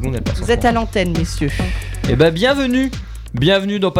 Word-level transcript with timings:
secondes, 0.00 0.16
elle 0.16 0.22
passe. 0.22 0.40
Vous 0.40 0.50
êtes 0.50 0.64
à 0.64 0.72
l'antenne, 0.72 1.16
messieurs. 1.16 1.50
Eh 2.08 2.16
ben, 2.16 2.32
bienvenue 2.32 2.90
Bienvenue 3.32 3.78
dans 3.78 3.92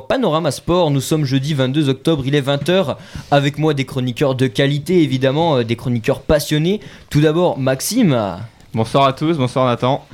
Panorama 0.00 0.50
Sport, 0.50 0.90
nous 0.90 1.00
sommes 1.00 1.24
jeudi 1.24 1.54
22 1.54 1.88
octobre, 1.90 2.24
il 2.26 2.34
est 2.34 2.44
20h, 2.44 2.96
avec 3.30 3.56
moi 3.56 3.72
des 3.72 3.84
chroniqueurs 3.84 4.34
de 4.34 4.48
qualité 4.48 5.00
évidemment, 5.04 5.58
euh, 5.58 5.62
des 5.62 5.76
chroniqueurs 5.76 6.22
passionnés. 6.22 6.80
Tout 7.08 7.20
d'abord 7.20 7.56
Maxime, 7.56 8.38
Bonsoir 8.74 9.06
à 9.06 9.12
tous, 9.12 9.36
bonsoir 9.36 9.66
Nathan. 9.66 10.04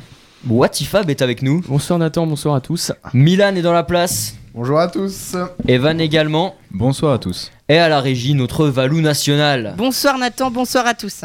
Watifab 0.46 1.08
est 1.08 1.22
avec 1.22 1.40
nous, 1.40 1.62
Bonsoir 1.66 1.98
Nathan, 1.98 2.26
bonsoir 2.26 2.54
à 2.54 2.60
tous. 2.60 2.92
Milan 3.14 3.56
est 3.56 3.62
dans 3.62 3.72
la 3.72 3.82
place, 3.82 4.36
Bonjour 4.54 4.78
à 4.78 4.88
tous. 4.88 5.34
Evan 5.66 5.98
également, 5.98 6.54
Bonsoir 6.70 7.14
à 7.14 7.18
tous. 7.18 7.50
et 7.70 7.78
à 7.78 7.88
la 7.88 8.00
régie 8.00 8.34
notre 8.34 8.66
Valou 8.66 9.00
national. 9.00 9.72
Bonsoir 9.78 10.18
Nathan, 10.18 10.50
bonsoir 10.50 10.86
à 10.86 10.92
tous. 10.92 11.24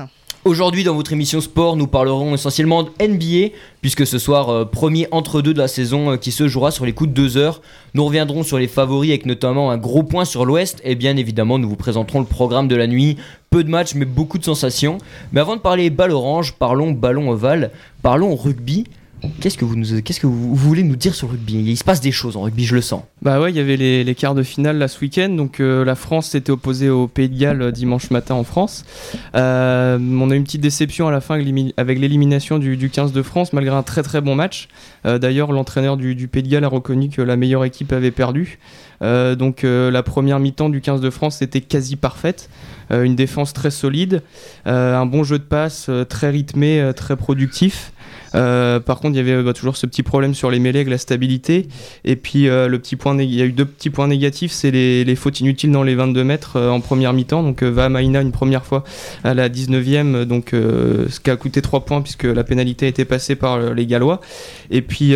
Aujourd'hui 0.50 0.84
dans 0.84 0.96
votre 0.96 1.14
émission 1.14 1.42
sport, 1.42 1.76
nous 1.76 1.86
parlerons 1.86 2.34
essentiellement 2.34 2.82
de 2.82 2.90
NBA, 3.00 3.54
puisque 3.82 4.08
ce 4.08 4.18
soir, 4.18 4.50
euh, 4.50 4.66
premier 4.66 5.08
entre-deux 5.12 5.54
de 5.54 5.60
la 5.60 5.68
saison 5.68 6.14
euh, 6.14 6.18
qui 6.18 6.32
se 6.32 6.48
jouera 6.48 6.72
sur 6.72 6.88
les 6.88 6.92
coups 6.92 7.12
de 7.12 7.14
deux 7.14 7.38
heures. 7.38 7.62
Nous 7.94 8.04
reviendrons 8.04 8.42
sur 8.42 8.58
les 8.58 8.68
favoris 8.68 9.12
avec 9.12 9.28
notamment 9.28 9.70
un 9.70 9.78
gros 9.78 10.02
point 10.02 10.26
sur 10.26 10.46
l'Ouest, 10.46 10.82
et 10.84 10.96
bien 10.96 11.18
évidemment 11.18 11.60
nous 11.60 11.70
vous 11.70 11.76
présenterons 11.76 12.20
le 12.20 12.26
programme 12.26 12.68
de 12.68 12.76
la 12.76 12.88
nuit. 12.88 13.18
Peu 13.52 13.64
de 13.64 13.70
matchs 13.70 13.94
mais 13.94 14.06
beaucoup 14.06 14.40
de 14.40 14.44
sensations. 14.44 14.98
Mais 15.34 15.40
avant 15.40 15.56
de 15.56 15.62
parler 15.62 15.92
balle 15.92 16.14
orange, 16.14 16.54
parlons 16.54 16.94
ballon 16.94 17.30
ovale, 17.30 17.70
parlons 18.02 18.36
rugby. 18.36 18.86
Qu'est-ce 19.42 19.58
que 19.58 19.66
vous, 19.66 19.76
nous, 19.76 20.02
qu'est-ce 20.02 20.20
que 20.22 20.28
vous 20.28 20.56
voulez 20.56 20.84
nous 20.84 20.96
dire 20.96 21.14
sur 21.14 21.28
le 21.28 21.32
rugby? 21.34 21.56
Il 21.56 21.76
se 21.78 21.84
passe 21.84 22.00
des 22.00 22.12
choses 22.12 22.38
en 22.38 22.42
rugby, 22.42 22.64
je 22.66 22.76
le 22.76 22.82
sens. 22.82 23.04
Bah 23.22 23.42
ouais, 23.42 23.52
il 23.52 23.56
y 23.58 23.60
avait 23.60 23.76
les, 23.76 24.04
les 24.06 24.16
quarts 24.16 24.34
de 24.36 24.44
finale 24.44 24.78
là 24.78 24.88
ce 24.88 25.00
week-end. 25.02 25.30
Donc 25.30 25.60
euh, 25.60 25.84
la 25.84 25.96
France 25.96 26.28
s'était 26.30 26.52
opposée 26.52 26.90
au 26.90 27.08
Pays 27.08 27.28
de 27.28 27.38
Galles 27.38 27.62
euh, 27.62 27.72
dimanche 27.72 28.12
matin 28.12 28.36
en 28.36 28.46
France. 28.46 28.86
Euh, 29.36 29.98
on 30.00 30.32
a 30.32 30.34
eu 30.36 30.38
une 30.38 30.44
petite 30.46 30.62
déception 30.62 31.08
à 31.10 31.12
la 31.12 31.20
fin 31.20 31.36
avec 31.36 31.46
l'élimi- 31.46 31.74
avec 31.76 32.00
l'élimination 32.00 32.60
du, 32.60 32.78
du 32.78 32.90
15 32.90 33.12
de 33.12 33.22
France, 33.22 33.52
malgré 33.52 33.76
un 33.76 33.84
très 33.84 34.04
très 34.04 34.22
bon 34.22 34.36
match. 34.36 34.68
D'ailleurs, 35.06 35.54
l'entraîneur 35.54 35.96
du, 35.96 36.14
du 36.14 36.28
Pays 36.28 36.44
de 36.44 36.50
Galles 36.50 36.66
a 36.66 36.68
reconnu 36.68 37.08
que 37.10 37.22
la 37.22 37.38
meilleure 37.38 37.64
équipe 37.64 37.94
avait 37.94 38.12
perdu. 38.12 38.60
Donc 39.02 39.62
la 39.64 40.04
première 40.04 40.40
mi-temps 40.40 40.68
du 40.68 40.82
15 40.82 41.00
de 41.00 41.10
France 41.10 41.42
était 41.42 41.62
quasi 41.62 41.96
parfaite. 41.96 42.50
Une 42.92 43.16
défense 43.16 43.54
très 43.54 43.72
solide, 43.72 44.24
un 44.66 45.06
bon 45.06 45.24
jeu 45.24 45.40
de 45.40 45.44
passe 45.44 45.90
très 46.10 46.30
rythmé, 46.32 46.92
très 46.98 47.16
productif. 47.16 47.94
Euh, 48.36 48.80
par 48.80 49.00
contre, 49.00 49.16
il 49.16 49.26
y 49.28 49.32
avait 49.32 49.42
bah, 49.44 49.54
toujours 49.54 49.78
ce 49.78 49.86
petit 49.86 50.04
problème 50.04 50.34
sur 50.34 50.52
les 50.52 50.60
mêlées 50.60 50.80
avec 50.80 50.90
la 50.90 50.98
stabilité. 50.98 51.68
Et 52.06 52.16
puis, 52.16 52.48
euh, 52.48 52.68
le 52.68 52.80
petit 52.80 52.96
point, 52.96 53.18
il 53.20 53.34
y 53.34 53.42
a 53.42 53.46
eu 53.46 53.52
deux 53.52 53.66
petits 53.66 53.90
points 53.90 54.08
négatifs 54.08 54.52
c'est 54.52 54.72
les, 54.72 55.04
les 55.04 55.16
fautes 55.16 55.40
inutiles 55.40 55.72
dans 55.72 55.84
les 55.84 55.96
22 55.96 56.24
mètres 56.24 56.58
euh, 56.58 56.70
en 56.70 56.80
première 56.82 57.14
mi-temps. 57.14 57.44
Donc, 57.44 57.64
Vahamaina 57.64 58.22
une 58.22 58.32
première 58.32 58.66
fois 58.66 58.84
à 59.24 59.34
la 59.34 59.50
19e, 59.50 60.24
donc 60.26 60.50
ce 60.52 61.20
qui 61.20 61.30
a 61.30 61.36
coûté 61.36 61.62
3 61.62 61.86
points 61.86 62.02
puisque 62.02 62.24
la 62.24 62.44
pénalité 62.44 62.86
a 62.86 62.90
été 62.90 63.06
passée 63.06 63.36
par 63.36 63.60
les 63.74 63.86
Gallois. 63.86 64.22
Et 64.72 64.82
puis, 64.82 65.16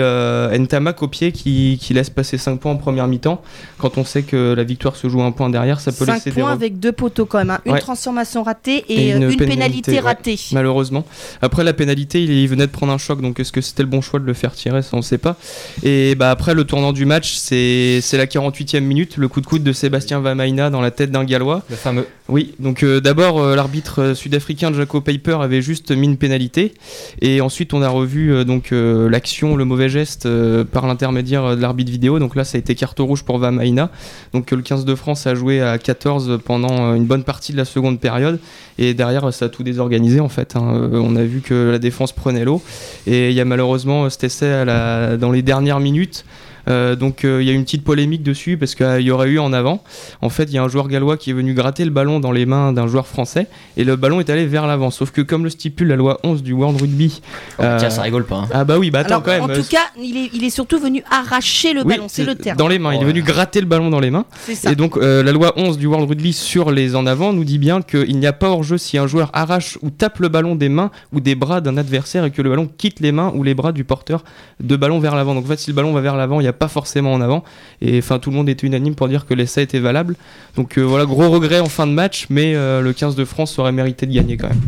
Ntamak 0.59 1.01
au 1.03 1.07
pied 1.07 1.31
qui, 1.31 1.77
qui 1.81 1.93
laisse 1.93 2.09
passer 2.09 2.37
5 2.37 2.59
points 2.59 2.71
en 2.71 2.77
première 2.77 3.07
mi-temps. 3.07 3.41
Quand 3.77 3.97
on 3.97 4.05
sait 4.05 4.23
que 4.23 4.53
la 4.53 4.63
victoire 4.63 4.95
se 4.95 5.07
joue 5.09 5.21
un 5.21 5.31
point 5.31 5.49
derrière, 5.49 5.79
ça 5.79 5.91
peut 5.91 6.05
5 6.05 6.13
laisser 6.15 6.31
points 6.31 6.51
avec 6.51 6.79
deux 6.79 6.91
poteaux 6.91 7.25
quand 7.25 7.39
même. 7.39 7.51
hein. 7.51 7.59
Une 7.65 7.73
Ouais. 7.73 7.79
transformation 7.79 8.43
ratée 8.43 8.83
Et 8.89 9.07
et, 9.07 9.11
une 9.11 9.23
une, 9.23 9.35
pénalité, 9.37 9.45
pénalité, 9.45 9.91
ouais. 9.93 9.99
ratée. 9.99 10.39
malheureusement. 10.51 11.05
Après 11.41 11.63
la 11.63 11.73
pénalité, 11.73 12.23
il, 12.23 12.31
il 12.31 12.47
venait 12.47 12.67
de 12.67 12.71
prendre 12.71 12.93
un 12.93 12.97
choc, 13.03 13.21
donc 13.21 13.39
est-ce 13.39 13.51
que 13.51 13.61
c'était 13.61 13.83
le 13.83 13.89
bon 13.89 14.01
choix 14.01 14.19
de 14.19 14.25
le 14.25 14.33
faire 14.33 14.53
tirer, 14.53 14.81
ça 14.81 14.91
on 14.93 15.01
sait 15.01 15.17
pas. 15.17 15.35
Et 15.83 16.15
bah 16.15 16.31
après 16.31 16.53
le 16.53 16.63
tournant 16.63 16.93
du 16.93 17.05
match, 17.05 17.33
c'est 17.35 18.01
la 18.13 18.25
48e 18.25 18.79
minute, 18.81 19.17
le 19.17 19.27
coup 19.27 19.41
de 19.41 19.45
coude 19.45 19.63
de 19.63 19.71
Sébastien 19.73 20.19
Vamaina 20.19 20.69
dans 20.69 20.81
la 20.81 20.91
tête 20.91 21.11
d'un 21.11 21.23
Gallois. 21.23 21.63
Le 21.69 21.75
fameux. 21.75 22.07
Oui, 22.29 22.53
donc 22.59 22.83
euh, 22.83 23.01
d'abord 23.01 23.41
euh, 23.41 23.55
l'arbitre 23.55 24.01
euh, 24.01 24.15
sud-africain 24.15 24.73
Jaco 24.73 25.01
Paper 25.01 25.39
avait 25.41 25.61
juste 25.61 25.91
mis 25.91 26.07
une 26.07 26.15
pénalité 26.15 26.73
et 27.21 27.41
ensuite 27.41 27.73
on 27.73 27.81
a 27.81 27.89
revu 27.89 28.31
euh, 28.31 28.43
donc 28.45 28.69
l'action, 28.71 29.55
le 29.55 29.65
mauvais 29.65 29.89
geste 29.89 30.27
par 30.71 30.87
l'intermédiaire 30.87 31.55
de 31.55 31.61
l'arbitre 31.61 31.91
vidéo. 31.91 32.19
Donc 32.19 32.35
là 32.35 32.43
ça 32.45 32.57
a 32.57 32.59
été 32.59 32.75
carte 32.75 32.99
rouge 32.99 33.23
pour 33.23 33.37
Vamaina. 33.39 33.89
Donc 34.33 34.51
le 34.51 34.61
15 34.61 34.85
de 34.85 34.95
France 34.95 35.27
a 35.27 35.35
joué 35.35 35.61
à 35.61 35.77
14 35.77 36.39
pendant 36.45 36.95
une 36.95 37.05
bonne 37.05 37.23
partie 37.23 37.51
de 37.51 37.57
la 37.57 37.65
seconde 37.65 37.99
période 37.99 38.39
et 38.77 38.93
derrière 38.93 39.33
ça 39.33 39.45
a 39.45 39.49
tout 39.49 39.63
désorganisé 39.63 40.19
en 40.19 40.29
fait. 40.29 40.55
hein. 40.55 40.89
On 40.93 41.15
a 41.15 41.23
vu 41.23 41.41
que 41.41 41.71
la 41.71 41.79
défense 41.79 42.11
prenait 42.13 42.45
l'eau 42.45 42.61
et 43.07 43.29
il 43.29 43.35
y 43.35 43.41
a 43.41 43.45
malheureusement 43.45 44.05
euh, 44.05 44.09
cet 44.09 44.23
essai 44.23 44.65
dans 45.17 45.31
les 45.31 45.41
dernières 45.41 45.79
minutes. 45.79 46.25
Euh, 46.69 46.95
donc 46.95 47.25
euh, 47.25 47.41
il 47.41 47.47
y 47.47 47.49
a 47.49 47.53
eu 47.53 47.55
une 47.55 47.63
petite 47.65 47.83
polémique 47.83 48.23
dessus 48.23 48.57
parce 48.57 48.73
qu'il 48.75 49.01
y 49.01 49.11
aurait 49.11 49.29
eu 49.29 49.39
en 49.39 49.51
avant. 49.53 49.83
En 50.21 50.29
fait, 50.29 50.43
il 50.45 50.53
y 50.53 50.57
a 50.57 50.63
un 50.63 50.67
joueur 50.69 50.87
gallois 50.87 51.17
qui 51.17 51.29
est 51.31 51.33
venu 51.33 51.53
gratter 51.53 51.83
le 51.85 51.91
ballon 51.91 52.19
dans 52.19 52.31
les 52.31 52.45
mains 52.45 52.71
d'un 52.73 52.87
joueur 52.87 53.05
français 53.07 53.47
et 53.77 53.83
le 53.83 53.95
ballon 53.95 54.19
est 54.19 54.29
allé 54.29 54.45
vers 54.45 54.65
l'avant. 54.67 54.89
Sauf 54.91 55.11
que 55.11 55.21
comme 55.21 55.43
le 55.43 55.49
stipule 55.49 55.87
la 55.89 55.95
loi 55.95 56.19
11 56.23 56.41
du 56.43 56.53
World 56.53 56.79
Rugby. 56.79 57.21
Oh, 57.59 57.63
euh, 57.63 57.77
Tiens, 57.79 57.89
ça 57.89 58.01
rigole 58.03 58.25
pas. 58.25 58.37
hein. 58.37 58.47
Ah 58.53 58.63
bah 58.63 58.77
oui, 58.79 58.91
bah 58.91 58.99
attends 58.99 59.09
Alors, 59.15 59.23
quand 59.23 59.31
même. 59.31 59.41
en 59.43 59.49
euh, 59.49 59.57
tout 59.61 59.67
cas, 59.69 59.83
il 59.99 60.15
est, 60.17 60.29
il 60.33 60.43
est 60.43 60.49
surtout 60.49 60.79
venu 60.79 61.03
arracher 61.11 61.73
le 61.73 61.81
oui, 61.81 61.87
ballon, 61.87 62.05
c'est 62.07 62.23
le 62.23 62.35
terme. 62.35 62.57
Dans 62.57 62.67
les 62.67 62.79
mains, 62.79 62.93
il 62.93 62.97
est 62.97 62.99
Ouais. 62.99 63.05
venu 63.07 63.21
gratter 63.23 63.59
le 63.59 63.67
ballon 63.67 63.89
dans 63.89 63.99
les 63.99 64.11
mains. 64.11 64.25
C'est 64.45 64.55
ça. 64.55 64.71
Et 64.71 64.75
donc 64.75 64.95
euh, 64.97 65.21
la 65.23 65.31
loi 65.33 65.53
11 65.57 65.77
du 65.77 65.87
World 65.87 66.07
Rugby 66.09 66.31
sur 66.33 66.71
les 66.71 66.95
en 66.95 67.05
avant 67.05 67.33
nous 67.33 67.43
dit 67.43 67.57
bien 67.57 67.81
qu'il 67.81 68.17
n'y 68.17 68.25
a 68.27 68.33
pas 68.33 68.49
hors-jeu 68.49 68.77
si 68.77 68.97
un 68.97 69.07
joueur 69.07 69.29
arrache 69.33 69.77
ou 69.81 69.89
tape 69.89 70.19
le 70.19 70.29
ballon 70.29 70.55
des 70.55 70.69
mains 70.69 70.91
ou 71.11 71.19
des 71.19 71.35
bras 71.35 71.59
d'un 71.61 71.75
adversaire 71.77 72.23
et 72.25 72.31
que 72.31 72.41
le 72.41 72.49
ballon 72.49 72.69
quitte 72.77 72.99
les 73.01 73.11
mains 73.11 73.31
ou 73.35 73.43
les 73.43 73.53
bras 73.53 73.71
du 73.73 73.83
porteur 73.83 74.23
de 74.61 74.75
ballon 74.77 74.99
vers 74.99 75.15
l'avant. 75.15 75.35
Donc 75.35 75.45
en 75.45 75.47
fait 75.47 75.59
si 75.59 75.69
le 75.71 75.75
ballon 75.75 75.91
va 75.93 75.99
vers 76.01 76.15
l'avant, 76.15 76.39
il 76.39 76.43
n'y 76.43 76.49
a 76.49 76.52
pas 76.53 76.67
forcément 76.67 77.13
en 77.13 77.21
avant. 77.21 77.43
Et 77.81 77.97
enfin 77.99 78.19
tout 78.19 78.29
le 78.29 78.35
monde 78.37 78.47
était 78.49 78.65
unanime 78.65 78.95
pour 78.95 79.07
dire 79.09 79.25
que 79.25 79.33
l'essai 79.33 79.61
était 79.63 79.79
valable. 79.79 80.15
Donc 80.55 80.77
euh, 80.77 80.81
voilà, 80.81 81.05
gros 81.05 81.29
regret 81.29 81.59
en 81.59 81.65
fin 81.69 81.85
de 81.87 81.91
match, 81.91 82.27
mais 82.29 82.55
euh, 82.55 82.81
le 82.81 82.93
15 82.93 83.15
de 83.15 83.25
France 83.25 83.57
aurait 83.59 83.71
mérité 83.71 84.05
de 84.05 84.13
gagner 84.13 84.37
quand 84.37 84.49
même. 84.49 84.61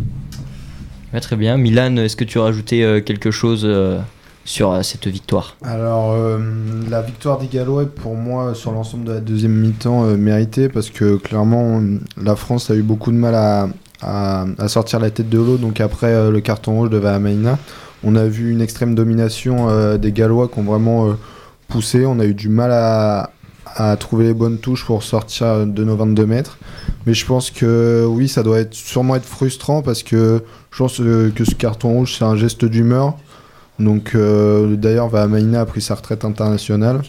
Ouais, 1.14 1.20
très 1.22 1.36
bien. 1.36 1.58
Milan, 1.58 1.96
est-ce 1.98 2.16
que 2.16 2.24
tu 2.26 2.40
as 2.40 2.44
rajouté 2.44 2.84
euh, 2.84 3.00
quelque 3.00 3.32
chose 3.32 3.62
euh, 3.64 4.00
sur 4.44 4.72
euh, 4.72 4.82
cette 4.82 5.08
victoire? 5.08 5.56
Alors, 5.64 6.12
euh, 6.12 6.40
la 6.90 7.02
victoire 7.02 7.38
des 7.38 7.48
Gallois 7.48 7.84
est 7.84 7.86
pour 7.86 8.16
moi 8.16 8.54
sur 8.54 8.72
l'ensemble 8.72 9.06
de 9.06 9.14
la 9.14 9.20
deuxième 9.22 9.54
mi-temps 9.54 10.04
euh, 10.06 10.18
méritée 10.18 10.68
parce 10.68 10.90
que 10.90 11.16
clairement 11.16 11.82
la 12.22 12.36
France 12.36 12.70
a 12.70 12.76
eu 12.76 12.82
beaucoup 12.82 13.12
de 13.12 13.18
mal 13.18 13.34
à, 13.36 13.70
à- 14.02 14.46
à 14.58 14.68
sortir 14.68 15.00
la 15.00 15.10
tête 15.10 15.30
de 15.30 15.38
l'eau. 15.38 15.58
Donc 15.58 15.80
après 15.80 16.08
euh, 16.08 16.32
le 16.32 16.42
carton 16.42 16.74
rouge 16.74 16.90
de 16.90 16.98
Vahamaina, 16.98 17.58
on 18.04 18.16
a 18.18 18.26
vu 18.26 18.52
une 18.52 18.62
extrême 18.62 18.94
domination 18.94 19.70
euh, 19.70 19.98
des 19.98 20.12
Gallois 20.12 20.50
qui 20.50 20.60
ont 20.60 20.64
vraiment 20.64 21.08
euh, 21.08 21.14
poussé. 21.68 22.06
On 22.06 22.20
a 22.20 22.26
eu 22.26 22.34
du 22.34 22.50
mal 22.50 22.72
à, 22.72 23.32
trouver 24.00 24.26
les 24.26 24.34
bonnes 24.34 24.58
touches 24.58 24.86
pour 24.86 25.04
sortir 25.04 25.66
de 25.66 25.84
nos 25.84 25.98
22 25.98 26.26
mètres. 26.26 26.58
Mais 27.06 27.14
je 27.14 27.26
pense 27.26 27.52
que 27.52 28.06
oui, 28.08 28.30
ça 28.30 28.42
doit 28.42 28.60
être, 28.60 28.74
sûrement 28.74 29.16
être 29.16 29.26
frustrant 29.26 29.82
parce 29.82 30.02
que 30.02 30.44
je 30.72 30.78
pense 30.78 31.02
euh, 31.02 31.32
que 31.36 31.44
ce 31.44 31.56
carton 31.56 31.90
rouge 31.90 32.16
c'est 32.18 32.24
un 32.24 32.36
geste 32.36 32.64
d'humeur. 32.64 33.18
Donc 33.80 34.16
euh, 34.16 34.76
d'ailleurs, 34.78 35.10
Vahamaina 35.10 35.62
a 35.62 35.66
pris 35.66 35.82
sa 35.82 35.96
retraite 35.96 36.24
internationale. 36.24 37.02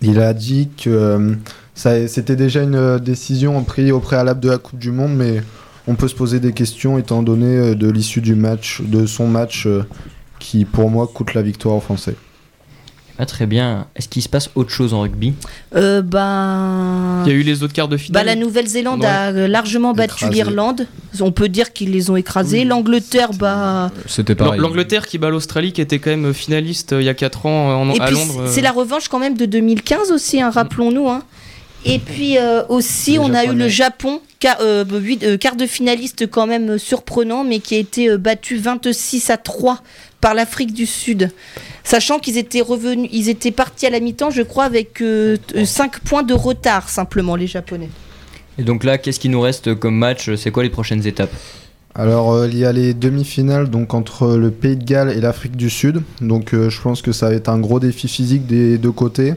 Il 0.00 0.20
a 0.20 0.32
dit 0.32 0.70
que 0.82 0.88
euh, 0.88 1.34
c'était 1.74 2.36
déjà 2.36 2.62
une 2.62 2.98
décision 2.98 3.62
prise 3.62 3.92
au 3.92 4.00
préalable 4.00 4.40
de 4.40 4.48
la 4.48 4.58
Coupe 4.58 4.78
du 4.78 4.92
Monde, 4.92 5.14
mais 5.14 5.42
on 5.86 5.94
peut 5.94 6.08
se 6.08 6.14
poser 6.14 6.40
des 6.40 6.52
questions 6.52 6.96
étant 6.96 7.22
donné 7.22 7.74
de 7.74 7.90
l'issue 7.90 8.20
du 8.20 8.34
match, 8.34 8.80
de 8.82 9.04
son 9.04 9.26
match, 9.26 9.68
qui 10.38 10.64
pour 10.64 10.90
moi 10.90 11.06
coûte 11.12 11.34
la 11.34 11.42
victoire 11.42 11.74
aux 11.74 11.80
Français. 11.80 12.14
Ah, 13.18 13.26
Très 13.26 13.46
bien. 13.46 13.86
Est-ce 13.94 14.08
qu'il 14.08 14.22
se 14.22 14.28
passe 14.28 14.50
autre 14.54 14.70
chose 14.70 14.94
en 14.94 15.02
rugby 15.02 15.34
Euh, 15.76 16.02
bah... 16.02 17.22
Il 17.24 17.30
y 17.30 17.34
a 17.34 17.38
eu 17.38 17.42
les 17.42 17.62
autres 17.62 17.72
quarts 17.72 17.88
de 17.88 17.96
Bah, 17.96 18.02
finale. 18.02 18.26
la 18.26 18.34
Nouvelle-Zélande 18.36 19.04
a 19.04 19.28
euh, 19.30 19.46
largement 19.48 19.92
battu 19.92 20.28
l'Irlande. 20.28 20.86
On 21.20 21.30
peut 21.30 21.48
dire 21.48 21.72
qu'ils 21.72 21.92
les 21.92 22.10
ont 22.10 22.16
écrasés. 22.16 22.60
Oui. 22.60 22.64
L'Angleterre, 22.64 23.30
bah. 23.34 23.90
C'était 24.06 24.34
pareil. 24.34 24.60
L'Angleterre 24.60 25.06
qui 25.06 25.18
bat 25.18 25.30
l'Australie, 25.30 25.72
qui 25.72 25.80
était 25.80 25.98
quand 25.98 26.10
même 26.10 26.32
finaliste 26.34 26.94
euh, 26.94 27.02
il 27.02 27.04
y 27.04 27.08
a 27.08 27.14
4 27.14 27.46
ans 27.46 27.80
en, 27.82 27.90
Et 27.94 28.00
à 28.00 28.06
puis 28.06 28.14
Londres. 28.14 28.44
c'est 28.48 28.60
la 28.62 28.72
revanche 28.72 29.08
quand 29.08 29.18
même 29.18 29.36
de 29.36 29.44
2015 29.46 30.10
aussi, 30.10 30.40
hein, 30.40 30.50
rappelons-nous. 30.50 31.08
hein. 31.08 31.22
Et 31.84 31.98
puis 31.98 32.38
euh, 32.38 32.62
aussi, 32.68 33.12
Les 33.12 33.18
on 33.18 33.34
a 33.34 33.44
eu 33.44 33.54
le 33.54 33.68
Japon, 33.68 34.20
quart, 34.38 34.58
euh, 34.60 34.84
euh, 35.24 35.36
quart 35.36 35.56
de 35.56 35.66
finaliste 35.66 36.30
quand 36.30 36.46
même 36.46 36.78
surprenant, 36.78 37.42
mais 37.44 37.58
qui 37.58 37.74
a 37.74 37.78
été 37.78 38.16
battu 38.16 38.56
26 38.56 39.30
à 39.30 39.36
3 39.36 39.80
par 40.22 40.32
l'Afrique 40.32 40.72
du 40.72 40.86
Sud. 40.86 41.30
Sachant 41.84 42.18
qu'ils 42.18 42.38
étaient 42.38 42.62
revenus, 42.62 43.10
ils 43.12 43.28
étaient 43.28 43.50
partis 43.50 43.84
à 43.86 43.90
la 43.90 44.00
mi-temps, 44.00 44.30
je 44.30 44.40
crois, 44.40 44.64
avec 44.64 45.02
5 45.64 46.00
points 46.00 46.22
de 46.22 46.32
retard 46.32 46.88
simplement, 46.88 47.36
les 47.36 47.46
Japonais. 47.46 47.90
Et 48.56 48.62
donc 48.62 48.84
là, 48.84 48.96
qu'est-ce 48.96 49.20
qui 49.20 49.28
nous 49.28 49.40
reste 49.40 49.74
comme 49.74 49.96
match? 49.96 50.34
C'est 50.36 50.50
quoi 50.50 50.62
les 50.62 50.70
prochaines 50.70 51.06
étapes? 51.06 51.32
Alors 51.94 52.32
euh, 52.32 52.48
il 52.48 52.56
y 52.56 52.64
a 52.64 52.72
les 52.72 52.94
demi-finales 52.94 53.68
donc 53.68 53.92
entre 53.92 54.36
le 54.36 54.50
Pays 54.50 54.78
de 54.78 54.84
Galles 54.84 55.10
et 55.10 55.20
l'Afrique 55.20 55.56
du 55.56 55.68
Sud. 55.68 56.02
Donc 56.22 56.54
euh, 56.54 56.70
je 56.70 56.80
pense 56.80 57.02
que 57.02 57.12
ça 57.12 57.28
va 57.28 57.34
être 57.34 57.50
un 57.50 57.58
gros 57.58 57.80
défi 57.80 58.08
physique 58.08 58.46
des 58.46 58.78
deux 58.78 58.92
côtés, 58.92 59.34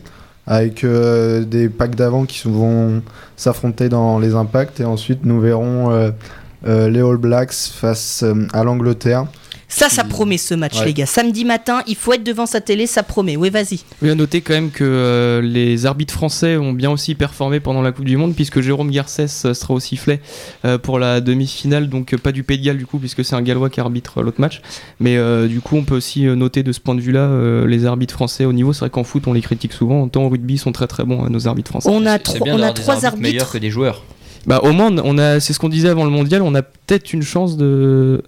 avec 0.47 0.83
euh, 0.83 1.43
des 1.43 1.67
packs 1.67 1.95
d'avant 1.95 2.25
qui 2.25 2.47
vont 2.47 3.01
s'affronter 3.35 3.89
dans 3.89 4.19
les 4.19 4.35
impacts 4.35 4.79
et 4.79 4.85
ensuite 4.85 5.25
nous 5.25 5.41
verrons 5.41 5.91
euh, 5.91 6.11
euh, 6.67 6.89
les 6.89 7.01
All 7.01 7.17
Blacks 7.17 7.53
face 7.53 8.23
euh, 8.23 8.47
à 8.53 8.63
l'Angleterre. 8.63 9.25
Ça, 9.67 9.89
ça 9.89 10.03
promet 10.03 10.37
ce 10.37 10.53
match, 10.53 10.79
Ouais. 10.79 10.85
les 10.85 10.93
gars. 10.93 11.05
Samedi 11.05 11.43
matin, 11.43 11.81
il 11.87 11.95
faut 11.95 12.13
être 12.13 12.23
devant 12.23 12.45
sa 12.45 12.61
télé, 12.61 12.85
ça 12.87 13.03
promet. 13.03 13.35
Oui, 13.35 13.49
vas-y. 13.49 13.79
Oui, 14.01 14.09
à 14.09 14.15
noter 14.15 14.41
quand 14.41 14.53
même 14.53 14.69
que 14.71 14.83
euh, 14.83 15.41
les 15.41 15.85
arbitres 15.85 16.13
français 16.13 16.55
ont 16.55 16.71
bien 16.71 16.91
aussi 16.91 17.15
performé 17.15 17.59
pendant 17.59 17.81
la 17.81 17.91
Coupe 17.91 18.05
du 18.05 18.15
Monde, 18.15 18.35
puisque 18.35 18.61
Jérôme 18.61 18.91
Garcès 18.91 19.27
euh, 19.45 19.53
sera 19.53 19.73
au 19.73 19.79
sifflet 19.79 20.21
euh, 20.65 20.77
pour 20.77 20.99
la 20.99 21.19
demi-finale, 21.19 21.89
donc 21.89 22.15
pas 22.17 22.31
du 22.31 22.43
Pays 22.43 22.59
de 22.59 22.63
Galles 22.65 22.77
du 22.77 22.85
coup, 22.85 22.99
puisque 22.99 23.25
c'est 23.25 23.35
un 23.35 23.41
Gallois 23.41 23.69
qui 23.69 23.79
arbitre 23.79 24.21
l'autre 24.21 24.39
match. 24.39 24.61
Mais 24.99 25.17
euh, 25.17 25.47
du 25.47 25.61
coup, 25.61 25.75
on 25.77 25.83
peut 25.83 25.95
aussi 25.95 26.23
noter 26.23 26.63
de 26.63 26.71
ce 26.71 26.79
point 26.79 26.95
de 26.95 27.01
vue-là 27.01 27.21
euh, 27.21 27.67
les 27.67 27.85
arbitres 27.85 28.13
français 28.13 28.45
au 28.45 28.53
niveau. 28.53 28.71
C'est 28.71 28.79
vrai 28.81 28.89
qu'en 28.91 29.03
foot, 29.03 29.23
on 29.27 29.33
les 29.33 29.41
critique 29.41 29.73
souvent, 29.73 30.01
en 30.03 30.07
temps 30.07 30.23
au 30.23 30.29
rugby, 30.29 30.53
ils 30.53 30.59
sont 30.59 30.71
très 30.71 30.87
très 30.87 31.03
bons, 31.03 31.25
euh, 31.25 31.29
nos 31.29 31.47
arbitres 31.47 31.71
français. 31.71 31.89
On 31.91 32.05
a, 32.05 32.17
on 32.41 32.61
a 32.61 32.71
trois 32.71 33.05
arbitres 33.05 33.21
meilleurs 33.21 33.41
arbitres. 33.43 33.51
que 33.53 33.57
des 33.57 33.71
joueurs. 33.71 34.03
Bah 34.47 34.59
au 34.63 34.71
moins, 34.73 34.95
on 35.03 35.17
a, 35.17 35.39
c'est 35.39 35.53
ce 35.53 35.59
qu'on 35.59 35.69
disait 35.69 35.89
avant 35.89 36.03
le 36.05 36.11
mondial, 36.11 36.43
on 36.43 36.53
a 36.53 36.61
peut-être 36.61 37.13
une 37.13 37.23
chance 37.23 37.57
de. 37.57 38.23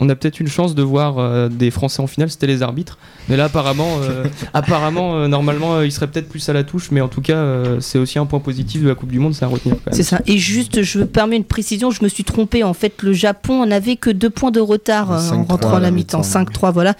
On 0.00 0.08
a 0.08 0.14
peut-être 0.14 0.38
une 0.38 0.46
chance 0.48 0.74
de 0.76 0.82
voir 0.82 1.18
euh, 1.18 1.48
des 1.48 1.70
Français 1.72 2.00
en 2.00 2.06
finale, 2.06 2.30
c'était 2.30 2.46
les 2.46 2.62
arbitres. 2.62 2.98
Mais 3.28 3.36
là, 3.36 3.46
apparemment, 3.46 3.98
euh, 4.02 4.24
apparemment 4.54 5.16
euh, 5.16 5.28
normalement, 5.28 5.74
euh, 5.74 5.86
ils 5.86 5.90
seraient 5.92 6.06
peut-être 6.06 6.28
plus 6.28 6.48
à 6.48 6.52
la 6.52 6.62
touche. 6.62 6.90
Mais 6.92 7.00
en 7.00 7.08
tout 7.08 7.20
cas, 7.20 7.34
euh, 7.36 7.80
c'est 7.80 7.98
aussi 7.98 8.18
un 8.18 8.26
point 8.26 8.38
positif 8.38 8.82
de 8.82 8.88
la 8.88 8.94
Coupe 8.94 9.10
du 9.10 9.18
Monde, 9.18 9.34
c'est 9.34 9.44
à 9.44 9.48
retenir. 9.48 9.76
C'est 9.90 10.04
ça. 10.04 10.20
Et 10.26 10.38
juste, 10.38 10.82
je 10.82 11.00
me 11.00 11.06
permets 11.06 11.36
une 11.36 11.44
précision, 11.44 11.90
je 11.90 12.04
me 12.04 12.08
suis 12.08 12.24
trompé. 12.24 12.62
En 12.62 12.74
fait, 12.74 13.02
le 13.02 13.12
Japon 13.12 13.66
n'avait 13.66 13.96
que 13.96 14.10
deux 14.10 14.30
points 14.30 14.52
de 14.52 14.60
retard 14.60 15.10
euh, 15.12 15.16
en 15.30 15.42
5-3 15.42 15.48
rentrant 15.48 15.74
à 15.76 15.80
la 15.80 15.90
mi-temps. 15.90 16.20
5-3, 16.20 16.72
voilà. 16.72 16.94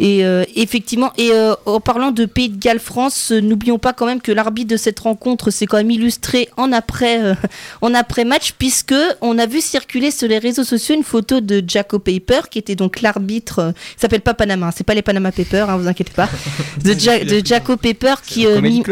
Et 0.00 0.24
euh, 0.24 0.44
effectivement, 0.54 1.12
et 1.18 1.30
euh, 1.32 1.54
en 1.66 1.80
parlant 1.80 2.12
de 2.12 2.24
Pays 2.24 2.48
de 2.50 2.56
Galles 2.58 2.78
France, 2.78 3.32
euh, 3.32 3.40
n'oublions 3.40 3.78
pas 3.78 3.92
quand 3.92 4.06
même 4.06 4.20
que 4.20 4.30
l'arbitre 4.30 4.70
de 4.70 4.76
cette 4.76 5.00
rencontre 5.00 5.50
s'est 5.50 5.66
quand 5.66 5.76
même 5.78 5.90
illustré 5.90 6.48
en 6.56 6.70
après, 6.72 7.20
euh, 7.22 7.34
en 7.82 7.92
après 7.94 8.24
match, 8.24 8.52
puisque 8.58 8.94
on 9.20 9.38
a 9.38 9.46
vu 9.46 9.60
circuler 9.60 10.10
sur 10.12 10.28
les 10.28 10.38
réseaux 10.38 10.62
sociaux 10.62 10.94
une 10.94 11.02
photo 11.02 11.40
de 11.40 11.62
Jaco 11.66 11.98
Paper, 11.98 12.42
qui 12.50 12.58
était 12.60 12.76
donc 12.76 13.00
l'arbitre. 13.00 13.58
euh, 13.58 13.72
il 13.96 14.00
s'appelle 14.00 14.20
pas 14.20 14.34
Panama, 14.34 14.66
hein, 14.68 14.70
c'est 14.76 14.84
pas 14.84 14.94
les 14.94 15.02
Panama 15.02 15.32
Papers, 15.32 15.68
hein, 15.68 15.76
vous 15.76 15.88
inquiétez 15.88 16.12
pas. 16.14 16.28
De, 16.84 16.92
Ja- 16.94 17.24
de 17.24 17.44
Jaco 17.44 17.76
Paper 17.76 18.14
qui, 18.24 18.46
euh, 18.46 18.60
mime- 18.60 18.84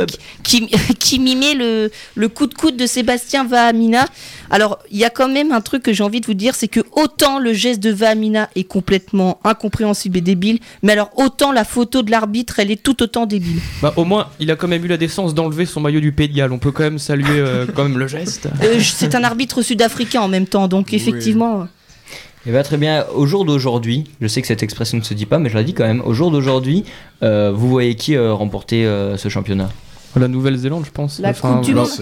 qui 0.98 1.18
mimait 1.20 1.54
le, 1.54 1.90
le 2.16 2.28
coup 2.28 2.46
de 2.48 2.54
coude 2.54 2.76
de 2.76 2.86
Sébastien 2.86 3.44
Vahamina. 3.44 4.06
Alors, 4.50 4.78
il 4.90 4.98
y 4.98 5.04
a 5.04 5.10
quand 5.10 5.28
même 5.28 5.52
un 5.52 5.60
truc 5.60 5.82
que 5.84 5.92
j'ai 5.92 6.02
envie 6.02 6.20
de 6.20 6.26
vous 6.26 6.34
dire, 6.34 6.54
c'est 6.56 6.68
que 6.68 6.80
autant 6.92 7.38
le 7.38 7.52
geste 7.52 7.80
de 7.80 7.90
Vahamina 7.90 8.48
est 8.56 8.64
complètement 8.64 9.38
incompréhensible 9.44 10.18
et 10.18 10.20
débile, 10.20 10.58
mais 10.82 10.95
alors 10.96 11.10
autant 11.16 11.52
la 11.52 11.64
photo 11.64 12.02
de 12.02 12.10
l'arbitre, 12.10 12.58
elle 12.58 12.70
est 12.70 12.82
tout 12.82 13.02
autant 13.02 13.26
débile. 13.26 13.60
Bah, 13.82 13.92
au 13.96 14.04
moins, 14.04 14.28
il 14.40 14.50
a 14.50 14.56
quand 14.56 14.68
même 14.68 14.84
eu 14.84 14.88
la 14.88 14.96
décence 14.96 15.34
d'enlever 15.34 15.66
son 15.66 15.80
maillot 15.80 16.00
du 16.00 16.12
Pays 16.12 16.28
de 16.28 16.34
Galles. 16.34 16.52
On 16.52 16.58
peut 16.58 16.72
quand 16.72 16.82
même 16.84 16.98
saluer 16.98 17.26
euh, 17.38 17.66
quand 17.74 17.82
même 17.84 17.98
le 17.98 18.08
geste. 18.08 18.48
Euh, 18.62 18.80
c'est 18.80 19.14
un 19.14 19.22
arbitre 19.24 19.62
sud-africain 19.62 20.20
en 20.22 20.28
même 20.28 20.46
temps, 20.46 20.68
donc 20.68 20.92
effectivement. 20.94 21.62
euh, 21.62 21.64
Et 22.46 22.50
bien 22.52 22.62
très 22.62 22.76
bien, 22.76 23.04
au 23.14 23.26
jour 23.26 23.44
d'aujourd'hui, 23.44 24.04
je 24.20 24.26
sais 24.28 24.40
que 24.40 24.46
cette 24.46 24.62
expression 24.62 24.96
ne 24.98 25.02
se 25.02 25.14
dit 25.14 25.26
pas, 25.26 25.38
mais 25.38 25.48
je 25.50 25.54
la 25.54 25.62
dis 25.64 25.74
quand 25.74 25.84
même, 25.86 26.00
au 26.04 26.14
jour 26.14 26.30
d'aujourd'hui, 26.30 26.84
euh, 27.22 27.52
vous 27.54 27.68
voyez 27.68 27.94
qui 27.94 28.14
euh, 28.16 28.32
remporter 28.32 28.86
euh, 28.86 29.16
ce 29.16 29.28
championnat? 29.28 29.68
La 30.18 30.28
Nouvelle-Zélande, 30.28 30.84
je 30.86 30.90
pense. 30.90 31.20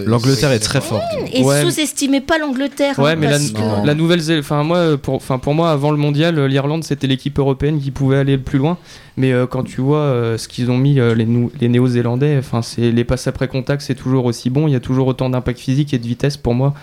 L'Angleterre 0.05 0.51
est 0.51 0.59
très 0.59 0.81
forte. 0.81 1.03
Et 1.33 1.43
Ouais. 1.43 1.61
sous-estimez 1.63 2.21
pas 2.21 2.37
l'Angleterre. 2.37 2.97
Ouais, 2.99 3.11
hein, 3.11 3.15
mais 3.17 3.25
la, 3.27 3.31
parce 3.33 3.51
que- 3.51 3.59
Non. 3.59 3.83
la 3.83 3.93
nouvelle 3.93 4.21
enfin 4.39 4.63
moi 4.63 4.97
pour 4.97 5.15
enfin 5.15 5.37
pour 5.37 5.53
moi 5.53 5.71
avant 5.71 5.91
le 5.91 5.97
mondial 5.97 6.39
l'Irlande 6.45 6.83
c'était 6.83 7.07
l'équipe 7.07 7.37
européenne 7.39 7.79
qui 7.79 7.91
pouvait 7.91 8.17
aller 8.17 8.35
le 8.37 8.41
plus 8.41 8.57
loin 8.59 8.77
mais 9.17 9.31
euh, 9.33 9.45
quand 9.47 9.63
tu 9.63 9.81
vois 9.81 9.97
euh, 9.99 10.37
ce 10.37 10.47
qu'ils 10.47 10.71
ont 10.71 10.77
mis 10.77 10.99
euh, 10.99 11.13
les, 11.15 11.25
nou- 11.25 11.51
les 11.59 11.67
néo-zélandais 11.69 12.37
enfin 12.39 12.61
c'est 12.61 12.91
les 12.91 13.03
passes 13.03 13.27
après 13.27 13.47
contact 13.47 13.81
c'est 13.81 13.95
toujours 13.95 14.25
aussi 14.25 14.49
bon 14.49 14.67
il 14.67 14.71
y 14.71 14.75
a 14.75 14.79
toujours 14.79 15.07
autant 15.07 15.29
d'impact 15.29 15.59
physique 15.59 15.93
et 15.93 15.97
de 15.97 16.05
vitesse 16.07 16.37
pour 16.37 16.53
moi 16.53 16.73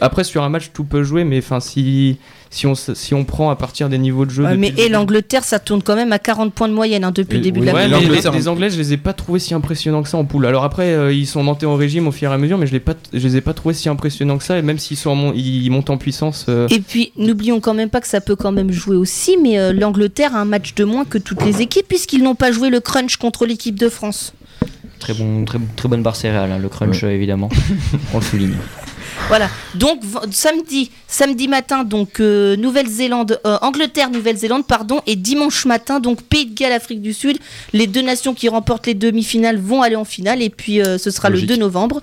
après 0.00 0.24
sur 0.24 0.42
un 0.42 0.48
match 0.48 0.70
tout 0.72 0.84
peut 0.84 1.02
jouer 1.02 1.24
mais 1.24 1.38
enfin 1.38 1.60
si 1.60 2.18
si 2.50 2.66
on 2.66 2.74
si 2.74 3.14
on 3.14 3.24
prend 3.24 3.50
à 3.50 3.56
partir 3.56 3.88
des 3.88 3.98
niveaux 3.98 4.24
de 4.24 4.30
jeu 4.30 4.44
Ouais, 4.44 4.56
mais 4.56 4.72
et 4.76 4.88
l'Angleterre, 4.88 5.44
ça 5.44 5.58
tourne 5.58 5.82
quand 5.82 5.96
même 5.96 6.12
à 6.12 6.18
40 6.18 6.52
points 6.52 6.68
de 6.68 6.72
moyenne 6.74 7.04
hein, 7.04 7.12
depuis 7.14 7.34
Et- 7.34 7.38
le 7.38 7.42
début 7.44 7.60
oui, 7.60 7.66
de 7.66 7.70
la 7.72 7.74
Ouais, 7.74 7.88
mais 7.88 8.00
les, 8.32 8.48
Anglais, 8.48 8.70
je 8.70 8.78
les 8.78 8.92
ai 8.94 8.96
pas 8.96 9.12
trouvés 9.12 9.38
si 9.38 9.54
impressionnants 9.54 10.02
que 10.02 10.08
ça 10.08 10.16
en 10.16 10.24
poule. 10.24 10.46
Alors 10.46 10.64
après, 10.64 10.92
euh, 10.94 11.12
ils 11.12 11.26
sont 11.26 11.42
montés 11.42 11.66
en 11.66 11.74
régime 11.74 12.06
au 12.08 12.12
fur 12.12 12.30
et 12.30 12.34
à 12.34 12.38
mesure, 12.38 12.58
mais 12.58 12.66
je, 12.66 12.76
pas, 12.78 12.94
je 13.12 13.18
les 13.18 13.36
ai 13.36 13.40
pas 13.40 13.54
trouvés 13.54 13.74
si 13.74 13.88
impressionnants 13.88 14.38
que 14.38 14.44
ça. 14.44 14.58
Et 14.58 14.62
même 14.62 14.78
s'ils 14.78 14.96
sont 14.96 15.10
en 15.10 15.32
ils 15.34 15.70
montent 15.70 15.90
en 15.90 15.98
puissance, 15.98 16.46
euh, 16.48 16.68
Et 16.68 16.80
puis, 16.80 17.12
n'oublions 17.16 17.60
quand 17.60 17.74
même 17.74 17.90
pas 17.90 18.00
que 18.00 18.08
ça 18.08 18.20
peut 18.20 18.36
quand 18.36 18.52
même 18.52 18.70
jouer 18.72 18.96
aussi, 18.96 19.36
mais 19.42 19.58
euh, 19.58 19.72
l'Angleterre 19.72 20.34
a 20.34 20.40
un 20.40 20.44
match 20.44 20.74
de 20.74 20.84
moins 20.84 21.04
que 21.04 21.18
toutes 21.18 21.44
les 21.44 21.60
équipes, 21.62 21.86
puisqu'ils 21.88 22.22
n'ont 22.22 22.34
pas 22.34 22.52
joué 22.52 22.70
le 22.70 22.80
crunch 22.80 23.16
contre 23.16 23.46
l'équipe 23.46 23.78
de 23.78 23.88
France. 23.88 24.32
Très, 24.98 25.14
bon, 25.14 25.44
très, 25.44 25.58
très 25.76 25.88
bonne 25.88 26.02
barre 26.02 26.16
céréale, 26.16 26.50
hein, 26.50 26.58
le 26.58 26.68
crunch 26.68 27.04
évidemment, 27.04 27.48
on 28.14 28.18
le 28.18 28.24
souligne. 28.24 28.56
Voilà. 29.28 29.48
Donc, 29.74 30.00
samedi, 30.30 30.90
samedi 31.06 31.48
matin, 31.48 31.84
donc 31.84 32.20
euh, 32.20 32.56
Nouvelle-Zélande, 32.56 33.40
euh, 33.46 33.58
Angleterre, 33.60 34.10
Nouvelle-Zélande, 34.10 34.66
pardon, 34.66 35.00
et 35.06 35.16
dimanche 35.16 35.66
matin, 35.66 36.00
donc 36.00 36.22
Pays 36.22 36.46
de 36.46 36.54
Galles, 36.54 36.72
Afrique 36.72 37.02
du 37.02 37.12
Sud. 37.12 37.38
Les 37.74 37.86
deux 37.86 38.00
nations 38.00 38.32
qui 38.32 38.48
remportent 38.48 38.86
les 38.86 38.94
demi-finales 38.94 39.58
vont 39.58 39.82
aller 39.82 39.96
en 39.96 40.04
finale, 40.06 40.40
et 40.42 40.48
puis 40.48 40.80
euh, 40.80 40.96
ce 40.96 41.10
sera 41.10 41.28
Logique. 41.28 41.50
le 41.50 41.56
2 41.56 41.60
novembre. 41.60 42.00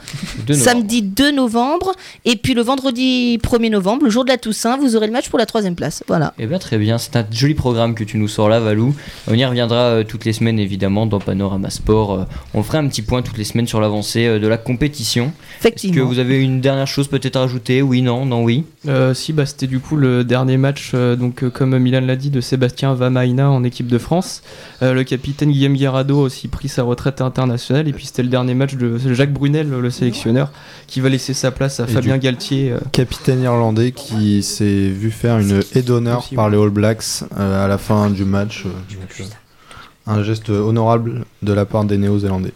Samedi 0.51 1.01
2 1.01 1.31
novembre, 1.31 1.94
et 2.25 2.35
puis 2.35 2.53
le 2.53 2.62
vendredi 2.62 3.39
1er 3.39 3.71
novembre, 3.71 4.03
le 4.03 4.12
jour 4.12 4.23
de 4.23 4.29
la 4.29 4.38
Toussaint, 4.38 4.77
vous 4.77 4.95
aurez 4.95 5.07
le 5.07 5.13
match 5.13 5.29
pour 5.29 5.39
la 5.39 5.47
troisième 5.47 5.75
place. 5.75 6.03
Voilà. 6.07 6.33
Eh 6.38 6.45
bien 6.45 6.59
très 6.59 6.77
bien, 6.77 6.97
c'est 7.00 7.15
un 7.15 7.25
joli 7.31 7.56
programme 7.56 7.95
que 7.95 8.03
tu 8.03 8.17
nous 8.17 8.27
sors 8.27 8.50
là 8.50 8.59
Valou. 8.59 8.94
On 9.27 9.33
y 9.33 9.44
reviendra 9.44 10.03
toutes 10.07 10.25
les 10.25 10.33
semaines 10.33 10.59
évidemment 10.59 11.07
dans 11.07 11.19
Panorama 11.19 11.69
Sport. 11.71 12.27
On 12.53 12.62
fera 12.63 12.77
un 12.77 12.88
petit 12.88 13.01
point 13.01 13.21
toutes 13.23 13.38
les 13.38 13.44
semaines 13.44 13.67
sur 13.67 13.81
l'avancée 13.81 14.39
de 14.39 14.47
la 14.47 14.57
compétition. 14.57 15.25
Est-ce 15.25 15.63
que 15.63 15.67
Effectivement. 15.67 16.06
vous 16.06 16.19
avez 16.19 16.39
une 16.41 16.62
dernière 16.62 16.88
chose 16.88 17.05
peut-être 17.07 17.36
à 17.36 17.42
rajouter 17.42 17.81
Oui, 17.81 18.02
non, 18.02 18.25
non, 18.25 18.44
oui. 18.44 18.66
Euh, 18.88 19.13
si, 19.13 19.34
bah, 19.34 19.46
c'était 19.46 19.68
du 19.68 19.80
coup 19.80 19.96
le 19.96 20.24
dernier 20.24 20.57
match, 20.57 20.92
euh, 20.94 21.16
donc 21.16 21.44
euh, 21.44 21.50
comme 21.50 21.78
Milan 21.78 22.02
l'a 22.02 22.16
dit, 22.16 22.30
de 22.30 22.42
Sébastien 22.42 22.94
Vamaina 22.94 23.50
en 23.50 23.63
équipe 23.63 23.88
de 23.88 23.98
France. 23.98 24.42
Euh, 24.81 24.94
le 24.94 25.04
capitaine 25.04 25.52
Guillaume 25.52 25.74
Guerrado 25.75 26.19
a 26.19 26.24
aussi 26.24 26.48
pris 26.48 26.68
sa 26.68 26.84
retraite 26.84 27.22
internationale. 27.22 27.88
Et 27.88 27.94
puis 27.94 28.06
c'était 28.06 28.24
le 28.24 28.30
dernier 28.30 28.54
match 28.54 28.75
de 28.75 28.98
Jacques 29.13 29.34
Brunel, 29.34 29.69
le 29.69 29.90
sélectionneur, 29.90 30.52
qui 30.88 31.02
va 31.02 31.10
laisser 31.10 31.34
sa 31.34 31.52
place 31.52 31.80
à 31.80 31.84
Et 31.86 31.88
Fabien 31.88 32.18
Galtier. 32.18 32.72
euh, 32.72 32.80
Capitaine 32.92 33.42
irlandais 33.42 33.92
qui 33.92 34.44
s'est 34.44 34.90
vu 34.90 35.12
faire 35.12 35.40
une 35.40 35.62
haie 35.74 35.81
d'honneur 35.81 36.28
par 36.36 36.50
les 36.50 36.58
All 36.58 36.69
Blacks 36.69 37.24
euh, 37.38 37.66
à 37.66 37.68
la 37.68 37.78
fin 37.78 38.10
du 38.10 38.25
match. 38.25 38.63
euh, 38.66 38.69
donc, 38.94 39.16
euh, 39.19 39.24
un 40.08 40.22
geste 40.24 40.50
honorable 40.50 41.25
de 41.42 41.54
la 41.54 41.66
part 41.66 41.84
des 41.86 41.98
Néo-Zélandais. 41.98 42.54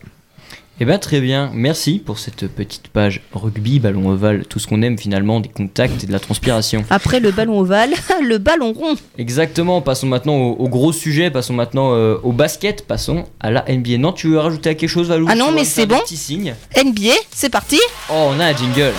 Eh 0.81 0.85
bien 0.85 0.97
très 0.97 1.19
bien, 1.19 1.51
merci 1.53 1.99
pour 1.99 2.19
cette 2.19 2.47
petite 2.47 2.87
page 2.87 3.21
rugby, 3.33 3.81
ballon 3.81 4.07
ovale, 4.11 4.45
tout 4.45 4.59
ce 4.59 4.67
qu'on 4.67 4.81
aime 4.81 4.97
finalement, 4.97 5.41
des 5.41 5.49
contacts 5.49 6.05
et 6.05 6.07
de 6.07 6.11
la 6.13 6.21
transpiration. 6.21 6.85
Après 6.89 7.19
le 7.19 7.31
ballon 7.31 7.59
ovale, 7.59 7.91
le 8.23 8.37
ballon 8.37 8.71
rond. 8.71 8.95
Exactement, 9.17 9.81
passons 9.81 10.07
maintenant 10.07 10.35
au, 10.37 10.53
au 10.53 10.69
gros 10.69 10.93
sujet, 10.93 11.31
passons 11.31 11.53
maintenant 11.53 11.95
euh, 11.95 12.15
au 12.23 12.31
basket, 12.31 12.87
passons 12.87 13.25
à 13.41 13.51
la 13.51 13.65
NBA. 13.67 13.97
Non, 13.97 14.13
tu 14.13 14.29
veux 14.29 14.39
rajouter 14.39 14.69
à 14.69 14.73
quelque 14.75 14.89
chose 14.89 15.09
Valou? 15.09 15.27
Ah 15.29 15.35
non, 15.35 15.51
mais 15.51 15.65
c'est 15.65 15.85
bon. 15.85 15.99
petits 15.99 16.15
signes 16.15 16.55
NBA, 16.81 17.11
c'est 17.29 17.49
parti. 17.49 17.79
Oh, 18.09 18.29
on 18.29 18.39
a 18.39 18.45
un 18.45 18.55
jingle. 18.55 18.93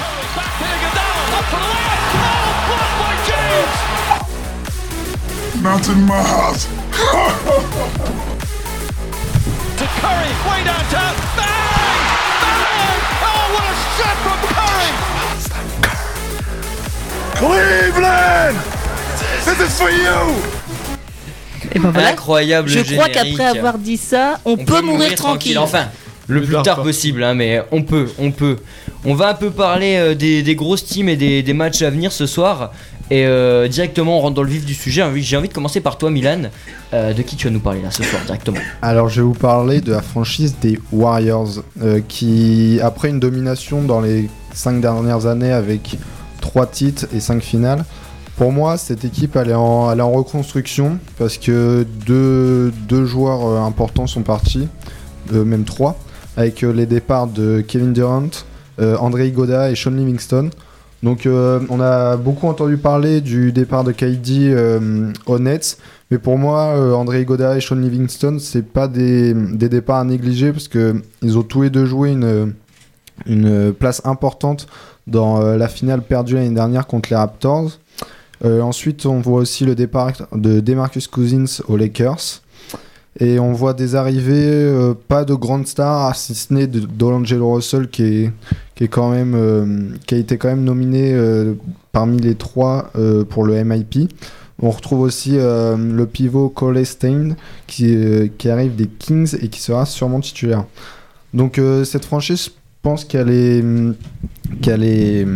Not 5.62 5.88
in 5.88 6.06
my 6.06 6.22
house. 6.22 6.66
to 9.78 9.86
Curry, 10.00 10.30
way 10.48 10.64
downtown. 10.64 11.14
Bang! 11.36 11.46
Bang! 11.46 11.69
What 14.00 14.08
a 14.08 14.08
shot 14.08 14.16
from 14.24 14.40
Curry! 14.48 14.90
Cleveland! 17.36 18.56
This 19.44 19.60
is 19.60 19.78
for 19.78 19.90
you! 19.90 20.20
Et 21.72 21.78
ben 21.78 21.90
voilà. 21.90 22.08
Incroyable 22.08 22.68
Je 22.68 22.80
crois 22.94 23.08
qu'après 23.08 23.44
avoir 23.44 23.78
dit 23.78 23.96
ça, 23.96 24.40
on, 24.44 24.52
On 24.52 24.56
peut, 24.56 24.80
mourir 24.80 25.14
tranquille. 25.14 25.58
Enfin, 25.58 25.86
le 26.30 26.42
plus 26.42 26.62
tard 26.62 26.82
possible, 26.82 27.22
hein, 27.22 27.34
mais 27.34 27.62
on 27.70 27.82
peut, 27.82 28.08
on 28.18 28.30
peut. 28.30 28.56
On 29.04 29.14
va 29.14 29.28
un 29.28 29.34
peu 29.34 29.50
parler 29.50 29.96
euh, 29.96 30.14
des, 30.14 30.42
des 30.42 30.54
grosses 30.54 30.84
teams 30.84 31.08
et 31.08 31.16
des, 31.16 31.42
des 31.42 31.54
matchs 31.54 31.82
à 31.82 31.90
venir 31.90 32.12
ce 32.12 32.26
soir. 32.26 32.72
Et 33.10 33.26
euh, 33.26 33.66
directement, 33.66 34.18
on 34.18 34.20
rentre 34.20 34.36
dans 34.36 34.42
le 34.44 34.50
vif 34.50 34.64
du 34.64 34.74
sujet. 34.74 35.04
J'ai 35.16 35.36
envie 35.36 35.48
de 35.48 35.52
commencer 35.52 35.80
par 35.80 35.98
toi, 35.98 36.10
Milan. 36.10 36.42
Euh, 36.92 37.12
de 37.12 37.22
qui 37.22 37.36
tu 37.36 37.46
vas 37.46 37.52
nous 37.52 37.60
parler 37.60 37.82
là 37.82 37.90
ce 37.90 38.02
soir 38.02 38.20
directement? 38.24 38.58
Alors 38.82 39.08
je 39.08 39.20
vais 39.20 39.26
vous 39.26 39.32
parler 39.32 39.80
de 39.80 39.92
la 39.92 40.02
franchise 40.02 40.56
des 40.60 40.78
Warriors 40.90 41.62
euh, 41.82 42.00
qui, 42.06 42.80
après 42.82 43.10
une 43.10 43.20
domination 43.20 43.82
dans 43.82 44.00
les 44.00 44.28
5 44.54 44.80
dernières 44.80 45.26
années 45.26 45.52
avec 45.52 45.98
3 46.40 46.66
titres 46.66 47.06
et 47.14 47.20
5 47.20 47.42
finales, 47.42 47.84
pour 48.36 48.50
moi 48.50 48.76
cette 48.76 49.04
équipe 49.04 49.36
elle 49.36 49.50
est 49.50 49.54
en, 49.54 49.92
elle 49.92 50.00
est 50.00 50.02
en 50.02 50.10
reconstruction 50.10 50.98
parce 51.16 51.38
que 51.38 51.86
deux, 52.06 52.72
deux 52.88 53.04
joueurs 53.06 53.46
euh, 53.46 53.60
importants 53.60 54.08
sont 54.08 54.22
partis, 54.22 54.66
euh, 55.32 55.44
même 55.44 55.62
trois, 55.62 55.96
avec 56.36 56.62
euh, 56.62 56.72
les 56.72 56.86
départs 56.86 57.26
de 57.26 57.62
Kevin 57.66 57.92
Durant, 57.92 58.30
euh, 58.80 58.96
André 58.96 59.28
Iguodala 59.28 59.70
et 59.70 59.74
Sean 59.74 59.90
Livingston. 59.90 60.50
Donc 61.02 61.24
euh, 61.24 61.60
on 61.70 61.80
a 61.80 62.16
beaucoup 62.16 62.46
entendu 62.46 62.76
parler 62.76 63.20
du 63.20 63.52
départ 63.52 63.84
de 63.84 63.92
KD 63.92 64.50
euh, 64.50 65.12
aux 65.26 65.38
Nets, 65.38 65.78
mais 66.10 66.18
pour 66.18 66.36
moi, 66.36 66.74
euh, 66.76 66.92
André 66.92 67.22
Iguodala 67.22 67.56
et 67.56 67.60
Sean 67.60 67.76
Livingston, 67.76 68.38
c'est 68.38 68.66
pas 68.66 68.86
des, 68.86 69.32
des 69.32 69.68
départs 69.68 70.00
à 70.00 70.04
négliger 70.04 70.52
parce 70.52 70.68
que 70.68 71.00
ils 71.22 71.38
ont 71.38 71.42
tous 71.42 71.62
les 71.62 71.70
deux 71.70 71.86
joué 71.86 72.10
une, 72.10 72.52
une 73.26 73.72
place 73.72 74.02
importante 74.04 74.66
dans 75.06 75.40
la 75.40 75.68
finale 75.68 76.02
perdue 76.02 76.34
l'année 76.34 76.54
dernière 76.54 76.86
contre 76.86 77.08
les 77.10 77.16
Raptors. 77.16 77.78
Ensuite, 78.44 79.06
on 79.06 79.20
voit 79.20 79.40
aussi 79.40 79.64
le 79.64 79.74
départ 79.74 80.12
de 80.32 80.60
Demarcus 80.60 81.08
Cousins 81.08 81.62
aux 81.66 81.76
Lakers. 81.76 82.42
Et 83.18 83.40
on 83.40 83.52
voit 83.52 83.74
des 83.74 83.96
arrivées, 83.96 84.46
euh, 84.46 84.94
pas 84.94 85.24
de 85.24 85.34
grandes 85.34 85.66
stars, 85.66 86.14
si 86.14 86.34
ce 86.34 86.54
n'est 86.54 86.68
de 86.68 86.80
D'Angelo 86.80 87.54
Russell 87.54 87.88
qui 87.88 88.04
est, 88.04 88.32
qui 88.76 88.84
est 88.84 88.88
quand 88.88 89.10
même, 89.10 89.34
euh, 89.34 89.88
qui 90.06 90.14
a 90.14 90.18
été 90.18 90.38
quand 90.38 90.48
même 90.48 90.62
nominé 90.62 91.12
euh, 91.12 91.54
parmi 91.90 92.20
les 92.20 92.36
trois 92.36 92.92
pour 93.28 93.44
le 93.44 93.64
MIP. 93.64 94.12
On 94.62 94.70
retrouve 94.70 95.00
aussi 95.00 95.38
le 95.38 96.04
pivot 96.04 96.50
Cole 96.50 96.84
Stein 96.84 97.34
qui, 97.66 97.96
qui 98.36 98.48
arrive 98.50 98.76
des 98.76 98.86
Kings 98.86 99.34
et 99.40 99.48
qui 99.48 99.60
sera 99.60 99.86
sûrement 99.86 100.20
titulaire. 100.20 100.66
Donc 101.32 101.58
cette 101.84 102.04
franchise, 102.04 102.44
je 102.44 102.50
pense 102.82 103.04
qu'elle 103.06 103.30
est, 103.30 103.64
qu'elle 104.60 104.84
est, 104.84 105.26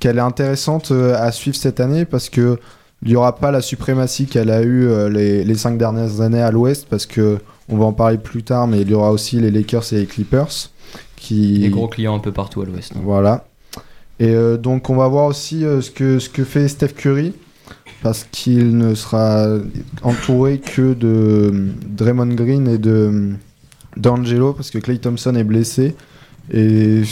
qu'elle 0.00 0.16
est 0.16 0.22
intéressante 0.22 0.90
à 0.90 1.30
suivre 1.30 1.56
cette 1.56 1.78
année 1.78 2.06
parce 2.06 2.30
que 2.30 2.58
il 3.02 3.08
n'y 3.08 3.16
aura 3.16 3.34
pas 3.36 3.50
la 3.50 3.60
suprématie 3.60 4.26
qu'elle 4.26 4.50
a 4.50 4.62
eu 4.62 4.86
euh, 4.86 5.08
les, 5.08 5.44
les 5.44 5.54
cinq 5.54 5.76
dernières 5.78 6.20
années 6.20 6.40
à 6.42 6.50
l'Ouest 6.50 6.86
parce 6.88 7.06
que 7.06 7.38
on 7.68 7.76
va 7.76 7.84
en 7.84 7.92
parler 7.92 8.18
plus 8.18 8.42
tard, 8.42 8.66
mais 8.66 8.80
il 8.82 8.90
y 8.90 8.94
aura 8.94 9.12
aussi 9.12 9.40
les 9.40 9.50
Lakers 9.50 9.92
et 9.92 9.96
les 10.00 10.06
Clippers 10.06 10.70
qui 11.16 11.60
Des 11.60 11.70
gros 11.70 11.88
clients 11.88 12.16
un 12.16 12.18
peu 12.18 12.32
partout 12.32 12.60
à 12.62 12.66
l'ouest. 12.66 12.92
hein. 12.94 13.00
voilà. 13.02 13.44
Et 14.18 14.30
euh, 14.30 14.56
donc 14.56 14.90
on 14.90 14.96
va 14.96 15.08
voir 15.08 15.26
aussi 15.26 15.64
euh, 15.64 15.80
ce, 15.80 15.90
que, 15.90 16.18
ce 16.18 16.28
que 16.28 16.44
fait 16.44 16.68
Steph 16.68 16.88
Curry 16.96 17.32
parce 18.02 18.26
qu'il 18.30 18.76
ne 18.76 18.94
sera 18.94 19.46
entouré 20.02 20.58
que 20.58 20.92
de 20.94 21.68
Draymond 21.88 22.34
Green 22.34 22.66
et 22.68 22.78
de 22.78 23.30
d'Angelo 23.96 24.52
parce 24.52 24.70
que 24.70 24.78
Clay 24.78 24.98
Thompson 24.98 25.34
est 25.36 25.44
blessé 25.44 25.94
et 26.52 27.02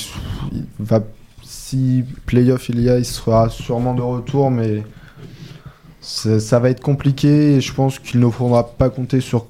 il 0.52 0.64
va 0.80 1.02
si 1.42 2.04
playoff 2.26 2.68
il 2.68 2.80
y 2.80 2.88
a 2.90 2.98
il 2.98 3.04
sera 3.04 3.48
sûrement 3.48 3.94
de 3.94 4.02
retour 4.02 4.50
mais 4.50 4.82
ça, 6.00 6.58
va 6.58 6.70
être 6.70 6.80
compliqué 6.80 7.56
et 7.56 7.60
je 7.60 7.72
pense 7.72 7.98
qu'il 7.98 8.20
ne 8.20 8.28
faudra 8.28 8.68
pas 8.68 8.90
compter 8.90 9.20
sur 9.20 9.46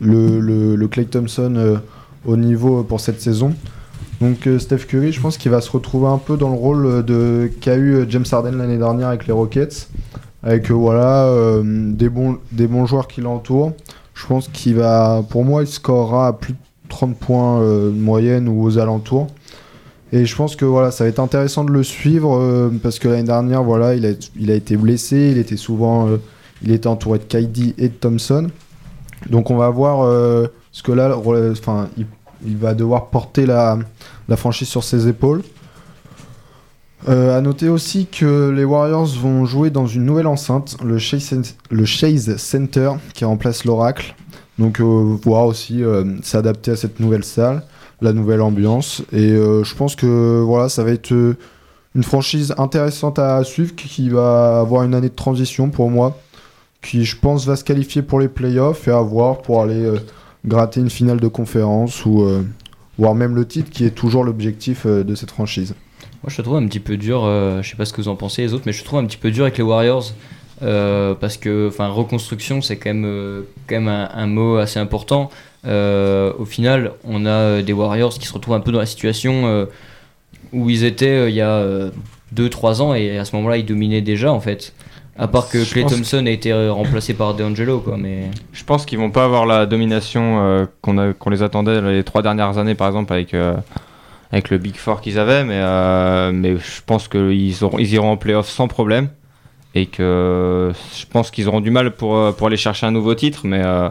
le, 0.00 0.86
Clay 0.86 1.04
Thompson 1.04 1.54
euh, 1.56 1.76
au 2.24 2.36
niveau 2.36 2.82
pour 2.82 3.00
cette 3.00 3.20
saison. 3.20 3.54
Donc 4.20 4.46
euh, 4.46 4.58
Steph 4.58 4.86
Curry, 4.86 5.12
je 5.12 5.20
pense 5.20 5.36
qu'il 5.38 5.50
va 5.50 5.60
se 5.60 5.70
retrouver 5.70 6.08
un 6.08 6.18
peu 6.18 6.36
dans 6.36 6.50
le 6.50 6.56
rôle 6.56 6.86
euh, 6.86 7.48
qu'a 7.60 7.74
eu 7.74 7.94
euh, 7.94 8.06
James 8.08 8.24
Harden 8.30 8.52
l'année 8.52 8.78
dernière 8.78 9.08
avec 9.08 9.26
les 9.26 9.32
Rockets, 9.32 9.88
avec 10.42 10.70
euh, 10.70 10.74
voilà 10.74 11.24
euh, 11.24 11.62
des 11.64 12.08
bons 12.08 12.86
joueurs 12.86 13.08
qui 13.08 13.20
l'entourent. 13.20 13.72
Je 14.14 14.26
pense 14.26 14.48
qu'il 14.48 14.76
va, 14.76 15.24
pour 15.28 15.44
moi, 15.44 15.62
il 15.62 15.66
scorera 15.66 16.28
à 16.28 16.32
plus 16.32 16.52
de 16.52 16.58
30 16.88 17.16
points 17.16 17.60
euh, 17.60 17.90
moyenne 17.90 18.48
ou 18.48 18.62
aux 18.62 18.78
alentours. 18.78 19.26
Et 20.12 20.26
je 20.26 20.36
pense 20.36 20.54
que 20.54 20.64
voilà, 20.64 20.90
ça 20.90 21.04
va 21.04 21.10
être 21.10 21.18
intéressant 21.18 21.64
de 21.64 21.72
le 21.72 21.82
suivre 21.82 22.36
euh, 22.36 22.70
parce 22.82 22.98
que 22.98 23.08
l'année 23.08 23.24
dernière, 23.24 23.62
voilà, 23.64 23.94
il 23.94 24.06
a, 24.06 24.10
il 24.38 24.50
a 24.50 24.54
été 24.54 24.76
blessé, 24.76 25.30
il 25.32 25.38
était 25.38 25.56
souvent, 25.56 26.08
euh, 26.08 26.18
il 26.62 26.70
était 26.70 26.86
entouré 26.86 27.18
de 27.18 27.24
KD 27.24 27.74
et 27.78 27.88
de 27.88 27.94
Thompson. 27.94 28.48
Donc 29.28 29.50
on 29.50 29.56
va 29.56 29.70
voir 29.70 30.02
euh, 30.04 30.46
ce 30.70 30.82
que 30.82 30.92
là, 30.92 31.16
enfin, 31.16 31.88
il, 31.96 32.06
il 32.46 32.56
va 32.56 32.74
devoir 32.74 33.08
porter 33.08 33.46
la, 33.46 33.78
la 34.28 34.36
franchise 34.36 34.68
sur 34.68 34.84
ses 34.84 35.08
épaules. 35.08 35.42
Euh, 37.08 37.36
à 37.36 37.40
noter 37.40 37.68
aussi 37.68 38.06
que 38.06 38.50
les 38.50 38.64
Warriors 38.64 39.08
vont 39.20 39.44
jouer 39.44 39.70
dans 39.70 39.86
une 39.86 40.04
nouvelle 40.04 40.26
enceinte, 40.26 40.76
le 40.82 40.98
Chase, 40.98 41.56
le 41.70 41.84
Chase 41.84 42.36
Center, 42.36 42.92
qui 43.14 43.24
remplace 43.24 43.64
l'Oracle. 43.64 44.14
Donc 44.58 44.80
voir 44.80 45.46
aussi 45.46 45.82
s'adapter 46.22 46.70
à 46.70 46.76
cette 46.76 47.00
nouvelle 47.00 47.24
salle, 47.24 47.64
la 48.00 48.12
nouvelle 48.12 48.40
ambiance. 48.40 49.02
Et 49.12 49.32
euh, 49.32 49.64
je 49.64 49.74
pense 49.74 49.96
que 49.96 50.40
voilà, 50.40 50.68
ça 50.68 50.84
va 50.84 50.90
être 50.90 51.12
euh, 51.12 51.36
une 51.94 52.02
franchise 52.02 52.54
intéressante 52.58 53.18
à 53.18 53.42
suivre 53.44 53.74
qui, 53.74 54.08
va 54.08 54.60
avoir 54.60 54.82
une 54.82 54.94
année 54.94 55.08
de 55.08 55.14
transition 55.14 55.70
pour 55.70 55.90
moi, 55.90 56.18
qui 56.82 57.04
je 57.04 57.16
pense 57.16 57.46
va 57.46 57.56
se 57.56 57.64
qualifier 57.64 58.02
pour 58.02 58.20
les 58.20 58.28
playoffs 58.28 58.88
et 58.88 58.90
à 58.90 59.00
voir 59.00 59.42
pour 59.42 59.62
aller 59.62 59.84
euh, 59.84 59.98
gratter 60.44 60.80
une 60.80 60.90
finale 60.90 61.20
de 61.20 61.28
conférence 61.28 62.04
ou 62.04 62.26
voire 62.98 63.14
même 63.14 63.34
le 63.34 63.46
titre 63.46 63.70
qui 63.70 63.84
est 63.86 63.90
toujours 63.90 64.24
l'objectif 64.24 64.86
de 64.86 65.14
cette 65.14 65.30
franchise. 65.30 65.74
Moi, 66.22 66.28
je 66.28 66.42
trouve 66.42 66.56
un 66.56 66.66
petit 66.66 66.80
peu 66.80 66.98
dur. 66.98 67.22
je 67.62 67.66
sais 67.66 67.76
pas 67.76 67.86
ce 67.86 67.94
que 67.94 68.02
vous 68.02 68.08
en 68.08 68.16
pensez 68.16 68.42
les 68.42 68.52
autres, 68.52 68.64
mais 68.66 68.72
je 68.72 68.84
trouve 68.84 68.98
un 68.98 69.06
petit 69.06 69.16
peu 69.16 69.30
dur 69.30 69.44
avec 69.44 69.56
les 69.56 69.64
Warriors 69.64 70.12
euh, 70.62 71.14
parce 71.14 71.36
que, 71.36 71.68
enfin, 71.68 71.88
reconstruction, 71.88 72.62
c'est 72.62 72.76
quand 72.76 72.90
même, 72.90 73.04
euh, 73.04 73.42
quand 73.68 73.76
même 73.76 73.88
un, 73.88 74.08
un 74.14 74.26
mot 74.26 74.56
assez 74.56 74.78
important. 74.78 75.30
Euh, 75.66 76.32
au 76.38 76.44
final, 76.44 76.92
on 77.04 77.26
a 77.26 77.62
des 77.62 77.72
Warriors 77.72 78.14
qui 78.14 78.26
se 78.26 78.32
retrouvent 78.32 78.54
un 78.54 78.60
peu 78.60 78.72
dans 78.72 78.78
la 78.78 78.86
situation 78.86 79.66
où 80.52 80.70
ils 80.70 80.84
étaient 80.84 81.28
il 81.30 81.34
y 81.34 81.40
a 81.40 81.64
2-3 82.34 82.82
ans 82.82 82.94
et 82.94 83.18
à 83.18 83.24
ce 83.24 83.34
moment-là, 83.36 83.56
ils 83.56 83.66
dominaient 83.66 84.02
déjà 84.02 84.32
en 84.32 84.40
fait. 84.40 84.74
À 85.16 85.28
part 85.28 85.48
que 85.48 85.64
Clay 85.72 85.84
Thompson 85.84 86.26
a 86.26 86.30
été 86.30 86.52
remplacé 86.68 87.14
par 87.14 87.34
DeAngelo, 87.34 87.78
quoi. 87.78 87.96
Mais 87.96 88.30
Je 88.52 88.64
pense 88.64 88.84
qu'ils 88.84 88.98
vont 88.98 89.10
pas 89.10 89.24
avoir 89.24 89.46
la 89.46 89.64
domination 89.64 90.66
qu'on 90.82 91.30
les 91.30 91.42
attendait 91.42 91.80
les 91.80 92.04
trois 92.04 92.22
dernières 92.22 92.58
années, 92.58 92.74
par 92.74 92.88
exemple, 92.88 93.12
avec, 93.12 93.34
avec 94.32 94.50
le 94.50 94.58
Big 94.58 94.76
Four 94.76 95.00
qu'ils 95.00 95.18
avaient. 95.18 95.44
Mais, 95.44 95.62
mais 96.32 96.56
je 96.58 96.82
pense 96.84 97.08
qu'ils 97.08 97.54
ils 97.78 97.92
iront 97.94 98.12
en 98.12 98.16
playoff 98.16 98.48
sans 98.48 98.68
problème. 98.68 99.08
Et 99.74 99.86
que 99.86 100.72
je 100.96 101.04
pense 101.06 101.30
qu'ils 101.30 101.48
auront 101.48 101.60
du 101.60 101.70
mal 101.70 101.90
pour, 101.90 102.16
euh, 102.16 102.32
pour 102.32 102.46
aller 102.46 102.56
chercher 102.56 102.86
un 102.86 102.90
nouveau 102.92 103.14
titre. 103.14 103.40
Mais, 103.44 103.62
euh, 103.64 103.88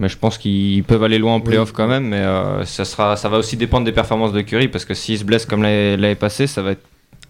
mais 0.00 0.08
je 0.08 0.18
pense 0.18 0.36
qu'ils 0.36 0.82
peuvent 0.84 1.02
aller 1.04 1.18
loin 1.18 1.34
en 1.34 1.40
playoff 1.40 1.72
quand 1.72 1.86
même. 1.86 2.08
Mais 2.08 2.20
euh, 2.20 2.64
ça, 2.64 2.84
sera, 2.84 3.16
ça 3.16 3.28
va 3.28 3.38
aussi 3.38 3.56
dépendre 3.56 3.84
des 3.84 3.92
performances 3.92 4.32
de 4.32 4.40
Curry. 4.40 4.68
Parce 4.68 4.84
que 4.84 4.94
s'il 4.94 5.18
se 5.18 5.24
blesse 5.24 5.46
comme 5.46 5.62
l'année 5.62 6.14
passée, 6.16 6.46
ça 6.46 6.62
va 6.62 6.72
être 6.72 6.82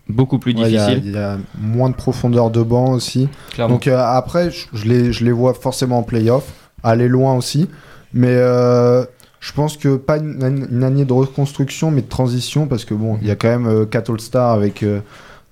beaucoup 0.08 0.38
plus 0.38 0.54
Ouais, 0.54 0.68
difficile. 0.68 1.02
il 1.04 1.12
y, 1.12 1.16
a 1.18 1.36
moins 1.60 1.90
de 1.90 1.94
profondeur 1.94 2.50
de 2.50 2.62
banc 2.62 2.92
aussi. 2.92 3.28
clairement. 3.50 3.74
Donc 3.74 3.86
euh, 3.88 3.98
après, 3.98 4.50
je, 4.50 4.66
je 4.72 4.84
les, 4.86 5.12
je 5.12 5.24
les 5.24 5.32
vois 5.32 5.52
forcément 5.54 5.98
en 5.98 6.02
playoff, 6.02 6.44
aller 6.82 7.08
loin 7.08 7.34
aussi. 7.34 7.68
Mais 8.14 8.28
euh, 8.30 9.04
je 9.40 9.52
pense 9.52 9.76
que 9.76 9.96
pas 9.96 10.16
une, 10.16 10.66
une 10.70 10.82
année 10.84 11.04
de 11.04 11.12
reconstruction, 11.12 11.90
mais 11.90 12.02
de 12.02 12.08
transition, 12.08 12.66
parce 12.66 12.84
que 12.84 12.94
bon, 12.94 13.18
il 13.20 13.28
y 13.28 13.30
a 13.30 13.36
quand 13.36 13.48
même 13.48 13.66
euh, 13.66 13.84
4 13.84 14.12
All-Stars 14.12 14.52
avec 14.52 14.82
euh, 14.82 14.86
euh, 14.86 15.00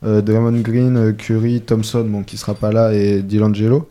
Draymond 0.04 0.60
Green, 0.60 0.96
euh, 0.96 1.12
Curry, 1.12 1.60
Thompson, 1.60 2.04
bon, 2.04 2.22
qui 2.22 2.36
sera 2.36 2.54
pas 2.54 2.72
là, 2.72 2.92
et 2.92 3.22
D'Angelo. 3.22 3.88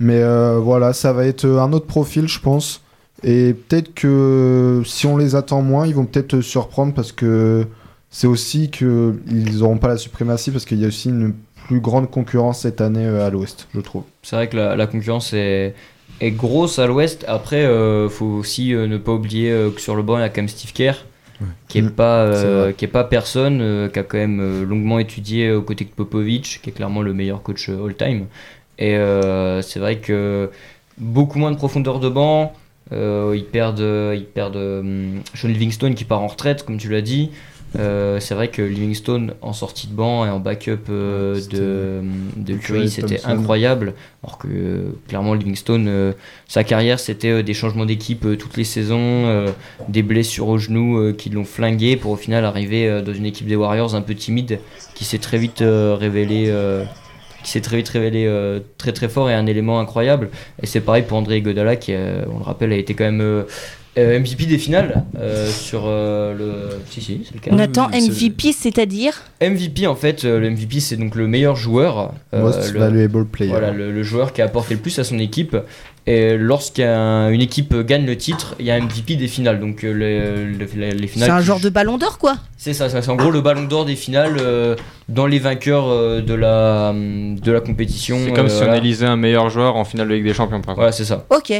Mais 0.00 0.22
euh, 0.22 0.58
voilà, 0.58 0.92
ça 0.92 1.12
va 1.12 1.26
être 1.26 1.46
un 1.46 1.72
autre 1.72 1.86
profil, 1.86 2.28
je 2.28 2.40
pense. 2.40 2.82
Et 3.22 3.54
peut-être 3.54 3.94
que 3.94 4.82
si 4.84 5.06
on 5.06 5.16
les 5.16 5.34
attend 5.34 5.62
moins, 5.62 5.86
ils 5.86 5.94
vont 5.94 6.04
peut-être 6.04 6.40
surprendre 6.40 6.92
parce 6.92 7.12
que 7.12 7.66
c'est 8.10 8.26
aussi 8.26 8.70
qu'ils 8.70 9.58
n'auront 9.58 9.78
pas 9.78 9.88
la 9.88 9.96
suprématie 9.96 10.50
parce 10.50 10.64
qu'il 10.64 10.80
y 10.80 10.84
a 10.84 10.88
aussi 10.88 11.08
une 11.08 11.32
plus 11.66 11.80
grande 11.80 12.10
concurrence 12.10 12.60
cette 12.60 12.80
année 12.80 13.06
euh, 13.06 13.26
à 13.26 13.30
l'ouest, 13.30 13.68
je 13.74 13.80
trouve. 13.80 14.02
C'est 14.22 14.36
vrai 14.36 14.48
que 14.48 14.56
la, 14.56 14.86
concurrence 14.86 15.32
est, 15.32 15.74
grosse 16.22 16.78
à 16.78 16.86
l'ouest. 16.86 17.24
Après, 17.28 17.64
euh, 17.64 18.08
faut 18.08 18.26
aussi 18.26 18.74
euh, 18.74 18.86
ne 18.86 18.98
pas 18.98 19.12
oublier 19.12 19.50
euh, 19.50 19.70
que 19.70 19.80
sur 19.80 19.96
le 19.96 20.02
banc, 20.02 20.18
il 20.18 20.20
y 20.20 20.24
a 20.24 20.28
quand 20.28 20.42
même 20.42 20.48
Steve 20.48 20.72
Kerr, 20.72 20.94
qui 21.68 21.78
est 21.78 21.82
Mm. 21.82 21.90
pas 21.90 22.18
euh, 22.24 22.72
qui 22.72 22.84
est 22.84 22.88
pas 22.88 23.04
personne, 23.04 23.60
euh, 23.60 23.88
qui 23.88 23.98
a 23.98 24.02
quand 24.02 24.18
même 24.18 24.40
euh, 24.40 24.64
longuement 24.64 24.98
étudié 24.98 25.52
aux 25.52 25.62
côtés 25.62 25.84
de 25.84 25.90
Popovic, 25.90 26.60
qui 26.62 26.70
est 26.70 26.72
clairement 26.72 27.02
le 27.02 27.12
meilleur 27.12 27.42
coach 27.42 27.68
euh, 27.68 27.86
all-time. 27.86 28.26
Et 28.78 28.96
c'est 29.62 29.78
vrai 29.78 29.98
que 29.98 30.50
beaucoup 30.98 31.38
moins 31.38 31.52
de 31.52 31.56
profondeur 31.56 32.00
de 32.00 32.08
banc. 32.08 32.52
Ils 32.90 33.46
perdent, 33.50 34.14
ils 34.14 34.26
perdent 34.26 34.82
Sean 35.34 35.48
Livingstone 35.48 35.94
qui 35.94 36.04
part 36.04 36.20
en 36.22 36.26
retraite, 36.26 36.64
comme 36.64 36.76
tu 36.76 36.88
l'as 36.88 37.00
dit. 37.00 37.30
Euh, 37.76 38.20
c'est 38.20 38.34
vrai 38.34 38.48
que 38.48 38.62
Livingstone 38.62 39.34
en 39.42 39.52
sortie 39.52 39.88
de 39.88 39.94
banc 39.94 40.24
et 40.24 40.30
en 40.30 40.38
backup 40.38 40.78
euh, 40.90 41.40
de, 41.50 42.02
de 42.36 42.54
Curry, 42.56 42.88
c'était 42.88 43.20
incroyable. 43.24 43.94
Alors 44.22 44.38
que 44.38 44.46
euh, 44.48 44.82
clairement 45.08 45.34
Livingstone, 45.34 45.86
euh, 45.88 46.12
sa 46.46 46.62
carrière 46.62 47.00
c'était 47.00 47.42
des 47.42 47.54
changements 47.54 47.84
d'équipe 47.86 48.26
toutes 48.38 48.56
les 48.56 48.64
saisons, 48.64 49.52
des 49.88 50.02
blessures 50.02 50.48
au 50.48 50.58
genou 50.58 51.12
qui 51.14 51.30
l'ont 51.30 51.44
flingué 51.44 51.96
pour 51.96 52.12
au 52.12 52.16
final 52.16 52.44
arriver 52.44 53.02
dans 53.02 53.12
une 53.12 53.26
équipe 53.26 53.46
des 53.48 53.56
Warriors 53.56 53.94
un 53.94 54.02
peu 54.02 54.14
timide 54.14 54.60
qui 54.94 55.04
s'est 55.04 55.18
très 55.18 55.38
vite 55.38 55.62
révélé. 55.62 56.46
euh, 56.48 56.84
qui 57.42 57.50
s'est 57.50 57.60
très 57.60 57.76
vite 57.76 57.90
révélé 57.90 58.24
euh, 58.26 58.60
très 58.78 58.92
très 58.92 59.08
fort 59.08 59.30
et 59.30 59.34
un 59.34 59.46
élément 59.46 59.78
incroyable. 59.78 60.30
Et 60.62 60.66
c'est 60.66 60.80
pareil 60.80 61.04
pour 61.04 61.18
André 61.18 61.40
Godala 61.42 61.76
qui, 61.76 61.92
euh, 61.92 62.24
on 62.32 62.38
le 62.38 62.44
rappelle, 62.44 62.72
a 62.72 62.76
été 62.76 62.94
quand 62.94 63.04
même 63.04 63.20
euh, 63.20 63.44
euh, 63.96 64.18
MVP 64.18 64.46
des 64.46 64.58
finales 64.58 65.04
euh, 65.18 65.48
sur 65.48 65.84
euh, 65.86 66.34
le. 66.34 66.78
Si, 66.90 67.00
si, 67.00 67.20
c'est 67.26 67.34
le 67.34 67.40
cas. 67.40 67.50
Nathan, 67.54 67.88
c'est- 67.92 68.00
MVP, 68.00 68.52
c'est-à-dire 68.52 69.12
MVP 69.40 69.86
en 69.86 69.94
fait, 69.94 70.24
euh, 70.24 70.40
le 70.40 70.50
MVP 70.50 70.80
c'est 70.80 70.96
donc 70.96 71.14
le 71.14 71.26
meilleur 71.28 71.54
joueur. 71.56 72.12
euh, 72.34 72.40
Most 72.42 72.72
le- 72.72 72.80
valuable 72.80 73.26
player. 73.26 73.50
voilà, 73.50 73.70
le, 73.70 73.92
le 73.92 74.02
joueur 74.02 74.32
qui 74.32 74.42
a 74.42 74.46
apporté 74.46 74.74
le 74.74 74.80
plus 74.80 74.98
à 74.98 75.04
son 75.04 75.18
équipe. 75.18 75.56
Et 76.06 76.36
lorsqu'une 76.36 77.40
équipe 77.40 77.74
gagne 77.86 78.04
le 78.04 78.14
titre, 78.16 78.56
il 78.60 78.66
y 78.66 78.70
a 78.70 78.74
un 78.74 78.80
MVP 78.80 79.16
des 79.16 79.26
finales. 79.28 79.58
Donc 79.58 79.82
le- 79.82 79.92
le- 79.92 80.66
les, 80.76 80.90
les 80.92 81.06
finales. 81.06 81.28
C'est 81.30 81.34
un 81.34 81.40
genre 81.40 81.60
de 81.60 81.68
ballon 81.70 81.96
d'or, 81.96 82.18
quoi. 82.18 82.34
C'est 82.58 82.74
ça, 82.74 82.88
ça, 82.90 83.00
c'est 83.00 83.10
en 83.10 83.16
gros 83.16 83.30
le 83.30 83.40
ballon 83.40 83.62
d'or 83.64 83.84
des 83.86 83.96
finales 83.96 84.36
euh, 84.40 84.76
dans 85.08 85.26
les 85.26 85.38
vainqueurs 85.38 85.86
euh, 85.88 86.20
de, 86.20 86.34
la, 86.34 86.92
de 86.92 87.52
la 87.52 87.60
compétition. 87.60 88.18
C'est 88.24 88.32
comme 88.32 88.46
euh, 88.46 88.48
si 88.48 88.62
on 88.68 88.74
élisait 88.74 89.06
un 89.06 89.16
meilleur 89.16 89.48
joueur 89.48 89.76
en 89.76 89.84
finale 89.84 90.08
de 90.08 90.14
Ligue 90.14 90.24
des 90.24 90.34
Champions, 90.34 90.60
par 90.60 90.72
exemple. 90.74 90.76
Voilà, 90.80 90.92
c'est 90.92 91.04
ça. 91.04 91.24
Ok. 91.30 91.52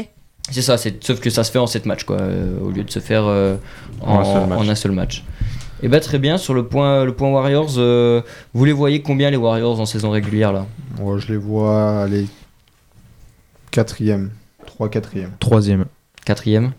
C'est 0.51 0.61
ça, 0.61 0.77
c'est, 0.77 1.03
sauf 1.03 1.19
que 1.19 1.29
ça 1.29 1.43
se 1.43 1.51
fait 1.51 1.57
en 1.59 1.67
7 1.67 1.85
matchs, 1.85 2.03
quoi, 2.03 2.17
euh, 2.21 2.59
au 2.61 2.69
lieu 2.69 2.83
de 2.83 2.91
se 2.91 2.99
faire 2.99 3.23
euh, 3.25 3.55
en, 4.01 4.15
En 4.15 4.19
un 4.19 4.23
seul 4.25 4.47
match. 4.47 4.59
en 4.59 4.69
un 4.69 4.75
seul 4.75 4.91
match. 4.91 5.23
Et 5.83 5.87
bah 5.87 5.99
très 5.99 6.19
bien, 6.19 6.37
sur 6.37 6.53
le 6.53 6.65
point, 6.67 7.03
le 7.03 7.13
point 7.13 7.29
Warriors, 7.29 7.73
euh, 7.77 8.21
vous 8.53 8.63
les 8.65 8.71
voyez 8.71 9.01
combien 9.01 9.29
les 9.29 9.37
Warriors 9.37 9.79
en 9.79 9.85
saison 9.85 10.09
régulière 10.11 10.53
là? 10.53 10.65
Ouais, 10.99 11.19
je 11.19 11.27
les 11.33 11.37
vois 11.37 12.01
aller 12.03 12.27
quatrième, 13.71 14.31
3 14.65 14.89
quatrième. 14.89 15.31
Troisième. 15.39 15.85
Quatrième? 16.25 16.71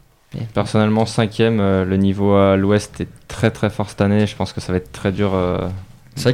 Personnellement, 0.55 1.07
cinquième, 1.07 1.61
euh, 1.61 1.85
le 1.85 1.97
niveau 1.97 2.35
à 2.35 2.57
l'ouest 2.57 3.01
est 3.01 3.09
très 3.29 3.51
très 3.51 3.71
fort 3.71 3.89
cette 3.89 4.01
année. 4.01 4.27
Je 4.27 4.37
pense 4.37 4.53
que 4.53 4.61
ça 4.61 4.73
va 4.73 4.79
être 4.79 4.93
très 4.93 5.11
dur 5.13 5.33
euh, 5.35 5.59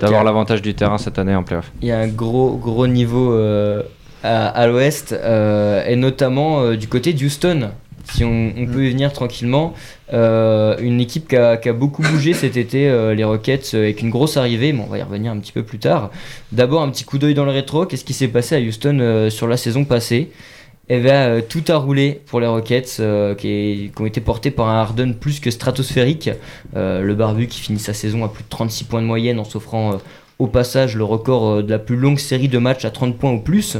d'avoir 0.01 0.23
a- 0.23 0.25
l'avantage 0.25 0.61
du 0.63 0.75
terrain 0.75 0.99
cette 0.99 1.19
année 1.19 1.35
en 1.37 1.45
playoff. 1.45 1.71
Il 1.83 1.89
y 1.89 1.93
a 1.93 1.99
un 2.01 2.09
gros, 2.09 2.57
gros 2.57 2.87
niveau 2.87 3.33
euh, 3.33 3.83
à, 4.23 4.67
l'ouest, 4.67 5.13
euh, 5.13 5.85
et 5.87 5.97
notamment 5.97 6.63
euh, 6.63 6.77
du 6.77 6.89
côté 6.89 7.13
d'Houston. 7.13 7.71
Si 8.13 8.25
on, 8.25 8.53
peut 8.67 8.85
y 8.85 8.91
venir 8.91 9.13
tranquillement, 9.13 9.75
Euh, 10.13 10.77
une 10.81 11.01
équipe 11.01 11.29
qui 11.29 11.37
a, 11.37 11.73
beaucoup 11.73 12.03
bougé 12.03 12.35
cet 12.35 12.59
été, 12.59 12.91
les 13.15 13.25
Rockets, 13.25 13.73
avec 13.73 14.03
une 14.03 14.11
grosse 14.11 14.37
arrivée, 14.37 14.75
mais 14.75 14.83
on 14.87 14.91
va 14.91 14.99
y 14.99 15.03
revenir 15.03 15.33
un 15.33 15.39
petit 15.39 15.53
peu 15.53 15.63
plus 15.63 15.79
tard. 15.79 16.11
D'abord, 16.51 16.83
un 16.83 16.91
petit 16.91 17.05
coup 17.05 17.17
d'œil 17.17 17.33
dans 17.33 17.47
le 17.47 17.53
rétro, 17.53 17.87
qu'est-ce 17.87 18.05
qui 18.05 18.13
s'est 18.13 18.29
passé 18.29 18.55
à 18.57 18.61
Houston 18.61 19.29
sur 19.31 19.47
la 19.47 19.57
saison 19.57 19.87
passée? 19.87 20.31
Eh 20.91 21.01
bien, 21.01 21.41
tout 21.49 21.65
a 21.69 21.77
roulé 21.77 22.21
pour 22.27 22.41
les 22.41 22.47
Rockets 22.47 23.01
qui, 23.39 23.91
ont 23.99 24.05
été 24.05 24.21
portés 24.21 24.51
par 24.51 24.69
un 24.69 24.83
Harden 24.83 25.15
plus 25.15 25.41
que 25.41 25.51
stratosphérique. 25.51 26.29
Le 26.75 27.15
barbu 27.15 27.47
qui 27.47 27.61
finit 27.61 27.79
sa 27.79 27.95
saison 27.95 28.23
à 28.23 28.29
plus 28.29 28.43
de 28.43 28.51
36 28.51 28.85
points 28.85 29.01
de 29.01 29.07
moyenne 29.07 29.39
en 29.39 29.45
s'offrant 29.45 29.99
au 30.39 30.47
passage 30.49 30.95
le 30.97 31.05
record 31.05 31.63
de 31.63 31.71
la 31.71 31.79
plus 31.79 31.97
longue 31.97 32.19
série 32.19 32.49
de 32.49 32.59
matchs 32.59 32.85
à 32.85 32.91
30 32.91 33.17
points 33.17 33.33
ou 33.33 33.41
plus. 33.41 33.79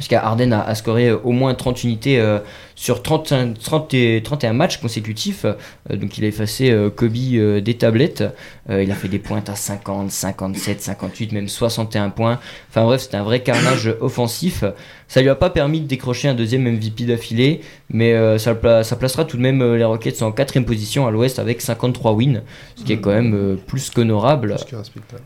Parce 0.00 0.08
qu'Arden 0.08 0.54
a, 0.54 0.74
scoré 0.74 1.08
euh, 1.10 1.18
au 1.24 1.32
moins 1.32 1.52
30 1.52 1.84
unités 1.84 2.18
euh, 2.18 2.38
sur 2.74 3.02
31, 3.02 3.52
30 3.52 3.92
et- 3.92 4.22
31 4.24 4.54
matchs 4.54 4.78
consécutifs. 4.78 5.44
Euh, 5.44 5.52
donc 5.94 6.16
il 6.16 6.24
a 6.24 6.28
effacé 6.28 6.70
euh, 6.70 6.88
Kobe 6.88 7.12
des 7.12 7.74
tablettes. 7.78 8.24
Il 8.70 8.90
a 8.90 8.94
fait 8.94 9.08
des 9.08 9.18
pointes 9.18 9.50
à 9.50 9.56
50, 9.56 10.10
57, 10.10 10.80
58, 10.80 11.32
même 11.32 11.48
61 11.48 12.08
points. 12.10 12.38
Enfin 12.70 12.84
bref, 12.84 13.00
c'était 13.02 13.16
un 13.16 13.24
vrai 13.24 13.40
carnage 13.42 13.92
offensif. 14.00 14.64
Ça 15.08 15.20
lui 15.22 15.28
a 15.28 15.34
pas 15.34 15.50
permis 15.50 15.80
de 15.80 15.86
décrocher 15.88 16.28
un 16.28 16.34
deuxième 16.34 16.62
MVP 16.70 17.02
d'affilée, 17.04 17.62
mais 17.92 18.12
euh, 18.12 18.38
ça, 18.38 18.52
le 18.52 18.58
pla- 18.60 18.84
ça 18.84 18.94
placera 18.94 19.24
tout 19.24 19.36
de 19.36 19.42
même 19.42 19.60
euh, 19.60 19.76
les 19.76 19.82
Rockets 19.82 20.22
en 20.22 20.30
quatrième 20.30 20.64
position 20.64 21.04
à 21.04 21.10
l'ouest 21.10 21.40
avec 21.40 21.60
53 21.60 22.12
wins, 22.12 22.42
ce 22.76 22.84
qui 22.84 22.92
est 22.92 22.98
quand 22.98 23.10
même 23.10 23.34
euh, 23.34 23.56
plus 23.66 23.90
qu'honorable. 23.90 24.54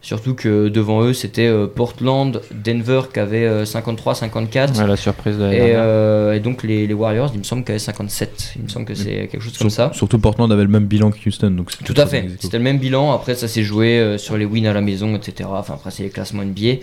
Surtout 0.01 0.35
que 0.35 0.69
devant 0.69 1.03
eux, 1.03 1.13
c'était 1.13 1.47
euh, 1.47 1.67
Portland, 1.67 2.41
Denver 2.65 3.03
qui 3.13 3.21
avait 3.21 3.45
euh, 3.45 3.65
53-54. 3.65 4.79
Ouais, 4.81 4.87
la 4.87 4.97
surprise 4.97 5.37
de 5.37 5.45
Et, 5.53 5.73
euh, 5.75 6.39
donc 6.39 6.63
les, 6.63 6.87
les 6.87 6.95
Warriors, 6.95 7.31
il 7.35 7.39
me 7.41 7.45
semble 7.45 7.63
qu'avaient 7.65 7.79
57. 7.79 8.55
Il 8.57 8.63
me 8.65 8.69
semble 8.69 8.87
que 8.87 8.95
c'est 8.95 9.29
quelque 9.29 9.41
chose 9.43 9.59
comme 9.59 9.69
ça. 9.71 9.91
Surtout 9.93 10.19
Portland 10.19 10.51
avait 10.51 10.63
le 10.63 10.69
même 10.69 10.87
bilan 10.87 11.11
que 11.11 11.19
Houston. 11.29 11.51
Donc 11.51 11.73
Tout 11.85 11.95
à 11.99 12.07
fait. 12.07 12.23
C'était 12.41 12.57
le 12.59 12.65
même 12.65 12.79
bilan. 12.79 13.13
Après, 13.13 13.35
ça 13.35 13.49
s'est 13.49 13.63
joué 13.65 13.99
euh, 13.99 14.17
sur 14.17 14.39
les 14.39 14.47
wins 14.47 14.67
à 14.67 14.73
la 14.73 14.81
maison, 14.81 15.15
etc. 15.15 15.49
Enfin, 15.53 15.75
après, 15.75 15.91
c'est 15.91 16.05
les 16.05 16.11
classements 16.11 16.43
NBA. 16.43 16.77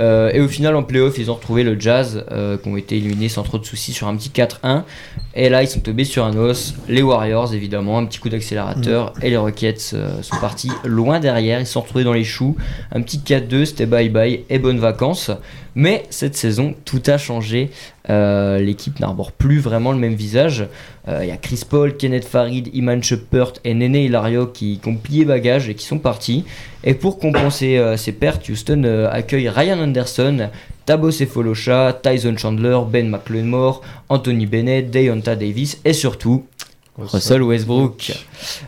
Euh, 0.00 0.30
et 0.32 0.40
au 0.40 0.48
final, 0.48 0.74
en 0.74 0.82
playoff, 0.82 1.18
ils 1.18 1.30
ont 1.30 1.34
retrouvé 1.34 1.62
le 1.62 1.78
Jazz, 1.78 2.24
euh, 2.32 2.56
qui 2.56 2.68
ont 2.68 2.76
été 2.76 2.96
éliminés 2.96 3.28
sans 3.28 3.42
trop 3.42 3.58
de 3.58 3.64
soucis 3.64 3.92
sur 3.92 4.08
un 4.08 4.16
petit 4.16 4.30
4-1. 4.30 4.84
Et 5.34 5.48
là, 5.48 5.62
ils 5.62 5.68
sont 5.68 5.80
tombés 5.80 6.04
sur 6.04 6.24
un 6.24 6.36
os. 6.36 6.74
Les 6.88 7.02
Warriors, 7.02 7.52
évidemment, 7.54 7.98
un 7.98 8.06
petit 8.06 8.18
coup 8.18 8.30
d'accélérateur. 8.30 9.12
Et 9.22 9.30
les 9.30 9.36
Rockets 9.36 9.92
euh, 9.92 10.22
sont 10.22 10.38
partis 10.40 10.70
loin 10.84 11.20
derrière. 11.20 11.60
Ils 11.60 11.66
se 11.66 11.74
sont 11.74 11.82
retrouvés 11.82 12.04
dans 12.04 12.12
les 12.12 12.24
choux. 12.24 12.56
Un 12.92 13.02
petit 13.02 13.18
4-2, 13.18 13.66
c'était 13.66 13.86
bye-bye 13.86 14.40
et 14.48 14.58
bonnes 14.58 14.80
vacances. 14.80 15.30
Mais 15.74 16.04
cette 16.10 16.36
saison, 16.36 16.74
tout 16.84 17.02
a 17.06 17.18
changé. 17.18 17.70
Euh, 18.08 18.58
L'équipe 18.58 18.98
n'arbore 19.00 19.32
plus 19.32 19.58
vraiment 19.58 19.92
le 19.92 19.98
même 19.98 20.14
visage. 20.14 20.66
Euh, 21.08 21.20
Il 21.22 21.28
y 21.28 21.32
a 21.32 21.36
Chris 21.36 21.62
Paul, 21.68 21.96
Kenneth 21.96 22.24
Farid, 22.24 22.70
Iman 22.74 23.02
Shumpert 23.02 23.54
et 23.64 23.74
Nene 23.74 23.96
Hilario 23.96 24.46
qui, 24.46 24.80
ont 24.86 24.96
plié 24.96 25.24
bagage 25.24 25.68
et 25.68 25.74
qui 25.74 25.84
sont 25.84 25.98
partis. 25.98 26.44
Et 26.84 26.94
pour 26.94 27.18
compenser 27.18 27.76
euh, 27.76 27.96
ces 27.96 28.12
pertes, 28.12 28.48
Houston 28.48 28.84
euh, 28.84 29.08
accueille 29.10 29.48
Ryan 29.48 29.80
Anderson, 29.80 30.48
Tabo 30.86 31.10
Sefolosha, 31.10 31.98
Tyson 32.02 32.36
Chandler, 32.36 32.78
Ben 32.90 33.08
McLemore, 33.08 33.82
Anthony 34.08 34.46
Bennett, 34.46 34.90
Deonta 34.90 35.36
Davis 35.36 35.78
et 35.84 35.92
surtout 35.92 36.44
Russell 37.02 37.42
Westbrook. 37.42 38.12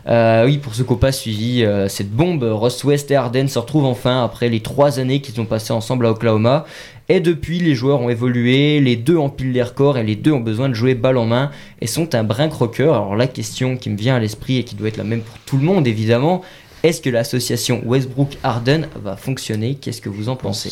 Euh, 0.07 0.45
oui, 0.45 0.57
pour 0.57 0.73
ceux 0.75 0.83
qui 0.83 0.91
n'ont 0.91 0.97
pas 0.97 1.11
suivi 1.11 1.63
euh, 1.63 1.87
cette 1.87 2.11
bombe, 2.11 2.43
Ross 2.43 2.83
West 2.83 3.11
et 3.11 3.15
Harden 3.15 3.47
se 3.47 3.59
retrouvent 3.59 3.85
enfin 3.85 4.23
après 4.23 4.49
les 4.49 4.59
trois 4.59 4.99
années 4.99 5.21
qu'ils 5.21 5.39
ont 5.41 5.45
passées 5.45 5.73
ensemble 5.73 6.05
à 6.05 6.11
Oklahoma. 6.11 6.65
Et 7.09 7.19
depuis, 7.19 7.59
les 7.59 7.75
joueurs 7.75 7.99
ont 8.01 8.09
évolué, 8.09 8.79
les 8.79 8.95
deux 8.95 9.17
empilent 9.17 9.51
les 9.51 9.63
records 9.63 9.97
et 9.97 10.03
les 10.03 10.15
deux 10.15 10.31
ont 10.31 10.39
besoin 10.39 10.69
de 10.69 10.73
jouer 10.73 10.95
balle 10.95 11.17
en 11.17 11.25
main 11.25 11.51
et 11.81 11.87
sont 11.87 12.15
un 12.15 12.23
brin 12.23 12.47
croqueur. 12.47 12.95
Alors 12.95 13.15
la 13.15 13.27
question 13.27 13.77
qui 13.77 13.89
me 13.89 13.97
vient 13.97 14.15
à 14.15 14.19
l'esprit 14.19 14.57
et 14.57 14.63
qui 14.63 14.75
doit 14.75 14.87
être 14.87 14.97
la 14.97 15.03
même 15.03 15.21
pour 15.21 15.37
tout 15.39 15.57
le 15.57 15.63
monde 15.63 15.85
évidemment, 15.85 16.41
est-ce 16.83 17.01
que 17.01 17.09
l'association 17.09 17.81
Westbrook-Harden 17.85 18.87
va 19.03 19.15
fonctionner? 19.15 19.75
Qu'est-ce 19.75 20.01
que 20.01 20.09
vous 20.09 20.27
en 20.27 20.35
pensez? 20.35 20.71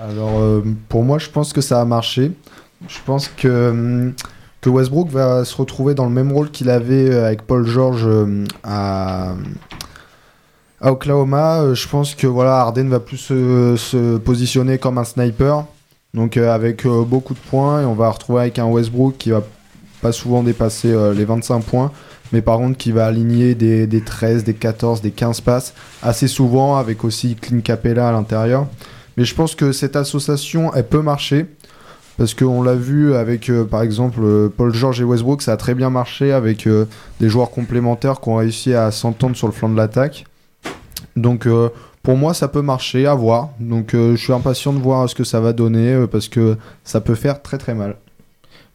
Alors, 0.00 0.40
euh, 0.40 0.62
pour 0.88 1.02
moi, 1.02 1.18
je 1.18 1.28
pense 1.28 1.52
que 1.52 1.60
ça 1.60 1.80
a 1.80 1.84
marché. 1.84 2.30
Je 2.88 2.98
pense 3.04 3.28
que, 3.28 3.70
hum, 3.70 4.14
que 4.62 4.70
Westbrook 4.70 5.10
va 5.10 5.44
se 5.44 5.56
retrouver 5.56 5.94
dans 5.94 6.04
le 6.04 6.12
même 6.12 6.32
rôle 6.32 6.50
qu'il 6.50 6.70
avait 6.70 7.10
euh, 7.10 7.26
avec 7.26 7.42
Paul 7.42 7.66
George 7.66 8.06
euh, 8.06 8.44
à, 8.62 9.34
Oklahoma. 10.80 11.62
Euh, 11.62 11.74
Je 11.74 11.86
pense 11.88 12.14
que 12.14 12.28
voilà, 12.28 12.60
Harden 12.60 12.88
va 12.88 13.00
plus 13.00 13.18
se, 13.18 14.16
positionner 14.18 14.78
comme 14.78 14.96
un 14.96 15.04
sniper. 15.04 15.66
Donc, 16.14 16.36
avec 16.36 16.86
beaucoup 16.86 17.32
de 17.32 17.38
points. 17.38 17.82
Et 17.82 17.84
on 17.86 17.94
va 17.94 18.10
retrouver 18.10 18.42
avec 18.42 18.58
un 18.58 18.66
Westbrook 18.66 19.16
qui 19.16 19.30
va 19.30 19.42
pas 20.02 20.12
souvent 20.12 20.42
dépasser 20.42 20.94
les 21.14 21.24
25 21.24 21.64
points. 21.64 21.90
Mais 22.32 22.42
par 22.42 22.58
contre, 22.58 22.76
qui 22.76 22.92
va 22.92 23.06
aligner 23.06 23.54
des, 23.54 23.86
des 23.86 24.02
13, 24.02 24.44
des 24.44 24.52
14, 24.52 25.00
des 25.00 25.10
15 25.10 25.40
passes 25.40 25.72
assez 26.02 26.28
souvent, 26.28 26.76
avec 26.76 27.02
aussi 27.04 27.34
Clint 27.34 27.62
Capella 27.62 28.10
à 28.10 28.12
l'intérieur. 28.12 28.66
Mais 29.16 29.24
je 29.24 29.34
pense 29.34 29.54
que 29.54 29.72
cette 29.72 29.96
association, 29.96 30.70
elle 30.74 30.86
peut 30.86 31.00
marcher. 31.00 31.46
Parce 32.18 32.34
qu'on 32.34 32.62
l'a 32.62 32.74
vu 32.74 33.14
avec, 33.14 33.48
euh, 33.48 33.64
par 33.64 33.82
exemple, 33.82 34.20
euh, 34.22 34.48
Paul 34.54 34.72
George 34.74 35.00
et 35.00 35.04
Westbrook, 35.04 35.42
ça 35.42 35.52
a 35.52 35.56
très 35.56 35.74
bien 35.74 35.90
marché 35.90 36.32
avec 36.32 36.66
euh, 36.66 36.84
des 37.20 37.28
joueurs 37.28 37.50
complémentaires 37.50 38.20
qui 38.20 38.28
ont 38.28 38.36
réussi 38.36 38.74
à 38.74 38.90
s'entendre 38.90 39.34
sur 39.34 39.46
le 39.46 39.52
flanc 39.52 39.68
de 39.68 39.76
l'attaque. 39.76 40.26
Donc, 41.16 41.46
pour 42.02 42.16
moi, 42.16 42.32
ça 42.32 42.48
peut 42.48 42.62
marcher, 42.62 43.06
à 43.06 43.14
voir. 43.14 43.50
Donc, 43.60 43.90
je 43.92 44.16
suis 44.16 44.32
impatient 44.32 44.72
de 44.72 44.78
voir 44.78 45.10
ce 45.10 45.14
que 45.14 45.24
ça 45.24 45.40
va 45.40 45.52
donner, 45.52 46.06
parce 46.10 46.28
que 46.28 46.56
ça 46.84 47.02
peut 47.02 47.14
faire 47.14 47.42
très 47.42 47.58
très 47.58 47.74
mal. 47.74 47.96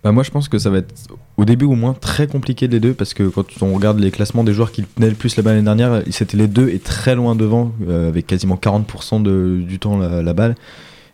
Bah 0.03 0.11
moi 0.11 0.21
je 0.21 0.29
pense 0.29 0.47
que 0.47 0.59
ça 0.59 0.69
va 0.69 0.77
être 0.77 0.93
au 1.37 1.45
début 1.45 1.65
au 1.65 1.73
moins 1.73 1.95
très 1.95 2.27
compliqué 2.27 2.67
les 2.67 2.79
deux 2.79 2.93
parce 2.93 3.15
que 3.15 3.23
quand 3.23 3.45
on 3.63 3.73
regarde 3.73 3.97
les 3.97 4.11
classements 4.11 4.43
des 4.43 4.53
joueurs 4.53 4.71
qui 4.71 4.83
tenaient 4.83 5.09
le 5.09 5.15
plus 5.15 5.35
la 5.35 5.41
balle 5.41 5.55
l'année 5.55 5.65
dernière, 5.65 6.03
c'était 6.11 6.37
les 6.37 6.47
deux 6.47 6.69
et 6.69 6.77
très 6.77 7.15
loin 7.15 7.35
devant 7.35 7.71
avec 7.89 8.27
quasiment 8.27 8.55
40% 8.55 9.23
de, 9.23 9.59
du 9.67 9.79
temps 9.79 9.97
la 9.97 10.33
balle. 10.33 10.55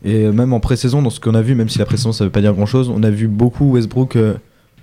Et 0.04 0.30
même 0.32 0.52
en 0.54 0.60
pré-saison, 0.60 1.02
dans 1.02 1.10
ce 1.10 1.20
qu'on 1.20 1.34
a 1.36 1.42
vu, 1.42 1.56
même 1.56 1.70
si 1.70 1.80
la 1.80 1.86
pré-saison 1.86 2.12
ça 2.12 2.24
veut 2.26 2.30
pas 2.30 2.42
dire 2.42 2.54
grand 2.54 2.66
chose, 2.66 2.89
on 2.94 3.02
a 3.04 3.10
vu 3.10 3.28
beaucoup 3.28 3.72
Westbrook 3.72 4.16
euh, 4.18 4.34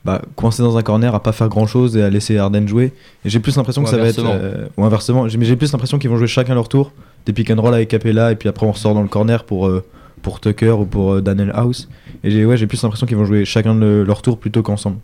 bah, 0.05 0.23
coincé 0.35 0.63
dans 0.63 0.79
un 0.79 0.83
corner 0.83 1.15
à 1.15 1.23
pas 1.23 1.33
faire 1.33 1.49
grand 1.49 1.67
chose 1.67 1.97
et 1.97 2.03
à 2.03 2.09
laisser 2.11 2.39
Harden 2.39 2.67
jouer. 2.67 2.93
Et 3.25 3.29
j'ai 3.31 3.39
plus 3.41 3.55
l'impression 3.57 3.83
Ou 3.83 3.85
que 3.85 3.91
ça 3.91 3.99
va 3.99 4.07
être. 4.09 4.19
inversement. 4.21 4.41
euh, 4.43 4.67
ou 4.79 4.85
inversement, 4.85 5.29
j'ai- 5.29 5.37
mais 5.39 5.45
j'ai 5.45 5.57
plus 5.57 5.71
l'impression 5.73 5.99
qu'ils 5.99 6.09
vont 6.11 6.17
jouer 6.17 6.27
chacun 6.27 6.55
leur 6.55 6.69
tour, 6.69 6.93
des 7.27 7.33
pick 7.35 7.51
and 7.51 7.61
roll 7.61 7.75
avec 7.75 7.89
Capella 7.89 8.33
et 8.33 8.37
puis 8.37 8.49
après 8.49 8.67
on 8.67 8.73
ressort 8.73 8.95
dans 8.95 9.03
le 9.03 9.09
corner 9.09 9.45
pour. 9.45 9.67
euh, 9.67 9.85
pour 10.23 10.39
Tucker 10.39 10.73
ou 10.73 10.85
pour 10.85 11.15
euh, 11.15 11.21
Daniel 11.23 11.51
House 11.55 11.89
et 12.23 12.31
j'ai 12.31 12.45
ouais, 12.45 12.59
j'ai 12.59 12.67
plus 12.67 12.83
l'impression 12.83 13.07
qu'ils 13.07 13.17
vont 13.17 13.25
jouer 13.25 13.47
chacun 13.47 13.75
de 13.75 14.05
leur 14.07 14.21
tour 14.21 14.37
plutôt 14.39 14.61
qu'ensemble 14.63 14.99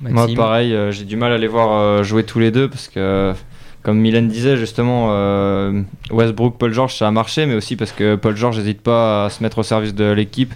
Moi, 0.00 0.28
pareil, 0.36 0.72
euh, 0.72 0.92
j'ai 0.92 1.04
du 1.04 1.16
mal 1.16 1.32
à 1.32 1.38
les 1.38 1.48
voir 1.48 1.72
euh, 1.76 2.02
jouer 2.04 2.22
tous 2.22 2.38
les 2.38 2.52
deux 2.52 2.68
parce 2.68 2.86
que, 2.86 3.32
comme 3.84 3.98
Mylène 4.00 4.26
disait 4.26 4.56
justement, 4.56 5.10
euh, 5.10 5.82
Westbrook, 6.10 6.58
Paul 6.58 6.72
George, 6.72 6.96
ça 6.96 7.06
a 7.06 7.10
marché, 7.12 7.46
mais 7.46 7.54
aussi 7.54 7.76
parce 7.76 7.92
que 7.92 8.16
Paul 8.16 8.34
George 8.36 8.58
n'hésite 8.58 8.80
pas 8.80 9.26
à 9.26 9.30
se 9.30 9.40
mettre 9.42 9.58
au 9.58 9.62
service 9.62 9.94
de 9.94 10.10
l'équipe. 10.10 10.52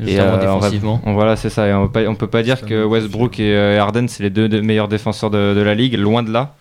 Euh, 0.00 0.38
défensivement. 0.38 1.00
on- 1.06 1.14
voilà, 1.14 1.34
c'est 1.36 1.50
ça. 1.50 1.66
Et 1.66 1.72
on 1.74 1.88
peut 1.88 2.04
pas, 2.04 2.08
on 2.10 2.14
peut 2.14 2.26
pas 2.28 2.42
dire 2.44 2.60
que 2.62 2.84
Westbrook 2.84 3.40
et 3.40 3.52
euh, 3.56 3.80
Harden, 3.80 4.06
c'est 4.06 4.22
les 4.22 4.30
deux 4.30 4.48
de- 4.48 4.60
meilleurs 4.60 4.86
défenseurs 4.88 5.30
de, 5.30 5.54
de 5.54 5.60
la 5.60 5.74
ligue, 5.74 5.94
loin 5.98 6.22
de 6.22 6.30
là. 6.30 6.54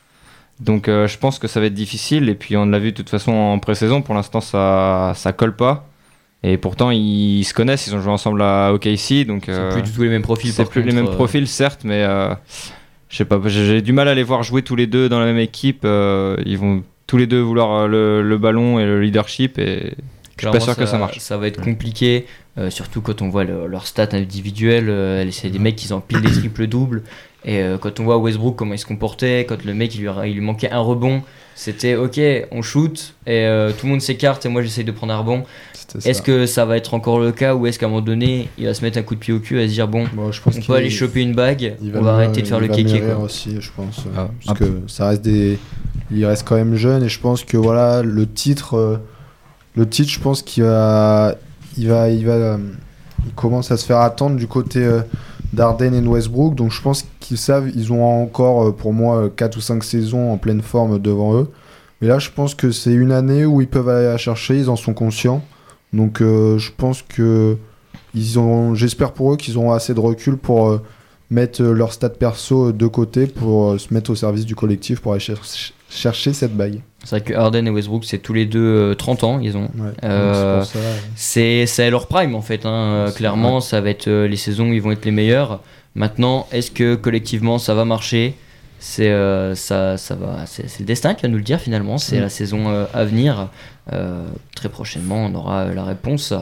Donc 0.59 0.87
je 0.87 1.17
pense 1.19 1.37
que 1.37 1.47
ça 1.47 1.59
va 1.59 1.67
être 1.67 1.75
difficile. 1.75 2.29
Et 2.29 2.33
puis 2.35 2.57
on 2.57 2.65
l'a 2.65 2.79
vu 2.79 2.91
de 2.91 2.97
toute 2.97 3.11
façon 3.11 3.31
en 3.31 3.59
pré-saison, 3.59 4.01
pour 4.01 4.15
l'instant 4.15 4.41
ça, 4.41 5.11
ça 5.15 5.31
colle 5.33 5.55
pas. 5.55 5.85
Et 6.43 6.57
pourtant 6.57 6.89
ils, 6.89 7.43
se 7.43 7.53
connaissent, 7.53 7.85
ils 7.85 7.95
ont 7.95 8.01
joué 8.01 8.11
ensemble 8.11 8.41
à 8.41 8.71
OKC. 8.73 9.25
Donc 9.27 9.43
C'est 9.45 9.69
plus 9.69 9.81
du 9.83 9.91
tout 9.91 10.01
les 10.01 10.09
mêmes 10.09 10.23
profils. 10.23 10.51
c'est 10.51 10.67
plus 10.67 10.81
les 10.81 10.93
mêmes 10.93 11.09
profils, 11.09 11.47
certes, 11.47 11.81
mais 11.83 12.03
je 13.09 13.17
sais 13.17 13.25
pas, 13.25 13.39
j'ai 13.45 13.81
du 13.81 13.93
mal 13.93 14.07
à 14.07 14.15
les 14.15 14.23
voir 14.23 14.43
jouer 14.43 14.61
tous 14.61 14.75
les 14.75 14.87
deux 14.87 15.09
dans 15.09 15.19
la 15.19 15.25
même 15.25 15.37
équipe. 15.39 15.81
euh, 15.85 16.35
ils 16.45 16.57
vont 16.57 16.83
tous 17.07 17.17
les 17.17 17.27
deux 17.27 17.39
vouloir 17.41 17.71
euh, 17.83 17.87
le, 17.87 18.21
le 18.21 18.37
ballon 18.37 18.79
et 18.79 18.85
le 18.85 19.01
leadership, 19.01 19.57
et 19.59 19.93
je 20.37 20.41
suis 20.41 20.51
pas 20.51 20.59
sûr 20.59 20.75
que 20.75 20.85
ça 20.85 20.97
marche. 20.97 21.19
Ça 21.19 21.37
va 21.37 21.47
être 21.47 21.61
compliqué, 21.61 22.25
euh, 22.57 22.69
surtout 22.69 23.01
quand 23.01 23.21
on 23.21 23.29
voit 23.29 23.43
le- 23.45 23.67
leurs 23.67 23.87
stats 23.87 24.09
individuelles. 24.11 24.89
euh, 24.89 25.25
c'est 25.31 25.49
des 25.49 25.59
mecs 25.59 25.75
qui 25.77 25.91
empilent 25.93 26.21
des 26.21 26.31
triples 26.31 26.67
doubles. 26.67 27.03
Et 27.45 27.61
quand 27.79 28.01
on 28.01 28.03
voit 28.03 28.17
Westbrook 28.17 28.57
comment 28.57 28.73
il 28.73 28.79
se 28.79 28.85
comportait, 28.85 29.45
quand 29.47 29.63
le 29.63 29.73
mec 29.73 29.95
il 29.95 30.01
lui, 30.01 30.09
il 30.25 30.33
lui 30.33 30.41
manquait 30.41 30.69
un 30.69 30.79
rebond, 30.79 31.21
c'était 31.57 31.95
ok, 31.95 32.21
on 32.51 32.61
shoot 32.61 33.15
et 33.25 33.45
euh, 33.45 33.71
tout 33.71 33.87
le 33.87 33.93
monde 33.93 34.01
s'écarte 34.01 34.45
et 34.45 34.49
moi 34.49 34.61
j'essaye 34.61 34.83
de 34.83 34.91
prendre 34.91 35.11
un 35.11 35.17
rebond. 35.17 35.43
Est-ce 36.05 36.21
que 36.21 36.45
ça 36.45 36.65
va 36.65 36.77
être 36.77 36.93
encore 36.93 37.19
le 37.19 37.31
cas 37.31 37.55
ou 37.55 37.65
est-ce 37.65 37.79
qu'à 37.79 37.87
un 37.87 37.89
moment 37.89 38.01
donné 38.01 38.47
il 38.59 38.65
va 38.65 38.75
se 38.75 38.83
mettre 38.83 38.99
un 38.99 39.01
coup 39.01 39.15
de 39.15 39.19
pied 39.19 39.33
au 39.33 39.39
cul 39.39 39.59
et 39.59 39.67
se 39.67 39.73
dire 39.73 39.87
bon, 39.87 40.05
Bon, 40.13 40.31
je 40.31 40.39
pense 40.39 40.55
on 40.55 40.61
peut 40.61 40.73
aller 40.75 40.91
choper 40.91 41.21
une 41.21 41.33
bague, 41.33 41.75
il 41.81 41.97
on 41.97 42.01
va 42.01 42.13
arrêter 42.13 42.43
de 42.43 42.47
faire 42.47 42.61
il 42.61 42.67
le 42.67 42.75
kéké 42.75 42.99
quoi. 42.99 43.17
aussi, 43.17 43.55
je 43.59 43.71
pense. 43.75 44.03
Ah, 44.15 44.29
parce 44.45 44.59
que 44.59 44.81
ça 44.85 45.09
reste 45.09 45.23
des, 45.23 45.57
il 46.11 46.25
reste 46.27 46.47
quand 46.47 46.55
même 46.55 46.75
jeune 46.75 47.03
et 47.03 47.09
je 47.09 47.19
pense 47.19 47.43
que 47.43 47.57
voilà 47.57 48.03
le 48.03 48.27
titre, 48.27 48.75
euh, 48.75 48.97
le 49.75 49.89
titre, 49.89 50.11
je 50.11 50.19
pense 50.19 50.43
qu'il 50.43 50.63
va, 50.63 51.33
il 51.75 51.87
va, 51.87 52.09
il 52.09 52.23
va, 52.23 52.33
euh, 52.33 52.57
il 53.25 53.31
commence 53.33 53.71
à 53.71 53.77
se 53.77 53.85
faire 53.85 53.97
attendre 53.97 54.35
du 54.35 54.45
côté 54.45 54.83
euh, 54.83 55.01
d'Arden 55.53 55.93
et 55.93 56.07
Westbrook. 56.07 56.55
Donc 56.55 56.71
je 56.71 56.81
pense 56.81 57.05
qu'ils 57.19 57.37
savent, 57.37 57.69
ils 57.75 57.91
ont 57.93 58.03
encore 58.23 58.67
euh, 58.67 58.71
pour 58.71 58.93
moi 58.93 59.29
4 59.35 59.57
ou 59.57 59.61
5 59.61 59.83
saisons 59.83 60.31
en 60.31 60.37
pleine 60.37 60.61
forme 60.61 60.99
devant 60.99 61.35
eux. 61.35 61.49
Mais 62.01 62.07
là, 62.07 62.19
je 62.19 62.29
pense 62.29 62.53
que 62.53 62.71
c'est 62.71 62.93
une 62.93 63.11
année 63.11 63.45
où 63.45 63.59
ils 63.61 63.67
peuvent 63.67 63.89
aller 63.89 64.05
la 64.05 64.17
chercher, 64.17 64.57
ils 64.57 64.69
en 64.69 64.75
sont 64.75 64.93
conscients. 64.93 65.43
Donc 65.93 66.21
euh, 66.21 66.57
je 66.57 66.71
pense 66.75 67.01
que 67.01 67.57
ils 68.13 68.39
ont, 68.39 68.75
j'espère 68.75 69.13
pour 69.13 69.33
eux 69.33 69.37
qu'ils 69.37 69.57
auront 69.57 69.73
assez 69.73 69.93
de 69.93 69.99
recul 69.99 70.37
pour 70.37 70.69
euh, 70.69 70.81
mettre 71.29 71.61
euh, 71.61 71.73
leur 71.73 71.93
stade 71.93 72.17
perso 72.17 72.71
de 72.71 72.87
côté 72.87 73.27
pour 73.27 73.71
euh, 73.71 73.77
se 73.77 73.93
mettre 73.93 74.11
au 74.11 74.15
service 74.15 74.45
du 74.45 74.55
collectif 74.55 74.99
pour 75.01 75.11
aller 75.13 75.19
cher- 75.19 75.37
chercher 75.89 76.33
cette 76.33 76.55
bague. 76.55 76.81
C'est 77.03 77.17
vrai 77.17 77.21
que 77.21 77.33
Harden 77.33 77.65
et 77.67 77.69
Westbrook, 77.69 78.03
c'est 78.05 78.17
tous 78.17 78.33
les 78.33 78.45
deux 78.45 78.59
euh, 78.59 78.93
30 78.95 79.23
ans, 79.23 79.39
ils 79.39 79.55
ont. 79.55 79.69
Ouais. 79.77 79.91
Euh, 80.03 80.63
c'est 81.15 81.65
ouais. 81.77 81.89
Leur 81.89 82.07
prime 82.07 82.35
en 82.35 82.41
fait. 82.41 82.65
hein. 82.65 83.11
Clairement, 83.15 83.61
ça 83.61 83.79
va 83.81 83.89
être 83.89 84.07
euh, 84.07 84.27
les 84.27 84.35
saisons, 84.35 84.71
ils 84.73 84.81
vont 84.81 84.91
être 84.91 85.05
les 85.05 85.11
meilleurs. 85.11 85.61
Maintenant, 85.95 86.47
est-ce 86.51 86.71
que 86.71 86.95
collectivement 86.95 87.57
ça 87.57 87.73
va 87.73 87.85
marcher? 87.85 88.35
C'est 88.79 89.09
euh, 89.09 89.55
ça, 89.55 89.97
ça 89.97 90.15
va. 90.15 90.45
C'est 90.45 90.79
le 90.79 90.85
destin 90.85 91.13
qui 91.13 91.23
va 91.23 91.27
nous 91.27 91.37
le 91.37 91.43
dire 91.43 91.59
finalement. 91.59 91.97
C'est 91.97 92.17
Mm. 92.17 92.21
la 92.21 92.29
saison 92.29 92.69
euh, 92.69 92.85
à 92.93 93.03
venir. 93.05 93.49
Euh, 93.93 94.25
très 94.53 94.67
prochainement, 94.67 95.25
on 95.25 95.33
aura 95.33 95.73
la 95.73 95.85
réponse 95.85 96.33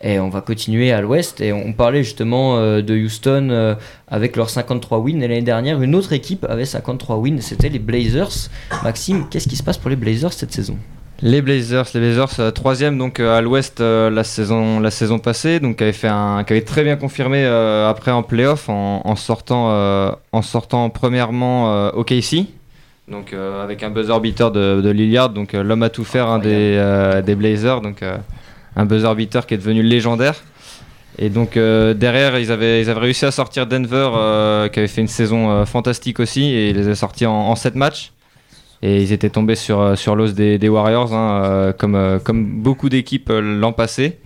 et 0.00 0.18
on 0.18 0.30
va 0.30 0.40
continuer 0.40 0.92
à 0.92 1.02
l'Ouest. 1.02 1.42
Et 1.42 1.52
on 1.52 1.74
parlait 1.74 2.02
justement 2.02 2.58
de 2.58 2.94
Houston 2.96 3.76
avec 4.08 4.34
leurs 4.36 4.48
53 4.48 4.98
wins. 4.98 5.20
Et 5.20 5.28
l'année 5.28 5.42
dernière, 5.42 5.82
une 5.82 5.94
autre 5.94 6.12
équipe 6.14 6.46
avait 6.48 6.64
53 6.64 7.16
wins. 7.16 7.40
C'était 7.40 7.68
les 7.68 7.78
Blazers. 7.78 8.48
Maxime, 8.82 9.28
qu'est-ce 9.28 9.46
qui 9.48 9.56
se 9.56 9.62
passe 9.62 9.76
pour 9.76 9.90
les 9.90 9.96
Blazers 9.96 10.32
cette 10.32 10.52
saison? 10.52 10.78
Les 11.22 11.40
Blazers, 11.40 11.86
les 11.94 12.00
Blazers 12.00 12.40
euh, 12.40 12.50
troisième 12.50 12.98
donc 12.98 13.20
euh, 13.20 13.38
à 13.38 13.40
l'Ouest 13.40 13.80
euh, 13.80 14.10
la 14.10 14.22
saison 14.22 14.80
la 14.80 14.90
saison 14.90 15.18
passée, 15.18 15.60
donc 15.60 15.76
qui 15.76 15.82
avait 15.82 15.94
fait 15.94 16.08
un, 16.08 16.44
qui 16.44 16.52
avait 16.52 16.62
très 16.62 16.84
bien 16.84 16.96
confirmé 16.96 17.42
euh, 17.42 17.88
après 17.88 18.10
en 18.10 18.22
playoff 18.22 18.68
en, 18.68 19.00
en 19.02 19.16
sortant 19.16 19.70
euh, 19.70 20.10
en 20.32 20.42
sortant 20.42 20.90
premièrement 20.90 21.72
euh, 21.72 21.90
OKC, 21.92 22.44
donc 23.08 23.32
avec 23.32 23.82
un 23.82 23.88
buzzer 23.88 24.20
beater 24.20 24.50
de, 24.50 24.82
de 24.82 24.90
Lillard, 24.90 25.30
donc 25.30 25.54
l'homme 25.54 25.82
à 25.82 25.88
tout 25.88 26.04
faire 26.04 26.38
des 26.38 27.22
des 27.24 27.34
Blazers, 27.34 27.80
donc 27.80 28.02
un 28.76 28.84
buzzer 28.84 29.14
beater 29.14 29.46
qui 29.46 29.54
est 29.54 29.58
devenu 29.58 29.82
légendaire. 29.82 30.34
Et 31.18 31.30
donc 31.30 31.54
derrière, 31.54 32.36
ils 32.38 32.50
avaient, 32.52 32.82
ils 32.82 32.90
avaient 32.90 33.00
réussi 33.00 33.24
à 33.24 33.30
sortir 33.30 33.66
Denver, 33.68 34.68
qui 34.72 34.80
avait 34.80 34.88
fait 34.88 35.00
une 35.00 35.08
saison 35.08 35.64
fantastique 35.64 36.18
aussi, 36.18 36.46
et 36.52 36.70
ils 36.70 36.76
les 36.76 36.86
avaient 36.86 36.94
sortis 36.96 37.26
en, 37.26 37.32
en 37.32 37.54
7 37.54 37.76
matchs. 37.76 38.12
Et 38.82 39.02
ils 39.02 39.12
étaient 39.12 39.30
tombés 39.30 39.54
sur, 39.54 39.80
euh, 39.80 39.96
sur 39.96 40.16
l'os 40.16 40.34
des, 40.34 40.68
Warriors, 40.68 41.12
hein, 41.14 41.42
euh, 41.44 41.72
comme, 41.72 41.94
euh, 41.94 42.18
comme 42.18 42.62
beaucoup 42.62 42.88
d'équipes 42.88 43.30
l'an 43.32 43.72
passé. 43.72 44.18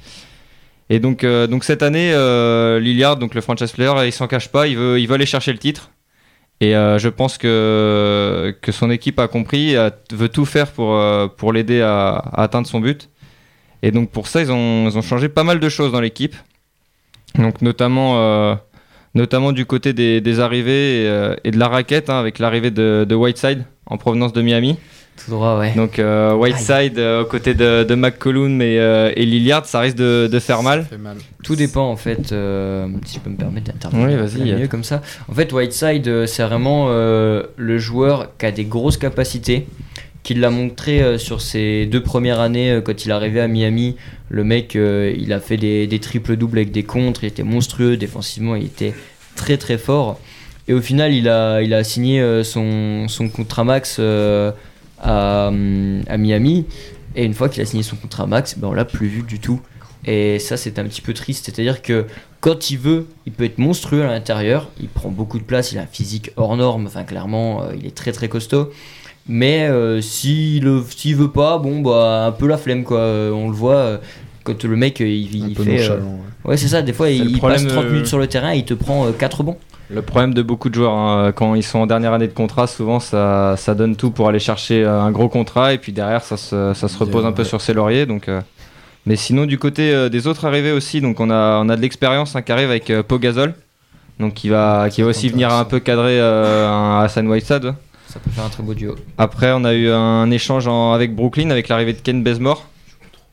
Et 0.88 0.98
donc, 0.98 1.24
donc 1.24 1.62
cette 1.62 1.84
année, 1.84 2.10
euh, 2.12 2.80
Lillard, 2.80 3.16
donc 3.16 3.36
le 3.36 3.40
franchise 3.40 3.70
player, 3.70 3.92
il 4.06 4.12
s'en 4.12 4.26
cache 4.26 4.48
pas, 4.48 4.66
il 4.66 4.76
veut, 4.76 4.98
il 4.98 5.06
veut 5.06 5.14
aller 5.14 5.26
chercher 5.26 5.52
le 5.52 5.58
titre. 5.58 5.92
Et 6.60 6.72
je 6.72 7.08
pense 7.08 7.38
que, 7.38 8.54
que 8.60 8.72
son 8.72 8.90
équipe 8.90 9.18
a 9.20 9.28
compris, 9.28 9.76
veut 10.12 10.28
tout 10.28 10.44
faire 10.44 10.72
pour, 10.72 11.00
pour 11.36 11.52
l'aider 11.52 11.80
à, 11.80 12.16
atteindre 12.34 12.66
son 12.66 12.80
but. 12.80 13.08
Et 13.82 13.92
donc 13.92 14.10
pour 14.10 14.26
ça, 14.26 14.42
ils 14.42 14.50
ont, 14.50 14.88
ils 14.88 14.98
ont 14.98 15.02
changé 15.02 15.28
pas 15.28 15.44
mal 15.44 15.60
de 15.60 15.68
choses 15.68 15.92
dans 15.92 16.00
l'équipe. 16.00 16.34
Donc 17.36 17.62
notamment, 17.62 18.58
notamment 19.14 19.52
du 19.52 19.66
côté 19.66 19.92
des, 19.92 20.20
des 20.20 20.40
arrivées 20.40 21.04
et, 21.44 21.50
de 21.52 21.58
la 21.58 21.68
raquette, 21.68 22.10
hein, 22.10 22.18
avec 22.18 22.40
l'arrivée 22.40 22.72
de 22.72 23.14
Whiteside 23.14 23.64
en 23.90 23.98
provenance 23.98 24.32
de 24.32 24.40
Miami. 24.42 24.76
Tout 25.22 25.32
droit, 25.32 25.58
ouais. 25.58 25.74
Donc 25.76 25.98
euh, 25.98 26.34
Whiteside 26.34 26.98
euh, 26.98 27.22
aux 27.22 27.26
côtés 27.26 27.52
de, 27.52 27.84
de 27.84 27.94
McCollum 27.94 28.62
et, 28.62 28.78
euh, 28.78 29.12
et 29.14 29.26
Lillard, 29.26 29.66
ça 29.66 29.80
risque 29.80 29.96
de, 29.96 30.28
de 30.32 30.38
faire 30.38 30.62
mal. 30.62 30.86
fait 30.88 30.96
mal. 30.96 31.18
Tout 31.44 31.56
dépend 31.56 31.90
en 31.90 31.96
fait, 31.96 32.32
euh, 32.32 32.86
si 33.04 33.16
je 33.16 33.20
peux 33.20 33.28
me 33.28 33.36
permettre 33.36 33.70
d'intervenir. 33.70 34.06
Oui, 34.08 34.16
vas-y, 34.16 34.58
mieux 34.58 34.68
comme 34.68 34.84
ça. 34.84 35.02
En 35.28 35.34
fait, 35.34 35.52
Whiteside, 35.52 36.26
c'est 36.26 36.42
vraiment 36.44 36.86
euh, 36.88 37.42
le 37.56 37.76
joueur 37.78 38.30
qui 38.38 38.46
a 38.46 38.52
des 38.52 38.64
grosses 38.64 38.96
capacités, 38.96 39.66
qui 40.22 40.34
l'a 40.34 40.48
montré 40.50 41.02
euh, 41.02 41.18
sur 41.18 41.42
ses 41.42 41.84
deux 41.84 42.02
premières 42.02 42.40
années 42.40 42.70
euh, 42.70 42.80
quand 42.80 43.04
il 43.04 43.10
est 43.10 43.14
arrivé 43.14 43.40
à 43.40 43.48
Miami. 43.48 43.96
Le 44.30 44.44
mec, 44.44 44.74
euh, 44.76 45.12
il 45.18 45.32
a 45.34 45.40
fait 45.40 45.56
des, 45.58 45.86
des 45.86 45.98
triples 45.98 46.36
doubles 46.36 46.58
avec 46.58 46.72
des 46.72 46.84
contres, 46.84 47.24
il 47.24 47.28
était 47.28 47.42
monstrueux 47.42 47.98
défensivement, 47.98 48.54
il 48.54 48.66
était 48.66 48.94
très 49.36 49.58
très 49.58 49.76
fort. 49.76 50.18
Et 50.70 50.72
au 50.72 50.80
final, 50.80 51.12
il 51.12 51.28
a, 51.28 51.62
il 51.62 51.74
a 51.74 51.82
signé 51.82 52.20
euh, 52.20 52.44
son, 52.44 53.08
son 53.08 53.28
contrat 53.28 53.64
max 53.64 53.96
euh, 53.98 54.52
à, 55.02 55.48
à 55.48 56.16
Miami. 56.16 56.64
Et 57.16 57.24
une 57.24 57.34
fois 57.34 57.48
qu'il 57.48 57.60
a 57.60 57.66
signé 57.66 57.82
son 57.82 57.96
contrat 57.96 58.26
max, 58.28 58.56
ben 58.56 58.68
on 58.68 58.72
l'a 58.72 58.84
plus 58.84 59.08
vu 59.08 59.22
du 59.22 59.40
tout. 59.40 59.60
Et 60.06 60.38
ça, 60.38 60.56
c'est 60.56 60.78
un 60.78 60.84
petit 60.84 61.00
peu 61.00 61.12
triste. 61.12 61.46
C'est-à-dire 61.46 61.82
que 61.82 62.06
quand 62.40 62.70
il 62.70 62.78
veut, 62.78 63.08
il 63.26 63.32
peut 63.32 63.42
être 63.44 63.58
monstrueux 63.58 64.02
à 64.04 64.06
l'intérieur. 64.06 64.68
Il 64.80 64.86
prend 64.88 65.08
beaucoup 65.08 65.38
de 65.40 65.42
place. 65.42 65.72
Il 65.72 65.78
a 65.78 65.82
un 65.82 65.86
physique 65.86 66.30
hors 66.36 66.56
norme. 66.56 66.86
Enfin, 66.86 67.02
clairement, 67.02 67.62
euh, 67.64 67.72
il 67.76 67.84
est 67.86 67.94
très 67.96 68.12
très 68.12 68.28
costaud. 68.28 68.70
Mais 69.26 69.66
euh, 69.68 70.00
s'il 70.00 70.62
le- 70.62 70.84
s'il 70.88 71.16
veut 71.16 71.32
pas, 71.32 71.58
bon, 71.58 71.80
bah, 71.80 72.26
un 72.26 72.32
peu 72.32 72.46
la 72.46 72.56
flemme, 72.58 72.84
quoi. 72.84 73.00
On 73.00 73.48
le 73.48 73.54
voit 73.56 73.74
euh, 73.74 73.98
quand 74.44 74.62
le 74.64 74.76
mec, 74.76 75.00
il, 75.00 75.04
Un 75.42 75.48
il 75.48 75.54
peu 75.54 75.64
fait. 75.64 75.90
euh, 75.90 75.96
ouais. 75.98 76.50
ouais, 76.50 76.56
c'est 76.56 76.68
ça. 76.68 76.80
Des 76.82 76.92
fois, 76.92 77.10
il, 77.10 77.28
il 77.32 77.40
passe 77.40 77.66
30 77.66 77.84
euh, 77.84 77.90
minutes 77.90 78.06
sur 78.06 78.18
le 78.18 78.28
terrain 78.28 78.52
et 78.54 78.58
il 78.58 78.64
te 78.64 78.74
prend 78.74 79.10
4 79.12 79.42
bons. 79.42 79.58
Le 79.92 80.02
problème 80.02 80.34
de 80.34 80.42
beaucoup 80.42 80.68
de 80.68 80.74
joueurs, 80.74 80.92
hein, 80.94 81.32
quand 81.34 81.54
ils 81.56 81.62
sont 81.64 81.80
en 81.80 81.86
dernière 81.86 82.12
année 82.12 82.28
de 82.28 82.32
contrat, 82.32 82.66
souvent 82.68 83.00
ça, 83.00 83.54
ça 83.56 83.74
donne 83.74 83.96
tout 83.96 84.10
pour 84.12 84.28
aller 84.28 84.38
chercher 84.38 84.84
euh, 84.84 85.00
un 85.00 85.10
gros 85.10 85.28
contrat 85.28 85.72
et 85.72 85.78
puis 85.78 85.92
derrière 85.92 86.22
ça 86.22 86.36
se, 86.36 86.72
ça 86.74 86.86
se 86.88 86.96
repose 86.98 87.26
un 87.26 87.32
peu 87.32 87.42
Ouais. 87.42 87.48
sur 87.48 87.60
ses 87.60 87.72
lauriers. 87.74 88.06
Donc, 88.06 88.28
euh, 88.28 88.40
Mais 89.06 89.16
sinon, 89.16 89.46
du 89.46 89.58
côté 89.58 89.92
euh, 89.92 90.08
des 90.08 90.26
autres 90.28 90.44
arrivés 90.44 90.70
aussi, 90.72 91.00
donc 91.00 91.18
on 91.18 91.28
a, 91.30 91.58
on 91.64 91.68
a 91.68 91.76
de 91.76 91.80
l'expérience 91.80 92.36
hein, 92.36 92.42
qui 92.42 92.52
arrive 92.52 92.68
avec 92.70 92.88
euh, 92.90 93.02
Pogazol, 93.02 93.54
donc 94.20 94.34
qui 94.34 94.48
va, 94.48 94.88
qui 94.90 95.02
va 95.02 95.08
aussi 95.08 95.28
venir 95.28 95.52
un 95.52 95.64
peu 95.64 95.80
cadrer 95.80 96.20
un 96.20 97.00
Hassan 97.00 97.26
Whiteside. 97.26 97.74
Ça 98.06 98.20
peut 98.20 98.30
faire 98.30 98.44
un 98.44 98.48
très 98.48 98.62
beau 98.62 98.74
duo. 98.74 98.94
Après, 99.18 99.50
on 99.52 99.64
a 99.64 99.72
eu 99.74 99.90
un 99.90 100.30
échange 100.30 100.68
en- 100.68 100.92
avec 100.92 101.14
Brooklyn 101.16 101.50
avec 101.50 101.68
l'arrivée 101.68 101.94
de 101.94 102.00
Ken 102.00 102.22
Bazemore. 102.22 102.64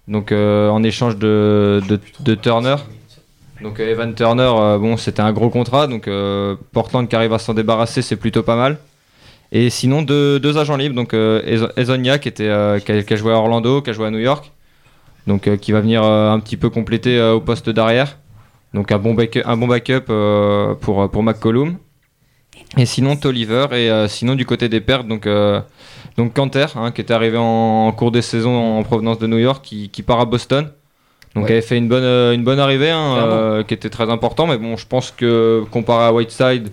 Donc 0.08 0.32
en 0.32 0.82
échange 0.84 1.18
de, 1.18 1.82
de, 1.90 2.00
de 2.22 2.36
Turner. 2.36 2.76
Donc 3.62 3.80
euh, 3.80 3.92
Evan 3.92 4.14
Turner, 4.14 4.52
euh, 4.56 4.78
bon, 4.78 4.98
c'était 4.98 5.22
un 5.22 5.34
gros 5.34 5.50
contrat. 5.50 5.88
Donc 5.88 6.08
euh, 6.08 6.56
Portland 6.72 7.08
qui 7.08 7.16
arrive 7.16 7.34
à 7.34 7.40
s'en 7.40 7.54
débarrasser, 7.54 8.02
c'est 8.02 8.16
plutôt 8.16 8.44
pas 8.44 8.56
mal. 8.56 8.78
Et 9.52 9.70
sinon, 9.70 10.02
deux, 10.02 10.58
agents 10.58 10.76
libres. 10.76 10.96
Donc 10.96 11.14
Ezo- 11.14 11.72
Ezonia 11.78 12.20
qui, 12.20 12.28
était, 12.28 12.52
qui, 12.84 13.14
a, 13.14 13.16
joué 13.16 13.32
à 13.32 13.38
Orlando, 13.38 13.82
qui 13.82 13.90
a 13.90 13.94
joué 13.94 14.08
à 14.08 14.12
New 14.12 14.20
York. 14.20 14.52
Donc 15.26 15.50
qui 15.58 15.72
va 15.72 15.82
venir 15.82 16.04
un 16.04 16.40
petit 16.40 16.58
peu 16.58 16.70
compléter 16.70 17.22
au 17.22 17.40
poste 17.40 17.70
d'arrière. 17.70 18.18
Donc 18.74 18.92
un 18.92 18.98
bon, 18.98 19.14
backup 19.14 20.12
pour, 20.82 21.24
McCollum. 21.24 21.78
Et 22.78 22.86
sinon, 22.86 23.16
Tolliver. 23.16 23.68
Et 23.72 24.08
sinon, 24.10 24.36
du 24.36 24.46
côté 24.46 24.68
des 24.68 24.82
pertes, 24.82 25.08
donc, 25.08 25.28
Canter, 26.34 26.68
hein, 26.76 26.92
qui 26.92 27.00
était 27.00 27.14
arrivé 27.14 27.38
en, 27.38 27.90
cours 27.94 28.12
des 28.12 28.22
saisons 28.22 28.80
en 28.80 28.84
provenance 28.84 29.18
de 29.18 29.28
New 29.28 29.38
York, 29.38 29.64
qui 29.64 30.04
part 30.06 30.20
à 30.20 30.26
Boston. 30.26 30.70
Donc, 31.38 31.46
Ouais. 31.46 31.52
avait 31.54 31.62
fait 31.62 31.78
une 31.78 31.88
bonne, 31.88 32.04
euh, 32.04 32.34
une 32.34 32.44
bonne 32.44 32.60
arrivée, 32.60 32.90
hein, 32.90 33.16
euh, 33.18 33.64
qui 33.64 33.74
était 33.74 33.90
très 33.90 34.10
important. 34.10 34.48
Mais 34.48 34.58
bon, 34.58 34.76
je 34.78 34.86
pense 34.88 35.12
que 35.12 35.64
comparé 35.72 36.06
à 36.06 36.14
Whiteside, 36.14 36.70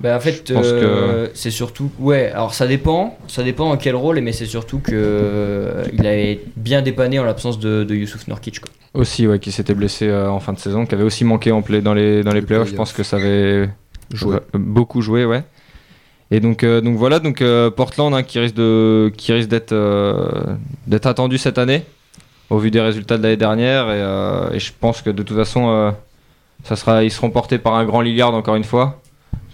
Ben 0.00 0.14
en 0.16 0.20
fait, 0.20 0.44
Je 0.48 0.52
pense 0.54 0.66
euh, 0.66 1.28
c'est 1.34 1.50
surtout. 1.50 1.90
Ouais, 1.98 2.30
alors 2.30 2.52
ça 2.52 2.66
dépend. 2.66 3.16
Ça 3.28 3.42
dépend 3.42 3.70
en 3.70 3.76
quel 3.78 3.94
rôle, 3.96 4.20
mais 4.20 4.32
c'est 4.32 4.44
surtout 4.46 4.78
que 4.78 4.90
euh, 4.92 5.84
il 5.92 6.06
avait 6.06 6.40
bien 6.56 6.82
dépanné 6.82 7.18
en 7.18 7.24
l'absence 7.24 7.58
de, 7.58 7.82
de 7.82 7.94
Youssouf 7.94 8.28
Nurkic. 8.28 8.60
Quoi. 8.60 8.70
aussi, 8.94 9.26
ouais, 9.26 9.38
qui 9.38 9.52
s'était 9.52 9.74
blessé 9.74 10.06
euh, 10.08 10.28
en 10.30 10.38
fin 10.38 10.52
de 10.52 10.58
saison, 10.58 10.84
qui 10.84 10.94
avait 10.94 11.04
aussi 11.04 11.24
manqué 11.24 11.50
en 11.50 11.62
play 11.62 11.80
dans 11.80 11.94
les, 11.94 12.22
dans 12.22 12.32
les 12.32 12.40
Les 12.40 12.46
playoffs. 12.46 12.68
Je 12.68 12.74
pense 12.74 12.92
que 12.92 13.02
ça 13.02 13.16
avait 13.16 13.68
Joué. 14.12 14.36
beaucoup 14.54 15.00
joué, 15.00 15.24
ouais. 15.24 15.42
Et 16.30 16.40
donc, 16.40 16.64
donc 16.64 16.96
voilà, 16.96 17.18
donc 17.18 17.42
Portland 17.76 18.12
hein, 18.14 18.22
qui 18.22 18.38
risque 18.38 18.54
de, 18.56 19.10
qui 19.16 19.32
risque 19.32 19.48
d'être, 19.48 19.74
d'être 20.86 21.06
attendu 21.06 21.38
cette 21.38 21.56
année, 21.56 21.84
au 22.50 22.58
vu 22.58 22.70
des 22.70 22.80
résultats 22.80 23.18
de 23.18 23.22
l'année 23.22 23.36
dernière. 23.36 23.90
Et, 23.90 24.00
euh, 24.00 24.50
et 24.52 24.58
je 24.58 24.72
pense 24.78 25.02
que 25.02 25.10
de 25.10 25.22
toute 25.22 25.36
façon, 25.36 25.68
euh, 25.68 25.90
ça 26.64 26.76
sera, 26.76 27.04
ils 27.04 27.10
seront 27.10 27.30
portés 27.30 27.58
par 27.58 27.74
un 27.74 27.84
grand 27.84 28.00
Lillard 28.00 28.34
encore 28.34 28.56
une 28.56 28.64
fois, 28.64 29.00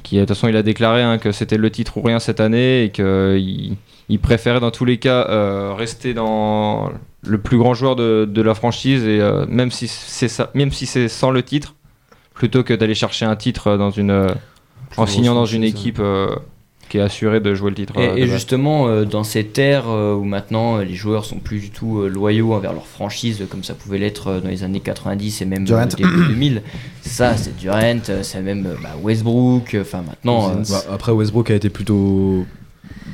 qui 0.03 0.17
de 0.17 0.21
toute 0.21 0.31
façon 0.31 0.49
il 0.49 0.57
a 0.57 0.63
déclaré 0.63 1.03
hein, 1.03 1.19
que 1.19 1.33
c'était 1.33 1.59
le 1.59 1.71
titre 1.71 1.99
ou 1.99 2.03
rien 2.03 2.19
cette 2.19 2.41
année 2.41 2.85
et 2.85 2.91
qu'il 2.91 3.77
il 4.09 4.19
préférait 4.19 4.61
dans 4.61 4.71
tous 4.71 4.85
les 4.85 4.99
cas 4.99 5.27
euh, 5.29 5.75
rester 5.77 6.15
dans 6.15 6.91
le 7.25 7.39
plus 7.39 7.57
grand 7.57 7.75
joueur 7.75 7.97
de, 7.97 8.29
de 8.29 8.43
la 8.43 8.55
franchise 8.55 9.05
et 9.05 9.21
même 9.47 9.71
si 9.71 9.87
c'est 9.87 10.29
ça, 10.29 10.51
même 10.55 10.73
si 10.73 10.87
c'est 10.87 11.09
sans 11.09 11.31
le 11.31 11.43
titre, 11.43 11.77
plutôt 12.35 12.65
que 12.65 12.75
d'aller 12.75 12.97
chercher 12.97 13.25
un 13.27 13.37
titre 13.37 13.77
dans 13.77 13.91
une, 13.91 14.27
en 14.97 15.07
signant 15.07 15.35
dans 15.35 15.47
une 15.47 15.65
équipe 15.65 15.99
euh, 16.01 16.35
qui 16.93 16.99
est 16.99 17.01
assurée 17.01 17.41
de 17.41 17.55
jouer 17.55 17.71
le 17.71 17.77
titre. 17.77 17.95
euh, 17.97 18.17
Et, 18.17 18.21
base. 18.21 18.31
justement, 18.31 18.87
euh, 18.87 19.07
dans 19.07 19.25
cette 19.25 19.59
ère 19.59 19.89
euh, 19.89 20.15
où 20.15 20.25
maintenant 20.25 20.77
euh, 20.77 20.85
les 20.85 20.93
joueurs 20.95 21.25
sont 21.25 21.39
plus 21.39 21.59
du 21.59 21.71
tout 21.71 22.01
euh, 22.01 22.09
loyaux 22.09 22.53
envers 22.53 22.75
leur 22.75 22.87
franchise, 22.87 23.41
euh, 23.41 23.47
comme 23.47 23.65
ça 23.65 23.73
pouvait 23.73 23.97
l'être 23.97 24.29
euh, 24.29 24.41
dans 24.41 24.51
les 24.51 24.63
années 24.63 24.81
90 24.81 25.41
et 25.41 25.45
même 25.47 25.65
Durant. 25.65 25.81
euh, 25.81 25.87
début 25.87 26.29
2000, 26.29 26.63
ça 27.01 27.35
c'est 27.39 27.57
Durant, 27.57 27.81
euh, 28.11 28.23
c'est 28.23 28.43
même 28.43 28.67
euh, 28.67 28.75
bah, 28.83 28.91
Westbrook, 29.03 29.73
euh, 29.75 29.81
enfin 29.81 30.03
maintenant. 30.07 30.51
euh, 30.51 30.63
Bah, 30.69 30.83
après 30.93 31.13
Westbrook 31.13 31.51
a 31.51 31.55
été 31.55 31.71
plutôt 31.71 32.45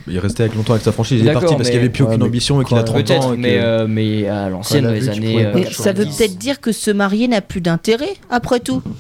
il 0.09 0.17
est 0.17 0.21
resté 0.21 0.43
avec 0.45 0.55
longtemps 0.55 0.73
avec 0.75 0.85
sa 0.85 0.93
franchise. 0.93 1.21
Il 1.21 1.29
est 1.29 1.33
parti 1.33 1.55
parce 1.57 1.69
qu'il 1.71 1.79
avait 1.79 1.89
plus 1.89 2.05
aucune 2.05 2.23
ambition 2.23 2.61
et 2.61 2.65
qu'il 2.65 2.77
a 2.77 2.81
quand- 2.83 2.93
30 3.05 3.11
ans. 3.13 3.33
Et 3.35 3.37
mais, 3.37 3.59
euh, 3.59 3.87
mais 3.89 4.27
à 4.29 4.49
l'ancienne, 4.49 4.85
dans 4.85 4.91
les 4.93 5.09
années. 5.09 5.45
ça 5.73 5.93
veut 5.93 6.05
90. 6.05 6.17
peut-être 6.17 6.39
dire 6.39 6.61
que 6.61 6.73
se 6.73 6.91
marier 6.91 7.29
n'a 7.29 7.41
plus 7.41 7.61
d'intérêt, 7.61 8.15
après 8.31 8.61
tout. 8.61 8.83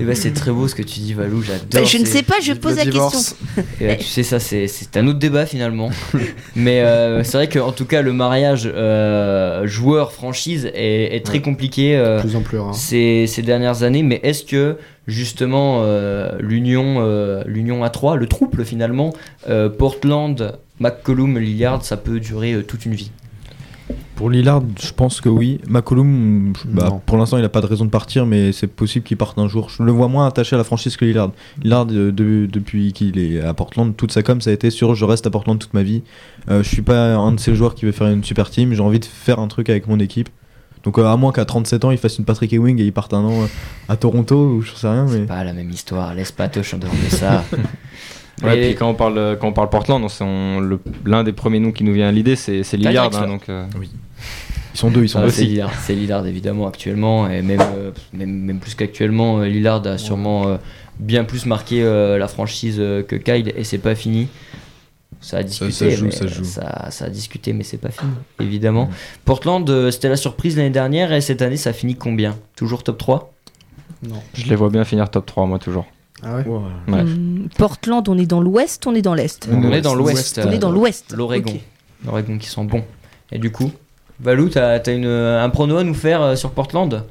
Eh 0.00 0.04
ben, 0.04 0.14
c'est 0.14 0.32
très 0.32 0.50
beau 0.50 0.66
ce 0.68 0.74
que 0.74 0.82
tu 0.82 1.00
dis, 1.00 1.12
Valou, 1.14 1.42
j'adore. 1.42 1.66
Ben, 1.72 1.84
je 1.84 1.98
ne 1.98 2.04
sais 2.06 2.22
pas, 2.22 2.36
je 2.42 2.52
pose 2.54 2.76
la 2.76 2.84
divorce. 2.84 3.34
question. 3.54 3.64
Et 3.80 3.86
là, 3.86 3.96
tu 3.96 4.04
sais, 4.04 4.22
ça, 4.22 4.38
c'est, 4.40 4.66
c'est 4.66 4.96
un 4.96 5.06
autre 5.06 5.18
débat 5.18 5.44
finalement. 5.46 5.90
Mais 6.56 6.80
euh, 6.80 7.22
c'est 7.22 7.36
vrai 7.36 7.48
qu'en 7.48 7.72
tout 7.72 7.84
cas, 7.84 8.00
le 8.02 8.12
mariage 8.12 8.70
euh, 8.72 9.66
joueur-franchise 9.66 10.70
est, 10.74 11.16
est 11.16 11.24
très 11.24 11.34
Ouais. 11.34 11.42
compliqué 11.42 11.96
euh, 11.96 12.16
De 12.16 12.22
plus 12.22 12.36
en 12.36 12.40
plus 12.42 12.58
rare. 12.58 12.74
ces, 12.74 13.26
ces 13.26 13.42
dernières 13.42 13.82
années. 13.82 14.02
Mais 14.02 14.20
est-ce 14.22 14.44
que 14.44 14.76
justement 15.06 15.80
euh, 15.82 16.32
l'union, 16.40 16.96
euh, 17.00 17.42
l'union 17.46 17.84
A3, 17.84 18.16
le 18.16 18.26
trouble 18.26 18.64
finalement, 18.64 19.12
euh, 19.48 19.68
Portland, 19.68 20.54
McCollum, 20.78 21.38
Lillard, 21.38 21.84
ça 21.84 21.96
peut 21.96 22.20
durer 22.20 22.54
euh, 22.54 22.62
toute 22.62 22.86
une 22.86 22.94
vie 22.94 23.10
Pour 24.14 24.30
Lillard, 24.30 24.62
je 24.80 24.92
pense 24.92 25.20
que 25.20 25.28
oui. 25.28 25.60
McCollum, 25.68 26.52
bah, 26.66 27.00
pour 27.06 27.16
l'instant, 27.18 27.36
il 27.38 27.42
n'a 27.42 27.48
pas 27.48 27.60
de 27.60 27.66
raison 27.66 27.84
de 27.84 27.90
partir, 27.90 28.24
mais 28.26 28.52
c'est 28.52 28.66
possible 28.66 29.04
qu'il 29.04 29.16
parte 29.16 29.38
un 29.38 29.48
jour. 29.48 29.68
Je 29.70 29.82
le 29.82 29.92
vois 29.92 30.08
moins 30.08 30.26
attaché 30.26 30.54
à 30.54 30.58
la 30.58 30.64
franchise 30.64 30.96
que 30.96 31.04
Lillard. 31.04 31.32
Lillard, 31.62 31.86
de- 31.86 32.10
depuis 32.10 32.92
qu'il 32.92 33.18
est 33.18 33.40
à 33.40 33.52
Portland, 33.54 33.94
toute 33.96 34.12
sa 34.12 34.22
com, 34.22 34.40
ça 34.40 34.50
a 34.50 34.52
été 34.52 34.70
sur 34.70 34.94
je 34.94 35.04
reste 35.04 35.26
à 35.26 35.30
Portland 35.30 35.58
toute 35.58 35.74
ma 35.74 35.82
vie. 35.82 36.02
Euh, 36.50 36.62
je 36.62 36.68
suis 36.68 36.82
pas 36.82 37.14
un 37.14 37.32
de 37.32 37.40
ces 37.40 37.54
joueurs 37.54 37.74
qui 37.74 37.84
veut 37.86 37.92
faire 37.92 38.06
une 38.08 38.22
super 38.24 38.48
team. 38.50 38.72
J'ai 38.74 38.80
envie 38.82 39.00
de 39.00 39.04
faire 39.06 39.38
un 39.38 39.48
truc 39.48 39.68
avec 39.70 39.86
mon 39.88 39.98
équipe. 39.98 40.28
Donc, 40.84 40.98
euh, 40.98 41.04
à 41.06 41.16
moins 41.16 41.32
qu'à 41.32 41.44
37 41.44 41.84
ans, 41.84 41.90
il 41.90 41.98
fasse 41.98 42.18
une 42.18 42.24
Patrick 42.24 42.52
Ewing 42.52 42.80
et 42.80 42.84
il 42.84 42.92
parte 42.92 43.12
un 43.12 43.18
an 43.24 43.42
euh, 43.42 43.46
à 43.88 43.96
Toronto 43.96 44.36
ou 44.36 44.62
je 44.62 44.72
sais 44.74 44.88
rien. 44.88 45.06
Mais... 45.10 45.20
Pas 45.26 45.44
la 45.44 45.52
même 45.52 45.70
histoire, 45.70 46.14
laisse 46.14 46.32
pas 46.32 46.48
Tosh 46.48 46.74
en 46.74 46.78
dehors 46.78 46.92
de 46.92 47.14
ça. 47.14 47.44
Ouais, 48.42 48.56
Mais- 48.56 48.66
puis 48.68 48.74
quand 48.76 48.88
on 48.88 48.94
parle, 48.94 49.36
quand 49.38 49.48
on 49.48 49.52
parle 49.52 49.68
Portland, 49.68 50.02
l'un 51.04 51.24
des 51.24 51.32
premiers 51.32 51.60
noms 51.60 51.72
qui 51.72 51.84
nous 51.84 51.92
vient 51.92 52.08
à 52.08 52.12
l'idée, 52.12 52.36
c'est 52.36 52.62
c'est 52.62 52.78
Lillard. 52.78 53.14
hein, 53.14 53.26
donc, 53.26 53.42
euh, 53.50 53.66
Ils 54.74 54.78
sont 54.78 54.90
deux, 54.90 55.02
ils 55.02 55.10
sont 55.10 55.18
Ah, 55.18 55.24
deux. 55.26 55.30
c'est 55.30 55.44
Lillard, 55.44 55.72
c'est 55.82 55.94
Lillard 55.94 56.26
évidemment 56.26 56.66
actuellement 56.66 57.28
et 57.28 57.42
même, 57.42 57.60
euh, 57.60 57.90
même, 58.14 58.30
même 58.32 58.58
plus 58.58 58.74
qu'actuellement, 58.74 59.40
Lillard 59.40 59.86
a 59.86 59.98
sûrement 59.98 60.46
euh, 60.48 60.56
bien 60.98 61.24
plus 61.24 61.44
marqué 61.44 61.82
euh, 61.82 62.16
la 62.16 62.28
franchise 62.28 62.76
euh, 62.78 63.02
que 63.02 63.16
Kyle 63.16 63.52
et 63.54 63.64
c'est 63.64 63.76
pas 63.76 63.94
fini. 63.94 64.28
Ça 65.20 65.36
a 65.38 65.42
discuté, 65.42 65.70
ça 65.72 65.90
joue, 65.90 66.06
mais 66.06 66.10
ça 66.12 66.26
joue. 66.26 66.44
Ça, 66.44 66.90
ça 66.90 67.04
a 67.04 67.08
discuté, 67.10 67.52
mais 67.52 67.62
c'est 67.62 67.76
pas 67.76 67.90
fini, 67.90 68.10
évidemment. 68.40 68.88
Portland, 69.24 69.68
euh, 69.68 69.90
c'était 69.90 70.08
la 70.08 70.16
surprise 70.16 70.56
l'année 70.56 70.70
dernière 70.70 71.12
et 71.12 71.20
cette 71.20 71.42
année, 71.42 71.58
ça 71.58 71.72
finit 71.74 71.94
combien? 71.94 72.38
Toujours 72.56 72.82
top 72.82 72.96
3 72.98 73.32
Non. 74.02 74.16
je 74.32 74.46
les 74.46 74.56
vois 74.56 74.70
bien 74.70 74.84
finir 74.84 75.10
top 75.10 75.26
3, 75.26 75.46
moi, 75.46 75.58
toujours. 75.58 75.86
Ah 76.22 76.36
ouais? 76.36 76.44
Ouais. 76.88 77.00
Hum, 77.00 77.48
Portland, 77.56 78.06
on 78.08 78.16
est 78.18 78.26
dans 78.26 78.40
l'ouest, 78.40 78.86
on 78.86 78.94
est 78.94 79.02
dans 79.02 79.14
l'est? 79.14 79.46
On, 79.50 79.62
On 79.62 79.72
est 79.72 79.80
dans 79.82 79.94
l'ouest. 79.94 80.40
On 80.44 80.50
est 80.50 80.58
dans 80.58 80.70
l'ouest. 80.70 81.12
L'Oregon. 81.14 81.52
Ok. 81.52 81.60
L'Oregon 82.06 82.38
qui 82.38 82.48
sont 82.48 82.64
bons. 82.64 82.84
Et 83.32 83.38
du 83.38 83.50
coup, 83.52 83.70
Valou, 84.20 84.48
t'as 84.48 84.78
as 84.78 84.90
une, 84.90 85.06
un 85.06 85.48
prono 85.50 85.76
à 85.78 85.84
nous 85.84 85.94
faire 85.94 86.22
euh, 86.22 86.36
sur 86.36 86.50
Portland? 86.52 87.04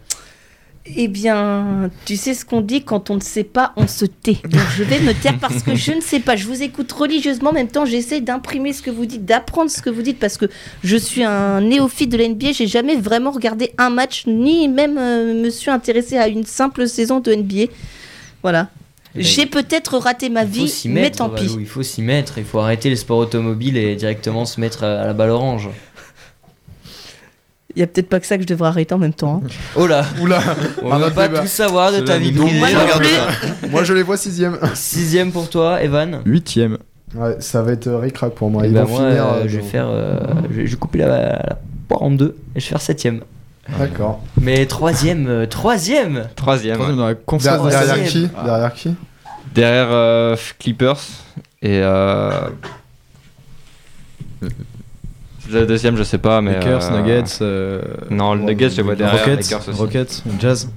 Eh 0.86 1.08
bien, 1.08 1.90
tu 2.06 2.16
sais 2.16 2.34
ce 2.34 2.46
qu'on 2.46 2.62
dit 2.62 2.84
quand 2.84 3.10
on 3.10 3.16
ne 3.16 3.22
sait 3.22 3.44
pas, 3.44 3.74
on 3.76 3.86
se 3.88 4.06
tait. 4.06 4.38
Donc 4.50 4.62
je 4.76 4.84
vais 4.84 5.00
me 5.00 5.14
taire 5.14 5.38
parce 5.40 5.62
que 5.62 5.76
je 5.76 5.92
ne 5.92 6.02
sais 6.02 6.20
pas. 6.20 6.36
Je 6.36 6.46
vous 6.46 6.64
écoute 6.64 6.92
religieusement, 6.92 7.52
en 7.52 7.54
même 7.54 7.68
temps 7.68 7.86
j'essaie 7.86 8.22
d'imprimer 8.22 8.74
ce 8.74 8.82
que 8.82 8.90
vous 8.90 9.06
dites, 9.06 9.26
d'apprendre 9.26 9.70
ce 9.70 9.82
que 9.82 9.90
vous 9.90 10.02
dites 10.02 10.20
parce 10.20 10.38
que 10.38 10.46
je 10.84 10.98
suis 10.98 11.24
un 11.24 11.62
néophyte 11.62 12.10
de 12.12 12.18
la 12.18 12.28
NBA. 12.28 12.54
J'ai 12.54 12.68
jamais 12.68 12.96
vraiment 12.96 13.32
regardé 13.32 13.72
un 13.78 13.90
match, 13.90 14.24
ni 14.26 14.68
même 14.68 14.98
euh, 14.98 15.34
me 15.34 15.50
suis 15.50 15.70
intéressé 15.70 16.18
à 16.18 16.28
une 16.28 16.46
simple 16.46 16.88
saison 16.88 17.20
de 17.20 17.34
NBA. 17.36 17.72
Voilà. 18.42 18.70
Eh 19.16 19.20
ben, 19.20 19.26
J'ai 19.26 19.46
peut-être 19.46 19.98
raté 19.98 20.30
ma 20.30 20.46
vie, 20.46 20.70
s'y 20.70 20.88
mais 20.88 21.02
mettre, 21.02 21.18
tant 21.18 21.30
Valou, 21.30 21.56
pis. 21.56 21.62
il 21.62 21.68
faut 21.68 21.84
s'y 21.84 22.02
mettre, 22.02 22.38
il 22.38 22.46
faut 22.46 22.60
arrêter 22.60 22.90
les 22.90 22.96
sports 22.96 23.18
automobiles 23.18 23.76
et 23.76 23.96
directement 23.96 24.46
se 24.46 24.60
mettre 24.62 24.84
à 24.84 25.06
la 25.06 25.14
balle 25.14 25.32
orange. 25.32 25.70
Il 27.76 27.80
y 27.80 27.84
a 27.84 27.88
peut-être 27.88 28.10
pas 28.10 28.20
que 28.20 28.26
ça 28.26 28.36
que 28.38 28.42
je 28.44 28.48
devrais 28.48 28.70
arrêter 28.70 28.94
en 28.96 28.98
même 28.98 29.14
temps. 29.14 29.42
hein. 29.46 29.48
Oh 29.76 29.86
là 29.86 30.04
Oula 30.22 30.42
On 30.82 30.90
va 30.98 31.12
pas 31.12 31.28
débat. 31.28 31.42
tout 31.42 31.48
savoir 31.48 31.92
de 31.92 32.00
ta 32.00 32.18
vie 32.18 32.32
Donc, 32.32 32.48
privée. 32.48 32.66
Moi 33.70 33.84
je 33.84 33.94
les 33.94 34.04
vois 34.04 34.18
sixième. 34.18 34.58
Sixième 34.74 35.32
pour 35.32 35.50
toi, 35.50 35.82
Evan 35.84 36.22
Huitième. 36.26 36.78
Ouais, 37.16 37.38
ça 37.40 37.62
va 37.62 37.72
être 37.72 37.88
euh, 37.88 37.98
ric-rac 38.00 38.34
pour 38.34 38.50
moi. 38.52 38.66
Et 38.66 38.70
Ils 38.70 38.74
ben 38.74 38.84
vont 38.84 39.00
moi, 39.00 39.10
finir. 39.10 39.26
euh, 39.26 39.34
euh, 39.42 39.44
je 39.48 39.58
vais 39.58 39.64
faire, 39.64 39.88
euh, 39.88 40.18
je 40.52 40.56
vais, 40.56 40.66
je 40.68 40.72
vais 40.72 40.78
couper 40.78 41.00
la, 41.00 41.08
la 41.08 41.60
poire 41.88 42.04
en 42.04 42.12
deux 42.12 42.36
et 42.56 42.60
je 42.60 42.66
vais 42.66 42.70
faire 42.70 42.82
septième. 42.82 43.22
D'accord. 43.78 44.22
Mais 44.42 44.66
troisième, 44.66 45.28
euh, 45.28 45.46
troisième 45.46 46.28
Troisième. 46.36 46.76
Troisième 46.78 46.98
dans 46.98 47.06
la 47.08 47.16
conférence. 47.16 47.70
derrière 47.70 48.04
qui? 48.08 48.28
Derrière 48.46 48.74
qui? 48.74 48.96
Derrière 49.54 49.88
euh, 49.92 50.36
Clippers 50.60 51.00
et. 51.62 51.82
Le 55.52 55.66
deuxième, 55.66 55.96
je 55.98 56.04
sais 56.04 56.18
pas, 56.18 56.42
mais. 56.42 56.54
Lakers, 56.54 56.92
euh, 56.92 57.02
Nuggets. 57.02 57.24
euh, 57.42 57.82
Non, 58.10 58.34
le 58.36 58.42
Nuggets, 58.44 58.70
je 58.70 58.78
le 58.78 58.84
vois 58.84 58.96
derrière. 58.96 59.20
Rockets, 59.26 59.38
Lakers 59.52 59.70
aussi. 59.70 59.80
Rockets, 59.80 60.24
Jazz. 60.40 60.70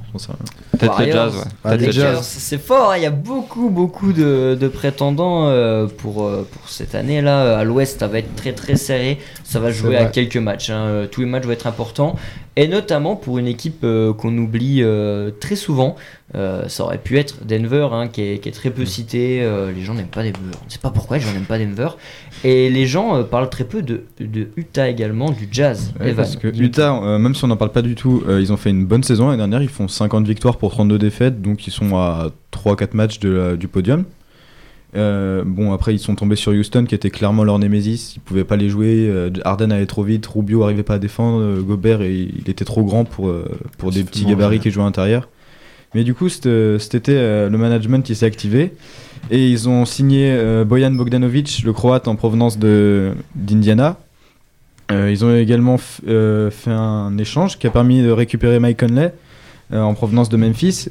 Peut-être 0.78 0.98
le. 1.00 1.12
Jazz, 1.12 1.34
ouais. 1.36 1.42
Ah, 1.64 1.68
Peut-être 1.70 1.86
le 1.86 1.92
Jazz. 1.92 2.20
C'est 2.22 2.60
fort, 2.60 2.90
hein, 2.92 2.96
il 2.96 3.02
y 3.02 3.06
a 3.06 3.10
beaucoup 3.10 3.68
beaucoup 3.70 4.12
de, 4.12 4.56
de 4.60 4.68
prétendants 4.68 5.46
euh, 5.48 5.86
pour, 5.86 6.24
euh, 6.26 6.46
pour 6.50 6.68
cette 6.68 6.94
année-là. 6.94 7.58
À 7.58 7.64
l'ouest, 7.64 8.00
ça 8.00 8.06
va 8.08 8.18
être 8.18 8.34
très 8.34 8.52
très 8.52 8.76
serré, 8.76 9.18
ça 9.44 9.60
va 9.60 9.70
jouer 9.70 9.96
à 9.96 10.06
quelques 10.06 10.36
matchs. 10.36 10.70
hein. 10.70 11.06
Tous 11.10 11.20
les 11.20 11.26
matchs 11.26 11.44
vont 11.44 11.52
être 11.52 11.66
importants. 11.66 12.16
Et 12.54 12.68
notamment 12.68 13.16
pour 13.16 13.38
une 13.38 13.46
équipe 13.46 13.80
euh, 13.82 14.12
qu'on 14.12 14.36
oublie 14.36 14.82
euh, 14.82 15.30
très 15.40 15.56
souvent, 15.56 15.96
Euh, 16.34 16.66
ça 16.68 16.84
aurait 16.84 16.96
pu 16.98 17.18
être 17.18 17.44
Denver, 17.46 17.88
hein, 17.92 18.08
qui, 18.08 18.22
est, 18.22 18.38
qui 18.38 18.48
est 18.48 18.52
très 18.52 18.70
peu 18.70 18.86
cité. 18.86 19.42
euh, 19.42 19.70
les 19.70 19.82
gens 19.82 19.92
n'aiment 19.92 20.06
pas 20.06 20.22
Denver. 20.22 20.32
On 20.62 20.64
ne 20.64 20.70
sait 20.70 20.78
pas 20.78 20.88
pourquoi 20.90 21.18
les 21.18 21.22
gens 21.22 21.30
n'aiment 21.32 21.44
pas 21.44 21.58
Denver. 21.58 21.88
Et 22.42 22.70
les 22.70 22.86
gens 22.86 23.16
euh, 23.16 23.22
parlent 23.22 23.50
très 23.50 23.64
peu 23.64 23.82
de, 23.82 24.04
de 24.18 24.48
Utah 24.56 24.88
également, 24.88 25.30
du 25.30 25.46
Jazz. 25.52 25.92
Ouais, 26.00 26.14
parce 26.14 26.36
que. 26.36 26.48
Utah, 26.48 27.18
même 27.18 27.34
si 27.34 27.44
on 27.44 27.48
n'en 27.48 27.56
parle 27.58 27.72
pas 27.72 27.82
du 27.82 27.94
tout, 27.94 28.22
ils 28.28 28.50
ont 28.52 28.56
fait 28.56 28.70
une 28.70 28.86
bonne 28.86 29.02
saison 29.02 29.26
l'année 29.26 29.36
dernière. 29.38 29.62
Ils 29.62 29.68
font 29.68 29.88
50 29.88 30.26
victoires 30.26 30.56
pour 30.56 30.70
32 30.70 30.98
défaites, 30.98 31.42
donc 31.42 31.66
ils 31.66 31.70
sont 31.70 31.96
à 31.96 32.30
3-4 32.50 32.94
matchs 32.96 33.18
de 33.18 33.28
la- 33.28 33.56
du 33.56 33.68
podium. 33.68 34.04
Bon, 34.94 35.72
après, 35.72 35.94
ils 35.94 35.98
sont 35.98 36.14
tombés 36.14 36.36
sur 36.36 36.52
Houston, 36.52 36.84
qui 36.86 36.94
était 36.94 37.10
clairement 37.10 37.44
leur 37.44 37.58
némésis. 37.58 38.14
Ils 38.16 38.20
pouvaient 38.20 38.44
pas 38.44 38.56
les 38.56 38.68
jouer. 38.68 39.10
Harden 39.44 39.70
allait 39.70 39.86
trop 39.86 40.02
vite, 40.02 40.26
Rubio 40.26 40.62
arrivait 40.64 40.82
pas 40.82 40.94
à 40.94 40.98
défendre, 40.98 41.60
Gobert, 41.62 42.02
et 42.02 42.14
il 42.14 42.48
était 42.50 42.64
trop 42.64 42.84
grand 42.84 43.04
pour, 43.04 43.30
des 43.92 44.04
petits 44.04 44.24
gabarits 44.24 44.60
qui 44.60 44.70
jouaient 44.70 44.82
à 44.82 44.86
l'intérieur. 44.86 45.28
Mais 45.94 46.04
du 46.04 46.14
coup, 46.14 46.28
cet, 46.28 46.48
cet 46.78 46.94
été, 46.94 47.12
euh, 47.16 47.48
le 47.48 47.58
management 47.58 48.08
il 48.08 48.16
s'est 48.16 48.26
activé 48.26 48.72
et 49.30 49.48
ils 49.48 49.68
ont 49.68 49.84
signé 49.84 50.30
euh, 50.32 50.64
Bojan 50.64 50.92
Bogdanovic, 50.92 51.62
le 51.64 51.72
croate 51.72 52.08
en 52.08 52.16
provenance 52.16 52.58
d'Indiana. 52.58 53.98
Euh, 54.90 55.10
ils 55.10 55.24
ont 55.24 55.34
également 55.34 55.78
euh, 56.06 56.50
fait 56.50 56.70
un 56.70 57.16
échange 57.18 57.58
qui 57.58 57.66
a 57.66 57.70
permis 57.70 58.02
de 58.02 58.10
récupérer 58.10 58.58
Mike 58.58 58.80
Conley 58.80 59.14
euh, 59.72 59.80
en 59.80 59.94
provenance 59.94 60.28
de 60.28 60.36
Memphis. 60.36 60.88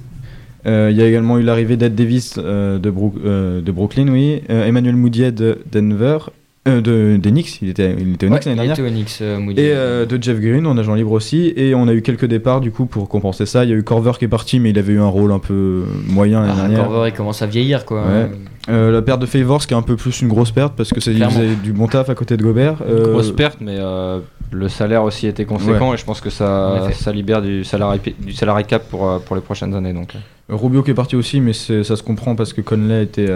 Euh, 0.66 0.90
il 0.92 0.98
y 0.98 1.02
a 1.02 1.08
également 1.08 1.40
eu 1.40 1.44
l'arrivée 1.44 1.76
d'Ed 1.76 1.96
Davis 1.96 2.36
euh, 2.38 2.78
de, 2.78 2.94
euh, 3.26 3.62
de 3.62 3.72
Brooklyn, 3.72 4.08
oui. 4.08 4.42
Euh, 4.50 4.66
Emmanuel 4.66 4.96
Moutier 4.96 5.32
de 5.32 5.60
Denver, 5.72 6.20
euh, 6.68 6.80
de, 6.80 7.18
des 7.18 7.32
Knicks, 7.32 7.60
il 7.64 7.70
était, 7.70 7.96
il 8.00 8.14
était 8.14 8.28
au 8.28 8.30
Ouais, 8.30 8.36
Knicks 8.40 8.46
l'année 8.46 8.62
il 8.64 8.68
dernière. 8.68 8.74
était 8.74 8.82
au 8.84 8.90
Knicks, 8.92 9.18
euh, 9.22 9.40
Moody. 9.40 9.60
Et 9.62 9.72
euh, 9.74 10.06
de 10.06 10.22
Jeff 10.22 10.40
Green 10.40 10.68
en 10.68 10.78
agent 10.78 10.94
libre 10.94 11.12
aussi. 11.12 11.52
Et 11.56 11.74
on 11.74 11.88
a 11.88 11.94
eu 11.94 12.04
quelques 12.04 12.26
départs 12.26 12.62
du 12.62 12.70
coup 12.72 12.86
pour 12.86 13.10
compenser 13.10 13.48
ça. 13.48 13.64
Il 13.64 13.72
y 13.72 13.74
a 13.74 13.76
eu 13.76 13.82
Corver 13.84 14.12
qui 14.20 14.26
est 14.26 14.28
parti, 14.28 14.60
mais 14.60 14.70
il 14.70 14.78
avait 14.78 14.94
eu 14.94 15.00
un 15.00 15.08
rôle 15.08 15.32
un 15.32 15.40
peu 15.40 15.84
moyen 16.08 16.42
l'année 16.42 16.54
Ah, 16.56 16.68
dernière. 16.68 16.84
Corver, 16.88 17.10
il 17.10 17.14
commence 17.14 17.42
à 17.42 17.48
vieillir 17.48 17.84
quoi. 17.86 18.04
Ouais. 18.04 18.30
Euh, 18.70 18.92
la 18.92 19.02
perte 19.02 19.20
de 19.20 19.26
Favors 19.26 19.66
qui 19.66 19.74
est 19.74 19.78
un 19.78 19.82
peu 19.82 19.96
plus 19.96 20.22
une 20.22 20.28
grosse 20.28 20.52
perte 20.52 20.76
parce 20.78 20.92
que 20.92 21.00
c'est 21.00 21.16
du 21.64 21.74
bon 21.74 21.88
taf 21.88 22.10
à 22.12 22.16
côté 22.16 22.38
de 22.38 22.44
Gobert. 22.44 22.76
Euh, 22.88 23.12
Grosse 23.12 23.32
perte, 23.32 23.58
mais 23.60 23.78
euh, 23.80 24.20
le 24.52 24.70
salaire 24.70 25.04
aussi 25.04 25.26
était 25.26 25.46
conséquent 25.46 25.96
et 25.96 25.98
je 25.98 26.06
pense 26.06 26.22
que 26.22 26.30
ça, 26.30 26.90
ça 26.94 27.12
libère 27.12 27.42
du 27.42 27.64
salarié, 27.64 28.00
du 28.20 28.34
salarié 28.34 28.66
cap 28.66 28.88
pour, 28.88 29.20
pour 29.26 29.36
les 29.36 29.42
prochaines 29.42 29.74
années. 29.74 29.94
Donc. 29.94 30.14
Rubio 30.48 30.84
qui 30.84 30.92
est 30.92 30.94
parti 30.94 31.16
aussi, 31.16 31.42
mais 31.42 31.54
ça 31.54 31.84
se 31.96 32.04
comprend 32.04 32.36
parce 32.36 32.54
que 32.54 32.62
Conley 32.62 33.02
était. 33.02 33.32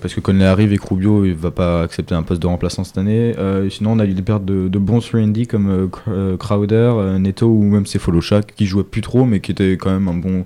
Parce 0.00 0.14
que 0.14 0.20
Conley 0.20 0.44
arrive 0.44 0.72
et 0.72 0.78
que 0.78 0.86
Rubio 0.86 1.24
il 1.24 1.34
va 1.34 1.50
pas 1.50 1.82
accepter 1.82 2.14
un 2.14 2.22
poste 2.22 2.42
de 2.42 2.46
remplaçant 2.46 2.82
cette 2.84 2.98
année. 2.98 3.34
Euh, 3.38 3.70
sinon, 3.70 3.92
on 3.92 3.98
a 3.98 4.04
eu 4.04 4.14
des 4.14 4.22
pertes 4.22 4.44
de, 4.44 4.68
de 4.68 4.78
bons 4.78 4.98
3D 4.98 5.46
comme 5.46 5.70
euh, 5.70 5.86
euh, 6.08 6.36
Crowder, 6.36 7.18
Neto 7.18 7.46
ou 7.46 7.62
même 7.62 7.86
Sefolosha 7.86 8.42
qui 8.42 8.66
jouait 8.66 8.84
plus 8.84 9.00
trop, 9.00 9.24
mais 9.24 9.40
qui 9.40 9.52
était 9.52 9.72
quand 9.72 9.90
même 9.90 10.08
un 10.08 10.14
bon, 10.14 10.44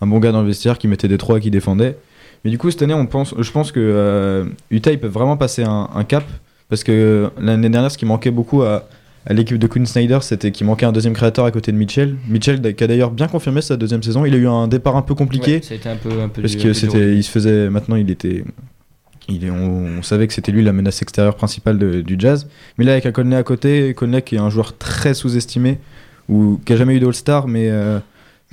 un 0.00 0.06
bon 0.06 0.18
gars 0.18 0.32
dans 0.32 0.40
le 0.40 0.48
vestiaire, 0.48 0.78
qui 0.78 0.88
mettait 0.88 1.08
des 1.08 1.18
trois 1.18 1.38
et 1.38 1.40
qui 1.40 1.50
défendait. 1.50 1.96
Mais 2.44 2.50
du 2.50 2.58
coup, 2.58 2.70
cette 2.70 2.82
année, 2.82 2.94
on 2.94 3.06
pense, 3.06 3.34
je 3.38 3.50
pense 3.50 3.72
que 3.72 4.46
Utah 4.70 4.92
il 4.92 5.00
peut 5.00 5.08
vraiment 5.08 5.36
passer 5.36 5.64
un, 5.64 6.04
cap 6.04 6.24
parce 6.68 6.84
que 6.84 7.30
l'année 7.38 7.70
dernière, 7.70 7.90
ce 7.90 7.98
qui 7.98 8.04
manquait 8.06 8.30
beaucoup 8.30 8.62
à 8.62 8.84
l'équipe 9.32 9.58
de 9.58 9.66
Quinn 9.66 9.86
Snyder, 9.86 10.18
c'était 10.20 10.50
qu'il 10.52 10.66
manquait 10.66 10.84
un 10.86 10.92
deuxième 10.92 11.14
créateur 11.14 11.46
à 11.46 11.50
côté 11.50 11.72
de 11.72 11.76
Mitchell. 11.78 12.16
Mitchell 12.28 12.60
qui 12.74 12.84
a 12.84 12.86
d'ailleurs 12.86 13.10
bien 13.10 13.26
confirmé 13.28 13.62
sa 13.62 13.76
deuxième 13.76 14.02
saison. 14.02 14.26
Il 14.26 14.34
a 14.34 14.36
eu 14.36 14.46
un 14.48 14.68
départ 14.68 14.96
un 14.96 15.02
peu 15.02 15.14
compliqué 15.14 15.54
Ouais, 15.56 15.62
ça 15.62 15.72
a 15.74 15.76
été 15.78 15.88
un 15.88 15.96
peu, 15.96 16.20
un 16.20 16.28
peu 16.28 16.42
parce 16.42 16.54
du- 16.56 16.62
que 16.62 16.72
c'était, 16.74 17.14
il 17.16 17.22
se 17.22 17.30
faisait, 17.30 17.70
maintenant 17.70 17.96
il 17.96 18.10
était, 18.10 18.44
il 19.28 19.44
est, 19.46 19.50
on, 19.50 19.98
on 19.98 20.02
savait 20.02 20.26
que 20.26 20.34
c'était 20.34 20.52
lui 20.52 20.62
la 20.62 20.72
menace 20.74 21.00
extérieure 21.00 21.36
principale 21.36 21.78
de- 21.78 22.02
du 22.02 22.16
Jazz. 22.18 22.46
Mais 22.76 22.84
là 22.84 22.92
avec 22.92 23.06
un 23.06 23.12
Conley 23.12 23.36
à 23.36 23.42
côté, 23.42 23.94
Conley 23.94 24.20
qui 24.20 24.34
est 24.34 24.38
un 24.40 24.50
joueur 24.50 24.76
très 24.76 25.14
sous-estimé 25.14 25.78
ou 26.28 26.60
qui 26.64 26.74
a 26.74 26.76
jamais 26.76 26.94
eu 26.96 27.00
d'All-Star, 27.00 27.48
mais 27.48 27.70
euh, 27.70 27.98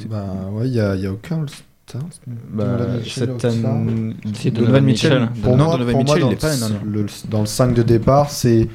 Bah 0.10 0.26
ouais, 0.54 0.68
il 0.70 0.74
y 0.74 0.80
a, 0.80 0.96
y 0.96 1.06
a 1.06 1.12
aucun 1.12 1.42
All-Star 1.42 2.02
Bah, 2.50 2.66
Mitchell, 2.98 3.30
cette 3.38 3.46
année- 3.46 4.14
C'est 4.34 4.52
Donovan 4.52 4.74
Donovan 4.76 4.84
Mitchell. 4.86 5.20
Mitchell. 5.20 5.42
Pour 5.44 5.58
non, 5.58 5.66
moi, 5.66 5.74
Donovan 5.74 5.94
pour 5.96 6.04
moi, 6.06 6.16
Mitchell, 6.16 6.22
dans, 6.22 6.30
il 6.30 6.34
est 6.34 6.40
pas 6.80 6.86
le, 6.86 7.06
dans 7.30 7.40
le 7.42 7.46
5 7.46 7.74
de 7.74 7.82
départ, 7.84 8.30
c'est 8.32 8.70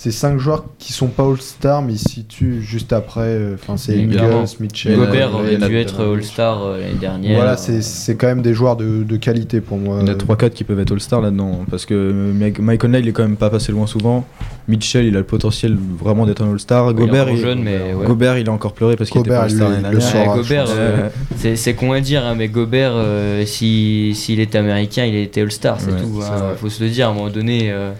c'est 0.00 0.12
5 0.12 0.38
joueurs 0.38 0.64
qui 0.78 0.92
sont 0.92 1.08
pas 1.08 1.24
All-Star, 1.24 1.82
mais 1.82 1.94
ils 1.94 1.98
se 1.98 2.08
situent 2.08 2.62
juste 2.62 2.92
après. 2.92 3.22
euh, 3.22 3.54
Enfin, 3.54 3.76
c'est. 3.76 3.98
Ingles, 3.98 4.44
Mitchell. 4.60 4.96
Gobert 4.96 5.30
euh, 5.34 5.40
aurait 5.40 5.56
dû 5.56 5.76
être 5.76 6.12
All-Star 6.12 6.62
euh, 6.62 6.78
l'année 6.78 6.94
dernière. 7.00 7.34
Voilà, 7.36 7.56
c'est 7.56 7.82
c'est 7.82 8.14
quand 8.14 8.28
même 8.28 8.40
des 8.40 8.54
joueurs 8.54 8.76
de, 8.76 9.02
de 9.02 9.16
qualité 9.16 9.60
pour 9.60 9.76
moi. 9.76 9.98
Il 10.00 10.06
y 10.06 10.10
en 10.10 10.12
a 10.12 10.16
3-4 10.16 10.50
qui 10.50 10.62
peuvent 10.62 10.78
être 10.78 10.92
All-Star 10.92 11.20
là-dedans. 11.20 11.64
Parce 11.68 11.84
que 11.84 12.12
Mike 12.32 12.60
Mike 12.60 12.80
Conley, 12.80 13.00
il 13.00 13.08
est 13.08 13.12
quand 13.12 13.24
même 13.24 13.36
pas 13.36 13.50
passé 13.50 13.72
loin 13.72 13.88
souvent. 13.88 14.24
Mitchell, 14.68 15.04
il 15.04 15.16
a 15.16 15.18
le 15.18 15.24
potentiel 15.24 15.76
vraiment 15.98 16.26
d'être 16.26 16.42
un 16.44 16.52
All-Star. 16.52 16.86
Il 16.86 16.90
est 16.90 16.94
Gobert, 16.94 17.28
il, 17.30 17.36
jeune, 17.38 17.62
mais 17.64 17.92
ouais. 17.92 18.06
Gobert, 18.06 18.38
il 18.38 18.48
a 18.48 18.52
encore 18.52 18.74
pleuré 18.74 18.94
parce 18.94 19.10
qu'il 19.10 19.20
était 19.22 19.30
Gobert, 19.30 19.40
pas 19.40 19.44
All-Star 19.46 19.68
l'année 19.70 19.82
dernière. 19.98 20.36
Gobert, 20.36 20.66
euh, 20.68 21.08
c'est 21.34 21.56
c'est 21.56 21.74
con 21.74 21.90
à 21.90 21.98
dire, 22.00 22.24
hein, 22.24 22.36
mais 22.36 22.46
Gobert, 22.46 22.92
euh, 22.94 23.44
si- 23.46 24.12
s'il 24.14 24.38
était 24.38 24.58
américain, 24.58 25.04
il 25.06 25.16
était 25.16 25.40
All-Star, 25.40 25.80
c'est 25.80 25.90
Ouais, 25.90 26.00
tout. 26.00 26.20
c'est 26.22 26.28
hein. 26.30 26.52
faut 26.56 26.68
se 26.70 26.84
le 26.84 26.88
dire, 26.88 27.08
à 27.08 27.10
un 27.10 27.14
moment 27.14 27.30
donné, 27.30 27.72
euh, 27.72 27.90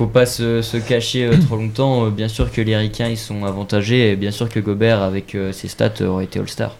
faut 0.00 0.06
pas 0.06 0.24
se, 0.24 0.62
se 0.62 0.78
cacher 0.78 1.26
euh, 1.26 1.36
trop 1.46 1.56
longtemps. 1.56 2.06
Euh, 2.06 2.10
bien 2.10 2.28
sûr 2.28 2.50
que 2.50 2.62
les 2.62 2.74
Ricains, 2.76 3.08
ils 3.08 3.18
sont 3.18 3.44
avantagés, 3.44 4.12
et 4.12 4.16
bien 4.16 4.30
sûr 4.30 4.48
que 4.48 4.58
Gobert, 4.58 5.02
avec 5.02 5.34
euh, 5.34 5.52
ses 5.52 5.68
stats, 5.68 5.92
aurait 6.08 6.24
été 6.24 6.38
All-Star. 6.38 6.74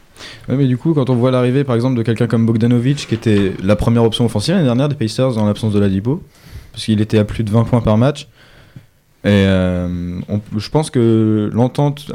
Ouais, 0.48 0.56
mais 0.56 0.66
du 0.66 0.78
coup, 0.78 0.94
quand 0.94 1.10
on 1.10 1.14
voit 1.16 1.30
l'arrivée 1.30 1.62
par 1.64 1.74
exemple 1.74 1.96
de 1.98 2.02
quelqu'un 2.02 2.26
comme 2.26 2.46
Bogdanovic, 2.46 3.06
qui 3.08 3.14
était 3.14 3.52
la 3.62 3.76
première 3.76 4.04
option 4.04 4.24
offensive 4.24 4.54
l'année 4.54 4.64
dernière 4.66 4.88
des 4.88 4.94
Pacers 4.94 5.36
en 5.36 5.44
l'absence 5.46 5.74
de 5.74 5.78
Ladipo, 5.80 6.22
parce 6.72 6.84
qu'il 6.86 7.00
était 7.02 7.18
à 7.18 7.24
plus 7.24 7.44
de 7.44 7.50
20 7.50 7.64
points 7.64 7.80
par 7.82 7.98
match. 7.98 8.26
Et 9.22 9.28
euh, 9.28 10.18
on- 10.30 10.40
je 10.58 10.70
pense 10.70 10.88
que 10.90 11.50
l'entente 11.52 12.10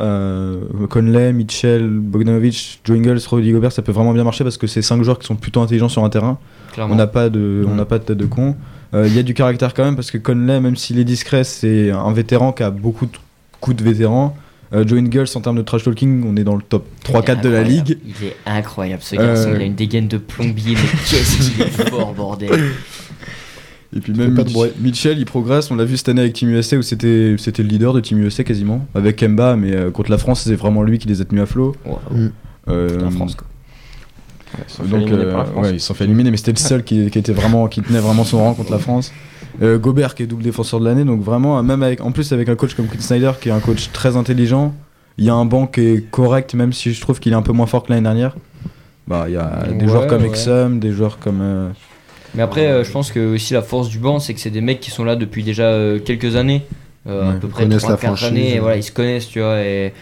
Conley, 0.89 1.33
Mitchell, 1.33 1.87
Bogdanovic, 1.87 2.81
Joe 2.83 2.97
Ingles, 2.97 3.19
Rudy 3.29 3.51
Gobert, 3.51 3.71
ça 3.71 3.83
peut 3.83 3.91
vraiment 3.91 4.13
bien 4.13 4.23
marcher 4.23 4.43
parce 4.43 4.57
que 4.57 4.65
c'est 4.65 4.81
cinq 4.81 5.03
joueurs 5.03 5.19
qui 5.19 5.27
sont 5.27 5.35
plutôt 5.35 5.61
intelligents 5.61 5.89
sur 5.89 6.03
un 6.03 6.09
terrain. 6.09 6.39
Clairement. 6.73 6.93
On 6.93 6.97
n'a 6.97 7.05
pas 7.07 7.29
de, 7.29 7.63
on 7.69 7.75
n'a 7.75 7.85
pas 7.85 7.99
de 7.99 8.03
tête 8.05 8.17
de 8.17 8.25
con. 8.25 8.55
Euh, 8.93 9.07
Il 9.07 9.15
y 9.15 9.19
a 9.19 9.23
du 9.23 9.33
caractère 9.33 9.73
quand 9.73 9.83
même 9.83 9.95
parce 9.95 10.11
que 10.11 10.17
Conley, 10.17 10.59
même 10.59 10.75
s'il 10.75 10.99
est 10.99 11.03
discret, 11.03 11.43
c'est 11.43 11.91
un 11.91 12.13
vétéran 12.13 12.51
qui 12.53 12.63
a 12.63 12.69
beaucoup 12.71 13.05
de 13.05 13.17
coups 13.59 13.77
de 13.77 13.83
vétéran. 13.83 14.35
Euh, 14.73 14.85
Joe 14.85 14.99
Ingles, 14.99 15.25
en 15.35 15.41
termes 15.41 15.57
de 15.57 15.61
trash 15.61 15.83
talking, 15.83 16.23
on 16.25 16.35
est 16.37 16.43
dans 16.43 16.55
le 16.55 16.61
top 16.61 16.85
Il 17.07 17.15
est 17.15 17.19
3-4 17.19 17.41
de 17.41 17.49
la 17.49 17.63
ligue. 17.63 17.97
Il 18.05 18.27
est 18.27 18.35
incroyable 18.45 19.01
ce 19.03 19.15
garçon, 19.15 19.49
Euh, 19.49 19.55
il 19.55 19.61
a 19.61 19.65
une 19.65 19.75
dégaine 19.75 20.07
de 20.07 20.17
plombier, 20.17 20.73
mais 20.75 20.81
qu'est-ce 21.09 21.51
qu'il 21.51 21.61
est 21.61 21.89
fort, 21.89 22.13
bordel. 22.13 22.49
Et 23.95 23.99
puis 24.01 24.13
même 24.13 24.33
pas 24.35 24.43
de 24.43 24.49
Mitch-. 24.49 24.73
Mitchell, 24.81 25.17
il 25.19 25.25
progresse. 25.25 25.71
On 25.71 25.75
l'a 25.75 25.85
vu 25.85 25.95
cette 25.95 26.09
année 26.09 26.21
avec 26.21 26.33
Team 26.33 26.49
USA 26.49 26.77
où 26.77 26.81
c'était 26.81 27.35
c'était 27.37 27.63
le 27.63 27.69
leader 27.69 27.93
de 27.93 28.01
Team 28.01 28.19
USA 28.19 28.43
quasiment. 28.43 28.85
Avec 28.93 29.15
Kemba, 29.17 29.55
mais 29.55 29.73
euh, 29.73 29.91
contre 29.91 30.11
la 30.11 30.17
France, 30.17 30.41
c'est 30.41 30.55
vraiment 30.55 30.83
lui 30.83 30.97
qui 30.97 31.07
les 31.07 31.21
a 31.21 31.25
tenus 31.25 31.43
à 31.43 31.45
flot. 31.45 31.75
Wow. 31.85 31.99
Euh, 32.67 32.99
La 32.99 33.11
France, 33.11 33.35
quoi. 33.35 33.47
Ils 34.57 34.71
sont 34.73 34.83
fait 34.83 34.89
donc 34.89 35.11
euh, 35.11 35.43
ouais, 35.55 35.73
ils 35.73 35.79
se 35.79 35.87
sont 35.87 35.93
fait 35.93 36.05
éliminer, 36.05 36.31
mais 36.31 36.37
c'était 36.37 36.51
le 36.53 36.57
seul 36.57 36.83
qui, 36.83 37.09
qui 37.09 37.19
était 37.19 37.33
vraiment 37.33 37.67
qui 37.67 37.81
tenait 37.81 37.99
vraiment 37.99 38.23
son 38.23 38.39
rang 38.39 38.53
contre 38.53 38.71
la 38.71 38.79
France. 38.79 39.11
Euh, 39.61 39.77
Gobert 39.77 40.15
qui 40.15 40.23
est 40.23 40.27
double 40.27 40.43
défenseur 40.43 40.79
de 40.79 40.85
l'année, 40.85 41.03
donc 41.05 41.21
vraiment 41.21 41.61
même 41.63 41.81
avec 41.83 42.01
en 42.01 42.11
plus 42.11 42.31
avec 42.33 42.49
un 42.49 42.55
coach 42.55 42.73
comme 42.73 42.87
Quinn 42.87 42.99
Snyder 43.01 43.31
qui 43.39 43.49
est 43.49 43.53
un 43.53 43.59
coach 43.59 43.89
très 43.91 44.15
intelligent. 44.17 44.73
Il 45.17 45.23
y 45.25 45.29
a 45.29 45.33
un 45.33 45.45
banc 45.45 45.65
qui 45.67 45.81
est 45.81 46.09
correct, 46.11 46.53
même 46.55 46.73
si 46.73 46.93
je 46.93 46.99
trouve 47.01 47.19
qu'il 47.19 47.31
est 47.31 47.35
un 47.37 47.41
peu 47.41 47.53
moins 47.53 47.65
fort 47.67 47.83
que 47.83 47.89
l'année 47.91 48.01
dernière. 48.03 48.35
Bah, 49.07 49.25
il 49.27 49.33
y 49.33 49.37
a 49.37 49.63
des 49.71 49.85
Ouais, 49.85 49.87
joueurs 49.87 50.07
comme 50.07 50.23
ouais. 50.23 50.27
Exum, 50.29 50.79
des 50.79 50.91
joueurs 50.91 51.19
comme. 51.19 51.39
euh, 51.41 51.69
Mais 52.33 52.41
après, 52.43 52.67
euh, 52.67 52.83
je 52.83 52.91
pense 52.91 53.11
que 53.11 53.33
aussi 53.35 53.53
la 53.53 53.61
force 53.61 53.87
du 53.87 53.99
banc, 53.99 54.19
c'est 54.19 54.33
que 54.33 54.39
c'est 54.41 54.49
des 54.49 54.61
mecs 54.61 54.79
qui 54.81 54.91
sont 54.91 55.03
là 55.05 55.15
depuis 55.15 55.43
déjà 55.43 55.63
euh, 55.67 55.99
quelques 55.99 56.35
années, 56.35 56.63
euh, 57.07 57.29
à 57.29 57.33
peu 57.35 57.47
ils 57.47 57.49
près 57.49 57.63
connaissent 57.63 57.83
3 57.83 57.91
la 57.91 57.97
4 57.97 58.07
franchise, 58.07 58.27
années, 58.27 58.55
et 58.55 58.59
voilà, 58.59 58.75
ils 58.77 58.83
se 58.83 58.91
connaissent, 58.91 59.27
tu 59.29 59.39
vois, 59.39 59.59
et 59.61 59.93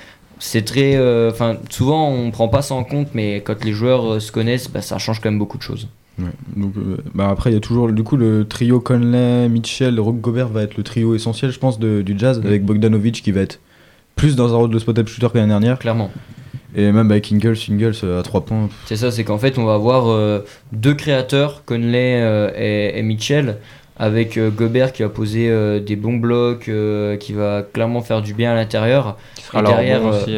c'est 0.45 0.63
très... 0.65 0.95
euh, 0.95 1.29
Enfin, 1.31 1.57
souvent 1.69 2.09
on 2.09 2.29
prend 2.31 2.47
pas 2.49 2.61
ça 2.61 2.75
en 2.75 2.83
compte, 2.83 3.09
mais 3.13 3.41
quand 3.45 3.63
les 3.63 3.71
joueurs 3.71 4.13
euh, 4.13 4.19
se 4.19 4.31
connaissent, 4.31 4.69
bah, 4.69 4.81
ça 4.81 4.97
change 4.97 5.19
quand 5.21 5.29
même 5.29 5.39
beaucoup 5.39 5.57
de 5.57 5.63
choses. 5.63 5.87
Ouais. 6.19 6.25
Donc, 6.55 6.73
euh, 6.77 6.97
bah 7.15 7.29
après, 7.29 7.49
il 7.49 7.53
y 7.53 7.57
a 7.57 7.59
toujours 7.59 7.91
du 7.91 8.03
coup 8.03 8.17
le 8.17 8.45
trio 8.47 8.79
Conley, 8.79 9.49
Mitchell, 9.49 9.99
Rock 9.99 10.19
Gobert 10.21 10.49
va 10.49 10.61
être 10.63 10.77
le 10.77 10.83
trio 10.83 11.15
essentiel, 11.15 11.51
je 11.51 11.57
pense, 11.59 11.79
de- 11.79 12.01
du 12.03 12.13
Jazz, 12.17 12.39
Mm. 12.39 12.45
avec 12.47 12.63
Bogdanovic 12.65 13.23
qui 13.23 13.31
va 13.31 13.41
être 13.41 13.59
plus 14.15 14.35
dans 14.35 14.53
un 14.53 14.57
rôle 14.57 14.69
de 14.69 14.77
spot-up 14.79 15.07
shooter 15.07 15.29
que 15.31 15.37
l'année 15.37 15.49
dernière, 15.49 15.79
Clairement. 15.79 16.11
et 16.75 16.91
même 16.91 17.09
avec 17.09 17.31
Ingles, 17.31 17.57
Ingles 17.69 17.95
à 18.19 18.21
3 18.21 18.45
points. 18.45 18.69
C'est 18.85 18.95
ça, 18.97 19.09
c'est 19.11 19.23
qu'en 19.23 19.39
fait, 19.39 19.57
on 19.57 19.63
va 19.65 19.73
avoir 19.73 20.43
deux 20.71 20.93
créateurs, 20.93 21.63
Conley 21.65 22.51
et, 22.57 22.99
et 22.99 23.01
Mitchell, 23.01 23.57
avec 23.97 24.37
euh, 24.37 24.49
Gobert 24.49 24.91
qui 24.91 25.03
va 25.03 25.09
poser 25.09 25.49
euh, 25.49 25.79
des 25.79 25.95
bons 25.95 26.17
blocs, 26.17 26.67
euh, 26.67 27.17
qui 27.17 27.33
va 27.33 27.61
clairement 27.61 28.01
faire 28.01 28.21
du 28.21 28.33
bien 28.33 28.51
à 28.51 28.55
l'intérieur. 28.55 29.17
Qui 29.35 29.57
Et 29.57 29.61
derrière, 29.61 30.03
aussi. 30.03 30.35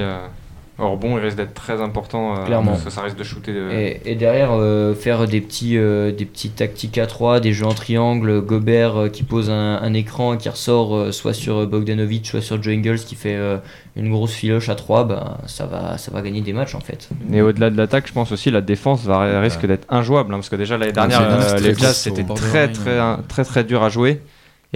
Euh, 0.80 0.84
hors 0.84 0.98
bon, 0.98 1.18
il 1.18 1.24
risque 1.24 1.38
d'être 1.38 1.54
très 1.54 1.82
important. 1.82 2.36
euh, 2.38 2.46
Clairement. 2.46 2.72
Parce 2.72 2.84
que 2.84 2.90
ça 2.90 3.02
risque 3.02 3.18
de 3.18 3.24
shooter. 3.24 3.54
de- 3.54 3.70
Et, 3.72 4.02
et 4.06 4.16
derrière, 4.16 4.50
euh, 4.52 4.94
faire 4.94 5.28
des 5.28 5.42
petits, 5.42 5.78
euh, 5.78 6.12
des 6.12 6.26
petits 6.26 6.50
tactiques 6.50 6.98
à 6.98 7.08
3, 7.08 7.40
des 7.40 7.54
jeux 7.54 7.66
en 7.66 7.74
triangle, 7.74 8.42
Gobert 8.42 8.98
euh, 8.98 9.10
qui 9.10 9.24
pose 9.24 9.50
un, 9.50 9.78
un 9.82 9.94
écran 9.94 10.34
et 10.34 10.38
qui 10.38 10.50
ressort 10.50 10.96
euh, 10.96 11.12
soit 11.12 11.34
sur 11.34 11.66
Bogdanovic, 11.68 12.26
soit 12.28 12.42
sur 12.42 12.62
Joe 12.62 12.74
Ingles 12.74 13.00
qui 13.00 13.16
fait 13.16 13.36
euh, 13.36 13.58
une 13.96 14.12
grosse 14.12 14.34
filoche 14.34 14.68
à 14.70 14.76
3, 14.76 15.06
bah, 15.06 15.38
ça, 15.48 15.66
va, 15.66 15.98
ça 15.98 16.12
va 16.12 16.22
gagner 16.22 16.42
des 16.42 16.52
matchs 16.54 16.76
en 16.76 16.82
fait. 16.82 17.08
Et 17.32 17.42
au-delà 17.42 17.70
de 17.70 17.78
l'attaque, 17.78 18.08
je 18.08 18.14
pense 18.14 18.32
aussi 18.34 18.52
la 18.52 18.62
défense 18.62 19.04
va, 19.06 19.40
risque 19.40 19.66
d'être 19.66 19.86
injouable. 19.90 20.34
hein, 20.34 20.38
parce 20.38 20.50
que 20.50 20.58
déjà 20.58 20.78
l'année 20.78 20.92
dernière, 20.92 21.22
euh, 21.22 21.42
c'est 21.58 21.62
les 21.62 21.74
Jazz 21.76 21.96
c'était 21.96 22.24
très 22.26 22.68
très, 22.72 23.00
très 23.30 23.44
très 23.46 23.64
dur 23.64 23.84
à 23.84 23.90
jouer. 23.90 24.22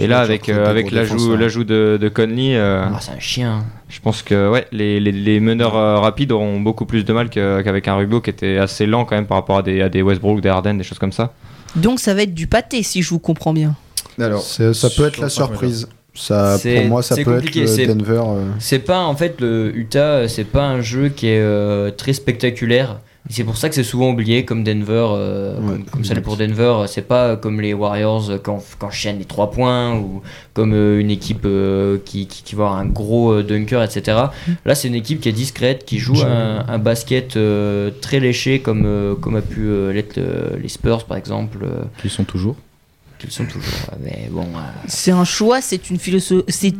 Et 0.02 0.06
là, 0.06 0.20
avec, 0.20 0.48
euh, 0.48 0.66
avec 0.66 0.90
l'ajout 0.90 1.64
de, 1.64 1.98
de 2.00 2.08
Conley, 2.08 2.56
euh, 2.56 2.84
Ah, 2.86 2.98
c'est 3.00 3.12
un 3.12 3.20
chien. 3.20 3.64
je 3.88 4.00
pense 4.00 4.22
que 4.22 4.50
ouais, 4.50 4.66
les, 4.72 4.98
les, 5.00 5.12
les 5.12 5.40
meneurs 5.40 5.76
euh, 5.76 5.98
rapides 5.98 6.32
auront 6.32 6.60
beaucoup 6.60 6.86
plus 6.86 7.04
de 7.04 7.12
mal 7.12 7.28
que- 7.30 7.60
qu'avec 7.62 7.86
un 7.88 7.96
Rubio 7.96 8.20
qui 8.20 8.30
était 8.30 8.56
assez 8.58 8.86
lent 8.86 9.04
quand 9.04 9.14
même 9.16 9.26
par 9.26 9.36
rapport 9.38 9.58
à 9.58 9.62
des, 9.62 9.82
à 9.82 9.88
des 9.88 10.02
Westbrook, 10.02 10.40
des 10.40 10.48
Harden, 10.48 10.74
des 10.78 10.84
choses 10.84 10.98
comme 10.98 11.12
ça. 11.12 11.32
Donc 11.76 12.00
ça 12.00 12.14
va 12.14 12.22
être 12.22 12.34
du 12.34 12.46
pâté 12.46 12.82
si 12.82 13.02
je 13.02 13.10
vous 13.10 13.18
comprends 13.18 13.52
bien. 13.52 13.74
Alors, 14.18 14.42
C'est- 14.42 14.72
Ça 14.74 14.88
peut 14.90 15.06
être 15.06 15.18
la 15.18 15.28
surprise. 15.28 15.88
Ça, 16.14 16.58
C'est- 16.58 16.74
pour 16.80 16.84
moi, 16.86 17.02
ça 17.02 17.14
c'est 17.14 17.24
peut 17.24 17.34
compliqué, 17.34 17.62
être 17.62 17.68
c'est- 17.68 17.86
le 17.86 17.94
Denver. 17.94 18.20
euh, 18.26 18.44
C'est 18.58 18.80
pas 18.80 19.00
en 19.04 19.14
fait 19.14 19.40
le 19.40 19.70
Utah, 19.76 20.26
c'est 20.28 20.44
pas 20.44 20.64
un 20.64 20.80
jeu 20.80 21.08
qui 21.08 21.28
est 21.28 21.38
euh, 21.40 21.90
très 21.92 22.12
spectaculaire. 22.12 22.98
C'est 23.30 23.44
pour 23.44 23.56
ça 23.56 23.68
que 23.68 23.74
c'est 23.76 23.84
souvent 23.84 24.10
oublié 24.10 24.44
comme 24.44 24.64
Denver, 24.64 25.06
euh, 25.12 25.54
Ouais, 25.60 25.66
comme, 25.66 25.84
comme 25.84 26.04
ça 26.04 26.14
l'est 26.14 26.20
pour 26.20 26.36
Denver. 26.36 26.84
C'est 26.88 27.06
pas 27.06 27.36
comme 27.36 27.60
les 27.60 27.72
Warriors 27.74 28.30
euh, 28.30 28.38
quand 28.42 28.62
quand 28.78 28.88
enchaînent 28.88 29.18
les 29.18 29.24
3 29.24 29.50
points 29.52 29.94
ou 29.96 30.20
comme 30.52 30.72
euh, 30.74 30.98
une 31.00 31.10
équipe 31.10 31.44
euh, 31.44 31.98
qui, 32.04 32.26
qui, 32.26 32.42
qui 32.42 32.54
va 32.56 32.64
avoir 32.64 32.78
un 32.80 32.86
gros 32.86 33.32
euh, 33.32 33.42
dunker, 33.44 33.82
etc. 33.82 34.18
Là, 34.64 34.74
c'est 34.74 34.88
une 34.88 34.94
équipe 34.96 35.20
qui 35.20 35.28
est 35.28 35.32
discrète, 35.32 35.84
qui 35.84 35.98
joue 35.98 36.20
un, 36.22 36.64
un 36.68 36.78
basket 36.78 37.36
euh, 37.36 37.90
très 38.00 38.18
léché 38.20 38.60
comme, 38.60 38.84
euh, 38.84 39.14
comme 39.14 39.36
a 39.36 39.42
pu 39.42 39.60
euh, 39.60 39.92
l'être 39.92 40.18
euh, 40.18 40.56
les 40.60 40.68
Spurs 40.68 41.04
par 41.04 41.16
exemple, 41.16 41.58
euh, 41.62 41.82
qui 42.02 42.08
sont 42.10 42.24
toujours. 42.24 42.56
qu'ils 43.20 43.30
sont 43.30 43.44
toujours. 43.46 43.72
Mais 44.02 44.28
bon, 44.30 44.42
euh, 44.56 44.60
C'est 44.88 45.12
un 45.12 45.24
choix, 45.24 45.60
c'est 45.60 45.88
une 45.90 45.98
philosophie, 45.98 46.44
c'est 46.48 46.74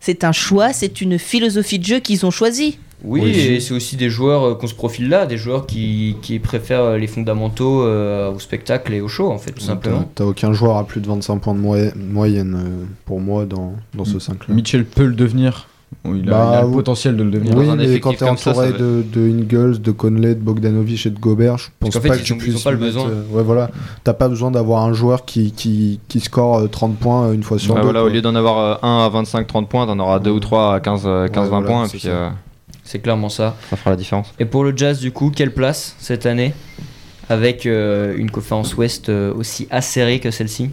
c'est 0.00 0.24
un 0.24 0.32
choix, 0.32 0.72
c'est 0.72 1.00
une 1.00 1.18
philosophie 1.18 1.78
de 1.78 1.84
jeu 1.84 2.00
qu'ils 2.00 2.26
ont 2.26 2.30
choisi. 2.30 2.78
Oui, 3.06 3.20
Oui. 3.22 3.30
et 3.30 3.60
c'est 3.60 3.72
aussi 3.72 3.96
des 3.96 4.10
joueurs 4.10 4.42
euh, 4.44 4.54
qu'on 4.54 4.66
se 4.66 4.74
profile 4.74 5.08
là, 5.08 5.26
des 5.26 5.36
joueurs 5.38 5.64
qui, 5.66 6.16
qui 6.22 6.38
préfèrent 6.40 6.98
les 6.98 7.06
fondamentaux 7.06 7.82
euh, 7.82 8.32
au 8.32 8.38
spectacle 8.40 8.92
et 8.92 9.00
au 9.00 9.08
show, 9.08 9.30
en 9.30 9.38
fait, 9.38 9.52
tout 9.52 9.60
simplement. 9.62 10.00
T'as 10.14 10.24
t'as 10.24 10.30
aucun 10.30 10.52
joueur 10.52 10.76
à 10.76 10.84
plus 10.84 11.00
de 11.00 11.06
25 11.06 11.38
points 11.38 11.54
de 11.54 11.60
moye- 11.60 11.92
moyenne 11.96 12.54
euh, 12.58 12.84
pour 13.04 13.20
moi 13.20 13.44
dans, 13.46 13.74
dans 13.94 14.04
ce 14.04 14.18
5 14.18 14.48
là. 14.48 14.54
Mitchell 14.54 14.84
peut 14.84 15.06
le 15.06 15.14
devenir. 15.14 15.68
Il, 16.04 16.28
a, 16.28 16.32
Bah, 16.32 16.48
il 16.52 16.56
a 16.58 16.62
le 16.62 16.70
potentiel 16.72 17.16
de 17.16 17.22
le 17.22 17.30
devenir. 17.30 17.56
Oui, 17.56 17.68
un 17.68 17.76
mais 17.76 18.00
quand 18.00 18.10
t'es 18.10 18.18
ça, 18.24 18.32
entouré 18.32 18.54
ça 18.66 18.72
va- 18.72 18.78
de, 18.78 19.04
de 19.12 19.20
Ingles, 19.20 19.80
de 19.80 19.90
Conley, 19.92 20.34
de 20.34 20.40
Bogdanovic 20.40 21.06
et 21.06 21.10
de 21.10 21.18
Gobert, 21.20 21.58
je 21.58 21.68
pense 21.78 21.96
fait, 21.96 22.08
pas 22.08 22.16
ils 22.16 22.22
que 22.22 22.26
tu 22.26 22.32
ont- 22.32 22.38
puisses 22.38 22.60
pas 22.62 22.72
le 22.72 22.76
besoin. 22.76 23.08
euh, 23.08 23.22
ouais, 23.30 23.44
voilà. 23.44 23.70
T'as 24.02 24.14
pas 24.14 24.28
besoin 24.28 24.50
d'avoir 24.50 24.82
un 24.82 24.92
joueur 24.94 25.24
qui, 25.24 25.52
qui, 25.52 26.00
qui 26.08 26.18
score 26.18 26.58
euh, 26.58 26.66
30 26.66 26.96
points 26.96 27.32
une 27.32 27.44
fois 27.44 27.60
sur 27.60 27.74
Ouais, 27.74 27.80
deux. 27.80 27.84
voilà, 27.84 28.02
au 28.02 28.08
lieu 28.08 28.20
d'en 28.20 28.34
avoir 28.34 28.84
1 28.84 29.06
à 29.06 29.10
25-30 29.22 29.66
points, 29.68 29.86
t'en 29.86 29.98
auras 30.00 30.18
2 30.18 30.30
ou 30.32 30.40
3 30.40 30.74
à 30.74 30.80
15-20 30.80 31.28
voilà, 31.48 31.66
points, 31.66 31.84
et 31.84 31.86
c'est 31.86 31.90
puis 31.92 32.00
ça. 32.00 32.08
euh, 32.08 32.28
C'est 32.86 33.00
clairement 33.00 33.28
ça. 33.28 33.56
ça 33.68 33.76
fera 33.76 33.90
la 33.90 33.96
différence. 33.96 34.32
Et 34.38 34.44
pour 34.46 34.64
le 34.64 34.72
Jazz, 34.74 34.98
du 35.00 35.10
coup, 35.12 35.30
quelle 35.34 35.52
place 35.52 35.94
cette 35.98 36.24
année 36.24 36.54
Avec 37.28 37.66
euh, 37.66 38.14
une 38.16 38.30
conférence 38.30 38.74
Ouest 38.76 39.08
euh, 39.10 39.34
aussi 39.34 39.66
acérée 39.70 40.20
que 40.20 40.30
celle-ci? 40.30 40.70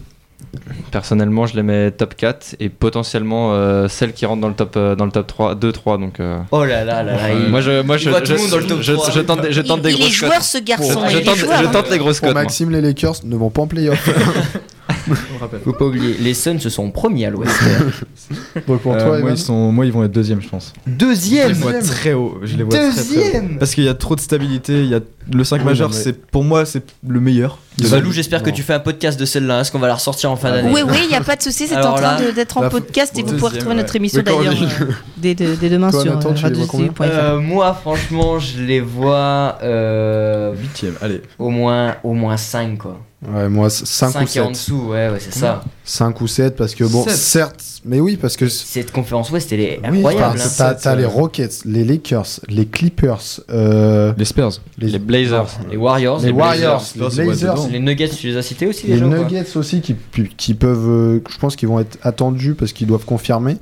Personnellement, 0.91 1.47
je 1.47 1.55
les 1.55 1.63
mets 1.63 1.89
top 1.89 2.15
4 2.15 2.57
et 2.59 2.69
potentiellement 2.69 3.53
euh, 3.53 3.87
celle 3.87 4.13
qui 4.13 4.25
rentre 4.27 4.41
dans 4.41 4.49
le 4.49 4.53
top, 4.53 4.75
euh, 4.75 4.95
dans 4.95 5.05
le 5.05 5.11
top 5.11 5.25
3, 5.25 5.55
2-3. 5.55 5.99
Donc, 5.99 6.19
euh, 6.19 6.37
Oh 6.51 6.63
là 6.63 6.83
là 6.85 7.01
là 7.01 7.15
là 7.15 7.33
il- 7.33 7.49
moi, 7.49 7.61
je, 7.61 7.81
moi, 7.81 7.97
je, 7.97 8.11
je, 8.11 8.35
je- 8.81 8.91
3. 8.93 9.23
tente, 9.23 9.39
je 9.49 9.61
tente 9.61 9.79
il, 9.79 9.83
des 9.83 9.89
il 9.91 9.95
est 9.95 9.99
grosses 10.01 10.11
joueur 10.11 10.33
cotes. 10.33 10.41
ce 10.43 10.57
garçon, 10.59 11.01
je, 11.09 11.17
tente, 11.19 11.35
joueur, 11.37 11.59
je 11.61 11.65
hein. 11.65 11.71
tente 11.71 11.89
les 11.89 11.97
grosses 11.97 12.19
Pour 12.19 12.27
cotes. 12.29 12.35
Maxime, 12.35 12.69
les 12.69 12.81
Lakers 12.81 13.15
ne 13.23 13.35
vont 13.35 13.49
pas 13.49 13.63
en 13.63 13.67
playoff. 13.67 14.07
On 15.09 15.37
rappelle. 15.39 15.59
Faut 15.63 15.73
pas 15.73 15.85
oublier, 15.85 16.15
les 16.19 16.33
Suns 16.33 16.59
se 16.59 16.69
sont 16.69 16.89
premiers 16.91 17.25
à 17.25 17.29
l'Ouest. 17.29 17.51
Bon, 18.67 18.77
pour 18.77 18.93
Euh, 18.93 18.97
toi, 18.99 19.07
moi, 19.07 19.17
Evan 19.19 19.33
ils 19.33 19.37
sont, 19.37 19.71
moi, 19.71 19.85
ils 19.85 19.91
vont 19.91 20.03
être 20.03 20.11
deuxième, 20.11 20.41
je 20.41 20.47
pense. 20.47 20.73
Je 20.87 20.91
Deuxième 20.91 21.47
les 21.49 21.53
vois 21.55 21.73
très 21.81 22.13
haut. 22.13 22.39
Je 22.43 22.55
les 22.55 22.63
vois 22.63 22.71
très, 22.77 22.89
très 22.91 22.99
haut. 23.01 23.03
Deuxième 23.23 23.57
Parce 23.57 23.73
qu'il 23.75 23.83
y 23.83 23.89
a 23.89 23.93
trop 23.95 24.15
de 24.15 24.21
stabilité. 24.21 24.79
Il 24.83 24.89
y 24.89 24.95
a 24.95 24.99
le 25.31 25.43
5 25.43 25.57
Oui, 25.59 25.65
majeur, 25.65 25.89
non, 25.89 25.95
mais- 25.95 26.01
c'est 26.01 26.25
pour 26.27 26.43
moi, 26.43 26.65
c'est 26.65 26.83
le 27.07 27.19
meilleur. 27.19 27.57
Valou, 27.79 28.11
j'espère 28.11 28.43
que 28.43 28.51
tu 28.51 28.61
fais 28.61 28.73
un 28.73 28.79
podcast 28.79 29.19
de 29.19 29.25
celle-là. 29.25 29.61
Est-ce 29.61 29.71
qu'on 29.71 29.79
va 29.79 29.87
la 29.87 29.95
ressortir 29.95 30.29
en 30.31 30.35
fin 30.35 30.51
d'année 30.51 30.69
Oui, 30.71 30.81
oui, 30.87 30.97
il 31.03 31.09
n'y 31.09 31.15
a 31.15 31.21
pas 31.21 31.35
de 31.35 31.41
souci, 31.41 31.67
c'est 31.67 31.75
en 31.77 31.93
train 31.93 32.01
là, 32.01 32.21
de- 32.21 32.31
d'être 32.31 32.57
en 32.57 32.61
la- 32.61 32.69
podcast 32.69 33.13
et 33.17 33.21
vous 33.21 33.23
deuxième, 33.23 33.39
pourrez 33.39 33.53
retrouver 33.57 33.75
notre 33.75 33.93
ouais. 33.93 33.97
émission 33.97 34.21
Mais 34.23 34.31
quand 34.31 34.37
d'ailleurs 34.43 34.55
on 34.79 34.83
euh, 34.83 34.87
dès, 35.17 35.33
demain 35.35 35.89
Toi, 35.89 36.01
sur 36.03 36.13
Nathan, 36.15 36.29
euh, 36.29 36.33
tu 36.35 36.45
les 36.45 36.53
vois 36.53 36.67
combien 36.67 36.87
radio.fr. 36.97 37.19
Euh, 37.23 37.39
moi, 37.39 37.73
franchement, 37.73 38.37
je 38.39 38.61
les 38.61 38.79
vois 38.79 39.57
euh, 39.63 40.53
8ème, 40.53 40.93
allez. 41.01 41.21
au 41.39 41.49
moins 41.49 41.95
au 42.03 42.13
moins 42.13 42.37
5 42.37 42.77
quoi. 42.77 42.99
Ouais, 43.31 43.47
moi, 43.47 43.69
5 43.69 44.15
ou 44.15 44.17
et 44.19 44.21
en 44.21 44.27
7. 44.27 44.49
dessous, 44.51 44.81
ouais, 44.89 45.09
ouais, 45.09 45.17
c'est 45.19 45.33
ça. 45.33 45.63
5 45.85 46.19
ou 46.21 46.27
7, 46.27 46.55
parce 46.55 46.75
que 46.75 46.83
bon, 46.83 47.03
Sept. 47.03 47.13
certes, 47.15 47.63
mais 47.85 47.99
oui, 47.99 48.17
parce 48.17 48.35
que. 48.35 48.49
Cette 48.49 48.91
conférence 48.91 49.31
Ouest, 49.31 49.51
elle 49.53 49.61
est 49.61 49.79
Oui, 49.89 49.97
incroyable. 49.99 50.39
enfin, 50.43 50.69
hein. 50.71 50.75
t'as- 50.81 50.95
les 50.95 51.05
Rockets, 51.05 51.63
les 51.65 51.83
Lakers, 51.85 52.27
les 52.49 52.65
Clippers, 52.65 53.21
euh, 53.49 54.11
Les 54.17 54.25
Spurs. 54.25 54.51
Les 54.77 54.99
Blazers. 54.99 55.47
Les 55.71 55.77
Warriors, 55.77 56.19
les 56.19 56.25
les, 56.27 56.31
Warriors, 56.31 56.83
Blazers, 56.95 57.17
les 57.19 57.25
Blazers. 57.25 57.67
Les 57.71 57.79
Nuggets, 57.79 58.09
tu 58.09 58.27
les 58.27 58.37
as 58.37 58.41
cités 58.41 58.67
aussi 58.67 58.87
les 58.87 58.93
déjà 58.95 59.05
Nuggets 59.05 59.55
aussi 59.55 59.81
qui, 59.81 59.95
qui 60.37 60.53
peuvent, 60.53 60.89
euh, 60.89 61.19
je 61.29 61.37
pense 61.37 61.55
qu'ils 61.55 61.69
vont 61.69 61.79
être 61.79 61.97
attendus 62.03 62.55
parce 62.55 62.73
qu'ils 62.73 62.87
doivent 62.87 63.05
confirmer. 63.05 63.57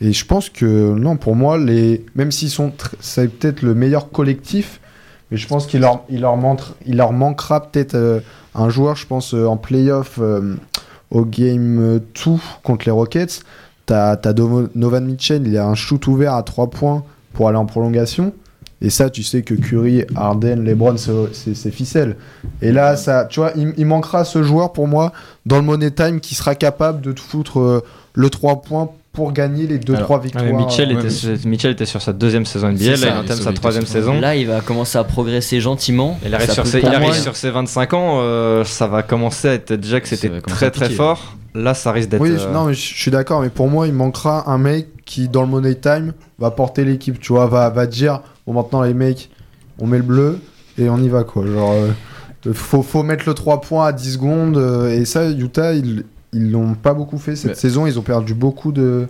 Et 0.00 0.12
je 0.12 0.24
pense 0.24 0.48
que 0.48 0.64
non, 0.94 1.16
pour 1.16 1.36
moi, 1.36 1.58
les, 1.58 2.04
même 2.16 2.32
s'ils 2.32 2.50
sont, 2.50 2.68
tr- 2.68 2.92
c'est 3.00 3.28
peut-être 3.28 3.62
le 3.62 3.74
meilleur 3.74 4.10
collectif, 4.10 4.80
mais 5.30 5.36
je 5.36 5.46
pense 5.46 5.66
qu'il 5.66 5.80
leur, 5.80 6.02
il 6.10 6.22
leur, 6.22 6.36
montre, 6.36 6.74
il 6.86 6.96
leur 6.96 7.12
manquera 7.12 7.70
peut-être 7.70 7.94
euh, 7.94 8.18
un 8.54 8.68
joueur, 8.68 8.96
je 8.96 9.06
pense 9.06 9.34
euh, 9.34 9.46
en 9.46 9.56
playoff 9.56 10.18
euh, 10.20 10.54
au 11.10 11.24
game 11.24 12.00
2 12.24 12.30
contre 12.62 12.84
les 12.86 12.92
Rockets. 12.92 13.40
T'as 13.86 14.12
as 14.12 14.32
Novan 14.74 15.00
Mitchell, 15.04 15.46
il 15.46 15.56
a 15.58 15.66
un 15.66 15.74
shoot 15.74 16.06
ouvert 16.06 16.34
à 16.34 16.42
3 16.42 16.70
points 16.70 17.02
pour 17.32 17.48
aller 17.48 17.58
en 17.58 17.66
prolongation. 17.66 18.32
Et 18.80 18.90
ça, 18.90 19.10
tu 19.10 19.22
sais 19.22 19.42
que 19.42 19.54
Curry, 19.54 20.04
Harden, 20.16 20.64
LeBron, 20.64 20.96
c'est- 20.96 21.70
ficelle. 21.70 22.16
Et 22.62 22.72
là, 22.72 22.96
ça, 22.96 23.26
tu 23.26 23.38
vois, 23.40 23.52
il, 23.56 23.72
il 23.76 23.86
manquera 23.86 24.24
ce 24.24 24.42
joueur 24.42 24.72
pour 24.72 24.88
moi 24.88 25.12
dans 25.46 25.56
le 25.56 25.62
Money 25.62 25.92
Time 25.92 26.18
qui 26.20 26.34
sera 26.34 26.54
capable 26.56 27.00
de 27.00 27.12
te 27.12 27.20
foutre 27.20 27.60
euh, 27.60 27.80
le 28.14 28.28
3 28.28 28.62
points 28.62 28.90
pour 29.12 29.32
gagner 29.32 29.66
les 29.66 29.78
2-3 29.78 29.94
Alors, 29.96 30.20
victoires. 30.20 30.44
Ouais, 30.44 30.52
Mitchell, 30.52 30.90
était, 30.92 31.10
sur- 31.10 31.36
Mitchell 31.46 31.72
était 31.72 31.84
sur 31.84 32.00
sa 32.00 32.12
deuxième 32.14 32.46
saison 32.46 32.68
NBA, 32.68 32.78
C'est 32.78 32.90
là 32.90 32.96
ça, 32.96 33.06
il 33.08 33.12
il 33.12 33.18
entame 33.18 33.36
sa 33.38 33.52
troisième 33.52 33.84
il 33.84 33.88
saison. 33.88 34.20
Là, 34.20 34.36
il 34.36 34.46
va 34.46 34.60
commencer 34.62 34.96
à 34.98 35.04
progresser 35.04 35.60
gentiment. 35.60 36.18
Il 36.24 36.34
arrive, 36.34 36.46
Ça 36.46 36.54
sur 36.54 36.66
ses, 36.66 36.80
pour 36.80 36.88
il 36.88 36.94
arrive 36.94 37.08
moi- 37.08 37.16
sur 37.16 37.36
ses 37.36 37.50
25 37.50 37.92
ans, 37.94 38.20
euh, 38.22 38.64
ça 38.64 38.86
va 38.86 39.02
commencer 39.02 39.48
à 39.48 39.52
être 39.54 39.74
déjà 39.74 40.00
que 40.00 40.08
Ça 40.08 40.16
c'était 40.16 40.40
très 40.40 40.70
très 40.70 40.88
fort. 40.90 41.36
Là, 41.54 41.74
ça 41.74 41.92
risque 41.92 42.08
d'être. 42.08 42.22
Oui, 42.22 42.30
euh, 42.30 42.52
non, 42.52 42.64
mais 42.64 42.72
je 42.74 42.80
je 42.80 42.94
suis 42.98 43.10
d'accord, 43.10 43.42
mais 43.42 43.50
pour 43.50 43.68
moi, 43.68 43.86
il 43.86 43.92
manquera 43.92 44.50
un 44.50 44.56
mec 44.56 44.88
qui, 45.04 45.28
dans 45.28 45.42
le 45.42 45.48
Money 45.48 45.74
Time, 45.74 46.14
va 46.38 46.50
porter 46.50 46.84
l'équipe, 46.86 47.20
tu 47.20 47.34
vois, 47.34 47.46
va, 47.46 47.68
va 47.68 47.86
dire, 47.86 48.22
bon, 48.46 48.54
maintenant, 48.54 48.80
les 48.82 48.94
mecs, 48.94 49.28
on 49.78 49.86
met 49.86 49.98
le 49.98 50.02
bleu 50.04 50.38
et 50.78 50.88
on 50.88 50.96
y 50.96 51.10
va, 51.10 51.24
quoi. 51.24 51.44
Genre, 51.46 51.72
euh, 52.46 52.52
faut, 52.54 52.82
faut 52.82 53.02
mettre 53.02 53.24
le 53.26 53.34
3 53.34 53.60
points 53.60 53.88
à 53.88 53.92
10 53.92 54.14
secondes, 54.14 54.56
euh, 54.56 54.88
et 54.88 55.04
ça, 55.04 55.28
Utah, 55.28 55.74
ils 55.74 56.04
ils 56.32 56.50
l'ont 56.50 56.74
pas 56.74 56.94
beaucoup 56.94 57.18
fait 57.18 57.36
cette 57.36 57.50
Mais- 57.50 57.54
saison, 57.56 57.86
ils 57.86 57.98
ont 57.98 58.02
perdu 58.02 58.34
beaucoup 58.34 58.72
de, 58.72 59.08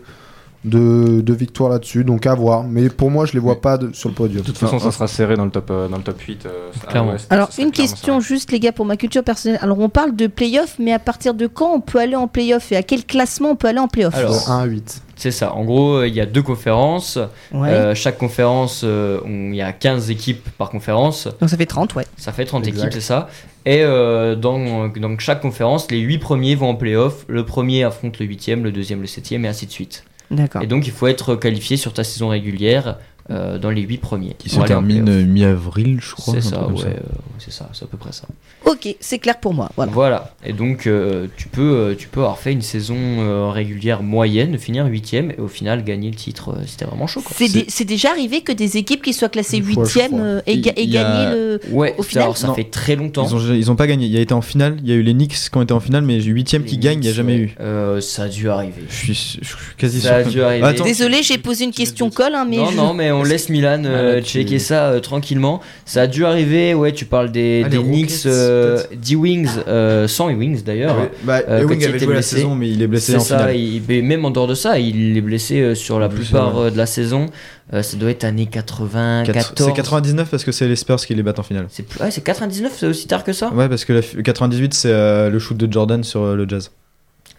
de, 0.64 1.20
de 1.20 1.32
victoires 1.34 1.70
là-dessus, 1.70 2.04
donc 2.04 2.26
à 2.26 2.34
voir. 2.34 2.64
Mais 2.64 2.88
pour 2.88 3.10
moi, 3.10 3.26
je 3.26 3.32
les 3.32 3.38
vois 3.40 3.54
Mais- 3.54 3.60
pas 3.60 3.78
de- 3.78 3.92
sur 3.92 4.08
le 4.08 4.14
podium. 4.14 4.42
de 4.42 4.46
toute 4.46 4.58
façon, 4.58 4.78
ça 4.78 4.90
sera 4.92 5.06
serré 5.08 5.36
dans 5.36 5.44
le 5.44 5.50
top, 5.50 5.70
euh, 5.70 5.88
dans 5.88 5.96
le 5.96 6.02
top 6.02 6.20
8. 6.20 6.46
euh, 6.46 6.70
à 6.82 6.90
Clairement. 6.90 7.10
l'ouest. 7.12 7.26
Alors, 7.30 7.52
Ça 7.52 7.62
une 7.62 7.70
question 7.72 8.20
serré. 8.20 8.34
juste, 8.34 8.52
les 8.52 8.60
gars, 8.60 8.72
pour 8.72 8.86
ma 8.86 8.96
culture 8.96 9.24
personnelle. 9.24 9.58
Alors, 9.62 9.78
on 9.80 9.88
parle 9.88 10.14
de 10.14 10.26
playoff, 10.26 10.76
mais 10.78 10.92
à 10.92 10.98
partir 10.98 11.34
de 11.34 11.46
quand 11.46 11.72
on 11.74 11.80
peut 11.80 11.98
aller 11.98 12.16
en 12.16 12.28
playoff 12.28 12.70
et 12.72 12.76
à 12.76 12.82
quel 12.82 13.04
classement 13.04 13.50
on 13.50 13.56
peut 13.56 13.68
aller 13.68 13.78
en 13.80 13.88
playoff? 13.88 14.14
Alors, 14.14 14.32
De 14.34 14.50
1 14.50 14.58
à 14.60 14.64
8. 14.64 15.02
C'est 15.22 15.30
ça. 15.30 15.54
En 15.54 15.62
gros, 15.62 15.98
euh, 15.98 16.08
il 16.08 16.14
y 16.16 16.20
a 16.20 16.26
deux 16.26 16.42
conférences. 16.42 17.16
Ouais. 17.52 17.68
Euh, 17.68 17.94
chaque 17.94 18.18
conférence, 18.18 18.80
euh, 18.82 19.20
on- 19.24 19.52
il 19.52 19.54
y 19.54 19.62
a 19.62 19.72
15 19.72 20.10
équipes 20.10 20.48
par 20.58 20.68
conférence. 20.68 21.28
Donc, 21.40 21.48
ça 21.48 21.56
fait 21.56 21.64
30, 21.66 21.94
ouais. 21.94 22.04
Ça 22.16 22.32
fait 22.32 22.44
30 22.44 22.66
Exact. 22.66 22.86
équipes, 22.86 22.94
c'est 22.94 23.06
ça. 23.06 23.28
Et 23.64 23.82
euh, 23.84 24.34
dans, 24.34 24.88
dans 24.88 25.16
chaque 25.20 25.40
conférence, 25.40 25.88
les 25.92 26.00
8 26.00 26.18
premiers 26.18 26.56
vont 26.56 26.70
en 26.70 26.74
playoff. 26.74 27.24
Le 27.28 27.44
premier 27.46 27.84
affronte 27.84 28.18
le 28.18 28.26
8ème, 28.26 28.64
le 28.64 28.72
deuxième 28.72 29.00
le 29.00 29.06
7ème, 29.06 29.44
et 29.44 29.48
ainsi 29.48 29.66
de 29.66 29.70
suite. 29.70 30.02
D'accord. 30.32 30.60
Et 30.60 30.66
donc, 30.66 30.88
il 30.88 30.92
faut 30.92 31.06
être 31.06 31.36
qualifié 31.36 31.76
sur 31.76 31.92
ta 31.92 32.02
saison 32.02 32.26
régulière 32.26 32.96
euh, 33.30 33.58
dans 33.58 33.70
les 33.70 33.82
8 33.82 33.98
premiers. 33.98 34.34
Qui 34.38 34.48
se 34.50 34.60
termine 34.60 35.08
euh, 35.08 35.24
mi-avril, 35.24 35.98
je 36.02 36.12
crois. 36.14 36.34
C'est 36.34 36.40
ça, 36.40 36.66
ouais, 36.68 36.82
euh, 36.86 37.00
c'est 37.38 37.52
ça, 37.52 37.68
c'est 37.72 37.84
à 37.84 37.88
peu 37.88 37.96
près 37.96 38.12
ça. 38.12 38.24
Ok, 38.64 38.94
c'est 39.00 39.18
clair 39.18 39.38
pour 39.40 39.54
moi. 39.54 39.70
Voilà. 39.76 39.92
Voilà. 39.92 40.34
Et 40.44 40.52
donc, 40.52 40.86
euh, 40.86 41.26
tu, 41.36 41.48
peux, 41.48 41.94
tu 41.98 42.08
peux 42.08 42.20
avoir 42.20 42.38
fait 42.38 42.52
une 42.52 42.62
saison 42.62 42.96
euh, 42.96 43.48
régulière 43.50 44.02
moyenne, 44.02 44.56
finir 44.58 44.86
8ème 44.86 45.32
et 45.36 45.40
au 45.40 45.48
final 45.48 45.82
gagner 45.84 46.10
le 46.10 46.16
titre. 46.16 46.54
C'était 46.66 46.84
vraiment 46.84 47.06
chaud. 47.06 47.20
Quoi. 47.22 47.32
C'est 47.36 47.48
C'est- 47.48 47.58
dé- 47.60 47.66
c'est 47.68 47.84
déjà 47.84 48.10
arrivé 48.10 48.40
que 48.42 48.52
des 48.52 48.76
équipes 48.76 49.02
qui 49.02 49.12
soient 49.12 49.28
classées 49.28 49.58
Une 49.58 49.64
fois, 49.72 49.84
je 49.84 49.90
8ème 49.98 50.08
crois. 50.08 50.20
euh, 50.20 50.40
aient, 50.46 50.54
Il- 50.54 50.60
ga- 50.62 50.72
a- 50.76 50.84
gagné 50.86 51.34
le. 51.34 51.60
Ouais, 51.70 51.94
Au 51.98 52.02
final, 52.02 52.24
alors 52.24 52.36
ça 52.36 52.46
non. 52.48 52.54
fait 52.54 52.64
très 52.70 52.96
longtemps. 52.96 53.26
Ils 53.28 53.34
ont, 53.34 53.54
ils 53.54 53.70
ont 53.70 53.76
pas 53.76 53.86
gagné. 53.86 54.06
Il 54.06 54.12
y 54.12 54.18
a 54.18 54.20
été 54.20 54.34
en 54.34 54.42
finale. 54.42 54.76
Il 54.82 54.88
y 54.88 54.92
a 54.92 54.96
eu 54.96 55.02
les 55.02 55.12
Knicks 55.14 55.32
qui 55.50 55.56
ont 55.56 55.62
été 55.62 55.72
en 55.74 55.80
finale, 55.80 56.02
mais 56.02 56.20
8ème 56.20 56.64
qui 56.64 56.78
gagne, 56.78 56.98
il 56.98 57.02
n'y 57.02 57.08
a 57.08 57.12
jamais 57.12 57.32
ouais. 57.34 57.38
eu. 57.40 57.54
Euh, 57.60 58.00
ça 58.00 58.24
a 58.24 58.28
dû 58.28 58.48
arriver. 58.48 58.84
Je 58.88 58.94
suis, 58.94 59.14
je 59.14 59.46
suis 59.46 59.56
quasi 59.76 60.00
Ça 60.00 60.16
a 60.16 60.22
sûr. 60.22 60.32
dû 60.32 60.42
arriver. 60.42 60.64
Attends. 60.66 60.84
Désolé, 60.84 61.22
j'ai 61.22 61.38
posé 61.38 61.64
une 61.64 61.72
question 61.72 62.10
colle, 62.10 62.34
hein, 62.34 62.46
mais. 62.48 62.56
non, 62.58 62.70
je- 62.70 62.76
non, 62.76 62.94
mais 62.94 63.10
on 63.12 63.22
laisse 63.22 63.48
Milan 63.48 63.82
euh, 63.84 64.12
Ah, 64.12 64.14
là, 64.16 64.20
tu- 64.22 64.28
checker 64.38 64.58
ça 64.58 64.86
euh, 64.90 65.00
tranquillement. 65.00 65.60
Ça 65.84 66.02
a 66.02 66.06
dû 66.06 66.24
arriver, 66.24 66.74
ouais, 66.74 66.92
tu 66.92 67.04
parles 67.04 67.30
des, 67.30 67.62
Ah, 67.64 67.68
des 67.68 67.78
Knicks, 67.78 68.26
euh. 68.26 68.82
D-Wings, 68.94 69.48
euh, 69.68 70.08
sans 70.08 70.28
Ewings 70.30 70.62
d'ailleurs. 70.64 70.96
Ouais. 70.98 71.10
Bah, 71.24 71.40
Euh, 71.48 71.58
Ewing 71.60 71.68
quand 71.68 71.74
il 71.74 71.84
avait 71.84 71.96
était 71.96 71.98
joué 72.04 72.14
la 72.14 72.18
blessé, 72.20 72.36
saison, 72.36 72.54
mais 72.54 72.70
il 72.70 72.82
est 72.82 72.86
blessé 72.86 73.12
C'est 73.12 73.18
en 73.18 73.20
ça, 73.20 73.38
finale. 73.38 73.56
il- 73.56 73.82
mais 73.88 74.02
même 74.02 74.24
en 74.24 74.30
dehors 74.30 74.46
de 74.48 74.54
ça, 74.54 74.78
il 74.78 75.16
est 75.16 75.20
blessé 75.20 75.60
euh, 75.60 75.74
sur 75.74 75.98
la 76.00 76.08
Blessé, 76.08 76.24
plupart 76.24 76.56
ouais. 76.58 76.66
euh, 76.66 76.70
de 76.70 76.76
la 76.76 76.86
saison. 76.86 77.26
Euh, 77.74 77.82
ça 77.82 77.96
doit 77.96 78.10
être 78.10 78.24
année 78.24 78.46
94. 78.46 79.54
C'est 79.56 79.72
99 79.72 80.28
parce 80.30 80.44
que 80.44 80.52
c'est 80.52 80.68
les 80.68 80.76
Spurs 80.76 80.96
qui 81.06 81.14
les 81.14 81.22
battent 81.22 81.38
en 81.38 81.42
finale. 81.42 81.66
C'est 81.70 81.84
plus- 81.86 82.00
ouais, 82.02 82.10
c'est 82.10 82.20
99, 82.22 82.72
c'est 82.76 82.86
aussi 82.86 83.06
tard 83.06 83.24
que 83.24 83.32
ça 83.32 83.50
Ouais, 83.52 83.68
parce 83.68 83.84
que 83.84 83.92
la 83.94 84.00
f- 84.00 84.20
98, 84.22 84.74
c'est 84.74 84.90
euh, 84.90 85.30
le 85.30 85.38
shoot 85.38 85.56
de 85.56 85.72
Jordan 85.72 86.02
sur 86.04 86.22
euh, 86.22 86.36
le 86.36 86.46
Jazz. 86.48 86.70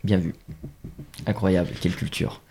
Bien 0.04 0.18
vu. 0.18 0.34
Incroyable, 1.26 1.70
quelle 1.80 1.96
culture. 1.96 2.42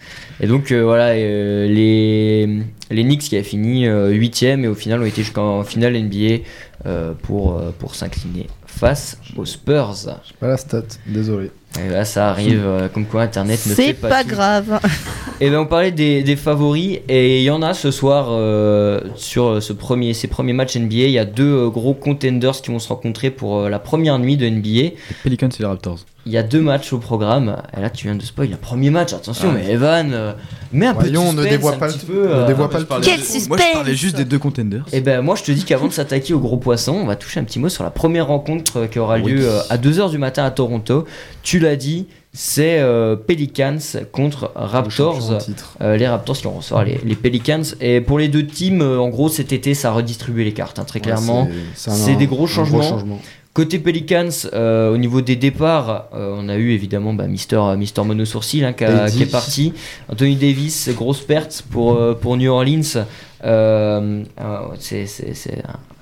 Et 0.41 0.47
donc 0.47 0.73
euh, 0.73 0.83
voilà, 0.83 1.11
euh, 1.11 1.67
les, 1.67 2.63
les 2.91 3.05
Knicks 3.05 3.23
qui 3.23 3.37
a 3.37 3.43
fini 3.43 3.87
8ème 3.87 4.65
et 4.65 4.69
au 4.69 4.75
final 4.75 5.03
ont 5.03 5.07
été 5.07 5.23
jusqu'en 5.23 5.63
finale 5.63 5.95
NBA 6.01 6.43
euh, 6.85 7.13
pour, 7.15 7.59
euh, 7.59 7.71
s'incliner 7.93 8.49
face 8.67 9.17
aux 9.37 9.45
Spurs. 9.45 9.95
Pas 10.41 10.49
la 10.49 10.57
stat, 10.57 10.83
désolé. 11.07 11.53
Et 11.81 11.89
là 11.89 12.05
ça 12.05 12.29
arrive 12.29 12.63
euh, 12.65 12.89
comme 12.89 13.07
quoi 13.07 13.23
Internet 13.23 13.61
ne 13.67 13.75
fait 13.75 13.83
C'est 13.87 13.93
pas, 13.95 14.09
pas 14.09 14.23
tout. 14.25 14.31
grave. 14.31 14.81
Et 15.41 15.51
ben 15.51 15.59
on 15.59 15.67
parlait 15.67 15.91
des, 15.91 16.23
des 16.23 16.37
favoris 16.37 16.99
et 17.09 17.39
il 17.41 17.43
y 17.45 17.51
en 17.51 17.63
a 17.63 17.75
ce 17.75 17.91
soir 17.91 18.27
euh, 18.31 19.01
sur 19.17 19.61
ce 19.61 19.73
premier, 19.73 20.15
ces 20.15 20.29
premiers 20.29 20.53
matchs 20.53 20.77
NBA. 20.77 20.95
Il 20.95 21.11
y 21.11 21.19
a 21.19 21.25
deux 21.25 21.43
euh, 21.65 21.69
gros 21.69 21.95
contenders 21.95 22.53
qui 22.63 22.71
vont 22.71 22.79
se 22.79 22.89
rencontrer 22.89 23.31
pour 23.31 23.59
euh, 23.61 23.69
la 23.69 23.81
première 23.81 24.21
nuit 24.21 24.37
de 24.37 24.49
NBA. 24.49 24.69
Les 24.69 24.95
Pelicans 25.25 25.49
et 25.49 25.59
les 25.59 25.67
Raptors. 25.67 25.99
Il 26.27 26.31
y 26.31 26.39
a 26.39 26.45
deux 26.45 26.61
matchs 26.61 26.93
au 26.93 26.99
programme. 26.99 27.57
Et 27.77 27.81
là, 27.81 27.91
tu 27.91 28.07
viens 28.07 28.15
de 28.15 28.23
spoil 28.23 28.51
le 28.51 28.57
premier 28.57 28.91
match. 28.91 29.13
Attention, 29.13 29.49
Ah, 29.51 29.59
mais 29.61 29.73
Evan, 29.73 30.13
euh, 30.13 30.33
mets 30.73 30.87
un 30.87 30.95
peu 30.95 31.09
de 31.11 31.17
Voyons, 31.17 31.33
ne 31.33 31.39
suspense, 31.43 31.51
dévoie 31.51 31.73
un 31.73 31.79
pas 31.79 31.87
le- 31.89 31.93
petit 31.95 32.07
peu, 32.07 32.23
ne 32.29 32.33
euh, 32.33 32.47
dévoie 32.47 32.71
pas 32.71 32.79
le 32.79 32.85
Quel 32.85 32.99
Moi, 33.01 33.03
je 33.19 33.25
suspense 33.25 33.61
parlais 33.73 33.95
juste 33.97 34.15
des 34.17 34.25
deux 34.25 34.39
contenders. 34.39 34.85
Et 34.93 35.01
ben 35.01 35.21
moi, 35.23 35.35
je 35.35 35.43
te 35.43 35.51
dis 35.51 35.65
qu'avant 35.65 35.89
de 35.89 35.93
s'attaquer 35.93 36.35
au 36.35 36.39
gros 36.39 36.59
poisson, 36.59 36.93
on 36.93 37.07
va 37.07 37.17
toucher 37.17 37.41
un 37.41 37.45
petit 37.45 37.59
mot 37.59 37.69
sur 37.69 37.83
la 37.83 37.91
première 37.91 38.29
rencontre 38.29 38.77
euh, 38.83 38.87
qui 38.87 39.01
aura 39.01 39.19
lieu 39.19 39.39
Oui. 39.39 39.43
euh, 39.43 39.61
à 39.71 39.79
2h 39.79 40.11
du 40.11 40.19
matin 40.19 40.45
à 40.45 40.53
Toronto. 40.53 41.05
Tu 41.43 41.59
l'as 41.63 41.77
dit, 41.77 42.07
c'est 42.33 42.81
euh, 42.81 43.17
Pelicans 43.17 43.79
contre 44.11 44.53
Raptors. 44.55 45.39
Euh, 45.81 45.97
les 45.97 46.07
Raptors 46.09 46.37
qui 46.37 46.45
vont 46.45 46.53
recevoir 46.53 46.85
les, 46.85 46.99
les 47.05 47.15
Pelicans. 47.15 47.63
Et 47.81 48.01
pour 48.01 48.19
les 48.19 48.29
deux 48.29 48.47
teams, 48.47 48.81
euh, 48.81 48.99
en 48.99 49.09
gros, 49.09 49.29
cet 49.29 49.53
été, 49.53 49.75
ça 49.75 49.91
a 49.91 49.93
redistribué 49.93 50.45
les 50.45 50.53
cartes, 50.53 50.79
hein, 50.79 50.85
très 50.85 51.01
clairement. 51.01 51.45
Ouais, 51.45 51.51
c'est- 51.75 52.17
des 52.17 52.27
gros 52.27 52.47
changements. 52.47 52.83
changement. 52.83 53.21
Côté 53.55 53.79
Pelicans, 53.79 54.31
euh, 54.55 54.95
au 54.95 54.97
niveau 54.97 55.21
des 55.21 55.37
départs, 55.37 56.07
euh, 56.15 56.35
on 56.39 56.49
a 56.49 56.57
eu 56.57 56.71
évidemment 56.71 57.13
bah, 57.13 57.27
Mister, 57.27 57.61
Mister 57.77 58.03
Mono 58.03 58.25
Sourcil 58.25 58.65
hein, 58.65 58.73
qui, 58.73 58.85
est 58.85 59.31
parti. 59.31 59.75
Anthony 60.09 60.37
Davis, 60.37 60.89
grosse 60.95 61.21
perte 61.21 61.63
pour, 61.71 62.01
pour 62.19 62.39
New 62.39 62.51
Orleans. 62.51 63.05
Euh, 63.45 64.25
c'est 64.79 65.07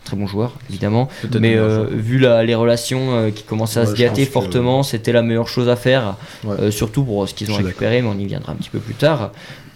très 0.05 0.17
bon 0.17 0.27
joueur, 0.27 0.57
évidemment. 0.69 1.09
Mais 1.41 1.57
euh, 1.57 1.85
vu 1.91 2.19
la- 2.19 2.43
les 2.45 2.55
relations 2.55 3.13
euh, 3.17 3.31
qui 3.31 3.43
commençaient 3.45 3.81
à 3.81 3.85
Ouais, 3.85 3.91
se 3.91 3.95
gâter 3.97 4.27
que- 4.27 4.33
fortement, 4.33 4.83
c'était 4.83 5.13
la 5.13 5.23
meilleure 5.23 5.49
chose 5.49 5.69
à 5.69 5.77
faire. 5.77 6.17
Ouais. 6.45 6.57
Euh, 6.61 6.71
surtout 6.71 7.05
pour 7.05 7.29
ce 7.29 7.35
qu'ils 7.35 7.51
ont 7.53 7.57
récupéré, 7.57 8.03
mais 8.03 8.09
on 8.09 8.19
y 8.19 8.27
viendra 8.27 8.53
un 8.53 8.57
petit 8.57 8.71
peu 8.71 8.79
plus 8.81 8.95
tard. 8.95 9.33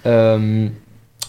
Euh, 0.06 0.68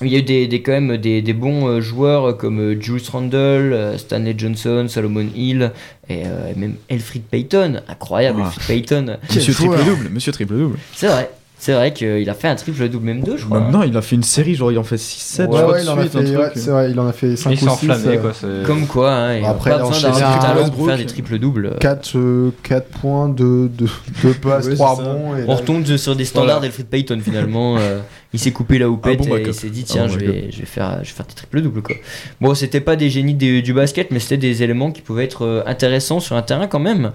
il 0.02 0.08
y 0.10 0.16
a 0.16 0.20
eu 0.20 0.24
des, 0.24 0.48
des- 0.48 0.62
quand 0.62 0.74
même 0.74 0.98
des, 0.98 1.22
des 1.22 1.34
bons 1.34 1.80
joueurs 1.80 2.36
comme 2.38 2.82
Julius 2.82 3.08
Randle, 3.10 3.94
Stanley 3.98 4.36
Johnson, 4.38 4.88
Solomon 4.90 5.28
Hill 5.36 5.72
et, 6.10 6.24
euh, 6.26 6.52
même 6.58 6.76
Elfrid 6.90 7.22
Payton. 7.24 7.82
Incroyable, 7.88 8.42
Ah. 8.44 8.48
Elfrid 8.48 8.68
Payton. 8.68 9.18
Monsieur 9.34 9.54
triple 9.54 9.78
double, 9.86 10.10
Monsieur 10.10 10.32
triple 10.34 10.58
double. 10.58 10.78
C'est 10.94 11.08
vrai. 11.08 11.30
C'est 11.58 11.74
vrai 11.74 11.94
qu'il 11.94 12.30
a 12.30 12.34
fait 12.34 12.48
un 12.50 12.56
triple 12.56 12.88
double, 12.90 13.06
même 13.06 13.22
deux, 13.22 13.38
je 13.38 13.46
crois. 13.46 13.60
Maintenant, 13.60 13.82
il 13.84 13.96
a 13.96 14.02
fait 14.02 14.16
une 14.18 14.24
série, 14.24 14.56
genre 14.56 14.72
il 14.72 14.78
en 14.78 14.84
fait 14.84 14.98
6-7 14.98 15.48
Ouais, 15.48 15.58
je 15.58 15.62
crois, 15.62 15.66
ouais, 15.72 15.80
de 15.80 15.84
il 15.84 15.90
en 15.90 15.98
a 15.98 16.02
suite, 16.02 16.12
fait, 16.12 16.38
ouais, 16.38 16.52
c'est 16.54 16.70
vrai, 16.70 16.92
il 16.92 17.00
en 17.00 17.08
a 17.08 17.14
fait 17.14 17.36
5 17.36 17.50
Il 17.52 17.54
ou 17.54 17.58
s'est 17.58 17.66
6. 17.66 17.70
enflammé, 17.92 18.18
quoi. 18.20 18.32
Comme 18.66 18.86
quoi, 18.88 19.12
hein, 19.14 19.38
il 19.38 19.46
a 19.46 19.50
après, 19.50 19.72
pas 19.72 19.78
il 19.78 19.82
a 19.82 19.88
besoin 19.88 20.12
d'avoir 20.12 20.36
un 20.36 20.40
talent 20.54 20.70
pour 20.70 20.86
faire 20.86 20.98
des 20.98 21.06
triples 21.06 21.40
doubles. 21.40 21.76
4, 21.80 22.18
4 22.62 22.88
points, 22.90 23.30
2 23.30 23.70
de, 23.70 23.86
de 24.24 24.34
passes, 24.34 24.68
Ouais, 24.68 24.76
3 24.76 24.96
c'est 24.98 25.04
ça. 25.04 25.10
bons. 25.10 25.36
Et 25.38 25.44
On 25.44 25.48
là, 25.48 25.56
retombe 25.56 25.86
sur 25.98 26.16
des 26.16 26.26
standards 26.26 26.46
Voilà. 26.58 26.62
d'Elfrid 26.68 26.88
Payton 26.88 27.20
finalement. 27.24 27.78
euh, 27.78 28.00
il 28.34 28.40
s'est 28.40 28.52
coupé 28.52 28.78
la 28.80 28.90
houppette 28.90 29.26
bon 29.26 29.38
et 29.38 29.44
il 29.48 29.54
s'est 29.54 29.70
dit 29.70 29.82
Un 29.82 29.84
tiens 29.86 30.08
bon 30.08 30.14
je 30.14 30.20
vais, 30.20 30.48
je 30.52 30.60
vais 30.60 30.66
faire 30.66 30.96
je 31.04 31.08
vais 31.10 31.16
faire 31.16 31.26
des 31.26 31.36
triples 31.36 31.62
doubles 31.62 31.82
quoi. 31.82 31.96
Bon 32.42 32.54
c'était 32.54 32.82
pas 32.82 32.98
des 32.98 33.10
génies 33.10 33.34
du, 33.34 33.62
du 33.62 33.74
basket 33.74 34.12
mais 34.12 34.20
c'était 34.20 34.36
des 34.36 34.62
éléments 34.62 34.92
qui 34.92 35.02
pouvaient 35.02 35.24
être 35.24 35.46
euh, 35.46 35.64
intéressants 35.66 36.20
sur 36.20 36.36
un 36.36 36.42
terrain 36.42 36.68
quand 36.68 36.80
même. 36.80 37.12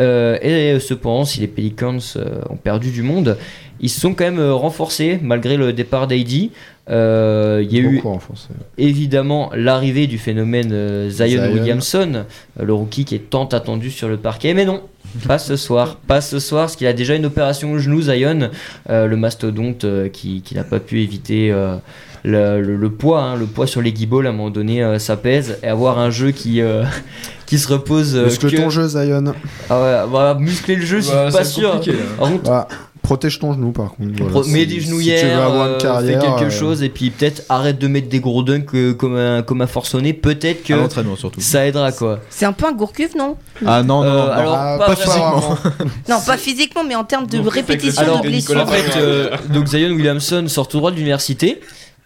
Euh, 0.00 0.38
et 0.40 0.80
cependant 0.80 1.26
si 1.26 1.40
les 1.40 1.46
Pelicans 1.46 1.98
euh, 2.16 2.40
ont 2.48 2.56
perdu 2.56 2.90
du 2.90 3.02
monde, 3.02 3.36
ils 3.82 3.88
se 3.90 4.00
sont 4.00 4.14
quand 4.14 4.24
même 4.24 4.38
euh, 4.38 4.54
renforcés 4.54 5.18
malgré 5.22 5.56
le 5.56 5.72
départ 5.72 6.06
d'AD. 6.06 6.50
Euh, 6.90 7.62
Il 7.64 7.72
y 7.72 7.78
a 7.78 7.82
eu 7.82 8.00
renforcé. 8.00 8.48
évidemment 8.76 9.50
l'arrivée 9.54 10.06
du 10.08 10.18
phénomène 10.18 10.70
euh, 10.72 11.08
Zion, 11.10 11.26
Zion. 11.44 11.52
Williamson, 11.52 12.12
euh, 12.60 12.64
le 12.64 12.72
rookie 12.72 13.04
qui 13.04 13.14
est 13.14 13.30
tant 13.30 13.44
attendu 13.46 13.90
sur 13.90 14.08
le 14.08 14.16
parquet, 14.16 14.52
mais 14.52 14.64
non, 14.64 14.80
pas 15.28 15.38
ce 15.38 15.54
soir, 15.56 15.96
pas 16.08 16.20
ce 16.20 16.40
soir, 16.40 16.64
parce 16.64 16.76
qu'il 16.76 16.86
a 16.88 16.92
déjà 16.92 17.14
une 17.14 17.26
opération 17.26 17.70
au 17.72 17.78
genou, 17.78 18.02
Zion, 18.02 18.50
euh, 18.90 19.06
le 19.06 19.16
mastodonte 19.16 19.84
euh, 19.84 20.08
qui, 20.08 20.42
qui 20.42 20.54
n'a 20.56 20.64
pas 20.64 20.80
pu 20.80 21.02
éviter 21.02 21.52
euh, 21.52 21.76
le, 22.24 22.60
le- 22.60 22.76
le 22.76 22.90
poids, 22.90 23.22
hein, 23.22 23.36
le 23.36 23.46
poids 23.46 23.68
sur 23.68 23.80
les 23.80 23.92
guibolles 23.92 24.26
à 24.26 24.30
un 24.30 24.32
moment 24.32 24.50
donné, 24.50 24.82
euh, 24.82 24.98
ça 24.98 25.16
pèse, 25.16 25.58
et 25.62 25.68
avoir 25.68 26.00
un 26.00 26.10
jeu 26.10 26.32
qui, 26.32 26.60
euh, 26.60 26.82
qui 27.46 27.58
se 27.60 27.68
repose. 27.72 28.16
euh, 28.16 28.24
Muscle 28.24 28.50
que- 28.50 28.56
ton 28.56 28.70
jeu, 28.70 28.88
Zion. 28.88 29.34
Ah 29.70 30.06
ouais, 30.08 30.34
muscler 30.40 30.74
le 30.74 30.84
jeu, 30.84 31.00
Bah, 31.08 31.28
pas 31.30 31.44
c'est 31.44 31.60
sûr. 31.60 31.72
compliqué, 31.74 31.92
là. 31.96 32.04
Par 32.18 32.28
contre, 32.28 32.42
Voilà. 32.44 32.68
Protège 33.02 33.40
ton 33.40 33.52
genou, 33.52 33.72
par 33.72 33.94
contre. 33.94 34.12
voilà. 34.16 34.30
Pro- 34.30 34.44
mets 34.44 34.64
des 34.64 34.74
si 34.80 34.86
genouillères, 34.86 35.20
tu 35.20 35.26
veux 35.26 35.32
avoir 35.42 35.66
euh, 35.66 35.72
une 35.74 35.82
carrière, 35.82 36.20
fais 36.22 36.26
quelque 36.28 36.44
euh, 36.46 36.50
chose 36.50 36.82
et 36.84 36.88
puis 36.88 37.10
peut-être 37.10 37.42
arrête 37.48 37.78
de 37.78 37.88
mettre 37.88 38.08
des 38.08 38.20
gros 38.20 38.42
dunks 38.44 38.72
euh, 38.74 38.94
comme 38.94 39.16
un, 39.16 39.42
comme 39.42 39.60
un 39.60 39.66
forcené. 39.66 40.12
Peut-être 40.12 40.62
que 40.62 40.72
À 40.72 40.88
surtout. 41.16 41.40
ça 41.40 41.66
aidera 41.66 41.90
quoi. 41.92 42.20
C'est 42.30 42.46
un 42.46 42.52
peu 42.52 42.66
un 42.66 42.72
Gourcuff, 42.72 43.14
non? 43.16 43.36
Ah 43.66 43.82
non, 43.82 44.02
non, 44.02 44.08
Euh, 44.08 44.26
non. 44.26 44.30
alors, 44.32 44.54
Ah, 44.56 44.76
pas, 44.78 44.86
pas 44.86 44.96
physiquement. 44.96 45.56
Non, 46.08 46.20
pas 46.24 46.36
physiquement, 46.36 46.84
mais 46.84 46.94
en 46.94 47.04
termes 47.04 47.26
de 47.26 47.38
Donc, 47.38 47.52
répétition 47.52 48.02
Alors, 48.02 48.20
de 48.20 48.28
blessures. 48.28 48.60
En 48.62 48.66
fait, 48.66 48.96
euh, 48.96 49.30
donc 49.52 49.66
Zion 49.66 49.90
Williamson 49.90 50.44
sort 50.48 50.68
tout 50.68 50.78
droit 50.78 50.90
de 50.92 50.96
l'université. 50.96 51.60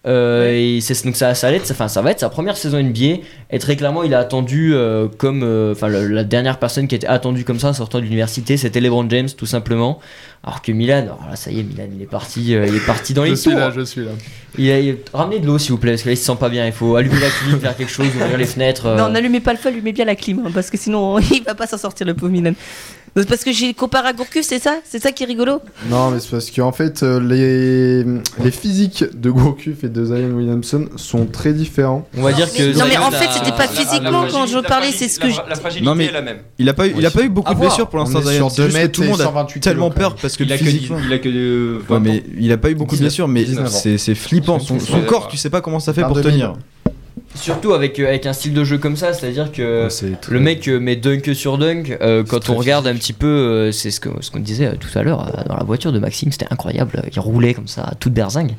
Euh, 0.07 0.53
et 0.53 0.81
c'est 0.81 1.05
donc 1.05 1.17
ça, 1.17 1.35
ça, 1.35 1.49
allait 1.49 1.57
être- 1.57 1.71
enfin, 1.73 1.89
ça 1.89 2.01
va 2.01 2.13
être 2.13 2.21
sa 2.21 2.29
première 2.29 2.57
saison 2.57 2.79
NBA 2.79 3.23
et 3.51 3.59
très 3.59 3.75
clairement 3.75 4.05
il 4.05 4.15
a 4.15 4.21
attendu 4.21 4.73
euh, 4.73 5.09
comme 5.19 5.43
euh, 5.43 5.73
enfin 5.73 5.89
la 5.89 6.23
dernière 6.23 6.59
personne 6.61 6.87
qui 6.87 6.95
était 6.95 7.09
attendue 7.09 7.43
comme 7.45 7.59
ça 7.59 7.69
en 7.69 7.73
sortant 7.73 7.99
de 7.99 8.05
l'université 8.05 8.57
c'était 8.57 8.79
LeBron 8.81 9.09
James 9.11 9.29
tout 9.37 9.47
simplement 9.47 9.99
alors 10.45 10.63
que 10.63 10.71
Milan 10.71 10.99
alors 10.99 11.27
là 11.29 11.35
ça 11.35 11.51
y 11.51 11.59
est 11.59 11.65
Milan 11.65 11.87
il 11.93 12.03
est 12.03 12.07
parti 12.11 12.55
euh, 12.55 12.67
il 12.69 12.77
est 12.77 12.87
parti 12.87 13.15
dans 13.15 13.25
Je 13.27 13.31
les 13.31 13.37
suis 13.37 13.51
tours 13.51 13.59
là, 13.59 13.73
je 13.75 13.81
suis 13.81 14.03
là. 14.05 14.13
il 14.59 14.71
a, 14.71 14.79
il- 14.79 14.99
ramenez 15.13 15.41
de 15.41 15.47
l'eau 15.47 15.59
s'il 15.59 15.73
vous 15.73 15.79
plaît 15.79 15.93
parce 15.93 16.03
que 16.03 16.09
là 16.09 16.13
il 16.13 16.17
se 16.19 16.25
sent 16.25 16.37
pas 16.39 16.51
bien 16.51 16.67
il 16.67 16.73
faut 16.73 16.95
allumer 16.95 17.19
la 17.19 17.29
clim 17.29 17.59
faire 17.59 17.77
quelque 17.77 17.91
chose 17.93 18.07
ouvrir 18.07 18.39
les 18.39 18.45
fenêtres 18.47 18.87
euh. 18.87 18.97
Non, 18.97 19.09
n'allumez 19.09 19.41
pas 19.41 19.53
le 19.55 19.59
feu, 19.59 19.71
allumez 19.71 19.93
bien 19.93 20.05
la 20.05 20.15
clim, 20.15 20.41
hein, 20.47 20.51
parce 20.55 20.71
que 20.71 20.77
sinon 20.77 21.19
il 21.33 21.43
va 21.45 21.57
pas 21.57 21.67
s'en 21.67 21.79
sortir 21.79 22.07
le 22.07 22.15
pauvre 22.15 22.31
Milan. 22.31 22.53
Parce 23.25 23.45
que 23.45 23.53
j'ai 23.53 23.73
comparé 23.73 24.09
à 24.09 24.13
Gourcuff, 24.13 24.43
c'est 24.45 24.59
ça? 24.59 24.77
C'est 24.85 25.03
ça 25.03 25.11
qui 25.11 25.23
est 25.23 25.27
rigolo? 25.27 25.61
Non, 25.89 26.11
mais 26.11 26.21
c'est 26.21 26.31
parce 26.31 26.51
qu'en 26.51 26.73
fait, 26.73 27.03
euh, 27.03 27.19
les, 27.19 28.05
les 28.45 28.51
physiques 28.51 29.05
de 29.19 29.31
Gourcuff 29.31 29.85
et 29.85 29.89
de 29.89 30.05
Zion 30.05 30.33
Williamson 30.35 30.87
sont 30.97 31.25
très 31.25 31.55
différents. 31.55 32.07
on 32.17 32.23
va 32.23 32.33
dire 32.33 32.53
que 32.53 32.79
Non, 32.79 32.85
mais 32.89 32.99
en 32.99 33.11
fait, 33.11 33.29
c'était 33.33 33.57
pas 33.57 33.69
physiquement 33.69 34.27
quand 34.31 34.47
je 34.47 34.59
parlais, 34.59 34.93
c'est 34.93 35.09
ce 35.09 35.19
que 35.19 35.31
je- 35.31 35.41
La 35.49 35.55
fragilité 35.55 35.87
Non, 35.87 35.95
mais- 35.95 36.07
est 36.07 36.13
la 36.13 36.21
même. 36.23 36.39
Il 36.59 36.69
a 36.69 36.75
pas 36.75 36.87
eu, 36.87 36.95
il 36.99 37.07
a 37.07 37.11
pas 37.11 37.23
eu 37.23 37.29
beaucoup 37.31 37.51
À 37.51 37.55
de 37.55 37.61
blessures 37.61 37.89
pour 37.89 37.99
l'instant. 38.01 38.21
Zion. 38.21 38.51
sur 38.51 38.51
C'est 38.51 38.57
2 38.63 38.65
juste 38.69 38.77
que 38.77 38.83
mètres 38.83 38.93
tout 38.93 39.03
le 39.03 39.09
monde 39.09 39.21
a 39.21 39.25
128 39.25 39.61
tellement 39.61 39.91
peur 39.91 40.15
parce 40.17 40.37
que 40.37 40.45
Il 40.45 40.53
a 40.53 40.59
que 40.59 40.65
physiquement. 40.65 40.99
il 41.07 41.13
a 41.13 41.19
que 41.19 41.29
euh, 41.29 41.79
20 41.89 41.95
Ouais, 41.95 42.01
mais 42.01 42.23
il 42.39 42.53
a 42.53 42.57
pas 42.59 42.71
eu 42.71 42.75
beaucoup 42.75 42.97
de 42.97 43.01
19. 43.01 43.09
blessures, 43.09 43.29
mais 43.29 43.45
19 43.45 43.67
ans. 43.67 43.71
c'est 43.71 43.97
c'est 43.99 44.15
flippant. 44.15 44.59
Son, 44.59 44.77
corps, 45.07 45.29
tu 45.29 45.37
sais 45.37 45.49
pas 45.51 45.61
comment 45.63 45.81
ça 45.81 45.93
fait 45.95 46.03
pour 46.03 46.15
2000. 46.17 46.33
tenir. 46.33 46.53
Surtout 47.37 47.73
avec, 47.73 47.99
euh, 48.01 48.09
avec 48.09 48.27
un 48.27 48.33
style 48.33 48.53
de 48.55 48.65
jeu 48.65 48.79
comme 48.79 48.97
ça 48.97 49.13
c'est 49.13 49.27
à 49.27 49.31
dire 49.31 49.53
que 49.53 49.85
Ouais, 49.85 50.13
Le 50.29 50.41
mec 50.41 50.67
euh, 50.69 50.79
met 50.81 50.97
dunk 50.97 51.35
sur 51.35 51.59
dunk. 51.59 51.97
euh, 52.01 52.25
quand 52.25 52.51
on 52.51 52.55
regarde 52.57 52.87
un 52.87 52.95
petit 52.95 53.13
peu, 53.13 53.27
euh, 53.27 53.73
c'est 53.73 53.91
ce 53.91 54.01
qu'on 54.01 54.21
ce 54.21 54.31
qu'on 54.31 54.41
disait 54.41 54.73
tout 54.77 54.89
à 54.99 55.03
l'heure 55.03 55.27
euh, 55.29 55.43
dans 55.49 55.57
la 55.57 55.65
voiture 55.65 55.93
de 55.93 55.99
Maxime, 55.99 56.33
c'était 56.33 56.47
incroyable. 56.51 57.03
Il 57.13 57.21
roulait 57.21 57.55
comme 57.55 57.69
ça, 57.69 57.93
toute 58.01 58.13
berzingue. 58.13 58.53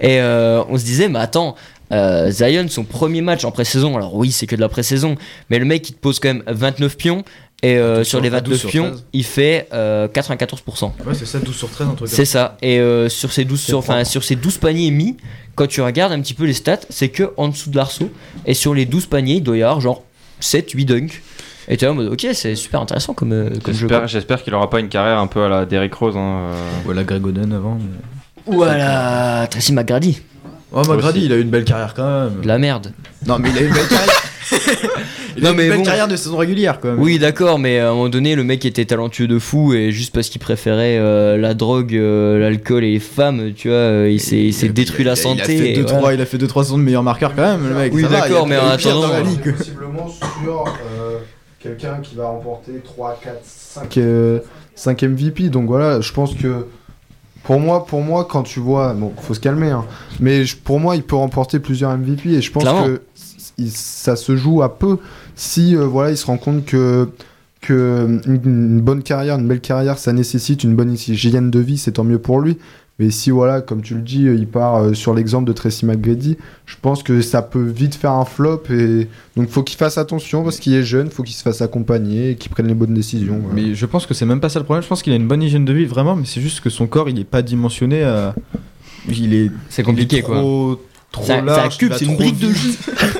Et 0.00 0.20
on 0.20 0.76
se 0.76 0.84
disait, 0.84 1.08
mais 1.08 1.18
attends, 1.20 1.54
euh, 1.94 2.30
Zion, 2.30 2.66
son 2.68 2.84
premier 2.84 3.20
match 3.22 3.44
en 3.44 3.50
pré-saison, 3.50 3.96
alors 3.96 4.14
oui, 4.14 4.30
c'est 4.32 4.46
que 4.46 4.56
de 4.56 4.60
la 4.60 4.68
pré-saison, 4.68 5.16
mais 5.50 5.58
le 5.58 5.64
mec 5.64 5.88
il 5.88 5.94
te 5.94 6.00
pose 6.00 6.18
quand 6.18 6.28
même 6.28 6.42
29 6.46 6.96
pions. 6.96 7.24
Et 7.62 7.78
euh, 7.78 7.98
12 7.98 8.06
sur 8.06 8.20
les 8.20 8.28
12 8.28 8.38
29 8.40 8.58
sur 8.60 8.68
pions, 8.70 8.90
13. 8.90 9.04
il 9.14 9.24
fait 9.24 9.68
euh, 9.72 10.06
94%. 10.08 10.84
Ouais, 11.06 11.14
c'est 11.14 11.24
ça, 11.24 11.38
12 11.38 11.56
sur 11.56 11.70
13, 11.70 11.88
un 11.88 11.94
truc 11.94 12.08
C'est 12.10 12.26
ça. 12.26 12.58
Et 12.60 12.78
euh, 12.78 13.08
sur, 13.08 13.32
ces 13.32 13.44
12, 13.46 13.58
sur, 13.58 13.78
enfin, 13.78 14.04
sur 14.04 14.22
ces 14.22 14.36
12 14.36 14.58
paniers 14.58 14.90
mis, 14.90 15.16
quand 15.54 15.66
tu 15.66 15.80
regardes 15.80 16.12
un 16.12 16.20
petit 16.20 16.34
peu 16.34 16.44
les 16.44 16.52
stats, 16.52 16.80
c'est 16.90 17.08
que 17.08 17.32
en 17.38 17.48
dessous 17.48 17.70
de 17.70 17.76
l'arceau. 17.76 18.10
Et 18.44 18.52
sur 18.52 18.74
les 18.74 18.84
12 18.84 19.06
paniers, 19.06 19.36
il 19.36 19.42
doit 19.42 19.56
y 19.56 19.62
avoir 19.62 19.80
genre 19.80 20.02
7, 20.40 20.72
8 20.72 20.84
dunks. 20.84 21.22
Et 21.68 21.78
tu 21.78 21.86
es 21.86 21.88
en 21.88 21.94
mode, 21.94 22.12
ok, 22.12 22.26
c'est 22.34 22.54
super 22.56 22.82
intéressant 22.82 23.14
comme, 23.14 23.32
euh, 23.32 23.48
comme 23.62 23.72
jeu. 23.72 23.88
J'espère, 24.06 24.42
qu'il 24.42 24.54
aura 24.54 24.68
pas 24.68 24.80
une 24.80 24.90
carrière 24.90 25.18
un 25.18 25.26
peu 25.26 25.42
à 25.44 25.48
la 25.48 25.64
Derrick 25.64 25.94
Rose. 25.94 26.16
Hein, 26.16 26.50
euh. 26.50 26.70
Voilà, 26.84 27.04
Greg 27.04 27.26
Oden 27.26 27.52
avant. 27.52 27.78
mais- 27.80 28.54
Voilà, 28.54 29.46
Tracy 29.50 29.72
McGrady, 29.72 30.20
Oh, 30.74 30.82
McGrady, 30.88 31.18
Aussi. 31.18 31.26
il 31.26 31.32
a 31.32 31.36
eu 31.36 31.40
une 31.42 31.50
belle 31.50 31.64
carrière 31.64 31.94
quand 31.94 32.24
même. 32.24 32.40
de 32.42 32.48
la 32.48 32.58
merde. 32.58 32.92
Non, 33.26 33.38
mais 33.38 33.50
il 33.50 33.58
a 33.58 33.60
eu 33.62 33.66
une 33.68 33.72
belle 33.74 33.86
carrière. 33.88 34.22
il 35.36 35.42
Non, 35.42 35.50
a 35.50 35.52
eu 35.52 35.56
mais 35.56 35.62
une 35.64 35.68
belle 35.70 35.78
bon. 35.78 35.84
carrière 35.84 36.08
de 36.08 36.16
saison 36.16 36.36
régulière 36.36 36.80
quand 36.80 36.88
même. 36.88 37.00
Oui, 37.00 37.18
d'accord, 37.18 37.58
mais 37.58 37.78
à 37.78 37.88
un 37.90 37.92
moment 37.92 38.08
donné, 38.08 38.34
le 38.34 38.44
mec 38.44 38.64
était 38.64 38.84
talentueux 38.84 39.26
de 39.28 39.38
fou 39.38 39.72
et 39.72 39.92
juste 39.92 40.12
parce 40.14 40.28
qu'il 40.28 40.40
préférait 40.40 40.98
euh, 40.98 41.36
la 41.36 41.54
drogue, 41.54 41.94
euh, 41.94 42.38
l'alcool 42.38 42.84
et 42.84 42.92
les 42.92 42.98
femmes, 43.00 43.52
tu 43.54 43.68
vois, 43.68 43.76
euh, 43.76 44.10
il 44.10 44.20
s'est 44.20 44.36
il 44.36 44.52
s'est 44.52 44.66
Et 44.66 44.70
détruit 44.70 45.04
la 45.04 45.16
santé. 45.16 45.54
Il 45.54 45.60
a 45.60 45.64
fait 45.64 45.70
et 45.72 45.82
2-3 45.84 46.00
voilà. 46.00 46.14
il 46.14 46.20
a 46.20 46.26
fait 46.26 46.38
2-3 46.38 46.64
saisons 46.64 46.78
de 46.78 46.82
meilleur 46.82 47.02
marqueur 47.04 47.34
quand 47.34 47.42
même, 47.42 47.68
le 47.68 47.74
mec. 47.74 47.92
Oui, 47.94 48.02
d'accord, 48.10 48.46
mais 48.46 48.56
il 48.56 48.58
a 48.58 48.64
en 48.64 48.68
attendant. 48.70 49.08
Possiblement 49.56 50.08
sur 50.08 50.64
euh, 50.66 51.18
quelqu'un 51.60 51.98
qui 52.02 52.16
va 52.16 52.26
remporter 52.28 52.72
3, 52.84 53.20
4, 53.22 53.36
5, 53.44 53.98
5 54.74 55.02
MVP. 55.04 55.48
Donc 55.50 55.66
voilà, 55.66 56.00
je 56.00 56.12
pense 56.12 56.34
que 56.34 56.66
pour 57.44 57.60
moi, 57.60 57.86
pour 57.86 58.02
moi, 58.02 58.26
quand 58.28 58.42
tu 58.42 58.60
vois, 58.60 58.94
bon, 58.94 59.12
faut 59.20 59.34
se 59.34 59.40
calmer, 59.40 59.70
hein, 59.70 59.84
mais 60.20 60.44
je- 60.44 60.56
pour 60.56 60.80
moi, 60.80 60.96
il 60.96 61.02
peut 61.02 61.16
remporter 61.16 61.58
plusieurs 61.60 61.90
MVP 61.92 62.30
et 62.30 62.40
je 62.42 62.50
pense 62.50 62.62
Clairement. 62.64 62.84
que 62.86 63.02
il- 63.58 63.70
ça 63.70 64.16
se 64.16 64.34
joue 64.36 64.62
à 64.62 64.78
peu 64.78 64.98
si 65.36 65.76
euh, 65.76 65.84
voilà, 65.86 66.10
il 66.10 66.16
se 66.16 66.26
rend 66.26 66.38
compte 66.38 66.64
que 66.64 67.08
que 67.60 68.20
une, 68.26 68.40
une 68.44 68.80
bonne 68.82 69.02
carrière, 69.02 69.38
une 69.38 69.48
belle 69.48 69.60
carrière, 69.60 69.96
ça 69.98 70.12
nécessite 70.12 70.64
une 70.64 70.74
bonne 70.76 70.92
hygiène 70.92 71.50
de 71.50 71.60
vie, 71.60 71.78
c'est 71.78 71.92
tant 71.92 72.04
mieux 72.04 72.18
pour 72.18 72.40
lui. 72.40 72.58
Mais 73.00 73.10
si 73.10 73.30
voilà, 73.30 73.60
comme 73.60 73.82
tu 73.82 73.94
le 73.96 74.02
dis, 74.02 74.22
il 74.22 74.46
part 74.46 74.76
euh, 74.76 74.94
sur 74.94 75.14
l'exemple 75.14 75.46
de 75.48 75.52
Tracy 75.52 75.84
McGrady, 75.84 76.36
je 76.64 76.76
pense 76.80 77.02
que 77.02 77.22
ça 77.22 77.42
peut 77.42 77.60
vite 77.64 77.96
faire 77.96 78.12
un 78.12 78.24
flop 78.24 78.62
et 78.70 79.08
donc 79.36 79.48
faut 79.48 79.64
qu'il 79.64 79.76
fasse 79.76 79.98
attention 79.98 80.44
parce 80.44 80.58
qu'il 80.60 80.74
est 80.74 80.84
jeune, 80.84 81.10
faut 81.10 81.24
qu'il 81.24 81.34
se 81.34 81.42
fasse 81.42 81.60
accompagner 81.60 82.30
et 82.30 82.34
qu'il 82.36 82.52
prenne 82.52 82.68
les 82.68 82.74
bonnes 82.74 82.94
décisions. 82.94 83.40
voilà. 83.42 83.54
Mais 83.68 83.74
je 83.74 83.86
pense 83.86 84.06
que 84.06 84.14
c'est 84.14 84.26
même 84.26 84.38
pas 84.40 84.48
ça 84.48 84.60
le 84.60 84.64
problème. 84.64 84.84
Je 84.84 84.88
pense 84.88 85.02
qu'il 85.02 85.12
a 85.12 85.16
une 85.16 85.26
bonne 85.26 85.42
hygiène 85.42 85.64
de 85.64 85.72
vie 85.72 85.86
vraiment, 85.86 86.14
mais 86.14 86.24
c'est 86.24 86.40
juste 86.40 86.60
que 86.60 86.70
son 86.70 86.86
corps 86.86 87.08
il 87.08 87.18
est 87.18 87.24
pas 87.24 87.42
dimensionné 87.42 88.04
à. 88.04 88.32
Il 89.08 89.34
est, 89.34 89.50
C'est 89.68 89.82
compliqué 89.82 90.16
il 90.16 90.18
est 90.20 90.22
quoi. 90.22 90.36
trop, 90.36 90.80
trop 91.10 91.24
C'est 91.26 91.32
un- 91.32 91.36
c'est 91.36 91.42
un 91.42 91.44
large. 91.56 91.78
cube, 91.78 91.92
c'est 91.98 92.04
une 92.04 92.12
trop 92.14 92.22
brique 92.22 92.38
de 92.38 92.50
jus. 92.50 92.74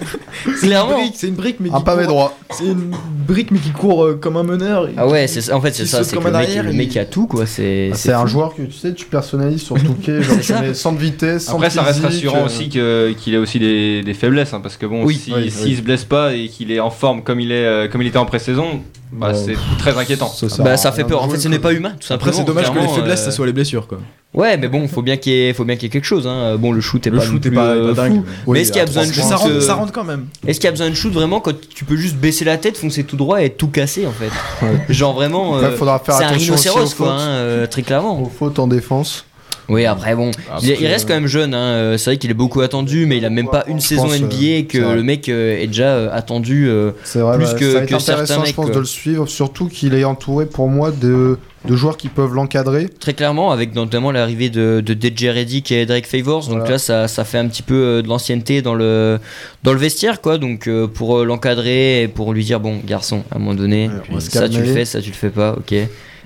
C'est 0.45 0.51
une 0.51 0.57
Clairement. 0.59 0.99
brique, 0.99 1.15
c'est 1.17 1.29
une 1.29 1.35
brique, 1.35 1.57
mais 1.61 1.71
un 1.71 1.79
qui 1.79 1.85
pavé 1.85 2.05
court- 2.05 2.13
droit. 2.13 2.39
C'est 2.51 2.65
une 2.65 2.91
brique, 3.27 3.51
mais 3.51 3.59
qui 3.59 3.71
court 3.71 4.05
euh, 4.05 4.19
comme 4.21 4.37
un 4.37 4.43
meneur. 4.43 4.89
Ah 4.97 5.07
ouais, 5.07 5.27
c'est 5.27 5.41
ça- 5.41 5.57
en 5.57 5.61
fait 5.61 5.73
c'est 5.75 5.85
Il 5.85 5.89
ça, 5.89 6.05
c'est 6.05 6.17
que 6.17 6.21
le 6.23 6.27
un 6.29 6.31
mec, 6.39 6.49
arrière, 6.49 6.63
le 6.65 6.71
il- 6.71 6.77
mec 6.77 6.89
qui 6.91 6.99
a 6.99 7.05
tout 7.05 7.27
quoi. 7.27 7.47
C'est 7.47 7.91
C'est 7.95 8.13
un 8.13 8.27
joueur 8.27 8.55
que 8.55 8.63
tu 8.63 8.73
sais, 8.73 8.93
tu 8.95 9.07
personnalises 9.07 9.63
sur 9.63 9.77
Touquet, 9.83 10.23
genre 10.23 10.37
tu 10.41 10.53
mets 10.55 10.75
sans 10.75 10.93
de 10.93 10.99
vitesse, 10.99 11.45
sans 11.47 11.55
Après, 11.55 11.71
ça 11.71 11.83
reste 11.83 12.01
rassurant 12.03 12.39
euh, 12.43 12.47
aussi 12.47 12.69
que- 12.69 13.13
qu'il 13.19 13.35
ait 13.35 13.39
aussi 13.39 13.59
des, 13.59 14.03
des 14.03 14.15
faiblesses, 14.15 14.53
hein, 14.55 14.61
parce 14.63 14.77
que 14.77 14.87
bon, 14.87 15.05
Oui, 15.05 15.15
si- 15.17 15.33
oui, 15.35 15.51
s'il 15.51 15.67
oui. 15.71 15.77
se 15.77 15.83
blesse 15.83 16.05
pas 16.05 16.35
et 16.35 16.49
qu'il 16.49 16.71
est 16.73 16.81
en 16.81 16.91
forme 16.91 17.23
comme 17.23 17.41
il 17.41 17.51
est, 17.53 17.65
euh, 17.65 17.89
comme 17.89 18.03
il 18.03 18.09
était 18.09 18.19
en 18.19 18.27
pré-saison, 18.27 18.81
bah, 19.13 19.33
Bon, 19.33 19.39
c'est 19.47 19.57
très 19.79 19.97
inquiétant. 19.97 20.29
ça 20.29 20.49
sert 20.49 20.65
Bah 20.65 20.77
ça 20.77 20.93
fait 20.93 21.05
peur. 21.05 21.23
En 21.23 21.29
fait, 21.29 21.39
ce 21.39 21.49
n'est 21.49 21.59
pas 21.59 21.73
humain. 21.73 21.93
Tout 22.01 22.13
Après, 22.13 22.33
c'est 22.33 22.45
dommage 22.45 22.71
que 22.73 22.79
les 22.79 22.89
faiblesses, 22.89 23.23
euh, 23.23 23.25
ça 23.27 23.31
soit 23.31 23.47
les 23.47 23.53
blessures 23.53 23.87
quoi. 23.87 23.99
Ouais, 24.33 24.57
mais 24.57 24.67
bon, 24.67 24.89
faut 24.89 25.01
bien 25.03 25.17
qu'il 25.17 25.33
y 25.33 25.47
ait, 25.47 25.53
faut 25.55 25.65
bien 25.65 25.77
qu'il 25.77 25.85
y 25.85 25.87
ait 25.87 25.91
quelque 25.91 26.05
chose. 26.07 26.27
Hein. 26.27 26.57
Bon, 26.59 26.73
le 26.73 26.81
shoot 26.81 27.07
est 27.07 27.11
Le 27.11 27.19
pas 27.19 27.25
shoot 27.25 27.45
non 27.47 27.53
est 27.53 27.55
pas, 27.55 27.67
euh, 27.69 27.93
dingue. 27.95 28.15
fou. 28.17 28.25
Oui, 28.49 28.53
mais 28.55 28.63
est-ce 28.63 28.73
qu'il 28.73 28.81
y 28.81 28.83
a 28.83 28.87
besoin 28.87 29.07
de 29.07 29.13
shoot 29.13 29.23
ça 29.23 29.37
rentre, 29.37 29.53
euh, 29.53 29.61
ça 29.61 29.75
rentre 29.75 29.93
quand 29.93 30.03
même. 30.03 30.27
Est-ce 30.45 30.59
qu'il 30.59 30.65
y 30.67 30.69
a 30.69 30.73
besoin 30.73 30.91
de 30.91 30.95
shoot 30.95 31.13
vraiment 31.13 31.39
quand 31.41 31.53
tu 31.69 31.85
peux 31.85 31.95
juste 31.97 32.17
baisser 32.17 32.45
la 32.45 32.57
tête, 32.57 32.77
foncer 32.77 33.05
tout 33.05 33.17
droit 33.17 33.43
et 33.43 33.51
tout 33.51 33.69
casser 33.69 34.07
en 34.07 34.11
fait 34.11 34.31
Ouais. 34.67 34.81
Genre 34.89 35.15
vraiment. 35.15 35.57
Euh, 35.59 35.77
faudra 35.77 36.01
faire 36.01 36.17
c'est 36.17 36.25
un 36.25 36.29
rhinocéros 36.29 36.95
quoi, 36.95 37.13
hein, 37.13 37.21
euh, 37.29 37.67
très 37.69 37.83
clairement. 37.83 38.21
Aux 38.21 38.29
fautes 38.29 38.59
en 38.59 38.67
défense. 38.67 39.25
Oui, 39.69 39.87
après 39.87 40.15
bon, 40.15 40.31
il, 40.63 40.69
il 40.71 40.77
que- 40.77 40.85
reste 40.85 41.09
quand 41.09 41.15
même 41.15 41.27
jeune. 41.27 41.55
Hein. 41.55 41.59
euh, 41.75 41.97
C'est 41.99 42.11
vrai 42.11 42.17
qu'il 42.19 42.31
est 42.31 42.35
beaucoup 42.35 42.61
attendu, 42.61 43.07
mais 43.07 43.17
il 43.17 43.25
a 43.25 43.31
même 43.31 43.49
pas 43.49 43.65
une 43.67 43.81
Je 43.81 43.87
saison 43.87 44.05
pense, 44.05 44.13
euh, 44.15 44.19
NBA 44.27 44.37
et 44.59 44.65
que 44.67 44.79
c'est 44.79 44.85
vrai. 44.85 44.97
le 44.97 45.03
mec 45.03 45.29
euh, 45.29 45.59
est 45.59 45.67
déjà 45.69 45.95
euh, 45.95 46.09
attendu. 46.13 46.69
euh, 46.69 46.91
vrai, 47.15 47.37
Plus 47.39 47.47
bah, 47.47 47.55
que- 47.55 47.73
ça 47.73 47.79
va 47.79 47.85
être 47.85 47.89
que 47.91 47.99
certains 47.99 48.13
intéressant, 48.23 48.41
je 48.43 48.47
mecs, 48.49 48.55
pense, 48.57 48.65
quoi. 48.67 48.75
de 48.75 48.81
le 48.81 48.85
suivre, 48.85 49.27
surtout 49.29 49.69
qu'il 49.69 49.95
est 49.95 50.05
entouré 50.05 50.45
pour 50.47 50.69
moi 50.69 50.91
de, 50.91 51.39
de 51.65 51.77
joueurs 51.77 51.97
qui 51.97 52.09
peuvent 52.09 52.35
l'encadrer. 52.35 52.89
Très 53.01 53.15
clairement, 53.15 53.53
avec 53.53 53.75
notamment 53.75 54.11
l'arrivée 54.13 54.51
de, 54.51 54.83
de 54.85 54.93
DJ 54.95 55.29
Reddick 55.29 55.73
et 55.73 55.87
Drake 55.87 56.07
Favors. 56.07 56.43
Donc 56.49 56.59
Voilà. 56.59 56.73
là, 56.73 56.79
ça, 56.79 57.09
ça 57.09 57.25
fait 57.25 57.39
un 57.39 57.49
petit 57.49 57.63
peu 57.63 57.75
euh, 57.75 58.03
de 58.03 58.09
l'ancienneté 58.09 58.61
dans 58.61 58.75
le, 58.75 59.19
dans 59.63 59.73
le 59.73 59.79
vestiaire, 59.79 60.21
quoi. 60.21 60.37
Donc 60.37 60.69
euh, 60.69 60.87
pour 60.87 61.21
euh, 61.21 61.25
l'encadrer 61.25 62.03
et 62.03 62.09
pour 62.09 62.35
lui 62.35 62.45
dire, 62.45 62.61
bon, 62.61 62.81
garçon, 62.85 63.23
à 63.33 63.37
un 63.37 63.39
moment 63.39 63.55
donné, 63.55 63.89
Ouais, 64.13 64.21
ça 64.21 64.47
tu 64.49 64.59
le 64.61 64.67
fais, 64.67 64.85
ça 64.85 65.01
tu 65.01 65.09
le 65.09 65.15
fais 65.17 65.31
pas, 65.31 65.55
ok. 65.57 65.75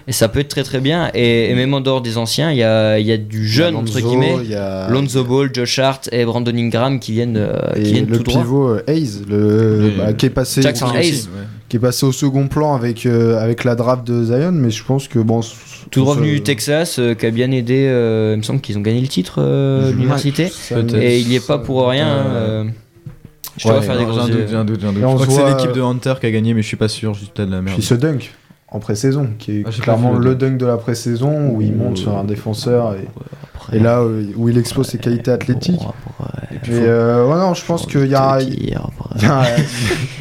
Et 0.09 0.13
ça 0.13 0.29
peut 0.29 0.41
être 0.41 0.49
très 0.49 0.63
très 0.65 0.81
bien. 0.81 1.11
Et, 1.13 1.51
et 1.51 1.55
même 1.55 1.75
en 1.75 1.81
dehors 1.83 2.01
des 2.01 2.17
anciens, 2.17 2.51
il 2.51 2.57
y 2.57 2.63
a, 2.63 2.99
il 2.99 3.07
y 3.07 3.13
a 3.13 3.19
du 3.19 3.47
jeune, 3.47 3.77
entre 3.77 3.95
Lonzo, 4.01 4.09
guillemets. 4.09 4.37
il 4.43 4.51
y 4.51 4.55
a- 4.55 4.89
Lonzo 4.89 5.23
Ball, 5.23 5.51
Josh 5.53 5.79
Hart 5.79 6.09
et 6.13 6.25
Brandon 6.25 6.57
Ingram 6.57 6.99
qui 6.99 7.13
viennent, 7.13 7.37
euh, 7.37 7.53
qui 7.75 7.93
viennent 7.93 8.07
le 8.09 8.17
tout 8.17 8.23
droit. 8.23 8.41
pivot 8.41 8.69
euh, 8.71 8.83
Hayes, 8.89 9.23
le, 9.29 9.93
bah, 9.99 10.13
qui 10.15 10.25
est 10.27 10.31
passé 10.31 10.63
Jackson 10.63 10.87
Hayes. 10.95 11.29
qui 11.69 11.77
est 11.77 11.81
passé 11.81 12.07
au 12.07 12.13
second 12.13 12.49
plan 12.49 12.75
avec 12.75 13.05
euh, 13.05 13.39
avec 13.39 13.65
la 13.65 13.75
draft 13.75 14.07
de 14.07 14.25
Zion, 14.25 14.53
mais 14.53 14.71
je 14.71 14.83
pense 14.83 15.09
que 15.09 15.19
bon. 15.19 15.41
Tout 15.91 16.01
droit 16.01 16.15
ça- 16.15 16.21
venu 16.21 16.33
du 16.33 16.43
Texas, 16.43 16.99
euh, 16.99 17.15
qui 17.15 17.27
a 17.27 17.31
bien 17.31 17.51
aidé. 17.51 17.87
euh, 17.89 18.33
il 18.35 18.39
me 18.39 18.43
semble 18.43 18.61
qu'ils 18.63 18.79
ont 18.79 18.83
gagné 18.83 19.01
le 19.03 19.09
titre, 19.09 19.37
euh, 19.39 19.85
Ouais, 19.87 19.93
l'université. 19.93 20.51
Et 21.01 21.19
il 21.21 21.29
y 21.31 21.37
est 21.37 21.47
pas 21.47 21.59
pour 21.59 21.87
rien. 21.87 22.07
hein, 22.09 22.27
Euh, 22.29 22.65
euh, 22.65 22.65
je 23.59 23.63
te 23.65 23.69
vois 23.69 23.81
Ouais, 23.81 23.85
faire 23.87 23.99
des 23.99 24.05
gros 24.05 24.15
j'ai 24.15 24.21
un 24.55 24.65
doute, 24.65 24.85
un 24.85 24.93
doute, 24.93 25.03
Je 25.03 25.07
crois 25.07 25.27
que 25.27 25.33
se 25.33 25.39
c'est 25.39 25.47
l'équipe 25.49 25.71
euh, 25.71 25.75
de 25.75 25.81
Hunter 25.83 26.15
qui 26.21 26.27
a 26.27 26.31
gagné, 26.31 26.55
mais 26.55 26.63
je 26.63 26.67
suis 26.67 26.77
pas 26.79 26.89
sûr, 26.89 27.13
je 27.15 27.21
dis 27.21 27.31
peut-être 27.35 27.49
de 27.51 27.55
la 27.55 27.61
merde. 27.63 27.77
Puis 27.77 27.85
ce 27.87 27.95
dunk 27.95 28.33
en 28.71 28.79
pré-saison, 28.81 29.31
qui 29.39 29.61
est 29.61 29.65
Ah, 29.67 29.71
clairement 29.71 30.13
le 30.15 30.35
dunk. 30.35 30.51
dunk 30.51 30.59
de 30.59 30.67
la 30.67 30.77
pré-saison 30.77 31.51
où 31.51 31.63
il 31.63 31.75
monte 31.75 31.97
sur 31.99 32.17
un 32.17 32.25
défenseur 32.25 32.95
et, 32.95 33.09
et 33.77 33.79
là 33.79 34.01
euh, 34.01 34.25
où 34.37 34.49
il 34.49 34.59
expose 34.59 34.89
ses 34.89 34.99
qualités 34.99 35.31
athlétiques. 35.31 35.81
Et 36.51 36.71
euh, 36.73 37.27
ouais, 37.27 37.37
non, 37.37 37.55
je 37.55 37.65
pense 37.65 37.87
qu'il 37.87 38.07
y 38.07 38.15
a 38.15 38.39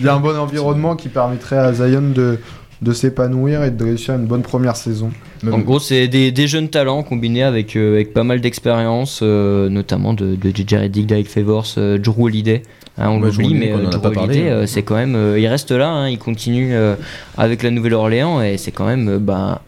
un 0.10 0.20
bon 0.20 0.38
environnement 0.38 0.96
qui 0.96 1.10
permettrait 1.10 1.58
à 1.58 1.74
Zion 1.74 2.12
de, 2.14 2.40
de 2.82 2.94
s'épanouir 2.94 3.64
et 3.64 3.72
de 3.72 3.84
réussir 3.84 4.16
une 4.16 4.26
bonne 4.26 4.44
première 4.44 4.76
saison. 4.76 5.10
En 5.52 5.60
gros, 5.60 5.80
c'est 5.80 6.08
des, 6.08 6.32
des 6.32 6.48
jeunes 6.48 6.70
talents 6.70 7.04
combinés 7.04 7.44
avec, 7.44 7.76
euh, 7.76 7.96
avec 7.96 8.14
pas 8.14 8.24
mal 8.24 8.40
d'expérience, 8.42 9.22
euh, 9.24 9.70
notamment 9.70 10.14
de, 10.14 10.36
de 10.36 10.50
JJ 10.50 10.74
Redick, 10.76 11.06
Derek 11.08 11.28
Favors, 11.28 11.66
euh, 11.78 11.98
Drew 11.98 12.26
Holiday. 12.26 12.64
Hein, 12.98 13.10
on 13.10 13.20
Drew 13.20 13.28
l'oublie, 13.28 13.54
mais 13.56 13.72
a 13.72 13.78
Drew 13.78 14.08
Holiday, 14.18 14.50
hein. 14.50 14.54
euh, 14.54 14.66
c'est 14.68 14.84
quand 14.84 14.96
même, 14.96 15.16
euh, 15.16 15.40
il 15.40 15.48
reste 15.48 15.72
là, 15.72 15.90
hein, 15.90 16.10
il 16.10 16.18
continue 16.20 16.74
euh, 16.74 16.96
avec 17.38 17.64
la 17.64 17.72
Nouvelle-Orléans 17.72 18.42
et 18.42 18.58
c'est 18.58 18.72
quand 18.72 18.86
même, 18.86 19.08
euh, 19.10 19.20
bah, 19.20 19.62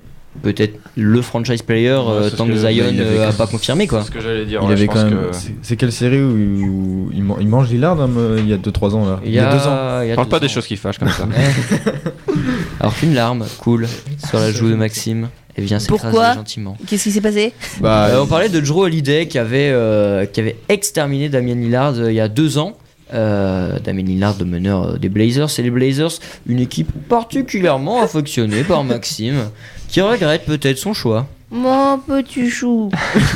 peut-être 0.44 0.80
le 0.96 1.22
franchise 1.22 1.62
player 1.64 1.90
euh, 1.90 2.22
Ouais, 2.24 2.30
c'est 2.30 2.36
tant 2.38 2.46
que 2.46 2.52
que- 2.52 2.58
Zion 2.58 2.86
avait 2.86 3.00
euh, 3.00 3.32
pas 3.32 3.48
confirmé 3.48 3.88
quoi. 3.88 4.02
C'est 4.02 4.08
ce 4.08 4.12
que 4.12 4.22
j'allais 4.22 4.46
dire. 4.46 4.60
Il 4.64 4.68
ouais, 4.68 4.74
avait 4.74 4.82
je 4.84 4.88
quand 4.88 4.94
pense 4.94 5.04
même. 5.06 5.14
que- 5.14 5.36
c'est- 5.36 5.56
C'est 5.62 5.76
quelle 5.76 5.92
série 5.92 6.22
où, 6.22 6.30
où 6.30 7.10
il, 7.14 7.24
man- 7.24 7.38
il 7.42 7.48
mange 7.48 7.70
Lillard 7.70 8.00
hein, 8.00 8.08
me- 8.08 8.38
il 8.40 8.48
y 8.48 8.54
a 8.54 8.58
2-3 8.58 8.94
ans 8.96 9.06
là 9.10 9.20
Il 9.26 9.32
y 9.32 9.40
a, 9.40 9.52
2 9.52 9.58
ans. 9.68 10.02
il 10.04 10.10
y 10.10 10.12
a 10.12 10.16
Parle 10.16 10.28
deux 10.28 10.32
pas 10.32 10.40
des 10.40 10.48
choses 10.50 10.68
qui 10.68 10.76
fâchent 10.78 11.00
comme 11.00 11.10
ça. 11.10 11.28
Alors 12.80 12.96
qu'une 12.96 13.14
larme 13.14 13.46
coule 13.60 13.88
sur 14.28 14.40
la 14.40 14.52
joue 14.52 14.70
de 14.70 14.76
Maxime 14.76 15.30
et 15.58 15.62
vient 15.62 15.80
s'écraser 15.80 16.02
Pourquoi 16.04 16.34
gentiment. 16.36 16.78
Qu'est-ce 16.88 17.04
qui 17.04 17.12
s'est 17.12 17.22
passé 17.22 17.54
Bah, 17.82 18.08
Euh, 18.10 18.22
on 18.24 18.28
parlait 18.28 18.50
de 18.50 18.60
Drew 18.60 18.84
Holiday 18.84 19.28
qui 19.28 19.38
avait, 19.38 19.70
euh, 19.72 20.26
qui 20.26 20.40
avait 20.40 20.56
exterminé 20.70 21.28
Damien 21.30 21.56
Lillard 21.56 21.96
euh, 21.98 22.12
il 22.12 22.16
y 22.16 22.20
a 22.22 22.28
deux 22.30 22.58
ans. 22.58 22.78
Euh, 23.14 23.80
Damien 23.84 24.04
Lillard, 24.04 24.36
le 24.40 24.46
meneur 24.46 24.84
euh, 24.92 24.98
des 24.98 25.10
Blazers. 25.10 25.50
Et 25.58 25.64
les 25.64 25.72
Blazers, 25.72 26.12
une 26.48 26.60
équipe 26.60 26.92
particulièrement 27.10 28.02
affectionnée 28.04 28.64
par 28.64 28.84
Maxime, 28.84 29.50
qui 29.90 30.02
regrette 30.02 30.46
peut-être 30.46 30.78
son 30.78 30.94
choix. 30.94 31.26
Mon 31.52 31.98
petit 31.98 32.50
chou. 32.50 32.92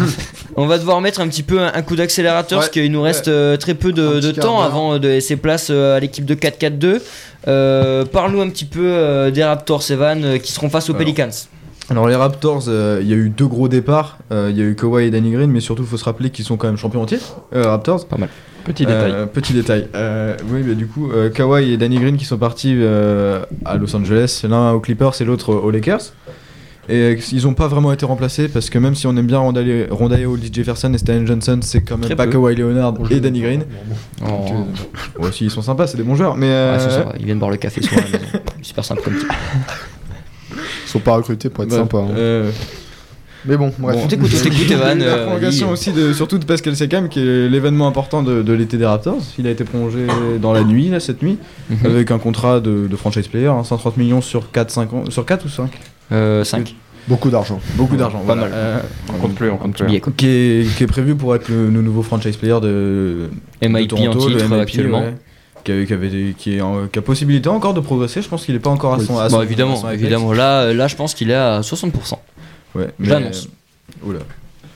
On 0.55 0.67
va 0.67 0.77
devoir 0.77 1.01
mettre 1.01 1.19
un 1.19 1.27
petit 1.27 1.41
peu 1.41 1.59
un, 1.59 1.71
un 1.73 1.81
coup 1.81 1.95
d'accélérateur 1.95 2.59
Ouais, 2.59 2.65
parce 2.65 2.71
qu'il 2.71 2.91
nous 2.91 3.01
reste 3.01 3.27
euh, 3.27 3.57
très 3.57 3.73
peu 3.73 3.91
de, 3.91 4.31
temps 4.31 4.61
avant 4.61 4.99
de 4.99 5.07
laisser 5.07 5.35
place 5.35 5.69
euh, 5.71 5.97
à 5.97 5.99
l'équipe 5.99 6.25
de 6.25 6.35
4-4-2. 6.35 7.01
Euh, 7.47 8.05
Parle-nous 8.05 8.41
un 8.41 8.49
petit 8.49 8.65
peu 8.65 8.81
euh, 8.83 9.31
des 9.31 9.43
Raptors, 9.43 9.83
Evan, 9.89 10.23
euh, 10.23 10.37
qui 10.37 10.51
seront 10.51 10.69
face 10.69 10.89
aux 10.89 10.93
Alors. 10.93 10.99
Pelicans. 10.99 11.31
Alors 11.89 12.07
les 12.07 12.15
Raptors, 12.15 12.65
euh, 12.67 12.99
il 13.01 13.09
y 13.09 13.13
a 13.13 13.17
eu 13.17 13.29
deux 13.29 13.47
gros 13.47 13.67
départs. 13.67 14.19
Euh, 14.31 14.49
Il 14.51 14.57
y 14.57 14.61
a 14.61 14.63
eu 14.63 14.75
Kawhi 14.75 15.05
et 15.05 15.11
Danny 15.11 15.31
Green, 15.31 15.49
mais 15.51 15.59
surtout 15.59 15.81
il 15.81 15.87
faut 15.89 15.97
se 15.97 16.05
rappeler 16.05 16.29
qu'ils 16.29 16.45
sont 16.45 16.55
quand 16.55 16.67
même 16.67 16.77
champions 16.77 17.01
en 17.01 17.05
titre. 17.07 17.37
Euh, 17.55 17.67
Raptors. 17.67 18.07
Pas 18.07 18.17
mal. 18.17 18.29
Petit 18.63 18.85
détail. 18.85 19.11
Euh, 19.11 19.25
petit 19.25 19.51
détail. 19.53 19.87
Euh, 19.93 20.37
oui, 20.49 20.61
mais 20.65 20.75
du 20.75 20.87
coup, 20.87 21.11
euh, 21.11 21.29
Kawhi 21.29 21.73
et 21.73 21.77
Danny 21.77 21.97
Green 21.99 22.15
qui 22.15 22.23
sont 22.23 22.37
partis 22.37 22.73
euh, 22.77 23.43
à 23.65 23.75
Los 23.75 23.93
Angeles, 23.93 24.43
l'un 24.47 24.71
aux 24.71 24.79
Clippers 24.79 25.19
et 25.19 25.25
l'autre 25.25 25.53
aux 25.53 25.69
Lakers. 25.71 26.13
Et 26.89 26.95
euh, 26.95 27.15
ils 27.31 27.43
n'ont 27.43 27.53
pas 27.53 27.67
vraiment 27.67 27.93
été 27.93 28.05
remplacés 28.05 28.49
parce 28.49 28.69
que 28.69 28.77
même 28.77 28.93
si 28.93 29.07
on 29.07 29.15
aime 29.15 29.25
bien 29.27 29.39
Rondae 29.39 29.87
Rondae 29.89 30.25
Hollis 30.25 30.49
Jefferson 30.51 30.93
et 30.93 30.97
Stan 30.97 31.25
Johnson, 31.25 31.59
c'est 31.61 31.81
quand 31.81 31.95
même 31.95 32.05
Très 32.05 32.15
pas 32.15 32.25
peu. 32.25 32.31
Kawhi 32.33 32.55
Leonard 32.55 32.95
et 33.09 33.19
Danny 33.21 33.39
Green. 33.41 33.63
Oh. 34.21 34.25
Donc, 34.27 34.51
euh, 34.51 35.23
ouais, 35.23 35.31
si, 35.31 35.45
ils 35.45 35.51
sont 35.51 35.61
sympas, 35.61 35.87
c'est 35.87 35.95
des 35.97 36.03
bons 36.03 36.15
joueurs. 36.15 36.35
Mais 36.35 36.47
euh, 36.47 36.77
ça, 36.79 37.13
ils 37.19 37.25
viennent 37.25 37.39
boire 37.39 37.51
le 37.51 37.57
café 37.57 37.81
soir 37.81 38.01
à 38.01 38.11
la 38.11 38.19
maison. 38.19 38.39
Super 38.61 38.83
simple 38.83 39.01
comme 39.01 39.17
type. 39.17 39.31
Ils 40.51 40.89
sont 40.89 40.99
pas 40.99 41.15
recrutés 41.15 41.49
pour 41.49 41.63
être 41.63 41.69
bah, 41.69 41.77
sympas. 41.77 41.99
hein. 41.99 42.07
euh, 42.15 42.51
Mais 43.45 43.55
bon, 43.57 43.71
bref. 43.79 43.97
On 44.03 44.07
t'écoute, 44.07 44.29
t'écoute, 44.29 44.69
Evan. 44.69 44.99
la 44.99 45.05
euh, 45.05 45.25
prolongation 45.25 45.69
aussi, 45.71 45.91
de, 45.93 46.11
surtout 46.13 46.37
de 46.37 46.45
Pascal 46.45 46.75
Siakam, 46.75 47.07
qui 47.09 47.19
est 47.21 47.47
l'événement 47.49 47.87
important 47.87 48.23
de, 48.23 48.41
de 48.43 48.53
l'été 48.53 48.77
des 48.77 48.85
Raptors. 48.85 49.21
Il 49.39 49.47
a 49.47 49.51
été 49.51 49.63
prolongé 49.63 50.05
dans 50.41 50.51
la 50.53 50.63
nuit, 50.65 50.89
là, 50.89 50.99
cette 50.99 51.21
nuit, 51.23 51.37
Mhm. 51.69 51.77
avec 51.85 52.11
un 52.11 52.19
contrat 52.19 52.59
de, 52.59 52.87
de 52.87 52.95
franchise 52.97 53.27
player, 53.29 53.47
hein, 53.47 53.63
130 53.63 53.95
millions 53.97 54.21
sur 54.21 54.51
4, 54.51 54.69
5 54.69 54.93
ans, 54.93 55.03
sur 55.09 55.25
4 55.25 55.45
ou 55.45 55.49
5 55.49 55.71
Euh, 56.11 56.43
5. 56.43 56.75
Beaucoup 57.07 57.29
d'argent. 57.29 57.59
Beaucoup 57.75 57.97
d'argent, 57.97 58.19
Pas 58.19 58.25
voilà. 58.35 58.41
mal. 58.43 58.51
Euh, 58.53 58.79
On 59.13 59.17
compte 59.19 59.35
plus, 59.35 59.49
on 59.49 59.57
compte 59.57 59.75
plus. 59.75 59.85
Billet, 59.85 59.99
quoi. 59.99 60.13
qui, 60.15 60.27
est, 60.27 60.75
qui 60.77 60.83
est 60.83 60.87
prévu 60.87 61.15
pour 61.15 61.35
être 61.35 61.49
le, 61.49 61.69
le 61.69 61.81
nouveau 61.81 62.01
franchise 62.01 62.37
player 62.37 62.59
de, 62.61 63.29
de 63.61 63.67
MIP 63.67 63.89
Toronto, 63.89 64.29
titre 64.29 64.43
MIP, 64.45 64.53
actuellement. 64.61 65.01
ouais. 65.01 65.15
Qui, 65.65 65.71
a, 65.71 65.85
qui, 65.85 65.93
avait, 65.93 66.33
qui, 66.37 66.55
est 66.57 66.61
en- 66.61 66.87
qui 66.87 66.99
a 66.99 67.01
possibilité 67.01 67.49
encore 67.49 67.73
de 67.73 67.79
progresser. 67.81 68.21
Je 68.21 68.29
pense 68.29 68.45
qu'il 68.45 68.55
est 68.55 68.59
pas 68.59 68.69
encore 68.69 68.93
à 68.93 68.97
Oui. 68.99 69.05
son. 69.05 69.17
à 69.19 69.29
son- 69.29 69.35
Bon, 69.35 69.41
à 69.41 69.45
évidemment, 69.45 69.75
son 69.75 69.89
évidemment. 69.89 70.31
Là, 70.33 70.61
euh, 70.61 70.73
là, 70.73 70.87
je 70.87 70.95
pense 70.95 71.13
qu'il 71.13 71.29
est 71.29 71.35
à 71.35 71.61
60%. 71.61 72.19
Ouais, 72.75 72.87
mais- 72.99 73.07
J'annonce. 73.07 73.49
Oula. 74.05 74.19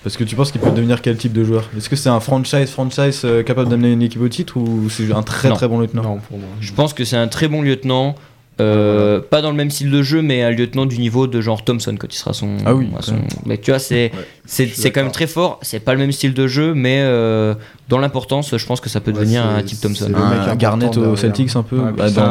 Parce 0.04 0.16
que 0.18 0.24
tu 0.24 0.36
penses 0.36 0.52
qu'il 0.52 0.62
peut 0.62 0.72
devenir 0.72 1.02
quel 1.02 1.18
type 1.18 1.34
de 1.34 1.44
joueur? 1.44 1.70
Est-ce 1.78 1.90
que 1.90 1.96
c'est 1.98 2.08
un 2.10 2.20
franchise 2.22 2.70
franchise 2.70 3.22
euh, 3.26 3.44
capable 3.44 3.70
d'amener 3.70 3.92
une 3.92 4.02
équipe 4.02 4.22
au 4.22 4.30
titre 4.30 4.56
ou 4.58 4.90
c'est 4.90 5.12
un 5.12 5.24
très 5.24 5.50
Non. 5.50 5.56
très 5.56 5.68
bon 5.68 5.80
lieutenant? 5.80 6.04
Non, 6.04 6.18
pour 6.20 6.38
moi. 6.38 6.48
Je 6.62 6.72
pense 6.74 6.94
que 6.94 7.04
c'est 7.04 7.18
un 7.18 7.28
très 7.28 7.48
bon 7.50 7.62
lieutenant. 7.62 8.16
Euh, 8.60 9.20
Pas 9.22 9.42
dans 9.42 9.52
le 9.52 9.56
même 9.56 9.70
style 9.72 9.92
de 9.92 10.02
jeu, 10.04 10.22
mais 10.22 10.42
un 10.44 10.50
lieutenant 10.52 10.86
du 10.86 10.98
niveau 11.00 11.28
de 11.28 11.42
genre 11.42 11.64
Thompson 11.64 11.96
quand 12.00 12.08
il 12.14 12.18
sera 12.18 12.34
son. 12.34 12.58
Ah 12.66 12.74
oui, 12.74 12.90
son-. 13.02 13.16
Mais 13.46 13.58
tu 13.58 13.72
vois, 13.72 13.80
c'est 13.80 14.12
suis 14.48 14.70
c'est 14.76 14.92
quand 14.92 15.04
même 15.04 15.12
très 15.12 15.28
fort. 15.28 15.60
C'est 15.62 15.80
pas 15.80 15.94
le 15.94 16.00
même 16.00 16.12
style 16.12 16.34
de 16.34 16.48
jeu, 16.48 16.74
mais 16.74 17.00
euh, 17.02 17.54
dans 17.90 18.00
l'importance, 18.00 18.56
je 18.58 18.66
pense 18.66 18.80
que 18.82 18.90
ça 18.90 19.00
peut 19.00 19.12
Ouais, 19.12 19.20
devenir 19.20 19.46
un 19.46 19.62
type 19.64 19.80
Thompson. 19.82 20.06
c'est 20.08 20.12
le 20.12 20.18
Un 20.18 20.30
mec 20.30 20.40
important 20.40 20.56
Garnett 20.58 20.98
aux 20.98 21.02
derrière. 21.02 21.18
Celtics 21.20 21.56
un 21.56 21.64
peu 21.64 21.78
Ouais, 21.80 21.92
bah, 21.96 22.10
dans 22.10 22.22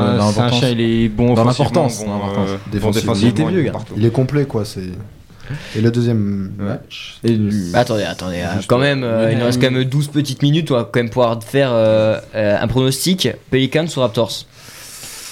un- 0.41 0.45
un 0.45 0.53
chien, 0.53 0.71
il 0.71 0.81
est 0.81 1.09
bon 1.09 1.35
Dans 1.35 1.45
l'importance, 1.45 2.05
bon, 2.05 2.07
dans 2.19 2.43
euh, 2.43 2.57
Il 3.23 3.27
était 3.29 3.45
vieux. 3.45 3.73
Il 3.97 4.05
est 4.05 4.11
complet, 4.11 4.45
quoi. 4.47 4.65
C'est. 4.65 4.81
Et 5.77 5.81
le 5.81 5.93
deuxième 5.93 6.51
Ouais. 6.59 6.65
match. 6.67 7.19
Et 7.23 7.31
lui- 7.31 7.71
Bah, 7.73 7.79
attendez, 7.79 8.03
attendez, 8.03 8.43
Juste, 8.57 8.69
quand 8.69 8.79
même, 8.79 9.05
euh, 9.05 9.31
il 9.31 9.39
nous 9.39 9.45
reste 9.45 9.61
quand 9.63 9.71
même 9.71 9.85
12 9.85 10.09
petites 10.09 10.43
minutes. 10.43 10.73
On 10.73 10.75
va 10.75 10.83
quand 10.91 10.99
même 10.99 11.09
pouvoir 11.09 11.39
faire 11.41 11.71
euh, 11.73 12.19
euh, 12.35 12.57
un 12.61 12.67
pronostic 12.67 13.29
Pelicans 13.49 13.87
ou 13.97 14.01
Raptors? 14.01 14.33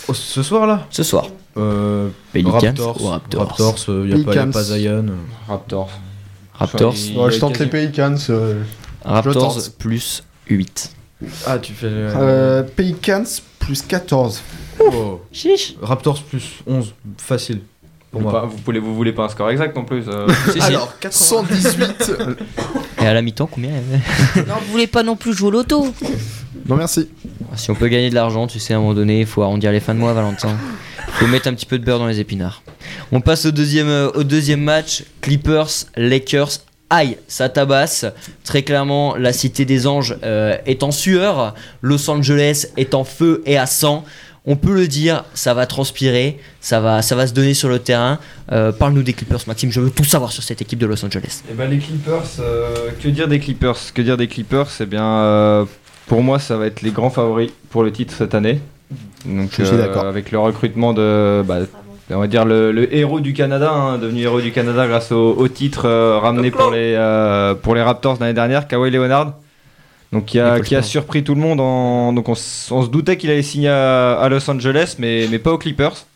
Oh, 0.09 0.15
ce 0.15 0.43
soir 0.43 0.67
là 0.67 0.87
ce 0.91 1.03
soir. 1.03 1.27
euh, 1.57 2.09
Pelicans 2.33 2.53
Raptors. 2.61 3.03
ou 3.03 3.07
Raptors 3.09 3.47
Raptors, 3.49 3.75
il 3.89 3.95
n'y 3.95 4.13
a, 4.13 4.25
pas- 4.25 4.35
y 4.35 4.39
a 4.39 4.43
Pelicans. 4.43 4.51
pas 4.53 4.63
Zion. 4.63 5.07
Raptors. 5.49 5.91
Raptors, 6.53 6.95
Il- 6.97 7.19
Ouais, 7.19 7.31
je 7.33 7.39
tente 7.41 7.59
les 7.59 7.67
Pelicans. 7.67 8.17
euh, 8.31 8.63
Raptors 9.05 9.55
tente. 9.57 9.71
plus 9.79 10.23
8. 10.49 10.93
Ah, 11.47 11.59
tu 11.59 11.73
fais. 11.73 11.87
euh, 11.91 12.63
Pelicans 12.63 13.25
plus 13.59 13.83
14. 13.83 14.43
oh. 14.81 15.21
Chiche. 15.33 15.75
Raptors 15.81 16.23
plus 16.23 16.45
11, 16.67 16.93
facile. 17.19 17.61
Pour 18.15 18.23
Vous, 18.23 18.31
moi. 18.31 18.41
pas- 18.43 18.47
vous 18.47 18.57
voulez, 18.65 18.79
vous 18.79 18.95
voulez 18.95 19.12
pas 19.12 19.25
un 19.25 19.29
score 19.29 19.51
exact 19.51 19.75
non 19.75 19.85
plus 19.85 20.05
euh, 20.09 20.29
Si, 20.53 20.53
si. 20.53 20.61
Alors, 20.61 20.95
118. 21.11 22.12
Et 23.03 23.07
à 23.07 23.12
la 23.12 23.23
mi-temps, 23.23 23.49
combien 23.51 23.71
Non, 24.37 24.55
vous 24.65 24.71
voulez 24.71 24.87
pas 24.87 25.03
non 25.03 25.17
plus 25.17 25.35
jouer 25.35 25.49
au 25.49 25.51
loto 25.51 25.93
non, 26.69 26.77
merci. 26.77 27.11
Si 27.57 27.71
on 27.71 27.75
peut 27.75 27.89
gagner 27.89 28.09
de 28.09 28.15
l'argent, 28.15 28.47
tu 28.47 28.59
sais, 28.61 28.73
à 28.73 28.77
un 28.77 28.81
moment 28.81 28.95
donné, 28.95 29.21
il 29.21 29.27
faut 29.27 29.43
arrondir 29.43 29.71
les 29.73 29.81
fins 29.81 29.93
de 29.95 29.99
mois, 29.99 30.15
Valentin. 30.15 30.57
faut 31.09 31.27
mettre 31.27 31.49
un 31.49 31.53
petit 31.55 31.67
peu 31.67 31.79
de 31.79 31.85
beurre 31.85 31.99
dans 31.99 32.07
les 32.07 32.21
épinards. 32.21 32.62
On 33.12 33.21
passe 33.21 33.45
au 33.45 33.51
deuxième, 33.51 33.89
euh, 33.89 34.11
au 34.15 34.23
deuxième 34.23 34.62
match 34.62 35.03
Clippers, 35.21 35.69
Lakers. 35.97 36.53
Aïe, 36.89 37.19
ça 37.29 37.49
tabasse. 37.51 38.07
Très 38.45 38.62
clairement, 38.62 39.15
la 39.17 39.33
cité 39.35 39.65
des 39.67 39.87
anges 39.87 40.17
euh, 40.23 40.57
est 40.65 40.83
en 40.83 40.91
sueur. 40.93 41.55
Los 41.83 42.09
Angeles 42.09 42.69
est 42.79 42.95
en 42.95 43.05
feu 43.05 43.43
et 43.45 43.59
à 43.59 43.67
sang. 43.67 44.05
On 44.47 44.57
peut 44.57 44.74
le 44.74 44.86
dire, 44.86 45.24
ça 45.32 45.55
va 45.55 45.64
transpirer, 45.66 46.38
ça 46.61 46.78
va, 46.78 47.01
ça 47.01 47.16
va 47.16 47.26
se 47.26 47.32
donner 47.32 47.55
sur 47.55 47.70
le 47.70 47.78
terrain. 47.78 48.18
Euh, 48.53 48.72
Parle-nous 48.72 49.03
des 49.03 49.14
Clippers, 49.14 49.40
Maxime. 49.47 49.70
Je 49.72 49.80
veux 49.80 49.88
tout 49.90 50.05
savoir 50.05 50.32
sur 50.32 50.42
cette 50.42 50.61
équipe 50.61 50.78
de 50.78 50.84
Los 50.84 51.03
Angeles. 51.03 51.42
Eh 51.51 51.55
ben, 51.55 51.70
les 51.70 51.78
Clippers, 51.78 52.22
euh, 52.40 52.90
que 53.03 53.09
dire 53.09 53.26
des 53.26 53.40
Clippers? 53.40 53.78
Que 53.95 54.03
dire 54.03 54.18
des 54.18 54.28
Clippers? 54.28 54.68
Eh 54.80 54.84
bien, 54.86 55.03
euh, 55.07 55.64
pour 56.07 56.22
moi, 56.22 56.38
ça 56.38 56.59
va 56.59 56.66
être 56.66 56.82
les 56.82 56.90
grands 56.90 57.09
favoris 57.09 57.51
pour 57.70 57.84
le 57.84 57.90
titre 57.90 58.12
cette 58.14 58.34
année. 58.34 58.61
Donc, 59.24 59.49
Je 59.59 59.64
suis 59.64 59.76
d'accord. 59.78 60.05
Avec 60.05 60.30
le 60.30 60.38
recrutement 60.38 60.92
de, 60.92 61.42
bah, 61.47 61.61
on 62.11 62.18
va 62.20 62.26
dire 62.26 62.45
le, 62.45 62.70
le 62.70 62.95
héros 62.95 63.20
du 63.20 63.32
Canada, 63.32 63.72
hein, 63.72 63.97
devenu 63.97 64.20
héros 64.20 64.42
du 64.42 64.53
Canada 64.53 64.86
grâce 64.86 65.11
au, 65.11 65.32
au 65.38 65.49
titre 65.49 65.86
euh, 65.86 66.18
ramené 66.18 66.51
pour 66.51 66.70
les 66.70 66.95
euh, 66.99 67.55
pour 67.55 67.74
les 67.74 67.80
Raptors 67.80 68.18
l'année 68.20 68.34
dernière, 68.34 68.68
Kawhi 68.68 68.90
Leonard. 68.90 69.38
Donc 70.15 70.27
qui 70.27 70.39
a, 70.39 70.61
qui 70.61 70.77
a 70.77 70.83
surpris 70.83 71.25
tout 71.25 71.35
le 71.35 71.41
monde. 71.41 71.61
En, 71.61 72.12
donc 72.12 72.29
on, 72.29 72.37
se 72.37 72.89
doutait 72.89 73.17
qu'il 73.17 73.31
allait 73.31 73.43
signer 73.43 73.69
à, 73.69 74.12
à 74.12 74.29
Los 74.29 74.49
Angeles, 74.49 74.95
mais, 75.01 75.27
mais 75.29 75.41
pas 75.41 75.51
aux 75.53 75.59
Clippers. 75.59 76.07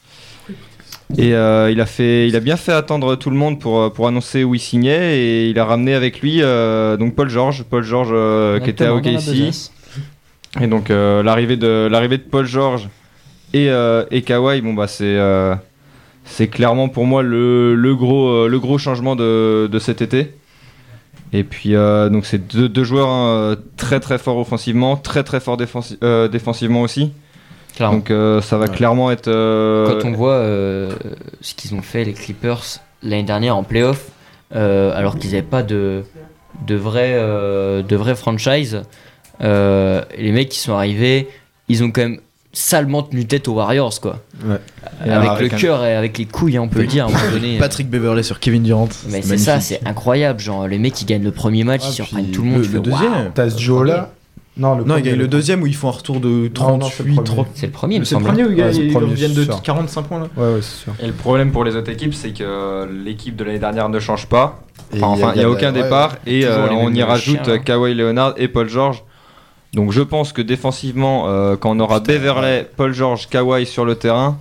Et 1.16 1.34
euh, 1.34 1.70
il, 1.70 1.80
a 1.80 1.86
fait, 1.86 2.28
il 2.28 2.36
a 2.36 2.40
bien 2.40 2.56
fait 2.56 2.72
attendre 2.72 3.16
tout 3.16 3.30
le 3.30 3.36
monde 3.36 3.58
pour, 3.58 3.80
euh, 3.80 3.88
pour 3.88 4.06
annoncer 4.06 4.44
où 4.44 4.54
il 4.54 4.60
signait 4.60 5.18
et 5.18 5.48
il 5.48 5.58
a 5.58 5.64
ramené 5.64 5.94
avec 5.94 6.20
lui 6.20 6.42
euh, 6.42 6.98
donc 6.98 7.14
Paul 7.14 7.28
George, 7.30 7.64
Paul 7.64 7.82
George 7.82 8.10
euh, 8.12 8.60
qui 8.60 8.70
était 8.70 8.84
à 8.84 8.94
OKC. 8.94 9.70
Et 10.60 10.66
donc 10.66 10.90
l'arrivée 10.90 11.56
de 11.56 11.88
l'arrivée 11.90 12.18
de 12.18 12.22
Paul 12.22 12.46
George 12.46 12.88
et, 13.52 13.68
et 14.10 14.22
Kawhi, 14.22 14.60
bon 14.60 14.74
bah 14.74 14.86
c'est 14.86 15.18
c'est 16.24 16.48
clairement 16.48 16.88
pour 16.88 17.06
moi 17.06 17.22
le, 17.22 17.74
le 17.74 17.96
gros, 17.96 18.46
le 18.46 18.58
gros 18.58 18.78
changement 18.78 19.16
de, 19.16 19.68
de 19.70 19.78
cet 19.78 20.02
été. 20.02 20.34
Et 21.32 21.44
puis, 21.44 21.74
euh, 21.74 22.08
donc 22.08 22.24
c'est 22.26 22.46
deux, 22.48 22.68
deux 22.68 22.84
joueurs 22.84 23.08
hein, 23.10 23.56
très 23.76 24.00
très 24.00 24.18
forts 24.18 24.38
offensivement, 24.38 24.96
très 24.96 25.22
très 25.24 25.40
forts 25.40 25.56
défensi- 25.58 25.98
euh, 26.02 26.26
défensivement 26.28 26.80
aussi. 26.82 27.12
Clairement. 27.76 27.96
Donc 27.98 28.10
euh, 28.10 28.40
ça 28.40 28.56
va 28.58 28.64
Ouais. 28.66 28.74
clairement 28.74 29.10
être. 29.10 29.28
euh, 29.28 30.00
Quand 30.00 30.08
on 30.08 30.12
voit 30.12 30.32
euh, 30.32 30.90
ce 31.42 31.54
qu'ils 31.54 31.74
ont 31.74 31.82
fait, 31.82 32.04
les 32.04 32.14
Clippers, 32.14 32.62
l'année 33.02 33.22
dernière 33.24 33.56
en 33.56 33.62
playoff, 33.62 34.08
euh, 34.56 34.90
alors 34.96 35.18
qu'ils 35.18 35.30
n'avaient 35.30 35.42
pas 35.42 35.62
de, 35.62 36.02
de 36.66 36.74
vrai, 36.74 37.12
euh, 37.14 37.82
de 37.82 37.94
vrai 37.96 38.14
franchise, 38.16 38.82
euh, 39.42 40.02
les 40.16 40.32
mecs 40.32 40.48
qui 40.48 40.58
sont 40.58 40.72
arrivés, 40.72 41.28
ils 41.68 41.84
ont 41.84 41.90
quand 41.90 42.00
même 42.02 42.20
salement 42.52 43.02
tenu 43.02 43.26
tête 43.26 43.46
aux 43.48 43.54
Warriors, 43.54 44.00
quoi. 44.00 44.20
Ouais. 44.44 44.56
Avec 45.00 45.28
avec 45.30 45.50
le 45.52 45.56
un- 45.56 45.60
cœur 45.60 45.84
et 45.84 45.94
avec 45.94 46.16
les 46.18 46.24
couilles, 46.24 46.56
hein, 46.56 46.62
on 46.62 46.68
peut 46.68 46.80
le 46.80 46.86
dire 46.86 47.04
à 47.04 47.08
un 47.08 47.12
moment 47.12 47.30
donné. 47.32 47.58
Patrick 47.60 47.88
Beverley 47.90 48.22
sur 48.22 48.40
Kevin 48.40 48.62
Durant. 48.62 48.88
Mais 49.10 49.22
c'est 49.22 49.38
ça, 49.38 49.60
c'est 49.60 49.80
incroyable. 49.86 50.40
Genre, 50.40 50.66
les 50.66 50.78
mecs 50.78 50.94
qui 50.94 51.04
gagnent 51.04 51.24
le 51.24 51.30
premier 51.32 51.64
match, 51.64 51.82
Ah, 51.84 51.88
ils 51.90 51.94
surprennent 51.94 52.30
tout 52.30 52.42
le 52.42 52.48
monde. 52.48 52.60
Le, 52.62 52.66
tu 52.66 52.72
le 52.72 52.80
deuxième. 52.80 53.12
waouh. 53.12 53.30
T'as 53.34 53.50
ce 53.50 53.56
duo-là 53.56 54.12
Non, 54.56 54.74
le 54.76 54.84
Non, 54.84 54.96
il 54.96 55.00
premier, 55.00 55.02
gagne 55.02 55.18
le 55.18 55.28
deuxième 55.28 55.62
où 55.62 55.66
ils 55.66 55.74
font 55.74 55.88
un 55.88 55.92
retour 55.92 56.20
de 56.20 56.28
non, 56.28 56.80
c'est 56.80 57.04
le 57.04 57.14
38, 57.14 57.14
premier. 57.14 57.24
30. 57.24 57.46
C'est 57.54 57.66
le 57.66 57.72
premier, 57.72 58.04
C'est 58.04 58.14
le 58.16 58.20
premier 58.22 58.44
où 58.44 58.50
ils 58.50 59.18
c'est 59.18 59.34
de 59.34 59.44
sûr. 59.44 59.62
45 59.62 60.02
points 60.02 60.20
là 60.20 60.26
Ouais, 60.36 60.54
ouais, 60.54 60.60
c'est 60.62 60.84
sûr. 60.84 60.94
Et 61.02 61.06
le 61.06 61.12
problème 61.12 61.52
pour 61.52 61.64
les 61.64 61.76
autres 61.76 61.90
équipes, 61.90 62.14
c'est 62.14 62.30
que 62.32 62.88
l'équipe 63.04 63.36
de 63.36 63.44
l'année 63.44 63.58
dernière 63.58 63.88
ne 63.88 64.00
change 64.00 64.26
pas. 64.26 64.60
Et 64.94 65.02
Enfin, 65.02 65.32
il 65.34 65.38
n'y 65.40 65.44
a, 65.44 65.50
aucun 65.50 65.74
ouais, 65.74 65.82
départ. 65.82 66.16
Et 66.26 66.46
euh, 66.46 66.66
on 66.70 66.92
y 66.94 67.02
rajoute 67.02 67.46
hein. 67.46 67.58
Kawhi 67.58 67.94
Leonard 67.94 68.34
et 68.38 68.48
Paul 68.48 68.68
George. 68.70 69.04
Donc 69.74 69.92
je 69.92 70.00
pense 70.02 70.32
que 70.32 70.42
défensivement, 70.42 71.24
euh, 71.28 71.56
quand 71.56 71.76
on 71.76 71.80
aura 71.80 72.00
Beverley, 72.00 72.68
Paul 72.76 72.92
George, 72.94 73.28
Kawhi 73.28 73.66
sur 73.66 73.84
le 73.84 73.94
terrain, 73.96 74.38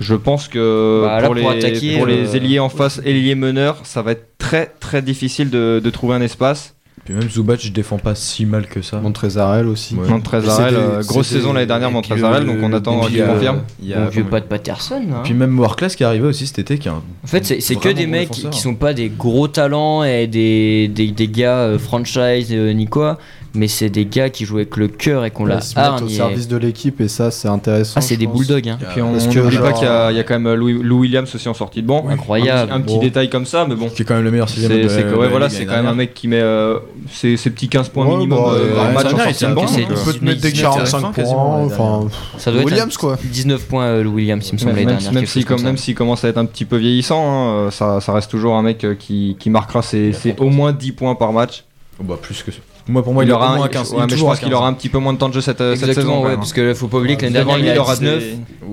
je 0.00 0.14
pense 0.14 0.46
que 0.48 1.02
Bah, 1.04 1.20
là, 1.20 1.26
pour, 1.26 1.34
les, 1.34 1.46
attaquer, 1.46 1.96
pour 1.96 2.06
les 2.06 2.28
euh, 2.28 2.36
ailiers 2.36 2.58
en 2.60 2.68
face, 2.68 3.00
ailiers 3.04 3.34
meneurs, 3.34 3.78
ça 3.84 4.02
va 4.02 4.12
être 4.12 4.28
très 4.38 4.66
très 4.78 5.02
difficile 5.02 5.50
de, 5.50 5.80
de 5.82 5.90
trouver 5.90 6.14
un 6.14 6.20
espace. 6.20 6.74
Puis 7.04 7.14
même 7.14 7.28
Zubac, 7.30 7.60
je 7.62 7.70
défends 7.70 7.98
pas 7.98 8.16
si 8.16 8.44
mal 8.46 8.66
que 8.66 8.82
ça. 8.82 8.98
Montrezarel 8.98 9.68
aussi. 9.68 9.94
Ouais. 9.94 10.08
Montrezarel, 10.08 10.74
euh, 10.76 11.02
grosse 11.04 11.28
saison 11.28 11.52
l'année 11.52 11.66
dernière, 11.66 11.90
Montrezarel, 11.92 12.44
donc 12.44 12.56
on 12.62 12.72
attend 12.72 13.00
qu'il 13.02 13.24
confirme. 13.24 13.60
Il 13.80 13.88
y 13.88 13.94
a 13.94 14.00
Mon 14.00 14.08
vieux 14.08 14.22
comment- 14.24 14.30
pote 14.40 14.48
Patterson. 14.48 15.02
hein. 15.12 15.20
Puis 15.22 15.32
même 15.34 15.56
Warclass 15.58 15.90
qui 15.96 16.02
est 16.02 16.06
arrivé 16.06 16.26
aussi 16.26 16.48
cet 16.48 16.58
été 16.58 16.78
qui 16.78 16.88
En 16.88 17.02
fait, 17.24 17.44
c'est 17.44 17.76
que 17.76 17.88
des 17.90 18.06
bon 18.06 18.10
mecs 18.12 18.28
défenseur. 18.30 18.50
qui 18.50 18.60
sont 18.60 18.74
pas 18.74 18.92
des 18.92 19.08
gros 19.08 19.46
talents 19.46 20.02
et 20.02 20.26
des, 20.26 20.88
des, 20.88 21.12
des 21.12 21.28
gars 21.28 21.58
euh, 21.58 21.78
franchise 21.78 22.48
euh, 22.50 22.72
ni 22.72 22.86
quoi, 22.86 23.18
mais 23.56 23.66
c'est 23.68 23.88
des 23.88 24.04
gars 24.06 24.30
qui 24.30 24.44
jouent 24.44 24.56
avec 24.58 24.76
le 24.76 24.88
cœur 24.88 25.24
et 25.24 25.30
qu'on 25.30 25.44
la 25.46 25.56
Ils 25.56 25.62
se 25.62 25.74
mettent 25.78 25.88
au 25.88 25.92
hargne. 25.94 26.06
et- 26.10 26.14
service 26.14 26.46
de 26.48 26.56
l'équipe 26.56 27.00
et 27.00 27.08
ça, 27.08 27.30
c'est 27.30 27.48
intéressant. 27.48 27.94
Ah, 27.96 28.00
c'est 28.00 28.16
des 28.16 28.26
pense. 28.26 28.36
bulldogs. 28.38 28.68
Hein. 28.68 28.78
Et 28.80 28.84
puis 28.92 29.02
on 29.02 29.12
n'oublie 29.12 29.58
pas 29.58 29.72
qu'il 29.72 29.84
y, 29.86 29.90
a- 29.90 30.10
il 30.12 30.16
y 30.16 30.20
a 30.20 30.22
quand 30.22 30.38
même 30.38 30.54
Louis, 30.54 30.74
Lou 30.82 31.00
Williams 31.00 31.34
aussi 31.34 31.48
en 31.48 31.54
sortie 31.54 31.82
de 31.82 31.86
banc. 31.86 32.06
Incroyable. 32.08 32.60
Un 32.60 32.66
petit, 32.66 32.72
un 32.74 32.80
petit 32.82 32.94
Bon. 32.96 33.00
détail 33.00 33.28
comme 33.30 33.46
ça, 33.46 33.66
mais 33.68 33.74
bon. 33.74 33.88
qui 33.88 34.02
est 34.02 34.04
quand 34.04 34.14
même 34.14 34.24
le 34.24 34.30
meilleur 34.30 34.48
sixième 34.48 34.70
C'est 34.72 34.78
de- 35.04 35.10
de 35.10 35.14
ouais, 35.16 35.22
la 35.24 35.28
voilà, 35.28 35.48
c'est 35.50 35.64
quand 35.66 35.76
même 35.76 35.86
un 35.86 35.94
mec 35.94 36.14
qui 36.14 36.28
met 36.28 36.40
euh, 36.40 36.78
ses, 37.12 37.36
ses 37.36 37.50
petits 37.50 37.68
15 37.68 37.88
points 37.88 38.06
Ouais, 38.06 38.16
minimum 38.16 38.38
bah, 38.38 38.50
euh, 38.54 38.68
ouais, 38.68 38.74
par 38.74 38.86
ouais, 38.86 38.92
match 38.92 39.06
en 39.06 39.10
sortie 39.18 39.44
de 39.44 39.48
il 39.50 39.54
banc. 39.54 39.62
euh, 39.64 40.04
peut 40.04 40.12
te 40.12 40.24
mettre 40.24 40.40
des 40.40 40.52
19, 40.52 40.62
45 40.74 41.12
quasiment, 41.14 41.68
points. 41.68 42.08
Ça 42.38 42.52
doit 42.52 42.62
Williams, 42.62 42.96
quoi. 42.96 43.14
un 43.14 43.18
19 43.26 43.64
points 43.66 43.84
euh, 43.86 44.02
Lou 44.02 44.10
Williams, 44.14 44.46
il 44.48 44.52
me 44.54 44.58
semble, 44.58 44.72
Même, 44.74 44.86
dernière. 44.86 45.12
même 45.12 45.76
s'il 45.76 45.94
commence 45.94 46.24
à 46.24 46.28
être 46.28 46.38
un 46.38 46.44
petit 46.44 46.64
peu 46.64 46.76
vieillissant, 46.76 47.20
hein, 47.22 47.48
euh, 47.66 47.70
ça, 47.70 48.00
reste 48.12 48.30
toujours 48.30 48.54
un 48.56 48.62
mec 48.62 48.86
qui, 48.98 49.36
marquera 49.50 49.82
ses, 49.82 50.12
ses 50.12 50.34
au 50.38 50.50
moins 50.50 50.72
10 50.72 50.92
points 50.92 51.14
par 51.14 51.32
match. 51.32 51.64
Oh, 51.98 52.04
bah, 52.04 52.18
plus 52.20 52.42
que 52.42 52.50
ça. 52.52 52.58
Moi, 52.88 53.02
pour 53.02 53.12
moi, 53.14 53.24
il, 53.24 53.28
il 53.28 53.32
aura 53.32 53.44
aura 53.46 53.50
au 53.52 53.54
un, 53.54 53.58
moins 53.58 53.68
15. 53.68 53.92
ouais, 53.94 54.06
mais 54.08 54.16
je 54.16 54.22
pense 54.24 54.38
qu'il 54.40 54.54
aura 54.54 54.68
un 54.68 54.72
petit 54.72 54.88
peu 54.88 54.98
moins 54.98 55.12
de 55.12 55.18
temps 55.18 55.28
de 55.28 55.34
jeu 55.34 55.40
cette, 55.40 55.60
euh, 55.60 55.74
cette 55.76 55.92
saison. 55.94 56.24
ouais, 56.24 56.36
parce 56.36 56.52
que 56.52 56.72
faut 56.74 56.86
pas 56.88 56.98
oublier 56.98 57.16
que 57.16 57.22
l'année 57.22 57.38
Devant 57.38 57.54
dernière 57.54 57.74
il 57.74 57.78
aura 57.80 57.94
19. 57.96 58.18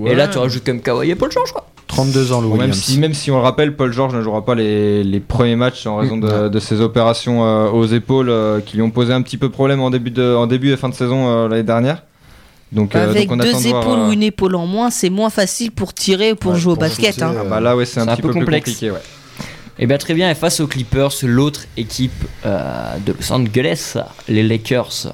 des- 0.04 0.10
Et 0.10 0.14
là, 0.14 0.28
tu 0.28 0.38
rajoutes 0.38 0.64
comme 0.64 0.80
Kawhi 0.80 1.10
et 1.10 1.14
Paul 1.16 1.32
George, 1.32 1.52
quoi. 1.52 1.66
32 1.88 2.32
ans, 2.32 2.40
Lou 2.40 2.50
Bon, 2.50 2.56
même, 2.56 2.72
si, 2.72 2.98
même 2.98 3.14
si 3.14 3.30
on 3.30 3.36
le 3.36 3.42
rappelle, 3.42 3.76
Paul 3.76 3.92
George 3.92 4.14
ne 4.14 4.22
jouera 4.22 4.44
pas 4.44 4.54
les, 4.54 5.04
les 5.04 5.20
premiers 5.20 5.54
matchs 5.56 5.86
en 5.86 5.96
raison 5.96 6.16
de, 6.16 6.58
ses 6.60 6.80
opérations 6.80 7.44
euh, 7.44 7.68
aux 7.70 7.86
épaules 7.86 8.30
euh, 8.30 8.60
qui 8.60 8.76
lui 8.76 8.82
ont 8.82 8.90
posé 8.90 9.12
un 9.12 9.22
petit 9.22 9.36
peu 9.36 9.48
problème 9.48 9.80
en 9.80 9.90
début, 9.90 10.10
de, 10.10 10.34
en 10.34 10.46
début 10.46 10.72
et 10.72 10.76
fin 10.76 10.88
de 10.88 10.94
saison 10.94 11.28
euh, 11.28 11.48
l'année 11.48 11.62
dernière. 11.62 12.02
Donc, 12.72 12.94
Avec 12.96 13.28
donc 13.28 13.38
on 13.38 13.42
deux 13.44 13.52
voir, 13.52 13.82
épaules 13.82 13.98
euh, 14.00 14.08
ou 14.08 14.12
une 14.12 14.22
épaule 14.24 14.54
en 14.56 14.66
moins, 14.66 14.90
c'est 14.90 15.10
moins 15.10 15.30
facile 15.30 15.70
pour 15.70 15.94
tirer 15.94 16.32
ou 16.32 16.36
pour 16.36 16.52
Ouais, 16.52 16.58
jouer 16.58 16.72
au 16.72 16.76
basket. 16.76 17.22
hein. 17.22 17.32
ah 17.40 17.44
bah 17.44 17.60
là, 17.60 17.76
ouais, 17.76 17.84
c'est 17.84 18.00
un 18.00 18.06
petit 18.06 18.22
peu 18.22 18.28
peu, 18.28 18.32
plus 18.34 18.40
complexe. 18.40 18.70
compliqué. 18.70 18.90
Ouais. 18.90 18.98
Et 19.76 19.86
bien 19.86 19.98
très 19.98 20.14
bien, 20.14 20.30
et 20.30 20.36
face 20.36 20.60
aux 20.60 20.68
Clippers, 20.68 21.10
l'autre 21.24 21.62
équipe 21.76 22.12
euh, 22.46 22.96
de 23.04 23.12
Los 23.12 23.32
Angeles, 23.32 23.96
les 24.28 24.44
Lakers. 24.44 25.12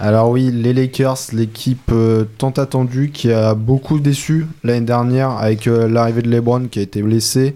Alors 0.00 0.30
oui, 0.30 0.50
les 0.50 0.72
Lakers, 0.72 1.18
l'équipe 1.32 1.92
euh, 1.92 2.24
tant 2.38 2.50
attendue 2.50 3.10
qui 3.12 3.30
a 3.30 3.54
beaucoup 3.54 4.00
déçu 4.00 4.46
l'année 4.64 4.86
dernière 4.86 5.30
avec 5.30 5.68
euh, 5.68 5.88
l'arrivée 5.88 6.22
de 6.22 6.30
LeBron 6.30 6.66
qui 6.68 6.80
a 6.80 6.82
été 6.82 7.00
blessé 7.00 7.54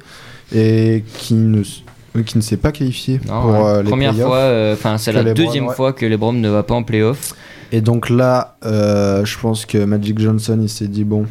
et 0.55 1.03
qui 1.19 1.35
ne, 1.35 1.63
qui 1.63 2.39
ne 2.39 2.43
s'est 2.43 2.59
pas 2.59 2.71
qualifié 2.71 3.21
Non, 3.27 3.43
pour 3.43 3.51
ouais. 3.65 3.83
les 3.83 3.89
Première 3.89 4.15
fois, 4.15 4.71
enfin 4.73 4.99
c'est 4.99 5.11
la 5.11 5.25
LeBron, 5.25 5.45
deuxième 5.45 5.67
ouais. 5.67 5.75
fois 5.75 5.93
que 5.93 6.07
LeBron 6.07 6.35
ne 6.35 6.49
va 6.49 6.63
pas 6.63 6.75
en 6.75 6.85
playoff. 6.85 7.35
Et 7.73 7.81
donc 7.81 8.09
là, 8.09 8.57
je 8.63 9.39
pense 9.41 9.67
que 9.67 9.79
Magic 9.85 10.21
Johnson 10.21 10.61
il 10.63 10.69
s'est 10.69 10.87
dit 10.87 11.03
bon, 11.03 11.27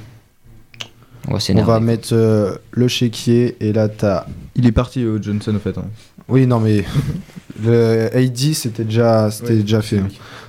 On 1.28 1.32
va 1.32 1.38
on 1.38 1.40
s'énerver. 1.40 1.72
va 1.72 1.80
mettre 1.80 2.10
euh, 2.14 2.56
le 2.72 2.88
chéquier 2.88 3.56
et 3.60 3.72
là 3.74 3.88
t'as 3.90 4.26
Il 4.56 4.66
est 4.66 4.72
parti, 4.72 5.04
euh, 5.04 5.22
Johnson, 5.22 5.56
au 5.56 5.60
fait. 5.60 5.78
hein. 5.78 5.86
Oui, 6.28 6.48
non, 6.48 6.60
mais 6.60 6.84
le 7.64 8.10
AD, 8.16 8.54
c'était 8.54 8.84
déjà, 8.84 9.30
c'était 9.32 9.54
Ouais, 9.54 9.62
déjà 9.62 9.82
fait. 9.82 10.00
hein. 10.00 10.08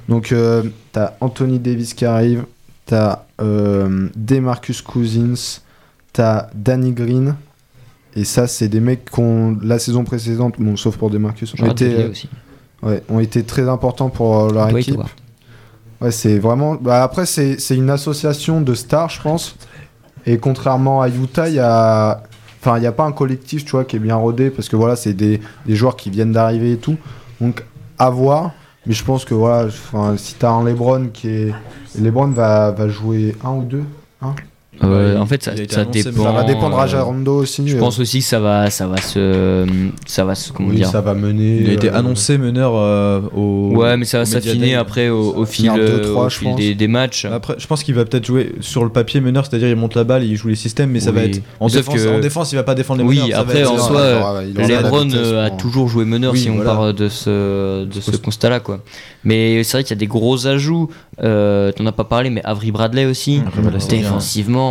Donc, 0.09 0.33
euh, 0.33 0.63
t'as 0.93 1.15
Anthony 1.21 1.59
Davis 1.59 1.95
qui 1.95 2.05
arrive, 2.05 2.45
t'as 2.87 3.25
euh, 3.41 4.09
Demarcus 4.17 4.83
Cousins, 4.83 5.61
t'as 6.13 6.49
Danny 6.55 6.93
Green. 6.93 7.35
Et 8.17 8.25
ça, 8.25 8.47
c'est 8.47 8.69
des 8.69 8.81
mecs 8.81 9.11
qui 9.11 9.19
ont, 9.21 9.57
la 9.63 9.79
saison 9.81 10.05
précédente, 10.05 10.55
bon, 10.59 10.77
sauf 10.77 10.97
pour 10.97 11.11
Demarcus, 11.11 11.53
ont 11.61 11.67
été, 11.67 11.87
oublié 11.87 12.07
aussi. 12.09 12.29
ouais, 12.83 13.03
ont 13.09 13.19
été 13.19 13.43
très 13.43 13.69
importants 13.69 14.11
pour 14.11 14.39
euh, 14.39 14.53
leur 14.53 14.77
équipe. 14.77 15.01
Ouais, 16.01 16.11
c'est 16.13 16.39
vraiment. 16.39 16.75
Bah, 16.75 17.03
après, 17.03 17.27
c'est 17.27 17.59
c'est 17.59 17.75
une 17.77 17.91
association 17.91 18.61
de 18.61 18.75
stars, 18.75 19.11
je 19.11 19.23
pense. 19.23 19.57
Et 20.27 20.39
contrairement 20.39 21.03
à 21.03 21.09
Utah, 21.09 21.49
il 21.49 21.57
y 21.57 21.61
a. 21.61 22.23
Enfin, 22.61 22.79
il 22.79 22.81
n'y 22.81 22.87
a 22.87 22.93
pas 22.93 23.05
un 23.05 23.13
collectif, 23.13 23.65
tu 23.65 23.73
vois, 23.73 23.85
qui 23.85 23.97
est 23.97 24.01
bien 24.01 24.17
rodé, 24.17 24.49
parce 24.49 24.71
que 24.71 24.77
voilà, 24.77 24.97
c'est 24.97 25.13
des, 25.13 25.41
des 25.67 25.77
joueurs 25.77 25.97
qui 25.97 26.09
viennent 26.09 26.33
d'arriver 26.33 26.73
et 26.73 26.79
tout. 26.79 26.97
Donc, 27.41 27.63
à 27.99 28.09
voir. 28.09 28.53
Mais 28.87 28.95
je 28.95 29.05
pense 29.05 29.25
que 29.25 29.35
voilà, 29.35 29.69
si 30.17 30.35
t'as 30.35 30.51
un 30.51 30.65
LeBron 30.65 31.09
qui 31.13 31.29
est. 31.29 31.55
LeBron 31.99 32.29
va, 32.29 32.71
va 32.71 32.89
jouer 32.89 33.37
un 33.45 33.53
ou 33.53 33.63
deux. 33.63 33.85
Euh, 34.83 35.19
en 35.19 35.27
fait, 35.27 35.43
ça, 35.43 35.53
ça 35.69 35.81
annoncé, 35.83 36.03
dépend. 36.03 36.25
Ça 36.25 36.33
va 36.33 36.43
dépendre 36.43 36.79
à 36.81 36.87
Jarondo 36.87 37.37
aussi. 37.37 37.63
Je 37.67 37.77
euh, 37.77 37.79
pense 37.79 37.99
aussi 38.01 38.19
que 38.19 38.25
ça 38.25 38.41
va, 38.41 38.71
ça 38.71 38.87
va 38.89 38.97
se, 39.01 39.65
ça 40.07 40.25
va 40.25 40.35
se, 40.35 40.53
comment 40.53 40.71
oui, 40.71 40.77
dire. 40.77 40.89
ça 40.89 41.01
va 41.01 41.15
mener. 41.15 41.59
Il 41.61 41.71
a 41.71 41.73
été 41.75 41.91
euh, 41.91 41.97
annoncé 41.99 42.39
meneur 42.39 42.73
euh, 42.75 43.21
au. 43.35 43.71
Ouais, 43.77 43.97
mais 43.97 44.05
ça 44.05 44.19
va 44.19 44.25
s'affiner 44.27 44.75
après 44.75 45.09
au, 45.11 45.35
au 45.37 45.47
fil, 45.47 45.71
euh, 45.71 46.03
trois, 46.11 46.27
au 46.27 46.29
je 46.29 46.39
fil 46.39 46.49
pense. 46.49 46.57
des, 46.57 46.75
des 46.75 46.89
matchs. 46.89 47.25
Après, 47.25 47.55
je 47.57 47.67
pense 47.69 47.85
qu'il 47.85 47.95
va 47.95 48.05
peut-être 48.05 48.27
jouer 48.27 48.53
sur 48.61 48.83
le 48.83 48.91
papier 48.91 49.21
meneur, 49.21 49.47
c'est-à-dire 49.47 49.69
il 49.69 49.77
monte 49.77 49.95
la 49.95 50.05
balle, 50.05 50.25
il 50.25 50.37
joue 50.37 50.49
les 50.49 50.55
systèmes, 50.57 50.91
mais 50.91 51.01
ça 51.01 51.11
Oui. 51.11 51.17
va 51.17 51.23
être 51.25 51.41
en 51.61 51.69
défense. 51.69 51.95
que- 51.95 52.17
En 52.17 52.21
défense, 52.21 52.53
il 52.53 52.57
va 52.57 52.65
pas 52.65 52.75
défendre 52.75 53.03
les 53.03 53.07
Oui, 53.09 53.21
meneurs. 53.21 53.45
va 53.45 53.51
après, 53.51 53.65
en 53.65 53.79
soi, 53.79 54.43
Lebron 54.55 55.09
a 55.39 55.51
toujours 55.51 55.89
joué 55.89 56.05
meneur 56.05 56.33
Oui, 56.33 56.41
si 56.41 56.51
on 56.51 56.59
part 56.61 56.93
de 56.93 57.09
ce, 57.09 57.85
de 57.85 58.01
ce 58.01 58.17
constat-là. 58.17 58.59
Quoi. 58.61 58.81
Mais 59.23 59.63
c'est 59.63 59.77
vrai 59.77 59.85
qu'il 59.85 59.95
y 59.95 59.99
a 59.99 60.01
des 60.01 60.07
gros 60.09 60.47
ajouts. 60.49 60.91
T'en 61.19 61.87
as 61.87 61.93
pas 61.93 62.05
parlé, 62.05 62.31
mais 62.31 62.41
Avery 62.45 62.73
Bradley 62.73 63.07
aussi. 63.07 63.41
Bien. 63.55 64.17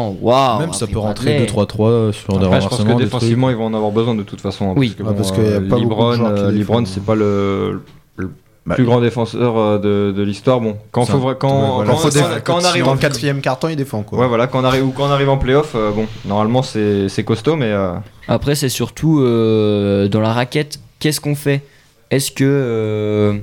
Défensivement, 0.01 0.15
waouh! 0.21 0.59
Même 0.59 0.73
ça 0.73 0.87
peut 0.87 0.99
rentrer 0.99 1.37
Bradley. 1.45 1.45
2-3-3 1.45 2.11
sur 2.13 2.39
des 2.39 2.45
je 2.61 2.67
pense 2.67 2.83
que 2.83 2.97
défensivement, 2.97 3.49
ils 3.49 3.55
vont 3.55 3.65
en 3.65 3.73
avoir 3.73 3.91
besoin 3.91 4.15
de 4.15 4.23
toute 4.23 4.41
façon. 4.41 4.69
hein, 4.71 4.73
Oui. 4.77 4.95
parce 5.17 5.31
que, 5.31 5.41
Ah, 5.41 5.43
euh, 5.43 5.59
pas 5.69 5.77
beaucoup 5.77 6.03
de 6.03 6.51
Libron, 6.51 6.81
euh, 6.81 6.85
c'est 6.85 7.03
pas 7.03 7.15
le, 7.15 7.81
le 8.17 8.31
Bah, 8.65 8.75
plus 8.75 8.85
grand 8.85 9.01
défenseur 9.01 9.57
euh, 9.57 9.77
de, 9.77 10.13
de 10.15 10.23
l'histoire. 10.23 10.61
Bon, 10.61 10.77
quand, 10.91 11.05
faut, 11.05 11.17
quand, 11.35 11.49
Ouais, 11.49 11.75
voilà. 11.75 11.91
quand, 11.91 11.97
Faut 11.97 12.09
quand- 12.45 12.59
on 12.61 12.63
arrive 12.63 12.85
dans 12.85 12.91
en 12.91 12.93
le 12.93 12.99
quatrième 12.99 13.41
carton, 13.41 13.67
il 13.67 13.75
défend 13.75 14.03
quoi. 14.03 14.19
Ouais, 14.19 14.27
voilà, 14.27 14.47
quand 14.47 14.61
on 14.61 14.63
arrive, 14.63 14.85
ou 14.87 14.91
quand 14.91 15.03
on 15.05 15.11
arrive 15.11 15.29
en 15.29 15.37
playoff, 15.37 15.73
euh, 15.75 15.91
bon, 15.91 16.05
normalement 16.25 16.61
c'est 16.63 17.09
c'est 17.09 17.23
costaud, 17.23 17.55
mais 17.57 17.65
euh, 17.71 17.93
Après, 18.27 18.55
c'est 18.55 18.69
surtout 18.69 19.19
euh, 19.19 20.07
dans 20.07 20.21
la 20.21 20.31
raquette, 20.33 20.79
qu'est-ce 20.99 21.19
qu'on 21.19 21.35
fait? 21.35 21.61
Est-ce 22.09 22.31
que 22.31 22.43
euh, 22.45 23.33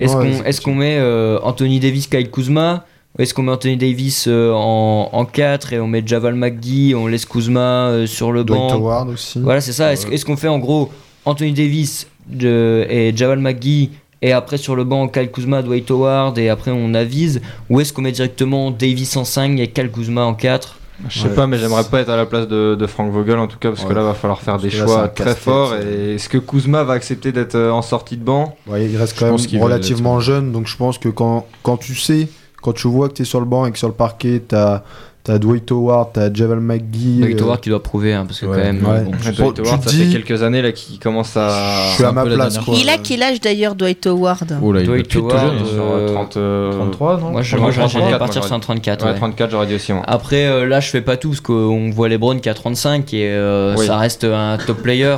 est-ce 0.00 0.16
Ouais, 0.16 0.24
qu'on 0.32 0.38
c'est 0.42 0.48
est-ce 0.48 0.60
qu'on 0.62 0.74
met 0.74 0.96
euh, 0.98 1.38
Anthony 1.42 1.78
Davis, 1.80 2.06
Kyle 2.08 2.30
Kuzma? 2.30 2.84
Est-ce 3.22 3.34
qu'on 3.34 3.42
met 3.42 3.52
Anthony 3.52 3.76
Davis 3.76 4.26
euh, 4.28 4.52
en, 4.52 5.08
en 5.12 5.24
4 5.24 5.72
et 5.72 5.80
on 5.80 5.86
met 5.86 6.02
Javal 6.04 6.34
McGee, 6.34 6.94
on 6.94 7.06
laisse 7.06 7.24
Kuzma 7.26 7.88
euh, 7.90 8.06
sur 8.06 8.32
le 8.32 8.44
Dwight 8.44 8.60
banc 8.60 8.72
Howard 8.74 9.08
aussi. 9.10 9.40
Voilà, 9.40 9.60
c'est 9.60 9.72
ça. 9.72 9.92
Est-ce 9.92 10.06
est-ce 10.08 10.24
qu'on 10.24 10.36
fait 10.36 10.48
en 10.48 10.58
gros 10.58 10.90
Anthony 11.24 11.52
Davis 11.52 12.06
de- 12.28 12.86
et 12.88 13.12
Javal 13.16 13.38
McGee 13.40 13.90
et 14.22 14.32
après 14.32 14.56
sur 14.58 14.76
le 14.76 14.84
banc 14.84 15.08
Kyle 15.08 15.30
Kuzma, 15.30 15.62
Dwight 15.62 15.90
Howard 15.90 16.36
et 16.38 16.48
après 16.48 16.70
on 16.70 16.94
avise 16.94 17.40
Ou 17.70 17.80
est-ce 17.80 17.92
qu'on 17.92 18.02
met 18.02 18.12
directement 18.12 18.70
Davis 18.70 19.16
en 19.16 19.24
5 19.24 19.58
et 19.58 19.68
Kyle 19.68 19.90
Kuzma 19.90 20.22
en 20.24 20.34
4 20.34 20.76
je 21.08 21.20
sais 21.20 21.28
Ouais. 21.28 21.34
pas, 21.34 21.46
mais 21.46 21.56
j'aimerais 21.56 21.84
pas 21.84 22.00
être 22.00 22.10
à 22.10 22.16
la 22.18 22.26
place 22.26 22.46
de, 22.46 22.74
de 22.78 22.86
Frank 22.86 23.10
Vogel 23.10 23.38
en 23.38 23.46
tout 23.46 23.56
cas, 23.56 23.70
parce 23.70 23.86
que 23.86 23.92
là 23.94 24.02
va 24.02 24.12
falloir 24.12 24.42
faire 24.42 24.58
des 24.58 24.68
Parce 24.68 24.82
choix 24.82 25.08
très 25.08 25.34
forts. 25.34 25.74
Et 25.76 26.16
est-ce 26.16 26.28
que 26.28 26.36
Kuzma 26.36 26.84
va 26.84 26.92
accepter 26.92 27.32
d'être 27.32 27.54
euh, 27.54 27.70
en 27.70 27.80
sortie 27.80 28.18
de 28.18 28.22
banc? 28.22 28.54
Ouais, 28.66 28.84
il 28.84 28.94
reste 28.98 29.18
quand 29.18 29.24
même 29.34 29.62
relativement 29.62 30.20
jeune, 30.20 30.52
donc 30.52 30.66
je 30.66 30.76
pense 30.76 30.98
que 30.98 31.08
quand, 31.08 31.46
quand 31.62 31.78
tu 31.78 31.94
sais, 31.94 32.28
quand 32.62 32.72
tu 32.72 32.88
vois 32.88 33.08
que 33.08 33.14
tu 33.14 33.22
es 33.22 33.24
sur 33.24 33.40
le 33.40 33.46
banc 33.46 33.66
et 33.66 33.72
que 33.72 33.78
sur 33.78 33.88
le 33.88 33.94
parquet, 33.94 34.42
tu 34.48 34.54
as, 34.54 34.82
T'as 35.22 35.36
Dwight 35.38 35.70
Howard, 35.70 36.08
t'as 36.14 36.32
Javel 36.32 36.60
McGee. 36.60 37.18
Dwight 37.20 37.38
euh, 37.38 37.44
Howard 37.44 37.60
qui 37.60 37.68
doit 37.68 37.82
prouver, 37.82 38.14
hein, 38.14 38.24
parce 38.26 38.40
que 38.40 38.46
Ouais. 38.46 38.56
quand 38.56 38.64
même. 38.64 38.76
Ouais. 38.82 39.00
bon, 39.04 39.10
Dwight 39.10 39.54
tu 39.54 39.60
Howard, 39.60 39.82
ça 39.84 39.90
dis- 39.90 40.04
fait 40.06 40.18
quelques 40.22 40.42
années 40.42 40.62
là 40.62 40.72
qu'il 40.72 40.98
commence 40.98 41.36
à. 41.36 41.88
Je 41.90 41.96
suis 41.96 42.04
à 42.04 42.12
ma 42.12 42.24
place, 42.24 42.56
quoi. 42.56 42.74
Il 42.74 42.88
a 42.88 42.96
quel 42.96 43.22
âge 43.22 43.38
d'ailleurs, 43.38 43.74
Dwight 43.74 44.06
Howard? 44.06 44.58
Oh 44.62 44.72
là, 44.72 44.82
Dwight 44.82 45.14
Howard, 45.14 45.38
jeune. 45.58 45.66
sur 45.66 45.82
Euh, 45.84 46.14
30, 46.14 46.36
euh, 46.38 46.72
33, 46.72 47.18
non? 47.20 47.30
Moi, 47.32 47.42
j'aurais 47.42 47.70
34, 47.70 48.18
partir 48.18 48.44
sur 48.44 48.54
un 48.54 48.60
34. 48.60 49.04
Ouais, 49.04 49.10
ouais. 49.12 49.16
34, 49.18 49.50
j'aurais 49.50 49.66
dit 49.66 49.74
aussi. 49.74 49.92
moi. 49.92 50.02
Après, 50.06 50.46
euh, 50.46 50.66
là, 50.66 50.80
je 50.80 50.88
fais 50.88 51.02
pas 51.02 51.18
tout 51.18 51.28
parce 51.28 51.42
qu'on 51.42 51.90
voit 51.90 52.08
LeBron 52.08 52.38
qui 52.38 52.48
a 52.48 52.54
35 52.54 53.12
et 53.12 53.28
euh, 53.30 53.74
Oui. 53.76 53.84
ça 53.86 53.98
reste 53.98 54.24
un 54.24 54.56
top 54.56 54.78
player. 54.82 55.16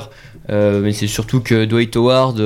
Euh, 0.51 0.81
mais 0.83 0.93
c'est 0.93 1.07
surtout 1.07 1.39
que 1.41 1.65
Dwight 1.65 1.95
Howard. 1.97 2.41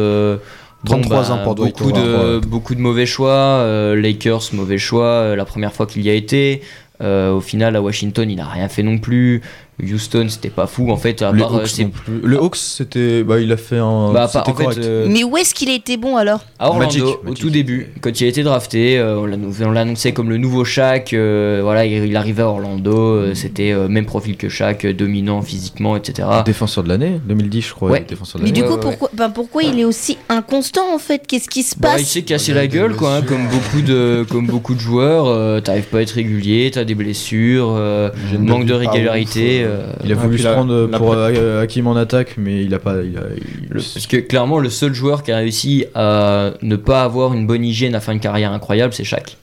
Euh, 0.87 0.97
bon, 0.97 1.01
33 1.01 1.33
ans 1.33 1.39
pour 1.45 1.55
Dwight 1.55 1.77
beaucoup 1.79 1.93
de, 1.93 2.39
beaucoup 2.47 2.75
de 2.75 2.81
mauvais 2.81 3.07
choix. 3.07 3.31
euh, 3.31 3.95
Lakers, 4.01 4.43
mauvais 4.53 4.79
choix. 4.79 5.05
euh, 5.05 5.37
la 5.37 5.45
première 5.45 5.73
fois 5.73 5.87
qu'il 5.87 6.03
y 6.03 6.11
a 6.11 6.15
été. 6.15 6.63
Euh, 7.03 7.33
au 7.33 7.41
final, 7.41 7.77
à 7.77 7.83
Washington, 7.83 8.29
il 8.31 8.37
n'a 8.37 8.47
rien 8.47 8.69
fait 8.69 8.83
non 8.83 8.99
plus. 8.99 9.43
Houston, 9.83 10.27
c'était 10.31 10.49
pas 10.51 10.67
fou. 10.67 10.91
En 10.91 10.97
fait, 10.97 11.21
à 11.23 11.33
Les 11.33 11.41
part, 11.41 11.55
euh, 11.55 11.61
Hawks 11.61 11.91
plus. 11.93 12.21
Le 12.23 12.39
Hawks, 12.41 12.57
c'était. 12.57 13.23
Bah, 13.23 13.39
il 13.41 13.53
a 13.53 13.57
fait 13.57 13.77
un. 13.79 14.13
bah, 14.13 14.21
pas- 14.23 14.29
c'était 14.29 14.51
en 14.51 14.55
fait, 14.55 14.63
correct. 14.65 14.81
euh, 14.83 15.07
Mais 15.09 15.23
où 15.23 15.37
est-ce 15.37 15.55
qu'il 15.55 15.69
a 15.69 15.75
été 15.75 15.97
bon 15.99 16.17
alors? 16.17 16.41
À 16.59 16.69
Orlando, 16.69 16.87
Magic, 16.87 17.03
au 17.05 17.23
Magic. 17.25 17.39
tout 17.41 17.51
début, 17.51 17.89
quand 18.01 18.21
il 18.21 18.25
a 18.25 18.29
été 18.29 18.43
drafté, 18.43 18.99
euh, 18.99 19.19
on 19.19 19.27
l'a- 19.27 19.37
on 19.67 19.71
l'a 19.71 19.81
annoncé 19.83 20.13
comme 20.13 20.31
le 20.31 20.39
nouveau 20.39 20.65
Shaq. 20.65 21.13
euh, 21.13 21.61
voilà, 21.63 21.85
il, 21.85 22.07
il 22.07 22.17
arrivait 22.17 22.43
à 22.43 22.49
Orlando, 22.49 22.97
euh, 22.97 23.35
c'était 23.35 23.73
euh, 23.73 23.89
même 23.89 24.07
profil 24.07 24.37
que 24.37 24.49
Shaq, 24.49 24.85
euh, 24.87 24.95
dominant 24.95 25.43
physiquement, 25.43 25.95
etc. 25.97 26.27
Défenseur 26.47 26.83
de 26.85 26.89
l'année, 26.89 27.21
2010, 27.27 27.61
je 27.69 27.75
crois. 27.75 27.91
Ouais. 27.91 28.05
Défenseur 28.09 28.41
de 28.41 28.47
Mais 28.47 28.53
du 28.53 28.63
ouais, 28.63 28.67
coup, 28.69 28.75
ouais. 28.75 28.81
pourquoi, 28.81 29.11
ben, 29.13 29.29
pourquoi 29.31 29.63
il 29.63 29.79
est 29.79 29.85
aussi 29.85 30.17
inconstant 30.29 30.95
en 30.95 30.99
fait? 30.99 31.23
Qu'est-ce 31.27 31.49
qui 31.51 31.63
se 31.63 31.75
Bah, 31.79 31.91
passe? 31.93 32.01
il 32.01 32.07
s'est 32.07 32.23
cassé 32.23 32.55
la 32.55 32.67
gueule, 32.67 32.97
quoi, 32.97 33.17
hein, 33.17 33.23
comme 33.23 33.47
beaucoup 33.49 33.83
de, 33.83 34.25
comme 34.31 34.47
beaucoup 34.47 34.75
de 34.75 34.81
joueurs. 34.81 35.27
euh, 35.27 35.61
T'arrives 35.61 35.85
pas 35.85 35.99
à 35.99 36.01
être 36.01 36.13
régulier, 36.13 36.71
t'as 36.73 36.85
des 36.85 36.95
blessures, 36.95 37.75
euh, 37.77 38.11
manque 38.39 38.65
de 38.65 38.73
régularité. 38.75 39.65
Euh, 39.67 39.87
Il 40.05 40.13
a 40.13 40.15
voulu 40.15 40.39
se 40.39 40.45
la- 40.45 40.53
prendre 40.53 40.87
la 40.91 40.99
pour 40.99 41.09
pré- 41.13 41.35
euh, 41.37 41.63
Hakim 41.63 41.87
en 41.87 41.97
attaque, 41.97 42.35
mais 42.39 42.65
il 42.65 42.73
a 42.75 42.79
pas. 42.79 42.97
Il 43.03 43.17
a, 43.19 43.23
il- 43.37 43.69
le- 43.69 43.81
parce 43.81 44.07
que 44.07 44.17
clairement, 44.19 44.59
le 44.59 44.71
seul 44.71 44.95
joueur 44.95 45.23
qui 45.23 45.33
a 45.33 45.37
réussi 45.37 45.85
à 45.95 46.51
ne 46.63 46.77
pas 46.77 47.03
avoir 47.03 47.33
une 47.35 47.47
bonne 47.47 47.65
hygiène 47.65 47.95
à 47.95 48.01
faire 48.01 48.15
une 48.15 48.21
carrière 48.21 48.53
incroyable, 48.53 48.93
c'est 48.95 49.05
Shaq. 49.05 49.37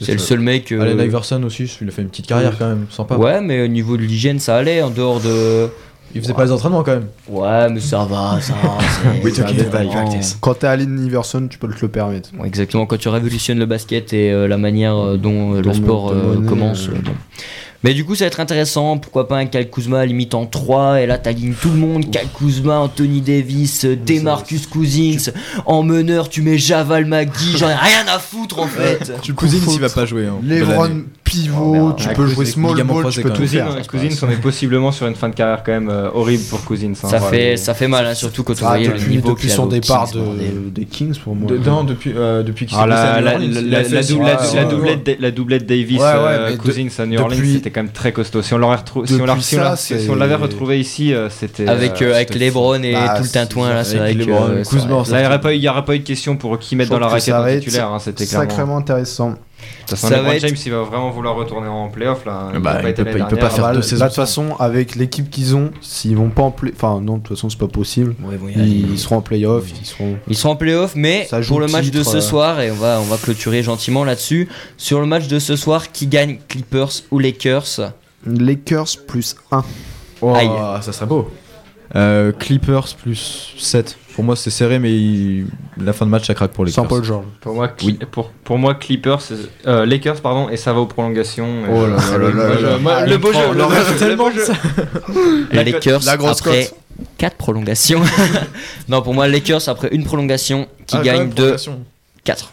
C'est 0.00 0.12
le 0.12 0.18
seul 0.18 0.38
mec. 0.38 0.70
euh, 0.70 0.80
Allen 0.80 1.00
Iverson 1.00 1.42
aussi, 1.42 1.64
il 1.80 1.88
a 1.88 1.90
fait 1.90 2.02
une 2.02 2.08
petite 2.08 2.26
carrière 2.28 2.56
quand 2.56 2.68
même, 2.68 2.86
sympa. 2.88 3.16
Ouais, 3.16 3.40
mais 3.40 3.64
au 3.64 3.68
niveau 3.68 3.96
de 3.96 4.02
l'hygiène, 4.02 4.38
ça 4.38 4.56
allait. 4.56 4.80
En 4.82 4.90
dehors 4.90 5.20
de. 5.20 5.68
Il 6.14 6.22
faisait 6.22 6.32
pas 6.32 6.44
les 6.46 6.52
entraînements 6.52 6.82
quand 6.82 6.92
même. 6.94 7.08
Ouais, 7.28 7.68
mais 7.68 7.80
ça 7.80 8.06
va, 8.08 8.38
ça. 8.40 8.54
practice. 9.90 10.38
Quand 10.40 10.54
t'es 10.54 10.66
Allen 10.66 11.04
Iverson, 11.04 11.46
tu 11.50 11.58
peux 11.58 11.68
te 11.68 11.82
le 11.82 11.88
permettre. 11.88 12.30
Ouais, 12.38 12.46
exactement, 12.46 12.86
quand 12.86 12.96
tu 12.96 13.08
révolutionnes 13.10 13.58
le 13.58 13.66
basket 13.66 14.12
et 14.14 14.32
euh, 14.32 14.48
la 14.48 14.56
manière 14.56 14.96
euh, 14.96 15.16
dont 15.18 15.56
euh, 15.56 15.62
le 15.62 15.72
sport 15.74 16.10
euh, 16.12 16.36
commence. 16.48 16.88
euh. 16.88 16.92
euh, 16.92 17.00
bon. 17.04 17.12
Mais 17.84 17.94
du 17.94 18.04
coup, 18.04 18.14
ça 18.16 18.24
va 18.24 18.26
être 18.28 18.40
intéressant. 18.40 18.98
Pourquoi 18.98 19.28
pas 19.28 19.36
un 19.36 19.46
Cal 19.46 19.70
Kuzma 19.70 20.04
limite 20.04 20.34
en 20.34 20.46
3 20.46 21.02
et 21.02 21.06
là, 21.06 21.16
t'alignes 21.16 21.54
tout 21.54 21.70
le 21.70 21.76
monde. 21.76 22.10
Cal 22.10 22.26
Kuzma, 22.36 22.80
Anthony 22.80 23.20
Davis, 23.20 23.84
euh, 23.84 23.96
Demarcus 23.96 24.66
Cousins. 24.66 25.30
En 25.64 25.84
meneur, 25.84 26.28
tu 26.28 26.42
mets 26.42 26.58
Javal 26.58 27.04
McGee. 27.04 27.56
J'en 27.56 27.68
ai 27.68 27.74
rien 27.74 28.04
à 28.08 28.18
foutre 28.18 28.58
en 28.58 28.66
fait. 28.66 29.12
Tu 29.22 29.32
Cousins, 29.32 29.58
il 29.72 29.80
va 29.80 29.88
pas 29.88 30.06
jouer. 30.06 30.26
Hein. 30.26 30.38
Lebron 30.42 31.04
pivot, 31.28 31.72
verra. 31.72 31.94
tu 31.96 32.08
peux 32.10 32.26
jouer 32.26 32.46
small 32.46 32.82
ball, 32.84 33.06
tu 33.10 33.22
peux 33.22 33.30
tout 33.30 33.46
faire. 33.46 33.66
Cousins, 33.86 34.08
Cousins, 34.08 34.26
on 34.26 34.30
est 34.30 34.36
possiblement 34.40 34.92
sur 34.92 35.06
une 35.06 35.14
fin 35.14 35.28
de 35.28 35.34
carrière 35.34 35.62
quand 35.64 35.72
même 35.72 35.88
euh, 35.90 36.10
horrible 36.12 36.42
pour 36.44 36.64
Cousins. 36.64 36.92
hein. 37.02 37.08
Ça 37.08 37.20
fait, 37.20 37.56
ça 37.56 37.74
fait 37.74 37.88
mal, 37.88 38.06
hein, 38.06 38.14
surtout 38.14 38.42
quand 38.44 38.54
on 38.62 38.66
Ah, 38.66 38.68
voyait 38.70 38.88
le 38.88 38.94
depuis, 38.94 39.10
niveau 39.16 39.30
depuis 39.30 39.50
son 39.50 39.66
départ 39.66 40.10
de, 40.12 40.20
des 40.70 40.84
Kings 40.84 41.16
pour 41.18 41.34
moi. 41.34 41.48
De- 41.50 41.58
non, 41.58 41.84
depuis, 41.84 42.12
euh, 42.16 42.42
depuis 42.42 42.66
qu'il 42.66 42.76
Ah, 42.78 42.82
s'est 42.82 42.86
la, 42.86 44.64
doublette, 44.64 45.04
de- 45.06 45.16
la 45.20 45.30
doublette 45.30 45.66
Davis, 45.66 45.98
Ouais, 45.98 46.04
ouais, 46.04 46.12
euh, 46.14 46.56
Cousins 46.56 46.88
à 46.98 47.06
New 47.06 47.20
Orleans, 47.20 47.36
c'était 47.52 47.70
quand 47.70 47.82
même 47.82 47.92
très 47.92 48.12
costaud. 48.12 48.42
Si 48.42 48.54
on 48.54 48.58
l'avait 48.58 50.34
retrouvé 50.34 50.80
ici, 50.80 51.12
c'était. 51.30 51.68
Avec, 51.68 52.00
avec 52.02 52.34
Lebron 52.34 52.82
et 52.82 52.92
Bah, 52.92 53.14
tout 53.16 53.22
le 53.24 53.28
tintouin 53.28 53.74
là, 53.74 53.84
c'est 53.84 53.98
avec 53.98 54.16
vrai 54.16 54.24
que. 54.26 54.30
Il 54.72 55.18
n'y 55.18 55.26
aurait, 55.26 55.40
pas 55.40 55.52
eu- 55.52 55.56
il 55.56 55.62
y 55.62 55.68
aurait 55.68 55.84
pas 55.84 55.94
eu 55.94 55.98
de 56.00 56.04
question 56.04 56.36
pour 56.36 56.58
qui 56.58 56.76
mettre 56.76 56.90
dans 56.90 56.98
la 56.98 57.08
raquette 57.08 57.60
titulaire. 57.60 57.88
hein, 57.88 57.98
C'était. 57.98 58.24
Sacrément 58.26 58.76
intéressant. 58.76 59.34
Ça 59.86 60.10
LeBron 60.10 60.22
va 60.28 60.36
être- 60.36 60.42
James, 60.46 60.56
il 60.66 60.70
va 60.72 60.82
vraiment 60.82 61.10
vouloir 61.10 61.34
retourner 61.34 61.66
en 61.68 61.88
playoff 61.88 62.24
là. 62.26 62.52
Bah, 62.60 62.80
il 62.82 62.88
été 62.88 62.96
peut 62.96 63.04
pas- 63.04 63.10
l'année 63.12 63.24
il 63.24 63.34
peut 63.34 63.36
pas 63.36 63.50
faire 63.50 63.64
Bah, 63.64 63.72
deux 63.74 63.82
saisons 63.82 64.04
de 64.04 64.08
toute 64.08 64.16
façon, 64.16 64.54
avec 64.58 64.94
l'équipe 64.96 65.30
qu'ils 65.30 65.56
ont, 65.56 65.70
s'ils 65.80 66.16
vont 66.16 66.28
pas 66.28 66.42
en 66.42 66.50
play, 66.50 66.72
enfin 66.74 67.00
non, 67.00 67.14
de 67.16 67.22
toute 67.22 67.36
façon 67.36 67.48
c'est 67.48 67.58
pas 67.58 67.68
possible. 67.68 68.14
Ouais, 68.22 68.36
bon, 68.36 68.48
aller. 68.48 68.66
Ils 68.66 68.98
seront 68.98 69.16
en 69.16 69.20
playoff, 69.22 69.64
ils 69.80 69.86
seront. 69.86 70.16
Ils 70.28 70.36
seront 70.36 70.52
en 70.52 70.56
playoff, 70.56 70.92
mais 70.94 71.26
Ça 71.30 71.40
pour 71.40 71.60
le 71.60 71.66
match 71.68 71.90
de 71.90 72.02
ce 72.02 72.18
euh. 72.18 72.20
soir, 72.20 72.60
et 72.60 72.70
on 72.70 72.74
va, 72.74 73.00
on 73.00 73.04
va 73.04 73.16
clôturer 73.16 73.62
gentiment 73.62 74.04
là-dessus, 74.04 74.48
sur 74.76 75.00
le 75.00 75.06
match 75.06 75.26
de 75.26 75.38
ce 75.38 75.56
soir, 75.56 75.90
qui 75.90 76.06
gagne 76.06 76.38
Clippers 76.48 76.90
ou 77.10 77.18
Lakers? 77.18 77.92
Lakers 78.26 78.96
plus 79.06 79.36
1. 79.50 79.64
Oh, 80.20 80.34
Aïe. 80.34 80.50
ça 80.82 80.92
serait 80.92 81.06
beau. 81.06 81.30
Euh, 81.96 82.32
Clippers 82.32 82.94
plus 83.02 83.54
7. 83.56 83.96
Pour 84.18 84.24
moi, 84.24 84.34
c'est 84.34 84.50
serré, 84.50 84.80
mais 84.80 84.90
il- 84.90 85.46
la 85.80 85.92
fin 85.92 86.04
de 86.04 86.10
match, 86.10 86.26
ça 86.26 86.34
craque 86.34 86.50
pour 86.50 86.64
les 86.64 86.72
Sans. 86.72 86.86
Paul 86.86 87.04
George. 87.04 87.24
Pour 87.40 87.54
moi, 87.54 87.68
Cli- 87.68 88.04
pour, 88.04 88.30
pour 88.42 88.58
moi 88.58 88.74
Clippers, 88.74 89.20
euh, 89.68 89.86
Lakers 89.86 90.20
pardon, 90.20 90.48
et 90.48 90.56
ça 90.56 90.72
va 90.72 90.80
aux 90.80 90.86
prolongations. 90.86 91.46
Oh 91.70 91.86
là 91.86 91.94
là 92.18 93.06
le 93.06 93.16
beau 93.16 93.32
jeu, 93.32 93.38
le 93.54 93.62
beau 93.62 93.70
jeu, 93.70 93.96
tellement 93.96 94.28
le 94.28 94.34
beau 94.34 94.40
jeu. 94.40 94.52
Les 95.52 95.56
La 95.58 95.62
Lakers 95.62 96.00
la 96.04 96.16
grosse 96.16 96.40
après 96.40 96.64
cote. 96.64 97.06
4 97.18 97.36
prolongations. 97.36 98.02
non, 98.88 99.02
pour 99.02 99.14
moi, 99.14 99.28
Lakers 99.28 99.68
après 99.68 99.88
une 99.92 100.02
prolongation 100.02 100.66
qui 100.88 100.96
Ah, 100.96 101.02
gagne 101.02 101.18
même, 101.18 101.28
de 101.28 101.34
prolongation. 101.34 101.78
4. 102.24 102.52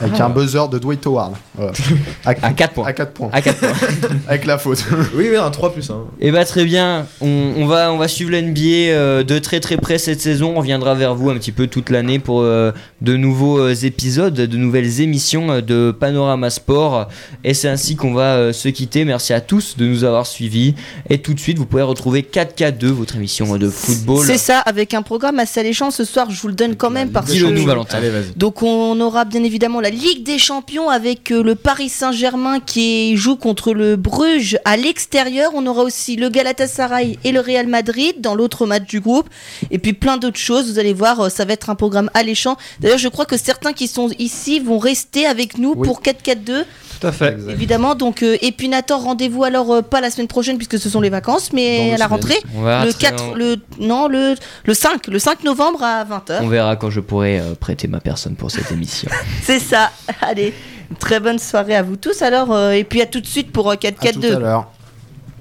Avec 0.00 0.18
un 0.20 0.30
buzzer 0.30 0.68
de 0.68 0.78
Dwight 0.78 1.06
Howard. 1.06 1.34
Voilà. 1.54 1.72
À, 2.24 2.30
À 2.30 2.52
4 2.52 2.72
points. 2.74 2.86
à 2.86 2.92
4 2.92 3.12
points. 3.12 3.30
À 3.32 3.40
4 3.42 3.58
points. 3.58 3.88
Avec 4.28 4.46
la 4.46 4.58
faute. 4.58 4.84
Oui, 5.14 5.26
oui, 5.30 5.36
un 5.36 5.50
3 5.50 5.72
plus 5.72 5.90
1. 5.90 5.94
Et 6.20 6.30
bah 6.30 6.44
très 6.44 6.64
bien, 6.64 7.06
on, 7.20 7.52
on 7.56 7.66
va, 7.66 7.92
on 7.92 7.98
va 7.98 8.08
suivre 8.08 8.30
l'NBA 8.30 8.60
euh, 8.90 9.22
de 9.22 9.38
très 9.38 9.60
très 9.60 9.76
près 9.76 9.98
cette 9.98 10.20
saison. 10.20 10.52
On 10.56 10.60
reviendra 10.60 10.94
vers 10.94 11.14
vous 11.14 11.30
un 11.30 11.34
petit 11.34 11.52
peu 11.52 11.66
toute 11.66 11.90
l'année 11.90 12.18
pour 12.18 12.40
euh, 12.40 12.72
de 13.00 13.16
nouveaux 13.16 13.58
euh, 13.58 13.74
épisodes, 13.74 14.34
de 14.34 14.56
nouvelles 14.56 15.00
émissions 15.00 15.60
de 15.60 15.94
Panorama 15.98 16.50
Sport. 16.50 17.08
Et 17.44 17.54
c'est 17.54 17.68
ainsi 17.68 17.96
qu'on 17.96 18.14
va 18.14 18.34
euh, 18.36 18.52
se 18.52 18.68
quitter. 18.68 19.04
Merci 19.04 19.32
à 19.32 19.40
tous 19.40 19.76
de 19.76 19.84
nous 19.86 20.04
avoir 20.04 20.26
suivis. 20.26 20.74
Et 21.10 21.18
tout 21.18 21.34
de 21.34 21.40
suite, 21.40 21.58
vous 21.58 21.66
pouvez 21.66 21.82
retrouver 21.82 22.22
4K2, 22.22 22.86
votre 22.86 23.16
émission 23.16 23.56
de 23.56 23.68
football. 23.68 24.24
C'est 24.26 24.38
ça, 24.38 24.58
avec 24.60 24.94
un 24.94 25.02
programme 25.02 25.38
assez 25.38 25.60
alléchant 25.60 25.90
ce 25.90 26.04
soir, 26.04 26.30
je 26.30 26.40
vous 26.40 26.48
le 26.48 26.54
donne 26.54 26.76
quand 26.76 26.90
même 26.90 27.10
parce 27.10 27.26
Dis-le 27.30 27.48
que. 27.48 27.52
nous, 27.54 27.64
Valentin. 27.66 27.98
Allez, 27.98 28.10
vas-y. 28.10 28.32
Donc 28.36 28.62
on 28.62 28.98
aura 29.00 29.24
bien 29.24 29.42
évidemment 29.44 29.80
la 29.82 29.90
Ligue 29.90 30.22
des 30.22 30.38
Champions 30.38 30.88
avec 30.88 31.30
euh, 31.32 31.42
le 31.42 31.54
Paris 31.54 31.88
Saint-Germain 31.88 32.60
qui 32.60 33.16
joue 33.16 33.36
contre 33.36 33.74
le 33.74 33.96
Bruges 33.96 34.56
à 34.64 34.76
l'extérieur. 34.76 35.50
On 35.54 35.66
aura 35.66 35.82
aussi 35.82 36.16
le 36.16 36.28
Galatasaray 36.28 37.18
et 37.24 37.32
le 37.32 37.40
Real 37.40 37.66
Madrid 37.66 38.14
dans 38.20 38.34
l'autre 38.34 38.64
match 38.66 38.84
du 38.86 39.00
groupe. 39.00 39.28
Et 39.70 39.78
puis 39.78 39.92
plein 39.92 40.16
d'autres 40.16 40.38
choses. 40.38 40.70
Vous 40.70 40.78
allez 40.78 40.92
voir, 40.94 41.20
euh, 41.20 41.28
ça 41.28 41.44
va 41.44 41.52
être 41.52 41.68
un 41.68 41.74
programme 41.74 42.10
alléchant. 42.14 42.56
D'ailleurs, 42.80 42.98
je 42.98 43.08
crois 43.08 43.26
que 43.26 43.36
certains 43.36 43.72
qui 43.72 43.88
sont 43.88 44.08
ici 44.18 44.60
vont 44.60 44.78
rester 44.78 45.26
avec 45.26 45.58
nous 45.58 45.74
Oui. 45.76 45.86
pour 45.86 46.00
4-4-2. 46.00 46.64
Tout 47.00 47.08
à 47.08 47.12
fait. 47.12 47.36
Évidemment, 47.50 47.96
donc 47.96 48.22
euh, 48.22 48.36
et 48.42 48.52
puis 48.52 48.68
Nathan, 48.68 48.96
rendez-vous 49.00 49.42
alors 49.42 49.72
euh, 49.72 49.82
pas 49.82 50.00
la 50.00 50.08
semaine 50.08 50.28
prochaine 50.28 50.56
puisque 50.56 50.78
ce 50.78 50.88
sont 50.88 51.00
les 51.00 51.10
vacances, 51.10 51.52
mais 51.52 51.92
à 51.94 51.96
la 51.96 52.06
rentrée, 52.06 52.38
le 52.54 52.92
très- 52.92 53.10
4, 53.10 53.34
le 53.34 53.56
non 53.80 54.06
le 54.06 54.36
le 54.64 54.74
5, 54.74 55.08
le 55.08 55.18
5 55.18 55.42
novembre 55.42 55.82
à 55.82 56.04
20h. 56.04 56.38
on 56.42 56.46
verra 56.46 56.76
quand 56.76 56.90
je 56.90 57.00
pourrai 57.00 57.40
euh, 57.40 57.56
prêter 57.58 57.88
ma 57.88 57.98
personne 57.98 58.36
pour 58.36 58.52
cette 58.52 58.70
émission. 58.70 59.10
C'est 59.42 59.58
ça. 59.58 59.71
Allez, 60.20 60.52
une 60.90 60.96
très 60.96 61.20
bonne 61.20 61.38
soirée 61.38 61.74
à 61.76 61.82
vous 61.82 61.96
tous 61.96 62.22
alors. 62.22 62.52
euh, 62.52 62.72
et 62.72 62.84
puis 62.84 63.00
à 63.02 63.06
tout 63.06 63.20
de 63.20 63.26
suite 63.26 63.52
pour 63.52 63.68
euh, 63.70 63.74
À 63.74 63.76
tout 63.76 63.86
à 64.06 64.10
4-4-2. 64.12 64.38
l'heure. 64.38 64.70